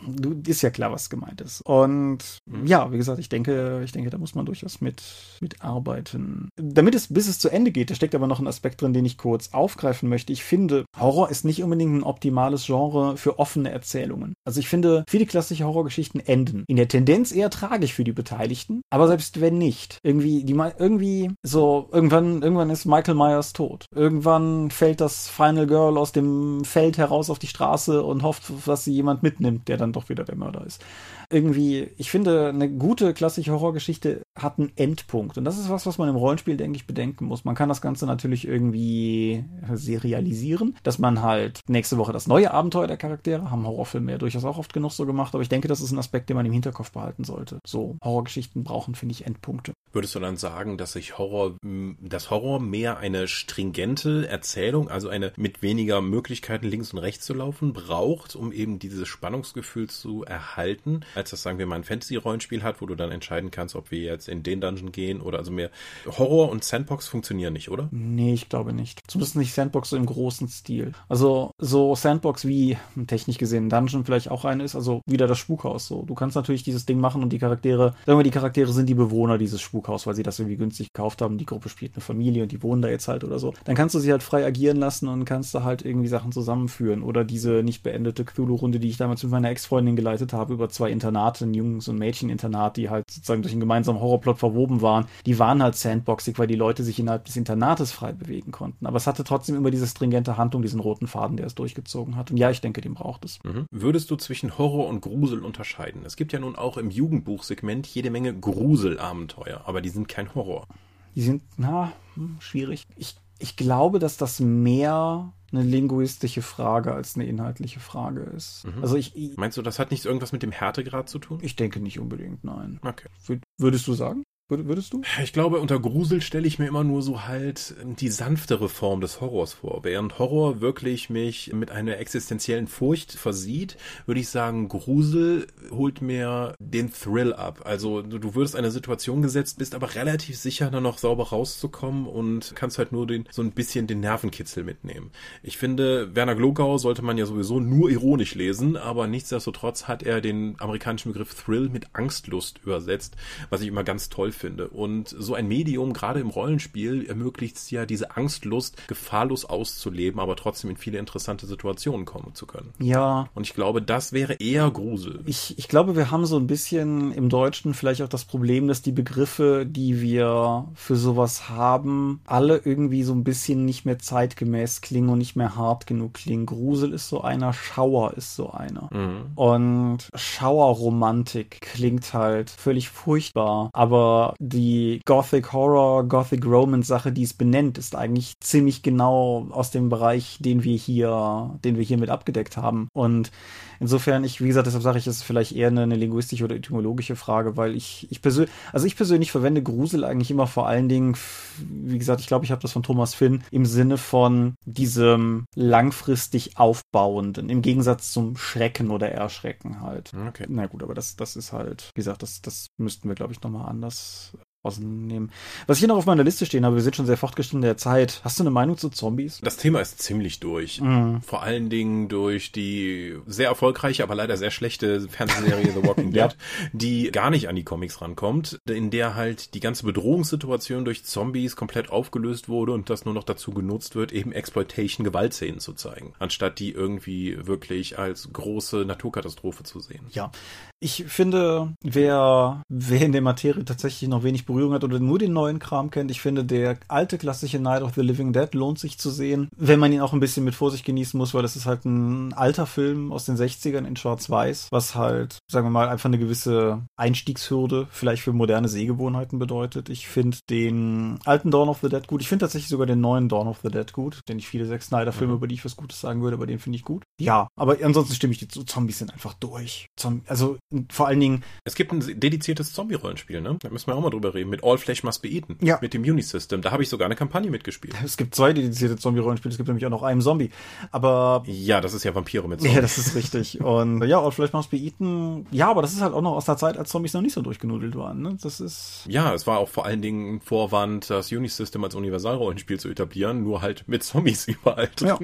du, 0.07 0.41
ist 0.47 0.61
ja 0.61 0.69
klar, 0.69 0.91
was 0.91 1.09
gemeint 1.09 1.41
ist. 1.41 1.61
Und 1.61 2.39
mhm. 2.45 2.65
ja, 2.65 2.91
wie 2.91 2.97
gesagt, 2.97 3.19
ich 3.19 3.29
denke, 3.29 3.81
ich 3.83 3.91
denke, 3.91 4.09
da 4.09 4.17
muss 4.17 4.35
man 4.35 4.45
durchaus 4.45 4.81
mit, 4.81 5.03
mit 5.41 5.61
arbeiten. 5.61 6.49
Damit 6.73 6.95
es 6.95 7.13
bis 7.13 7.27
es 7.27 7.39
zu 7.39 7.49
Ende 7.49 7.71
geht. 7.71 7.89
Da 7.89 7.95
steckt 7.95 8.15
aber 8.15 8.27
noch 8.27 8.39
ein 8.39 8.47
Aspekt 8.47 8.81
drin, 8.81 8.93
den 8.93 9.05
ich 9.05 9.17
kurz 9.17 9.53
aufgreifen 9.53 10.09
möchte. 10.09 10.33
Ich 10.33 10.43
finde, 10.43 10.85
Horror 10.99 11.29
ist 11.29 11.45
nicht 11.45 11.63
unbedingt 11.63 11.93
ein 11.93 12.03
optimales 12.03 12.65
Genre 12.65 13.17
für 13.17 13.39
offene 13.39 13.71
Erzählungen. 13.71 14.33
Also 14.45 14.59
ich 14.59 14.67
finde, 14.67 15.03
viele 15.07 15.25
klassische 15.25 15.65
Horrorgeschichten 15.65 16.19
enden 16.25 16.65
in 16.67 16.75
der 16.75 16.87
Tendenz 16.87 17.31
eher 17.31 17.49
tragisch 17.49 17.93
für 17.93 18.03
die 18.03 18.11
Beteiligten, 18.11 18.81
aber 18.89 19.07
selbst 19.07 19.41
wenn 19.41 19.57
nicht, 19.57 19.99
irgendwie, 20.03 20.43
die 20.43 20.57
irgendwie 20.77 21.31
so, 21.43 21.89
irgendwann, 21.91 22.41
irgendwann 22.41 22.69
ist 22.69 22.85
Michael 22.85 23.15
Myers 23.15 23.53
tot. 23.53 23.85
Irgendwann 23.93 24.71
fällt 24.71 25.01
das 25.01 25.29
Final 25.29 25.67
Girl 25.67 25.97
aus 25.97 26.11
dem 26.11 26.65
Feld 26.65 26.97
heraus 26.97 27.29
auf 27.29 27.39
die 27.39 27.47
Straße 27.47 28.03
und 28.03 28.23
hofft, 28.23 28.51
dass 28.65 28.83
sie 28.83 28.93
jemand 28.93 29.23
mitnimmt, 29.23 29.67
der 29.67 29.77
dann 29.77 29.93
doch 29.93 30.09
wieder 30.09 30.23
der 30.23 30.35
Mörder 30.35 30.65
ist 30.65 30.83
irgendwie, 31.29 31.89
ich 31.97 32.09
finde, 32.09 32.49
eine 32.49 32.69
gute 32.69 33.13
klassische 33.13 33.51
Horrorgeschichte 33.51 34.21
hat 34.35 34.59
einen 34.59 34.71
Endpunkt. 34.75 35.37
Und 35.37 35.43
das 35.45 35.57
ist 35.57 35.69
was, 35.69 35.85
was 35.85 35.97
man 35.97 36.07
im 36.07 36.15
Rollenspiel, 36.15 36.55
denke 36.55 36.77
ich, 36.77 36.87
bedenken 36.87 37.25
muss. 37.25 37.43
Man 37.43 37.55
kann 37.55 37.69
das 37.69 37.81
Ganze 37.81 38.05
natürlich 38.05 38.47
irgendwie 38.47 39.43
serialisieren, 39.73 40.75
dass 40.83 40.99
man 40.99 41.21
halt 41.21 41.59
nächste 41.67 41.97
Woche 41.97 42.13
das 42.13 42.27
neue 42.27 42.51
Abenteuer 42.51 42.87
der 42.87 42.97
Charaktere, 42.97 43.51
haben 43.51 43.65
Horrorfilme 43.65 44.13
ja 44.13 44.17
durchaus 44.17 44.45
auch 44.45 44.57
oft 44.57 44.73
genug 44.73 44.91
so 44.91 45.05
gemacht, 45.05 45.33
aber 45.33 45.41
ich 45.41 45.49
denke, 45.49 45.67
das 45.67 45.81
ist 45.81 45.91
ein 45.91 45.99
Aspekt, 45.99 46.29
den 46.29 46.37
man 46.37 46.45
im 46.45 46.53
Hinterkopf 46.53 46.91
behalten 46.91 47.23
sollte. 47.23 47.59
So, 47.65 47.97
Horrorgeschichten 48.03 48.63
brauchen, 48.63 48.95
finde 48.95 49.13
ich, 49.13 49.25
Endpunkte. 49.25 49.73
Würdest 49.91 50.15
du 50.15 50.19
dann 50.19 50.37
sagen, 50.37 50.77
dass 50.77 50.93
sich 50.93 51.17
Horror, 51.17 51.57
dass 52.01 52.29
Horror 52.29 52.59
mehr 52.59 52.97
eine 52.97 53.27
stringente 53.27 54.27
Erzählung, 54.27 54.89
also 54.89 55.09
eine 55.09 55.33
mit 55.37 55.61
weniger 55.61 56.01
Möglichkeiten 56.01 56.67
links 56.67 56.93
und 56.93 56.99
rechts 56.99 57.25
zu 57.25 57.33
laufen, 57.33 57.73
braucht, 57.73 58.35
um 58.35 58.51
eben 58.51 58.79
dieses 58.79 59.07
Spannungsgefühl 59.07 59.89
zu 59.89 60.23
erhalten? 60.23 61.01
Als 61.17 61.31
das, 61.31 61.41
sagen 61.41 61.59
wir 61.59 61.65
mal, 61.65 61.75
ein 61.75 61.83
Fantasy-Rollenspiel 61.83 62.63
hat, 62.63 62.81
wo 62.81 62.85
du 62.85 62.95
dann 62.95 63.11
entscheiden 63.11 63.51
kannst, 63.51 63.75
ob 63.75 63.91
wir 63.91 63.99
jetzt 63.99 64.29
in 64.29 64.43
den 64.43 64.61
Dungeon 64.61 64.91
gehen 64.91 65.19
oder 65.19 65.39
also 65.39 65.51
mehr 65.51 65.69
Horror 66.05 66.49
und 66.49 66.63
Sandbox 66.63 67.07
funktionieren 67.07 67.53
nicht, 67.53 67.69
oder? 67.69 67.89
Nee, 67.91 68.33
ich 68.33 68.49
glaube 68.49 68.71
nicht. 68.73 69.01
Zumindest 69.07 69.35
nicht 69.35 69.53
Sandbox 69.53 69.89
so 69.89 69.97
im 69.97 70.05
großen 70.05 70.47
Stil. 70.47 70.93
Also 71.09 71.51
so 71.57 71.95
Sandbox 71.95 72.45
wie 72.45 72.77
technisch 73.07 73.37
gesehen 73.37 73.69
Dungeon 73.69 74.05
vielleicht 74.05 74.29
auch 74.29 74.45
eine 74.45 74.63
ist, 74.63 74.75
also 74.75 75.01
wieder 75.05 75.27
das 75.27 75.39
Spukhaus 75.39 75.87
so. 75.87 76.03
Du 76.03 76.13
kannst 76.13 76.35
natürlich 76.35 76.63
dieses 76.63 76.85
Ding 76.85 76.99
machen 76.99 77.23
und 77.23 77.33
die 77.33 77.39
Charaktere, 77.39 77.95
sagen 78.05 78.19
wir, 78.19 78.23
die 78.23 78.31
Charaktere 78.31 78.71
sind 78.71 78.87
die 78.87 78.93
Bewohner 78.93 79.37
dieses 79.37 79.61
Spukhaus, 79.61 80.07
weil 80.07 80.15
sie 80.15 80.23
das 80.23 80.39
irgendwie 80.39 80.57
günstig 80.57 80.93
gekauft 80.93 81.21
haben. 81.21 81.37
Die 81.37 81.45
Gruppe 81.45 81.69
spielt 81.69 81.95
eine 81.95 82.01
Familie 82.01 82.43
und 82.43 82.51
die 82.51 82.61
wohnen 82.61 82.81
da 82.81 82.89
jetzt 82.89 83.07
halt 83.07 83.23
oder 83.23 83.39
so. 83.39 83.53
Dann 83.65 83.75
kannst 83.75 83.95
du 83.95 83.99
sie 83.99 84.11
halt 84.11 84.23
frei 84.23 84.45
agieren 84.45 84.77
lassen 84.77 85.07
und 85.07 85.25
kannst 85.25 85.55
da 85.55 85.63
halt 85.63 85.83
irgendwie 85.83 86.07
Sachen 86.07 86.31
zusammenführen. 86.31 87.01
Oder 87.01 87.23
diese 87.23 87.63
nicht 87.63 87.83
beendete 87.83 88.23
Cthulhu-Runde, 88.23 88.79
die 88.79 88.89
ich 88.89 88.97
damals 88.97 89.23
mit 89.23 89.31
meiner 89.31 89.49
Ex-Freundin 89.49 89.95
geleitet 89.95 90.33
habe, 90.33 90.53
über 90.53 90.69
zwei 90.69 90.91
Internate, 91.07 91.45
ein 91.45 91.53
Jungs- 91.53 91.87
und 91.87 91.97
Mädcheninternat, 91.97 92.77
die 92.77 92.89
halt 92.89 93.09
sozusagen 93.09 93.41
durch 93.41 93.53
einen 93.53 93.61
gemeinsamen 93.61 94.01
Horrorplot 94.01 94.37
verwoben 94.37 94.81
waren. 94.81 95.05
Die 95.25 95.39
waren 95.39 95.63
halt 95.63 95.75
sandboxig, 95.75 96.37
weil 96.37 96.47
die 96.47 96.55
Leute 96.55 96.83
sich 96.83 96.99
innerhalb 96.99 97.25
des 97.25 97.37
Internates 97.37 97.91
frei 97.91 98.11
bewegen 98.11 98.51
konnten. 98.51 98.85
Aber 98.85 98.97
es 98.97 99.07
hatte 99.07 99.23
trotzdem 99.23 99.55
immer 99.55 99.71
diese 99.71 99.87
stringente 99.87 100.37
Handlung, 100.37 100.61
diesen 100.61 100.79
roten 100.79 101.07
Faden, 101.07 101.37
der 101.37 101.45
es 101.45 101.55
durchgezogen 101.55 102.15
hat. 102.15 102.31
Und 102.31 102.37
ja, 102.37 102.49
ich 102.51 102.61
denke, 102.61 102.81
den 102.81 102.93
braucht 102.93 103.25
es. 103.25 103.39
Mhm. 103.43 103.65
Würdest 103.71 104.11
du 104.11 104.17
zwischen 104.17 104.57
Horror 104.57 104.87
und 104.87 105.01
Grusel 105.01 105.43
unterscheiden? 105.43 106.01
Es 106.05 106.17
gibt 106.17 106.33
ja 106.33 106.39
nun 106.39 106.55
auch 106.55 106.77
im 106.77 106.89
Jugendbuchsegment 106.89 107.87
jede 107.87 108.11
Menge 108.11 108.37
Gruselabenteuer, 108.37 109.61
aber 109.65 109.81
die 109.81 109.89
sind 109.89 110.07
kein 110.07 110.35
Horror. 110.35 110.67
Die 111.15 111.21
sind, 111.21 111.41
na, 111.55 111.93
hm, 112.15 112.37
schwierig. 112.39 112.85
Ich, 112.95 113.15
ich 113.39 113.55
glaube, 113.55 113.99
dass 113.99 114.17
das 114.17 114.39
mehr 114.39 115.31
eine 115.51 115.63
linguistische 115.63 116.41
Frage 116.41 116.93
als 116.93 117.15
eine 117.15 117.25
inhaltliche 117.25 117.79
Frage 117.79 118.21
ist. 118.21 118.65
Mhm. 118.65 118.81
Also 118.81 118.95
ich, 118.95 119.15
ich, 119.15 119.37
Meinst 119.37 119.57
du, 119.57 119.61
das 119.61 119.79
hat 119.79 119.91
nichts 119.91 120.05
irgendwas 120.05 120.31
mit 120.33 120.43
dem 120.43 120.51
Härtegrad 120.51 121.07
zu 121.09 121.19
tun? 121.19 121.39
ich 121.41 121.55
denke 121.55 121.79
nicht 121.79 121.99
unbedingt, 121.99 122.43
nein. 122.43 122.79
Okay. 122.81 123.07
Wür- 123.25 123.41
Würdest 123.57 123.87
du 123.87 123.93
sagen? 123.93 124.23
Wür- 124.49 124.65
Würdest 124.65 124.93
du? 124.93 125.01
Ich 125.21 125.33
glaube, 125.33 125.59
unter 125.59 125.77
Grusel 125.77 126.21
stelle 126.21 126.47
ich 126.47 126.57
mir 126.57 126.67
immer 126.67 126.85
nur 126.85 127.01
so 127.01 127.27
halt 127.27 127.75
die 127.99 128.07
sanftere 128.07 128.69
Form 128.69 129.01
des 129.01 129.19
Horrors 129.19 129.51
vor. 129.51 129.81
Während 129.83 130.19
Horror 130.19 130.61
wirklich 130.61 131.09
mich 131.09 131.51
mit 131.53 131.69
einer 131.69 131.97
existenziellen 131.97 132.67
Furcht 132.67 133.11
versieht, 133.11 133.75
würde 134.05 134.21
ich 134.21 134.29
sagen, 134.29 134.69
Grusel 134.69 135.47
holt 135.69 136.01
mir 136.01 136.55
den 136.59 136.93
Thrill 136.93 137.33
ab. 137.33 137.63
Also 137.65 138.01
du 138.01 138.31
in 138.37 138.55
eine 138.55 138.71
Situation 138.71 139.21
gesetzt, 139.21 139.57
bist 139.57 139.75
aber 139.75 139.95
relativ 139.95 140.37
sicher, 140.37 140.71
dann 140.71 140.83
noch 140.83 140.97
sauber 140.97 141.27
rauszukommen 141.27 142.07
und 142.07 142.53
kannst 142.55 142.77
halt 142.77 142.93
nur 142.93 143.05
den, 143.05 143.25
so 143.31 143.41
ein 143.41 143.51
bisschen 143.51 143.85
den 143.85 143.99
Nervenkitzel 143.99 144.63
mitnehmen. 144.63 145.11
Ich 145.43 145.57
finde, 145.57 146.15
Werner 146.15 146.35
Glogau 146.35 146.77
sollte 146.77 147.01
man 147.01 147.17
ja 147.17 147.25
sowieso 147.25 147.59
nur 147.59 147.89
ironisch 147.89 148.33
lesen, 148.35 148.77
aber 148.77 149.07
nichtsdestotrotz 149.07 149.89
hat 149.89 150.03
er 150.03 150.21
den 150.21 150.55
amerikanischen 150.59 151.11
Begriff 151.11 151.33
Thrill 151.33 151.67
mit 151.67 151.87
Angstlust 151.93 152.59
übersetzt, 152.63 153.17
was 153.49 153.59
ich 153.59 153.67
immer 153.67 153.83
ganz 153.83 154.07
toll 154.07 154.31
finde. 154.37 154.69
Und 154.69 155.09
so 155.09 155.33
ein 155.33 155.47
Medium, 155.47 155.93
gerade 155.93 156.19
im 156.19 156.29
Rollenspiel, 156.29 157.05
ermöglicht 157.07 157.57
es 157.57 157.71
ja, 157.71 157.85
diese 157.85 158.15
Angstlust 158.15 158.87
gefahrlos 158.87 159.45
auszuleben, 159.45 160.19
aber 160.19 160.35
trotzdem 160.35 160.69
in 160.69 160.77
viele 160.77 160.99
interessante 160.99 161.45
Situationen 161.45 162.05
kommen 162.05 162.33
zu 162.35 162.45
können. 162.45 162.73
Ja, 162.79 163.29
Und 163.35 163.45
ich 163.45 163.53
glaube, 163.53 163.81
das 163.81 164.13
wäre 164.13 164.33
eher 164.33 164.69
Grusel. 164.71 165.21
Ich, 165.25 165.57
ich 165.57 165.67
glaube, 165.67 165.95
wir 165.95 166.11
haben 166.11 166.25
so 166.25 166.37
ein 166.37 166.47
bisschen 166.47 167.11
im 167.11 167.29
Deutschen 167.29 167.73
vielleicht 167.73 168.01
auch 168.01 168.09
das 168.09 168.25
Problem, 168.25 168.67
dass 168.67 168.81
die 168.81 168.91
Begriffe, 168.91 169.65
die 169.67 170.01
wir 170.01 170.67
für 170.75 170.95
sowas 170.95 171.49
haben, 171.49 172.21
alle 172.25 172.61
irgendwie 172.63 173.03
so 173.03 173.13
ein 173.13 173.23
bisschen 173.23 173.65
nicht 173.65 173.85
mehr 173.85 173.99
zeitgemäß 173.99 174.81
klingen 174.81 175.09
und 175.09 175.17
nicht 175.17 175.35
mehr 175.35 175.55
hart 175.55 175.87
genug 175.87 176.15
klingen. 176.15 176.45
Grusel 176.45 176.93
ist 176.93 177.09
so 177.09 177.21
einer, 177.21 177.53
Schauer 177.53 178.13
ist 178.15 178.35
so 178.35 178.51
einer. 178.51 178.89
Mhm. 178.91 179.31
Und 179.35 180.09
Schauerromantik 180.13 181.61
klingt 181.61 182.13
halt 182.13 182.49
völlig 182.49 182.89
furchtbar, 182.89 183.69
aber 183.73 184.26
die 184.39 185.01
Gothic 185.05 185.53
Horror, 185.53 186.07
Gothic 186.07 186.45
Romance 186.45 186.87
Sache, 186.87 187.11
die 187.11 187.23
es 187.23 187.33
benennt, 187.33 187.77
ist 187.77 187.95
eigentlich 187.95 188.39
ziemlich 188.39 188.83
genau 188.83 189.47
aus 189.51 189.71
dem 189.71 189.89
Bereich, 189.89 190.37
den 190.39 190.63
wir 190.63 190.77
hier, 190.77 191.57
den 191.63 191.77
wir 191.77 191.83
hier 191.83 191.97
mit 191.97 192.09
abgedeckt 192.09 192.57
haben. 192.57 192.87
Und 192.93 193.31
insofern, 193.79 194.23
ich, 194.23 194.41
wie 194.41 194.47
gesagt, 194.47 194.67
deshalb 194.67 194.83
sage 194.83 194.97
ich, 194.97 195.07
es 195.07 195.17
ist 195.17 195.23
vielleicht 195.23 195.51
eher 195.51 195.67
eine, 195.67 195.83
eine 195.83 195.95
linguistische 195.95 196.43
oder 196.43 196.55
etymologische 196.55 197.15
Frage, 197.15 197.57
weil 197.57 197.75
ich, 197.75 198.07
ich 198.09 198.21
persönlich, 198.21 198.51
also 198.71 198.85
ich 198.85 198.95
persönlich 198.95 199.31
verwende 199.31 199.63
Grusel 199.63 200.03
eigentlich 200.03 200.31
immer 200.31 200.47
vor 200.47 200.67
allen 200.67 200.89
Dingen, 200.89 201.15
wie 201.59 201.97
gesagt, 201.97 202.21
ich 202.21 202.27
glaube, 202.27 202.45
ich 202.45 202.51
habe 202.51 202.61
das 202.61 202.71
von 202.71 202.83
Thomas 202.83 203.13
Finn 203.13 203.43
im 203.51 203.65
Sinne 203.65 203.97
von 203.97 204.55
diesem 204.65 205.45
langfristig 205.55 206.57
aufbauenden, 206.57 207.49
im 207.49 207.61
Gegensatz 207.61 208.11
zum 208.11 208.37
Schrecken 208.37 208.91
oder 208.91 209.11
Erschrecken 209.11 209.81
halt. 209.81 210.11
Okay. 210.27 210.45
Na 210.49 210.67
gut, 210.67 210.83
aber 210.83 210.93
das, 210.93 211.15
das 211.15 211.35
ist 211.35 211.53
halt, 211.53 211.91
wie 211.93 211.99
gesagt, 211.99 212.23
das, 212.23 212.41
das 212.41 212.67
müssten 212.77 213.07
wir, 213.07 213.15
glaube 213.15 213.33
ich, 213.33 213.41
nochmal 213.41 213.67
anders 213.67 214.33
ausnehmen. 214.63 215.31
Was 215.65 215.77
ich 215.77 215.81
hier 215.81 215.87
noch 215.87 215.97
auf 215.97 216.05
meiner 216.05 216.23
Liste 216.23 216.45
stehen 216.45 216.65
habe, 216.65 216.75
wir 216.75 216.83
sind 216.83 216.95
schon 216.95 217.05
sehr 217.05 217.17
fortgeschritten 217.17 217.59
in 217.59 217.65
der 217.65 217.77
Zeit. 217.77 218.21
Hast 218.23 218.39
du 218.39 218.43
eine 218.43 218.49
Meinung 218.51 218.77
zu 218.77 218.89
Zombies? 218.89 219.39
Das 219.41 219.57
Thema 219.57 219.79
ist 219.79 220.01
ziemlich 220.01 220.39
durch. 220.39 220.81
Mhm. 220.81 221.21
Vor 221.21 221.43
allen 221.43 221.69
Dingen 221.69 222.09
durch 222.09 222.51
die 222.51 223.17
sehr 223.25 223.47
erfolgreiche, 223.47 224.03
aber 224.03 224.15
leider 224.15 224.37
sehr 224.37 224.51
schlechte 224.51 225.01
Fernsehserie 225.01 225.71
The 225.71 225.87
Walking 225.87 226.11
Ja. 226.17 226.29
Dead, 226.29 226.37
die 226.73 227.11
gar 227.11 227.29
nicht 227.29 227.47
an 227.49 227.55
die 227.55 227.63
Comics 227.63 228.01
rankommt, 228.01 228.59
in 228.67 228.89
der 228.89 229.15
halt 229.15 229.53
die 229.53 229.59
ganze 229.59 229.85
Bedrohungssituation 229.85 230.85
durch 230.85 231.03
Zombies 231.05 231.55
komplett 231.55 231.89
aufgelöst 231.91 232.49
wurde 232.49 232.71
und 232.73 232.89
das 232.89 233.05
nur 233.05 233.13
noch 233.13 233.23
dazu 233.23 233.51
genutzt 233.51 233.95
wird, 233.95 234.11
eben 234.11 234.31
Exploitation, 234.31 235.03
Gewaltszenen 235.03 235.59
zu 235.59 235.73
zeigen, 235.73 236.13
anstatt 236.19 236.59
die 236.59 236.71
irgendwie 236.71 237.37
wirklich 237.45 237.99
als 237.99 238.31
große 238.33 238.85
Naturkatastrophe 238.85 239.63
zu 239.63 239.79
sehen. 239.79 240.05
Ja, 240.09 240.31
ich 240.79 241.05
finde, 241.07 241.73
wer, 241.83 242.63
wer 242.69 243.01
in 243.01 243.11
der 243.11 243.21
Materie 243.21 243.65
tatsächlich 243.65 244.09
noch 244.09 244.23
wenig 244.23 244.45
Berührung 244.47 244.73
hat 244.73 244.83
oder 244.83 244.99
nur 244.99 245.19
den 245.19 245.33
neuen 245.33 245.59
Kram 245.59 245.91
kennt, 245.91 246.09
ich 246.09 246.21
finde, 246.21 246.43
der 246.43 246.77
alte 246.87 247.17
klassische 247.19 247.59
Night 247.59 247.83
of 247.83 247.93
the 247.93 248.01
Living 248.01 248.33
Dead 248.33 248.51
lohnt 248.55 248.79
sich 248.79 248.97
zu 248.97 249.09
sehen, 249.11 249.49
wenn 249.55 249.79
man 249.79 249.91
ihn 249.93 250.01
auch 250.01 250.13
ein 250.13 250.19
bisschen 250.19 250.43
mit 250.43 250.55
Vorsicht 250.55 250.85
genießen 250.85 251.17
muss, 251.17 251.33
weil 251.33 251.41
das 251.43 251.55
ist 251.55 251.65
halt 251.67 251.85
ein 251.85 252.33
alter 252.33 252.65
Film 252.65 253.11
aus 253.11 253.25
den 253.25 253.35
60ern 253.37 253.85
in 253.85 253.95
Schwarz-Weiß, 253.95 254.69
was 254.71 254.95
halt, 254.95 255.37
sagen 255.51 255.67
wir 255.67 255.71
mal, 255.71 255.89
einfach 255.89 256.09
eine 256.09 256.17
gewisse 256.17 256.81
Einstiegshürde 256.95 257.87
vielleicht 257.91 258.23
für 258.23 258.33
moderne 258.33 258.67
Sehgewohnheiten 258.67 259.39
bedeutet. 259.39 259.89
Ich 259.89 260.07
finde 260.07 260.37
den 260.49 261.19
alten 261.25 261.51
Dawn 261.51 261.69
of 261.69 261.79
the 261.81 261.89
Dead 261.89 262.07
gut. 262.07 262.21
Ich 262.21 262.27
finde 262.29 262.43
tatsächlich 262.45 262.69
sogar 262.69 262.87
den 262.87 263.01
neuen 263.01 263.29
Dawn 263.29 263.47
of 263.47 263.59
the 263.63 263.69
Dead 263.69 263.91
gut, 263.93 264.21
denn 264.29 264.39
ich 264.39 264.47
viele 264.47 264.67
Zack 264.67 264.81
Snyder-Filme, 264.83 265.33
Mhm. 265.33 265.37
über 265.37 265.47
die 265.47 265.55
ich 265.55 265.65
was 265.65 265.75
Gutes 265.75 265.99
sagen 265.99 266.21
würde, 266.21 266.35
aber 266.35 266.47
den 266.47 266.59
finde 266.59 266.77
ich 266.77 266.83
gut. 266.83 267.03
Ja, 267.19 267.47
aber 267.59 267.77
ansonsten 267.83 268.13
stimme 268.15 268.33
ich 268.33 268.39
dir 268.39 268.47
zu. 268.47 268.63
Zombies 268.63 268.99
sind 268.99 269.11
einfach 269.11 269.33
durch. 269.33 269.87
Zom 269.97 270.21
also 270.27 270.57
vor 270.89 271.07
allen 271.07 271.19
Dingen, 271.19 271.43
Es 271.65 271.75
gibt 271.75 271.91
ein 271.91 271.99
dediziertes 272.19 272.73
Zombie-Rollenspiel, 272.73 273.41
ne? 273.41 273.57
Da 273.61 273.69
müssen 273.69 273.87
wir 273.87 273.95
auch 273.95 274.01
mal 274.01 274.09
drüber 274.09 274.33
reden. 274.33 274.36
Mit 274.45 274.63
All 274.63 274.77
Flesh 274.77 275.03
Must 275.03 275.21
Be 275.21 275.29
Eaten. 275.29 275.57
Ja. 275.61 275.77
Mit 275.81 275.93
dem 275.93 276.03
Unisystem. 276.03 276.61
Da 276.61 276.71
habe 276.71 276.83
ich 276.83 276.89
sogar 276.89 277.05
eine 277.05 277.15
Kampagne 277.15 277.49
mitgespielt. 277.49 277.95
es 278.03 278.17
gibt 278.17 278.35
zwei 278.35 278.53
dedizierte 278.53 278.97
Zombie-Rollenspiele, 278.97 279.51
es 279.51 279.57
gibt 279.57 279.67
nämlich 279.67 279.85
auch 279.85 279.89
noch 279.89 280.03
einen 280.03 280.21
Zombie. 280.21 280.49
Aber 280.91 281.43
Ja, 281.45 281.81
das 281.81 281.93
ist 281.93 282.03
ja 282.03 282.13
Vampire 282.13 282.47
mit 282.47 282.61
Ja, 282.67 282.81
das 282.81 282.97
ist 282.97 283.15
richtig. 283.15 283.61
Und 283.61 284.03
ja, 284.05 284.17
und 284.19 284.31
vielleicht 284.33 284.53
machst 284.53 284.71
du 284.71 284.77
Eaten. 284.77 285.45
Ja, 285.51 285.69
aber 285.69 285.81
das 285.81 285.93
ist 285.93 286.01
halt 286.01 286.13
auch 286.13 286.21
noch 286.21 286.33
aus 286.33 286.45
der 286.45 286.57
Zeit, 286.57 286.77
als 286.77 286.89
Zombies 286.89 287.13
noch 287.13 287.21
nicht 287.21 287.33
so 287.33 287.41
durchgenudelt 287.41 287.95
waren. 287.95 288.21
Ne? 288.21 288.37
Das 288.41 288.59
ist. 288.59 289.05
Ja, 289.07 289.33
es 289.33 289.47
war 289.47 289.59
auch 289.59 289.69
vor 289.69 289.85
allen 289.85 290.01
Dingen 290.01 290.35
ein 290.35 290.41
Vorwand, 290.41 291.09
das 291.09 291.31
Unisystem 291.31 291.83
als 291.83 291.95
Universalrollenspiel 291.95 292.79
zu 292.79 292.89
etablieren, 292.89 293.43
nur 293.43 293.61
halt 293.61 293.83
mit 293.87 294.03
Zombies 294.03 294.47
überall. 294.47 294.89
Ja. 295.01 295.17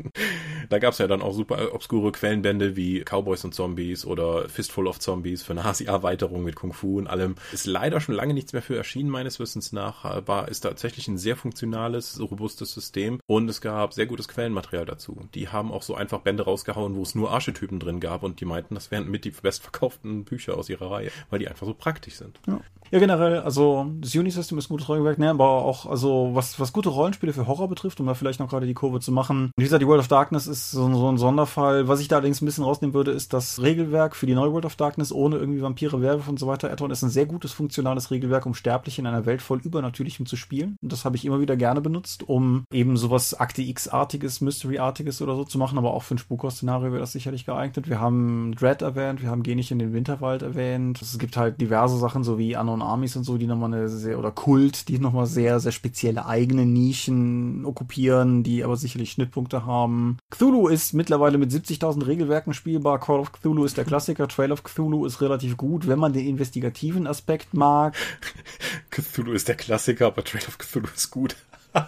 Da 0.69 0.79
gab's 0.79 0.97
ja 0.97 1.07
dann 1.07 1.21
auch 1.21 1.33
super 1.33 1.73
obskure 1.73 2.11
Quellenbände 2.11 2.75
wie 2.75 3.01
Cowboys 3.03 3.43
und 3.43 3.53
Zombies 3.53 4.05
oder 4.05 4.47
Fistful 4.49 4.87
of 4.87 4.99
Zombies 4.99 5.43
für 5.43 5.53
eine 5.53 5.63
Hasi-Erweiterung 5.65 6.43
mit 6.43 6.55
Kung 6.55 6.73
Fu 6.73 6.97
und 6.97 7.07
allem. 7.07 7.35
Ist 7.51 7.65
leider 7.65 7.99
schon 8.01 8.15
lange 8.15 8.33
nichts 8.33 8.53
mehr 8.53 8.61
für 8.61 8.77
erschienen, 8.77 9.02
meines 9.09 9.39
Wissens 9.39 9.71
nach, 9.71 10.05
aber 10.05 10.47
ist 10.47 10.61
tatsächlich 10.61 11.07
ein 11.07 11.17
sehr 11.17 11.35
funktionales, 11.35 12.19
robustes 12.19 12.73
System 12.73 13.19
und 13.25 13.49
es 13.49 13.61
gab 13.61 13.93
sehr 13.93 14.05
gutes 14.05 14.27
Quellenmaterial 14.27 14.85
dazu. 14.85 15.27
Die 15.33 15.49
haben 15.49 15.71
auch 15.71 15.83
so 15.83 15.95
einfach 15.95 16.21
Bände 16.21 16.43
rausgehauen, 16.43 16.95
wo 16.95 17.03
es 17.03 17.15
nur 17.15 17.31
Archetypen 17.31 17.79
drin 17.79 17.99
gab 17.99 18.23
und 18.23 18.39
die 18.39 18.45
meinten, 18.45 18.75
das 18.75 18.91
wären 18.91 19.09
mit 19.09 19.25
die 19.25 19.31
bestverkauften 19.31 20.25
Bücher 20.25 20.57
aus 20.57 20.69
ihrer 20.69 20.91
Reihe, 20.91 21.11
weil 21.29 21.39
die 21.39 21.47
einfach 21.47 21.67
so 21.67 21.73
praktisch 21.73 22.15
sind. 22.15 22.39
Ja. 22.47 22.59
Ja, 22.93 22.99
generell, 22.99 23.39
also 23.39 23.87
das 24.01 24.15
Unisystem 24.15 24.55
ist 24.59 24.69
ein 24.69 24.73
gutes 24.73 24.87
Regelwerk, 24.87 25.17
ne? 25.17 25.31
aber 25.31 25.49
auch, 25.49 25.87
also 25.87 26.29
was, 26.33 26.59
was 26.59 26.73
gute 26.73 26.89
Rollenspiele 26.89 27.33
für 27.33 27.47
Horror 27.47 27.67
betrifft, 27.67 27.99
um 27.99 28.05
da 28.05 28.13
vielleicht 28.13 28.39
noch 28.39 28.47
gerade 28.47 28.67
die 28.67 28.75
Kurve 28.75 28.99
zu 28.99 29.11
machen. 29.11 29.49
Wie 29.57 29.63
gesagt, 29.63 29.81
die 29.81 29.87
World 29.87 30.01
of 30.01 30.09
Darkness 30.09 30.45
ist 30.45 30.69
so, 30.69 30.93
so 30.93 31.11
ein 31.11 31.17
Sonderfall. 31.17 31.87
Was 31.87 32.01
ich 32.01 32.07
da 32.07 32.17
allerdings 32.17 32.43
ein 32.43 32.45
bisschen 32.45 32.63
rausnehmen 32.63 32.93
würde, 32.93 33.09
ist 33.09 33.33
das 33.33 33.59
Regelwerk 33.59 34.15
für 34.15 34.27
die 34.27 34.35
neue 34.35 34.51
World 34.53 34.65
of 34.65 34.75
Darkness 34.75 35.11
ohne 35.11 35.37
irgendwie 35.37 35.63
Vampire, 35.63 36.03
Werwolf 36.03 36.27
und 36.27 36.37
so 36.37 36.45
weiter. 36.45 36.71
Add-on 36.71 36.91
ist 36.91 37.01
ein 37.01 37.09
sehr 37.09 37.25
gutes, 37.25 37.51
funktionales 37.51 38.11
Regelwerk, 38.11 38.45
um 38.45 38.53
fertig, 38.53 38.99
in 38.99 39.07
einer 39.07 39.25
Welt 39.25 39.41
voll 39.41 39.59
Übernatürlichem 39.63 40.27
zu 40.27 40.35
spielen. 40.35 40.77
Und 40.83 40.91
das 40.91 41.03
habe 41.03 41.15
ich 41.15 41.25
immer 41.25 41.39
wieder 41.39 41.55
gerne 41.55 41.81
benutzt, 41.81 42.29
um 42.29 42.65
eben 42.71 42.95
sowas 42.95 43.33
Akte 43.33 43.63
X-artiges, 43.63 44.39
Mystery-artiges 44.39 45.19
oder 45.23 45.35
so 45.35 45.45
zu 45.45 45.57
machen, 45.57 45.79
aber 45.79 45.95
auch 45.95 46.03
für 46.03 46.13
ein 46.13 46.19
Spukhaus-Szenario 46.19 46.91
wäre 46.91 46.99
das 46.99 47.13
sicherlich 47.13 47.47
geeignet. 47.47 47.89
Wir 47.89 47.99
haben 47.99 48.53
Dread 48.55 48.83
erwähnt, 48.83 49.23
wir 49.23 49.31
haben 49.31 49.41
Geh 49.41 49.55
nicht 49.55 49.71
in 49.71 49.79
den 49.79 49.93
Winterwald 49.93 50.43
erwähnt. 50.43 51.01
Es 51.01 51.17
gibt 51.17 51.37
halt 51.37 51.59
diverse 51.59 51.97
Sachen, 51.97 52.23
so 52.23 52.37
wie 52.37 52.55
Unknown 52.55 52.82
Armies 52.83 53.15
und 53.15 53.23
so, 53.23 53.37
die 53.37 53.47
nochmal 53.47 53.73
eine 53.73 53.89
sehr, 53.89 54.19
oder 54.19 54.31
Kult, 54.31 54.87
die 54.87 54.99
nochmal 54.99 55.25
sehr, 55.25 55.59
sehr 55.59 55.71
spezielle 55.71 56.25
eigene 56.25 56.65
Nischen 56.65 57.65
okkupieren, 57.65 58.43
die 58.43 58.63
aber 58.63 58.77
sicherlich 58.77 59.11
Schnittpunkte 59.11 59.65
haben. 59.65 60.17
Cthulhu 60.29 60.67
ist 60.67 60.93
mittlerweile 60.93 61.37
mit 61.37 61.51
70.000 61.51 62.07
Regelwerken 62.07 62.53
spielbar. 62.53 62.99
Call 62.99 63.19
of 63.19 63.31
Cthulhu 63.31 63.65
ist 63.65 63.77
der 63.77 63.85
Klassiker. 63.85 64.27
Trail 64.27 64.51
of 64.51 64.63
Cthulhu 64.63 65.05
ist 65.05 65.21
relativ 65.21 65.57
gut, 65.57 65.87
wenn 65.87 65.99
man 65.99 66.13
den 66.13 66.27
investigativen 66.27 67.07
Aspekt 67.07 67.53
mag. 67.53 67.95
Cthulhu 68.89 69.33
ist 69.33 69.47
der 69.47 69.55
Klassiker, 69.55 70.07
aber 70.07 70.23
Trail 70.23 70.43
of 70.47 70.57
Cthulhu 70.57 70.87
ist 70.93 71.11
gut. 71.11 71.35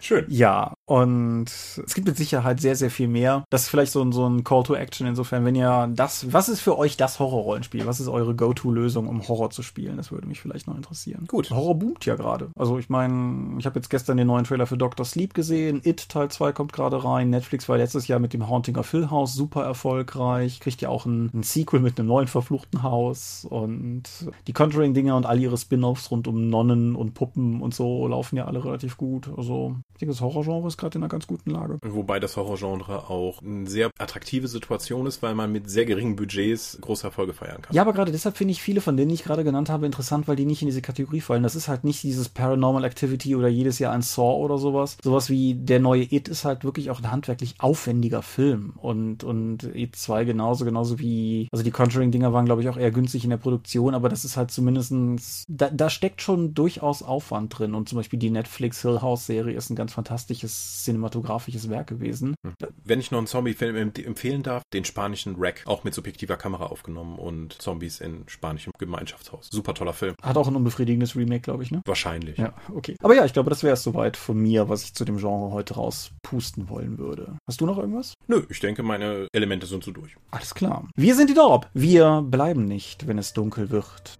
Schön. 0.00 0.26
Ja, 0.28 0.74
und 0.86 1.46
es 1.46 1.94
gibt 1.94 2.06
mit 2.06 2.16
Sicherheit 2.16 2.60
sehr, 2.60 2.76
sehr 2.76 2.90
viel 2.90 3.08
mehr. 3.08 3.44
Das 3.50 3.62
ist 3.62 3.68
vielleicht 3.68 3.92
so 3.92 4.02
ein, 4.02 4.12
so 4.12 4.28
ein 4.28 4.44
Call 4.44 4.64
to 4.64 4.74
Action 4.74 5.06
insofern, 5.06 5.44
wenn 5.44 5.54
ihr 5.54 5.90
das, 5.94 6.32
was 6.32 6.48
ist 6.48 6.60
für 6.60 6.78
euch 6.78 6.96
das 6.96 7.18
Horrorrollenspiel? 7.18 7.86
Was 7.86 8.00
ist 8.00 8.08
eure 8.08 8.34
Go-To-Lösung, 8.34 9.08
um 9.08 9.26
Horror 9.26 9.50
zu 9.50 9.62
spielen? 9.62 9.96
Das 9.96 10.12
würde 10.12 10.26
mich 10.26 10.40
vielleicht 10.40 10.66
noch 10.66 10.76
interessieren. 10.76 11.24
Gut. 11.26 11.50
Horror 11.50 11.78
boomt 11.78 12.04
ja 12.04 12.16
gerade. 12.16 12.50
Also 12.56 12.78
ich 12.78 12.90
meine, 12.90 13.58
ich 13.58 13.66
habe 13.66 13.78
jetzt 13.78 13.88
gestern 13.88 14.18
den 14.18 14.26
neuen 14.26 14.44
Trailer 14.44 14.66
für 14.66 14.76
Doctor 14.76 15.06
Sleep 15.06 15.32
gesehen. 15.32 15.80
It 15.84 16.08
Teil 16.08 16.30
2 16.30 16.52
kommt 16.52 16.72
gerade 16.72 17.02
rein. 17.02 17.30
Netflix 17.30 17.68
war 17.68 17.78
letztes 17.78 18.06
Jahr 18.06 18.18
mit 18.18 18.34
dem 18.34 18.48
Haunting 18.48 18.76
of 18.76 18.90
Hill 18.90 19.10
House 19.10 19.32
super 19.32 19.64
erfolgreich. 19.64 20.60
Kriegt 20.60 20.82
ja 20.82 20.90
auch 20.90 21.06
ein, 21.06 21.30
ein 21.32 21.42
Sequel 21.42 21.80
mit 21.80 21.98
einem 21.98 22.08
neuen 22.08 22.28
verfluchten 22.28 22.82
Haus. 22.82 23.46
Und 23.48 24.02
die 24.46 24.52
Conjuring-Dinger 24.52 25.16
und 25.16 25.24
all 25.24 25.40
ihre 25.40 25.56
Spin-offs 25.56 26.10
rund 26.10 26.28
um 26.28 26.50
Nonnen 26.50 26.94
und 26.94 27.14
Puppen 27.14 27.62
und 27.62 27.74
so 27.74 28.06
laufen 28.06 28.36
ja 28.36 28.44
alle 28.44 28.62
relativ 28.62 28.98
gut. 28.98 29.30
Also 29.34 29.76
ich 29.94 29.98
denke, 30.00 30.12
das 30.12 30.20
Horrorgenre 30.20 30.73
ist 30.74 30.78
gerade 30.78 30.98
in 30.98 31.02
einer 31.02 31.08
ganz 31.08 31.26
guten 31.26 31.50
Lage. 31.50 31.78
Wobei 31.82 32.20
das 32.20 32.36
Horrorgenre 32.36 33.10
auch 33.10 33.40
eine 33.42 33.68
sehr 33.68 33.90
attraktive 33.98 34.48
Situation 34.48 35.06
ist, 35.06 35.22
weil 35.22 35.34
man 35.34 35.50
mit 35.52 35.70
sehr 35.70 35.84
geringen 35.84 36.16
Budgets 36.16 36.78
große 36.80 37.06
Erfolge 37.06 37.32
feiern 37.32 37.62
kann. 37.62 37.74
Ja, 37.74 37.82
aber 37.82 37.92
gerade 37.92 38.12
deshalb 38.12 38.36
finde 38.36 38.52
ich 38.52 38.62
viele 38.62 38.80
von 38.80 38.96
denen, 38.96 39.08
die 39.08 39.14
ich 39.14 39.24
gerade 39.24 39.44
genannt 39.44 39.70
habe, 39.70 39.86
interessant, 39.86 40.28
weil 40.28 40.36
die 40.36 40.44
nicht 40.44 40.62
in 40.62 40.68
diese 40.68 40.82
Kategorie 40.82 41.20
fallen. 41.20 41.42
Das 41.42 41.54
ist 41.54 41.68
halt 41.68 41.84
nicht 41.84 42.02
dieses 42.02 42.28
Paranormal 42.28 42.84
Activity 42.84 43.36
oder 43.36 43.48
jedes 43.48 43.78
Jahr 43.78 43.92
ein 43.92 44.02
Saw 44.02 44.42
oder 44.44 44.58
sowas. 44.58 44.96
Sowas 45.02 45.30
wie 45.30 45.54
der 45.54 45.80
neue 45.80 46.02
It 46.02 46.28
ist 46.28 46.44
halt 46.44 46.64
wirklich 46.64 46.90
auch 46.90 47.00
ein 47.00 47.10
handwerklich 47.10 47.54
aufwendiger 47.58 48.22
Film. 48.22 48.74
Und, 48.76 49.24
und 49.24 49.62
It 49.74 49.96
2 49.96 50.24
genauso, 50.24 50.64
genauso 50.64 50.98
wie, 50.98 51.48
also 51.52 51.64
die 51.64 51.70
Conjuring-Dinger 51.70 52.32
waren, 52.32 52.46
glaube 52.46 52.62
ich, 52.62 52.68
auch 52.68 52.76
eher 52.76 52.90
günstig 52.90 53.24
in 53.24 53.30
der 53.30 53.36
Produktion, 53.36 53.94
aber 53.94 54.08
das 54.08 54.24
ist 54.24 54.36
halt 54.36 54.50
zumindestens 54.50 55.44
da, 55.48 55.70
da 55.70 55.90
steckt 55.90 56.22
schon 56.22 56.54
durchaus 56.54 57.02
Aufwand 57.02 57.58
drin. 57.58 57.74
Und 57.74 57.88
zum 57.88 57.96
Beispiel 57.96 58.18
die 58.18 58.30
Netflix 58.30 58.82
Hill 58.82 59.00
House 59.00 59.26
Serie 59.26 59.56
ist 59.56 59.70
ein 59.70 59.76
ganz 59.76 59.92
fantastisches 59.92 60.63
cinematografisches 60.84 61.68
Werk 61.70 61.88
gewesen. 61.88 62.34
Hm. 62.44 62.54
Wenn 62.84 63.00
ich 63.00 63.10
noch 63.10 63.18
einen 63.18 63.26
Zombie-Film 63.26 63.76
empfehlen 63.76 64.42
darf, 64.42 64.62
den 64.72 64.84
spanischen 64.84 65.38
Wreck, 65.40 65.62
auch 65.66 65.84
mit 65.84 65.94
subjektiver 65.94 66.36
Kamera 66.36 66.66
aufgenommen 66.66 67.18
und 67.18 67.60
Zombies 67.60 68.00
in 68.00 68.24
spanischem 68.26 68.72
Gemeinschaftshaus. 68.78 69.48
Super 69.50 69.74
toller 69.74 69.92
Film. 69.92 70.14
Hat 70.22 70.36
auch 70.36 70.48
ein 70.48 70.56
unbefriedigendes 70.56 71.16
Remake, 71.16 71.40
glaube 71.40 71.62
ich, 71.62 71.70
ne? 71.70 71.82
Wahrscheinlich. 71.86 72.38
Ja, 72.38 72.52
okay. 72.74 72.96
Aber 73.02 73.14
ja, 73.14 73.24
ich 73.24 73.32
glaube, 73.32 73.50
das 73.50 73.62
wäre 73.62 73.74
es 73.74 73.82
soweit 73.82 74.16
von 74.16 74.38
mir, 74.38 74.68
was 74.68 74.84
ich 74.84 74.94
zu 74.94 75.04
dem 75.04 75.18
Genre 75.18 75.50
heute 75.52 75.74
rauspusten 75.74 76.68
wollen 76.68 76.98
würde. 76.98 77.38
Hast 77.48 77.60
du 77.60 77.66
noch 77.66 77.78
irgendwas? 77.78 78.14
Nö, 78.26 78.44
ich 78.48 78.60
denke, 78.60 78.82
meine 78.82 79.28
Elemente 79.32 79.66
sind 79.66 79.84
so 79.84 79.90
durch. 79.90 80.16
Alles 80.30 80.54
klar. 80.54 80.88
Wir 80.96 81.14
sind 81.14 81.30
die 81.30 81.34
Dorp. 81.34 81.68
Wir 81.74 82.22
bleiben 82.22 82.64
nicht, 82.64 83.06
wenn 83.06 83.18
es 83.18 83.32
dunkel 83.32 83.70
wird. 83.70 84.18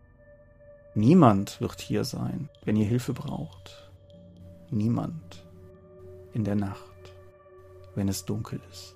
Niemand 0.94 1.60
wird 1.60 1.80
hier 1.80 2.04
sein, 2.04 2.48
wenn 2.64 2.76
ihr 2.76 2.86
Hilfe 2.86 3.12
braucht. 3.12 3.90
Niemand 4.70 5.43
in 6.34 6.44
der 6.44 6.56
Nacht, 6.56 7.14
wenn 7.94 8.08
es 8.08 8.24
dunkel 8.24 8.60
ist. 8.70 8.93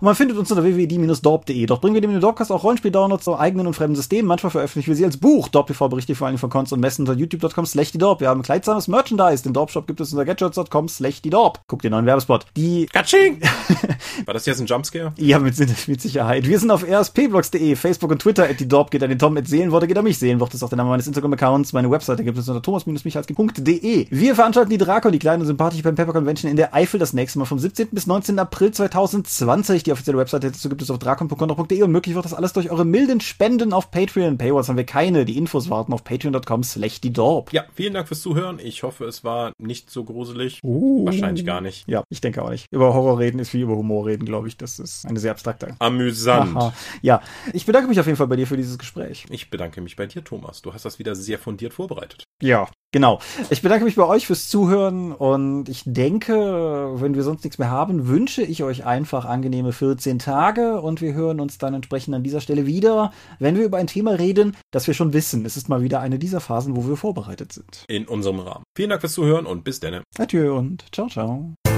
Und 0.00 0.04
man 0.06 0.14
findet 0.14 0.36
uns 0.36 0.50
unter 0.50 0.62
www.die-dorp.de. 0.62 1.66
Dort 1.66 1.80
bringen 1.80 1.94
wir 1.94 2.00
dem 2.00 2.20
Dorpcast 2.20 2.52
auch 2.52 2.62
Rollenspiel-Downloads 2.62 3.24
zu 3.24 3.38
eigenen 3.38 3.66
und 3.66 3.74
fremden 3.74 3.96
Systemen. 3.96 4.26
Manchmal 4.26 4.50
veröffentlichen 4.50 4.88
wir 4.88 4.96
sie 4.96 5.04
als 5.04 5.16
Buch. 5.16 5.48
Dorp 5.48 5.68
TV 5.68 5.88
berichte 5.88 6.14
vor 6.14 6.26
allem 6.26 6.38
von 6.38 6.50
Cons 6.50 6.72
und 6.72 6.80
Messen 6.80 7.06
unter 7.06 7.18
youtube.com 7.18 7.64
slash 7.66 7.92
die 7.92 7.98
Dorp. 7.98 8.20
Wir 8.20 8.28
haben 8.28 8.42
kleidsames 8.42 8.88
Merchandise. 8.88 9.42
Den 9.42 9.52
Dorp-Shop 9.52 9.86
gibt 9.86 10.00
es 10.00 10.12
unter 10.12 10.24
gadgets.com 10.24 10.88
slash 10.88 11.22
die 11.22 11.30
Dorp. 11.30 11.60
Guckt 11.66 11.84
den 11.84 11.92
neuen 11.92 12.06
Werbespot. 12.06 12.46
Die 12.56 12.86
Katsching! 12.86 13.40
War 14.26 14.34
das 14.34 14.46
jetzt 14.46 14.60
ein 14.60 14.66
Jumpscare? 14.66 15.12
Ja, 15.16 15.38
mit, 15.38 15.58
mit 15.88 16.00
Sicherheit. 16.00 16.46
Wir 16.46 16.58
sind 16.58 16.70
auf 16.70 16.84
rspblogs.de, 16.84 17.76
Facebook 17.76 18.10
und 18.10 18.20
Twitter. 18.20 18.44
At 18.44 18.60
die 18.60 18.68
Dorp 18.68 18.90
geht 18.90 19.02
an 19.02 19.08
den 19.08 19.18
Tom. 19.18 19.36
At 19.36 19.48
Seelenworte 19.48 19.86
geht 19.86 19.96
an 19.96 20.04
mich. 20.04 20.18
Seelenwort 20.18 20.52
ist 20.52 20.62
auch 20.62 20.68
der 20.68 20.76
Name 20.76 20.90
meines 20.90 21.06
Instagram-Accounts. 21.06 21.72
Meine 21.72 21.90
Webseite 21.90 22.22
gibt 22.22 22.36
es 22.36 22.48
unter 22.48 22.62
thomas-michalski.de. 22.62 24.06
Wir 24.10 24.34
veranstalten 24.34 24.70
die 24.70 24.78
Drakon, 24.78 25.12
die 25.12 25.18
kleine 25.18 25.40
und 25.40 25.46
sympathische 25.46 25.82
beim 25.82 25.94
Pepper 25.94 26.12
Convention 26.12 26.50
in 26.50 26.56
der 26.56 26.74
Eifel 26.74 27.00
das 27.00 27.12
nächste 27.12 27.38
Mal 27.38 27.46
vom 27.46 27.58
17. 27.58 27.88
bis 27.92 28.06
19. 28.06 28.38
April 28.38 28.72
2020. 28.72 29.85
Die 29.86 29.92
offizielle 29.92 30.18
Webseite 30.18 30.50
dazu 30.50 30.68
gibt 30.68 30.82
es 30.82 30.90
auf 30.90 30.98
drakon.de 30.98 31.82
und 31.82 31.92
möglich 31.92 32.16
wird 32.16 32.24
das 32.24 32.34
alles 32.34 32.52
durch 32.52 32.72
eure 32.72 32.84
milden 32.84 33.20
Spenden 33.20 33.72
auf 33.72 33.92
Patreon. 33.92 34.36
Paywalls 34.36 34.68
haben 34.68 34.76
wir 34.76 34.84
keine. 34.84 35.24
Die 35.24 35.38
Infos 35.38 35.70
warten 35.70 35.92
auf 35.92 36.02
patreon.com 36.02 36.64
slash 36.64 37.00
die 37.00 37.12
Dorp. 37.12 37.52
Ja, 37.52 37.64
vielen 37.72 37.94
Dank 37.94 38.08
fürs 38.08 38.20
Zuhören. 38.20 38.58
Ich 38.58 38.82
hoffe, 38.82 39.04
es 39.04 39.22
war 39.22 39.52
nicht 39.58 39.90
so 39.90 40.02
gruselig. 40.02 40.58
Uh. 40.64 41.06
Wahrscheinlich 41.06 41.46
gar 41.46 41.60
nicht. 41.60 41.86
Ja, 41.86 42.02
ich 42.08 42.20
denke 42.20 42.42
auch 42.42 42.50
nicht. 42.50 42.66
Über 42.72 42.94
Horror 42.94 43.20
reden 43.20 43.38
ist 43.38 43.54
wie 43.54 43.60
über 43.60 43.76
Humor 43.76 44.06
reden, 44.06 44.24
glaube 44.24 44.48
ich. 44.48 44.56
Das 44.56 44.80
ist 44.80 45.06
eine 45.06 45.20
sehr 45.20 45.30
abstrakte. 45.30 45.76
Amüsant. 45.78 46.56
Aha. 46.56 46.74
Ja, 47.02 47.22
ich 47.52 47.64
bedanke 47.64 47.88
mich 47.88 48.00
auf 48.00 48.06
jeden 48.06 48.16
Fall 48.16 48.26
bei 48.26 48.36
dir 48.36 48.48
für 48.48 48.56
dieses 48.56 48.78
Gespräch. 48.78 49.26
Ich 49.30 49.50
bedanke 49.50 49.80
mich 49.80 49.94
bei 49.94 50.06
dir, 50.06 50.24
Thomas. 50.24 50.62
Du 50.62 50.74
hast 50.74 50.84
das 50.84 50.98
wieder 50.98 51.14
sehr 51.14 51.38
fundiert 51.38 51.72
vorbereitet. 51.72 52.24
Ja, 52.42 52.68
Genau. 52.96 53.20
Ich 53.50 53.60
bedanke 53.60 53.84
mich 53.84 53.96
bei 53.96 54.06
euch 54.06 54.26
fürs 54.26 54.48
Zuhören 54.48 55.12
und 55.12 55.68
ich 55.68 55.82
denke, 55.84 56.92
wenn 56.94 57.14
wir 57.14 57.24
sonst 57.24 57.44
nichts 57.44 57.58
mehr 57.58 57.70
haben, 57.70 58.08
wünsche 58.08 58.40
ich 58.40 58.62
euch 58.64 58.86
einfach 58.86 59.26
angenehme 59.26 59.74
14 59.74 60.18
Tage 60.18 60.80
und 60.80 61.02
wir 61.02 61.12
hören 61.12 61.38
uns 61.38 61.58
dann 61.58 61.74
entsprechend 61.74 62.14
an 62.14 62.22
dieser 62.22 62.40
Stelle 62.40 62.64
wieder, 62.64 63.12
wenn 63.38 63.54
wir 63.54 63.66
über 63.66 63.76
ein 63.76 63.86
Thema 63.86 64.12
reden, 64.12 64.56
das 64.70 64.86
wir 64.86 64.94
schon 64.94 65.12
wissen. 65.12 65.44
Es 65.44 65.58
ist 65.58 65.68
mal 65.68 65.82
wieder 65.82 66.00
eine 66.00 66.18
dieser 66.18 66.40
Phasen, 66.40 66.74
wo 66.74 66.88
wir 66.88 66.96
vorbereitet 66.96 67.52
sind. 67.52 67.84
In 67.86 68.08
unserem 68.08 68.40
Rahmen. 68.40 68.64
Vielen 68.74 68.88
Dank 68.88 69.02
fürs 69.02 69.12
Zuhören 69.12 69.44
und 69.44 69.62
bis 69.62 69.78
dann. 69.78 70.02
Adieu 70.16 70.56
und 70.56 70.86
ciao, 70.90 71.08
ciao. 71.08 71.75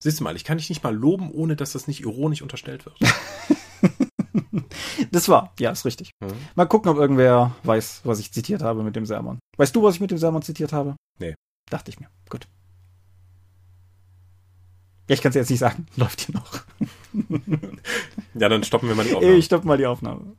Siehst 0.00 0.20
du 0.20 0.24
mal, 0.24 0.36
ich 0.36 0.44
kann 0.44 0.58
dich 0.58 0.68
nicht 0.68 0.84
mal 0.84 0.94
loben, 0.94 1.32
ohne 1.32 1.56
dass 1.56 1.72
das 1.72 1.88
nicht 1.88 2.02
ironisch 2.02 2.42
unterstellt 2.42 2.86
wird. 2.86 2.96
das 5.10 5.28
war, 5.28 5.52
ja, 5.58 5.72
ist 5.72 5.84
richtig. 5.84 6.12
Mhm. 6.20 6.34
Mal 6.54 6.66
gucken, 6.66 6.90
ob 6.90 6.98
irgendwer 6.98 7.56
weiß, 7.64 8.02
was 8.04 8.20
ich 8.20 8.32
zitiert 8.32 8.62
habe 8.62 8.84
mit 8.84 8.94
dem 8.94 9.06
Sermon. 9.06 9.40
Weißt 9.56 9.74
du, 9.74 9.82
was 9.82 9.96
ich 9.96 10.00
mit 10.00 10.12
dem 10.12 10.18
Sermon 10.18 10.42
zitiert 10.42 10.72
habe? 10.72 10.94
Nee. 11.18 11.34
Dachte 11.68 11.90
ich 11.90 11.98
mir. 11.98 12.08
Gut. 12.28 12.46
Ja, 15.08 15.14
ich 15.14 15.22
kann 15.22 15.30
es 15.30 15.36
jetzt 15.36 15.50
nicht 15.50 15.58
sagen. 15.58 15.86
Läuft 15.96 16.20
hier 16.20 16.36
noch. 16.36 16.60
ja, 18.34 18.48
dann 18.48 18.62
stoppen 18.62 18.88
wir 18.88 18.94
mal 18.94 19.04
die 19.04 19.14
Aufnahme. 19.14 19.34
Ich 19.34 19.46
stoppe 19.46 19.66
mal 19.66 19.78
die 19.78 19.86
Aufnahme. 19.86 20.36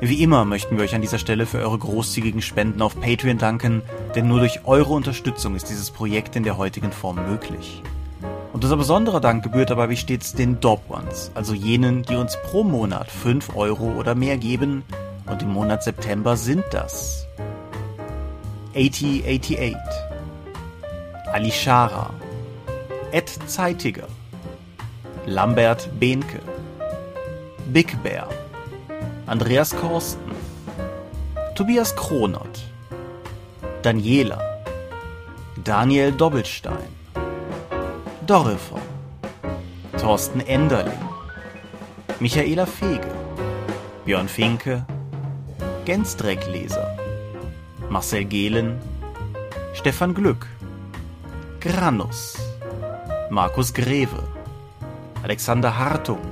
Wie 0.00 0.22
immer 0.22 0.44
möchten 0.44 0.76
wir 0.76 0.84
euch 0.84 0.94
an 0.94 1.02
dieser 1.02 1.18
Stelle 1.18 1.44
für 1.44 1.58
eure 1.58 1.76
großzügigen 1.76 2.40
Spenden 2.40 2.82
auf 2.82 3.00
Patreon 3.00 3.36
danken, 3.36 3.82
denn 4.14 4.28
nur 4.28 4.38
durch 4.38 4.60
eure 4.64 4.92
Unterstützung 4.92 5.56
ist 5.56 5.70
dieses 5.70 5.90
Projekt 5.90 6.36
in 6.36 6.44
der 6.44 6.56
heutigen 6.56 6.92
Form 6.92 7.16
möglich. 7.28 7.82
Und 8.52 8.62
unser 8.62 8.76
besonderer 8.76 9.20
Dank 9.20 9.42
gebührt 9.42 9.70
dabei 9.70 9.88
wie 9.88 9.96
stets 9.96 10.34
den 10.34 10.60
Dob 10.60 10.88
Ones, 10.88 11.32
also 11.34 11.52
jenen, 11.52 12.04
die 12.04 12.14
uns 12.14 12.38
pro 12.44 12.62
Monat 12.62 13.10
5 13.10 13.56
Euro 13.56 13.92
oder 13.98 14.14
mehr 14.14 14.36
geben. 14.36 14.84
Und 15.26 15.42
im 15.42 15.52
Monat 15.52 15.82
September 15.82 16.36
sind 16.36 16.62
das 16.70 17.26
8088, 18.76 19.76
Alishara, 21.32 22.14
Ed 23.10 23.28
Zeitiger, 23.46 24.06
Lambert 25.26 25.90
Behnke, 25.98 26.38
Big 27.72 28.00
Bear, 28.04 28.28
Andreas 29.28 29.76
Korsten, 29.76 30.32
Tobias 31.54 31.94
Kronert, 31.94 32.64
Daniela, 33.82 34.38
Daniel 35.62 36.12
Doppelstein, 36.12 36.88
Dorifer, 38.26 38.80
Thorsten 39.98 40.40
Enderling, 40.40 41.04
Michaela 42.20 42.66
Fege, 42.66 43.10
Björn 44.06 44.28
Finke, 44.28 44.86
Gensdreckleser, 45.84 46.96
Marcel 47.90 48.24
Gehlen, 48.24 48.80
Stefan 49.74 50.14
Glück, 50.14 50.46
Granus, 51.60 52.38
Markus 53.28 53.74
Greve, 53.74 54.22
Alexander 55.22 55.76
Hartung, 55.76 56.22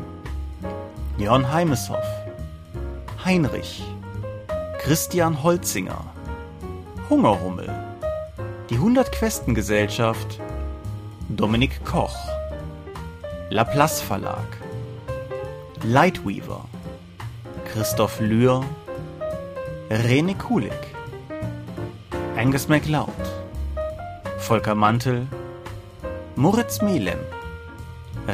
Jörn 1.18 1.52
Heimeshoff, 1.52 2.15
Heinrich, 3.26 3.82
Christian 4.78 5.42
Holzinger, 5.42 6.04
Hungerhummel, 7.10 7.68
die 8.70 8.76
100 8.76 9.10
Questen 9.10 9.52
Gesellschaft, 9.52 10.40
Dominik 11.28 11.84
Koch, 11.84 12.14
Laplace 13.50 14.00
Verlag, 14.00 14.46
Lightweaver, 15.82 16.66
Christoph 17.64 18.20
Lühr, 18.20 18.64
Rene 19.90 20.36
Kulig, 20.36 20.70
Angus 22.36 22.68
MacLeod, 22.68 23.08
Volker 24.38 24.76
Mantel, 24.76 25.26
Moritz 26.36 26.80
Melem, 26.80 27.18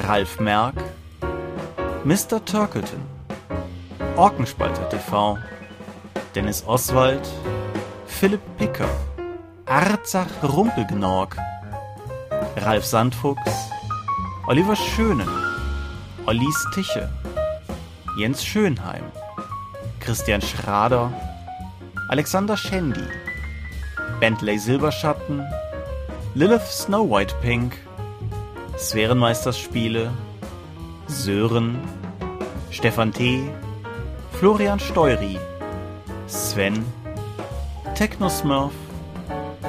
Ralf 0.07 0.39
Merck, 0.39 0.77
Mr. 2.05 2.45
Turkleton, 2.45 3.01
Orkenspalter 4.17 4.89
TV, 4.91 5.39
Dennis 6.35 6.65
Oswald, 6.67 7.27
Philipp 8.07 8.43
Picker, 8.59 8.89
Arzach 9.65 10.27
Rumpelgnorg, 10.43 11.35
Ralf 12.57 12.85
Sandfuchs, 12.85 13.71
Oliver 14.47 14.77
Schönen, 14.77 15.29
Ollis 16.27 16.67
Tische, 16.75 17.09
Jens 18.19 18.45
Schönheim, 18.45 19.05
Christian 20.01 20.43
Schrader, 20.43 21.11
Alexander 22.09 22.57
Schendi, 22.57 23.09
Bentley 24.21 24.59
Silberschatten, 24.59 25.43
Lilith 26.35 26.71
Snow 26.71 27.09
White 27.09 27.35
Pink, 27.41 27.79
Sphärenmeisterspiele, 28.77 30.13
Sören, 31.07 31.79
Stefan 32.71 33.13
T., 33.13 33.51
Florian 34.43 34.81
Steury, 34.81 35.39
Sven, 36.27 36.85
Technosmurf, 37.95 38.73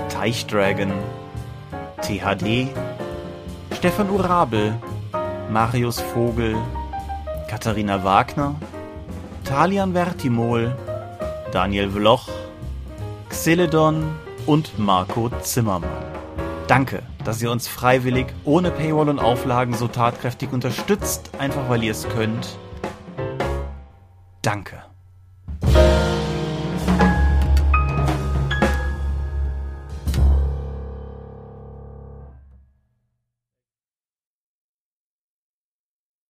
Teichdragon, 0.10 0.92
THD, 2.02 2.70
Stefan 3.76 4.10
Urabel, 4.10 4.74
Marius 5.52 6.02
Vogel, 6.02 6.56
Katharina 7.48 8.04
Wagner, 8.04 8.56
Talian 9.44 9.94
Vertimol, 9.94 10.76
Daniel 11.52 11.92
Vloch, 11.92 12.28
Xeledon 13.30 14.10
und 14.48 14.80
Marco 14.80 15.30
Zimmermann. 15.42 15.88
Danke, 16.66 17.04
dass 17.24 17.44
ihr 17.44 17.52
uns 17.52 17.68
freiwillig, 17.68 18.26
ohne 18.44 18.72
Paywall 18.72 19.10
und 19.10 19.20
Auflagen 19.20 19.76
so 19.76 19.88
tatkräftig 19.88 20.52
unterstützt, 20.52 21.30
einfach 21.38 21.70
weil 21.70 21.84
ihr 21.84 21.92
es 21.92 22.10
könnt. 22.10 22.58
Danke. 24.44 24.93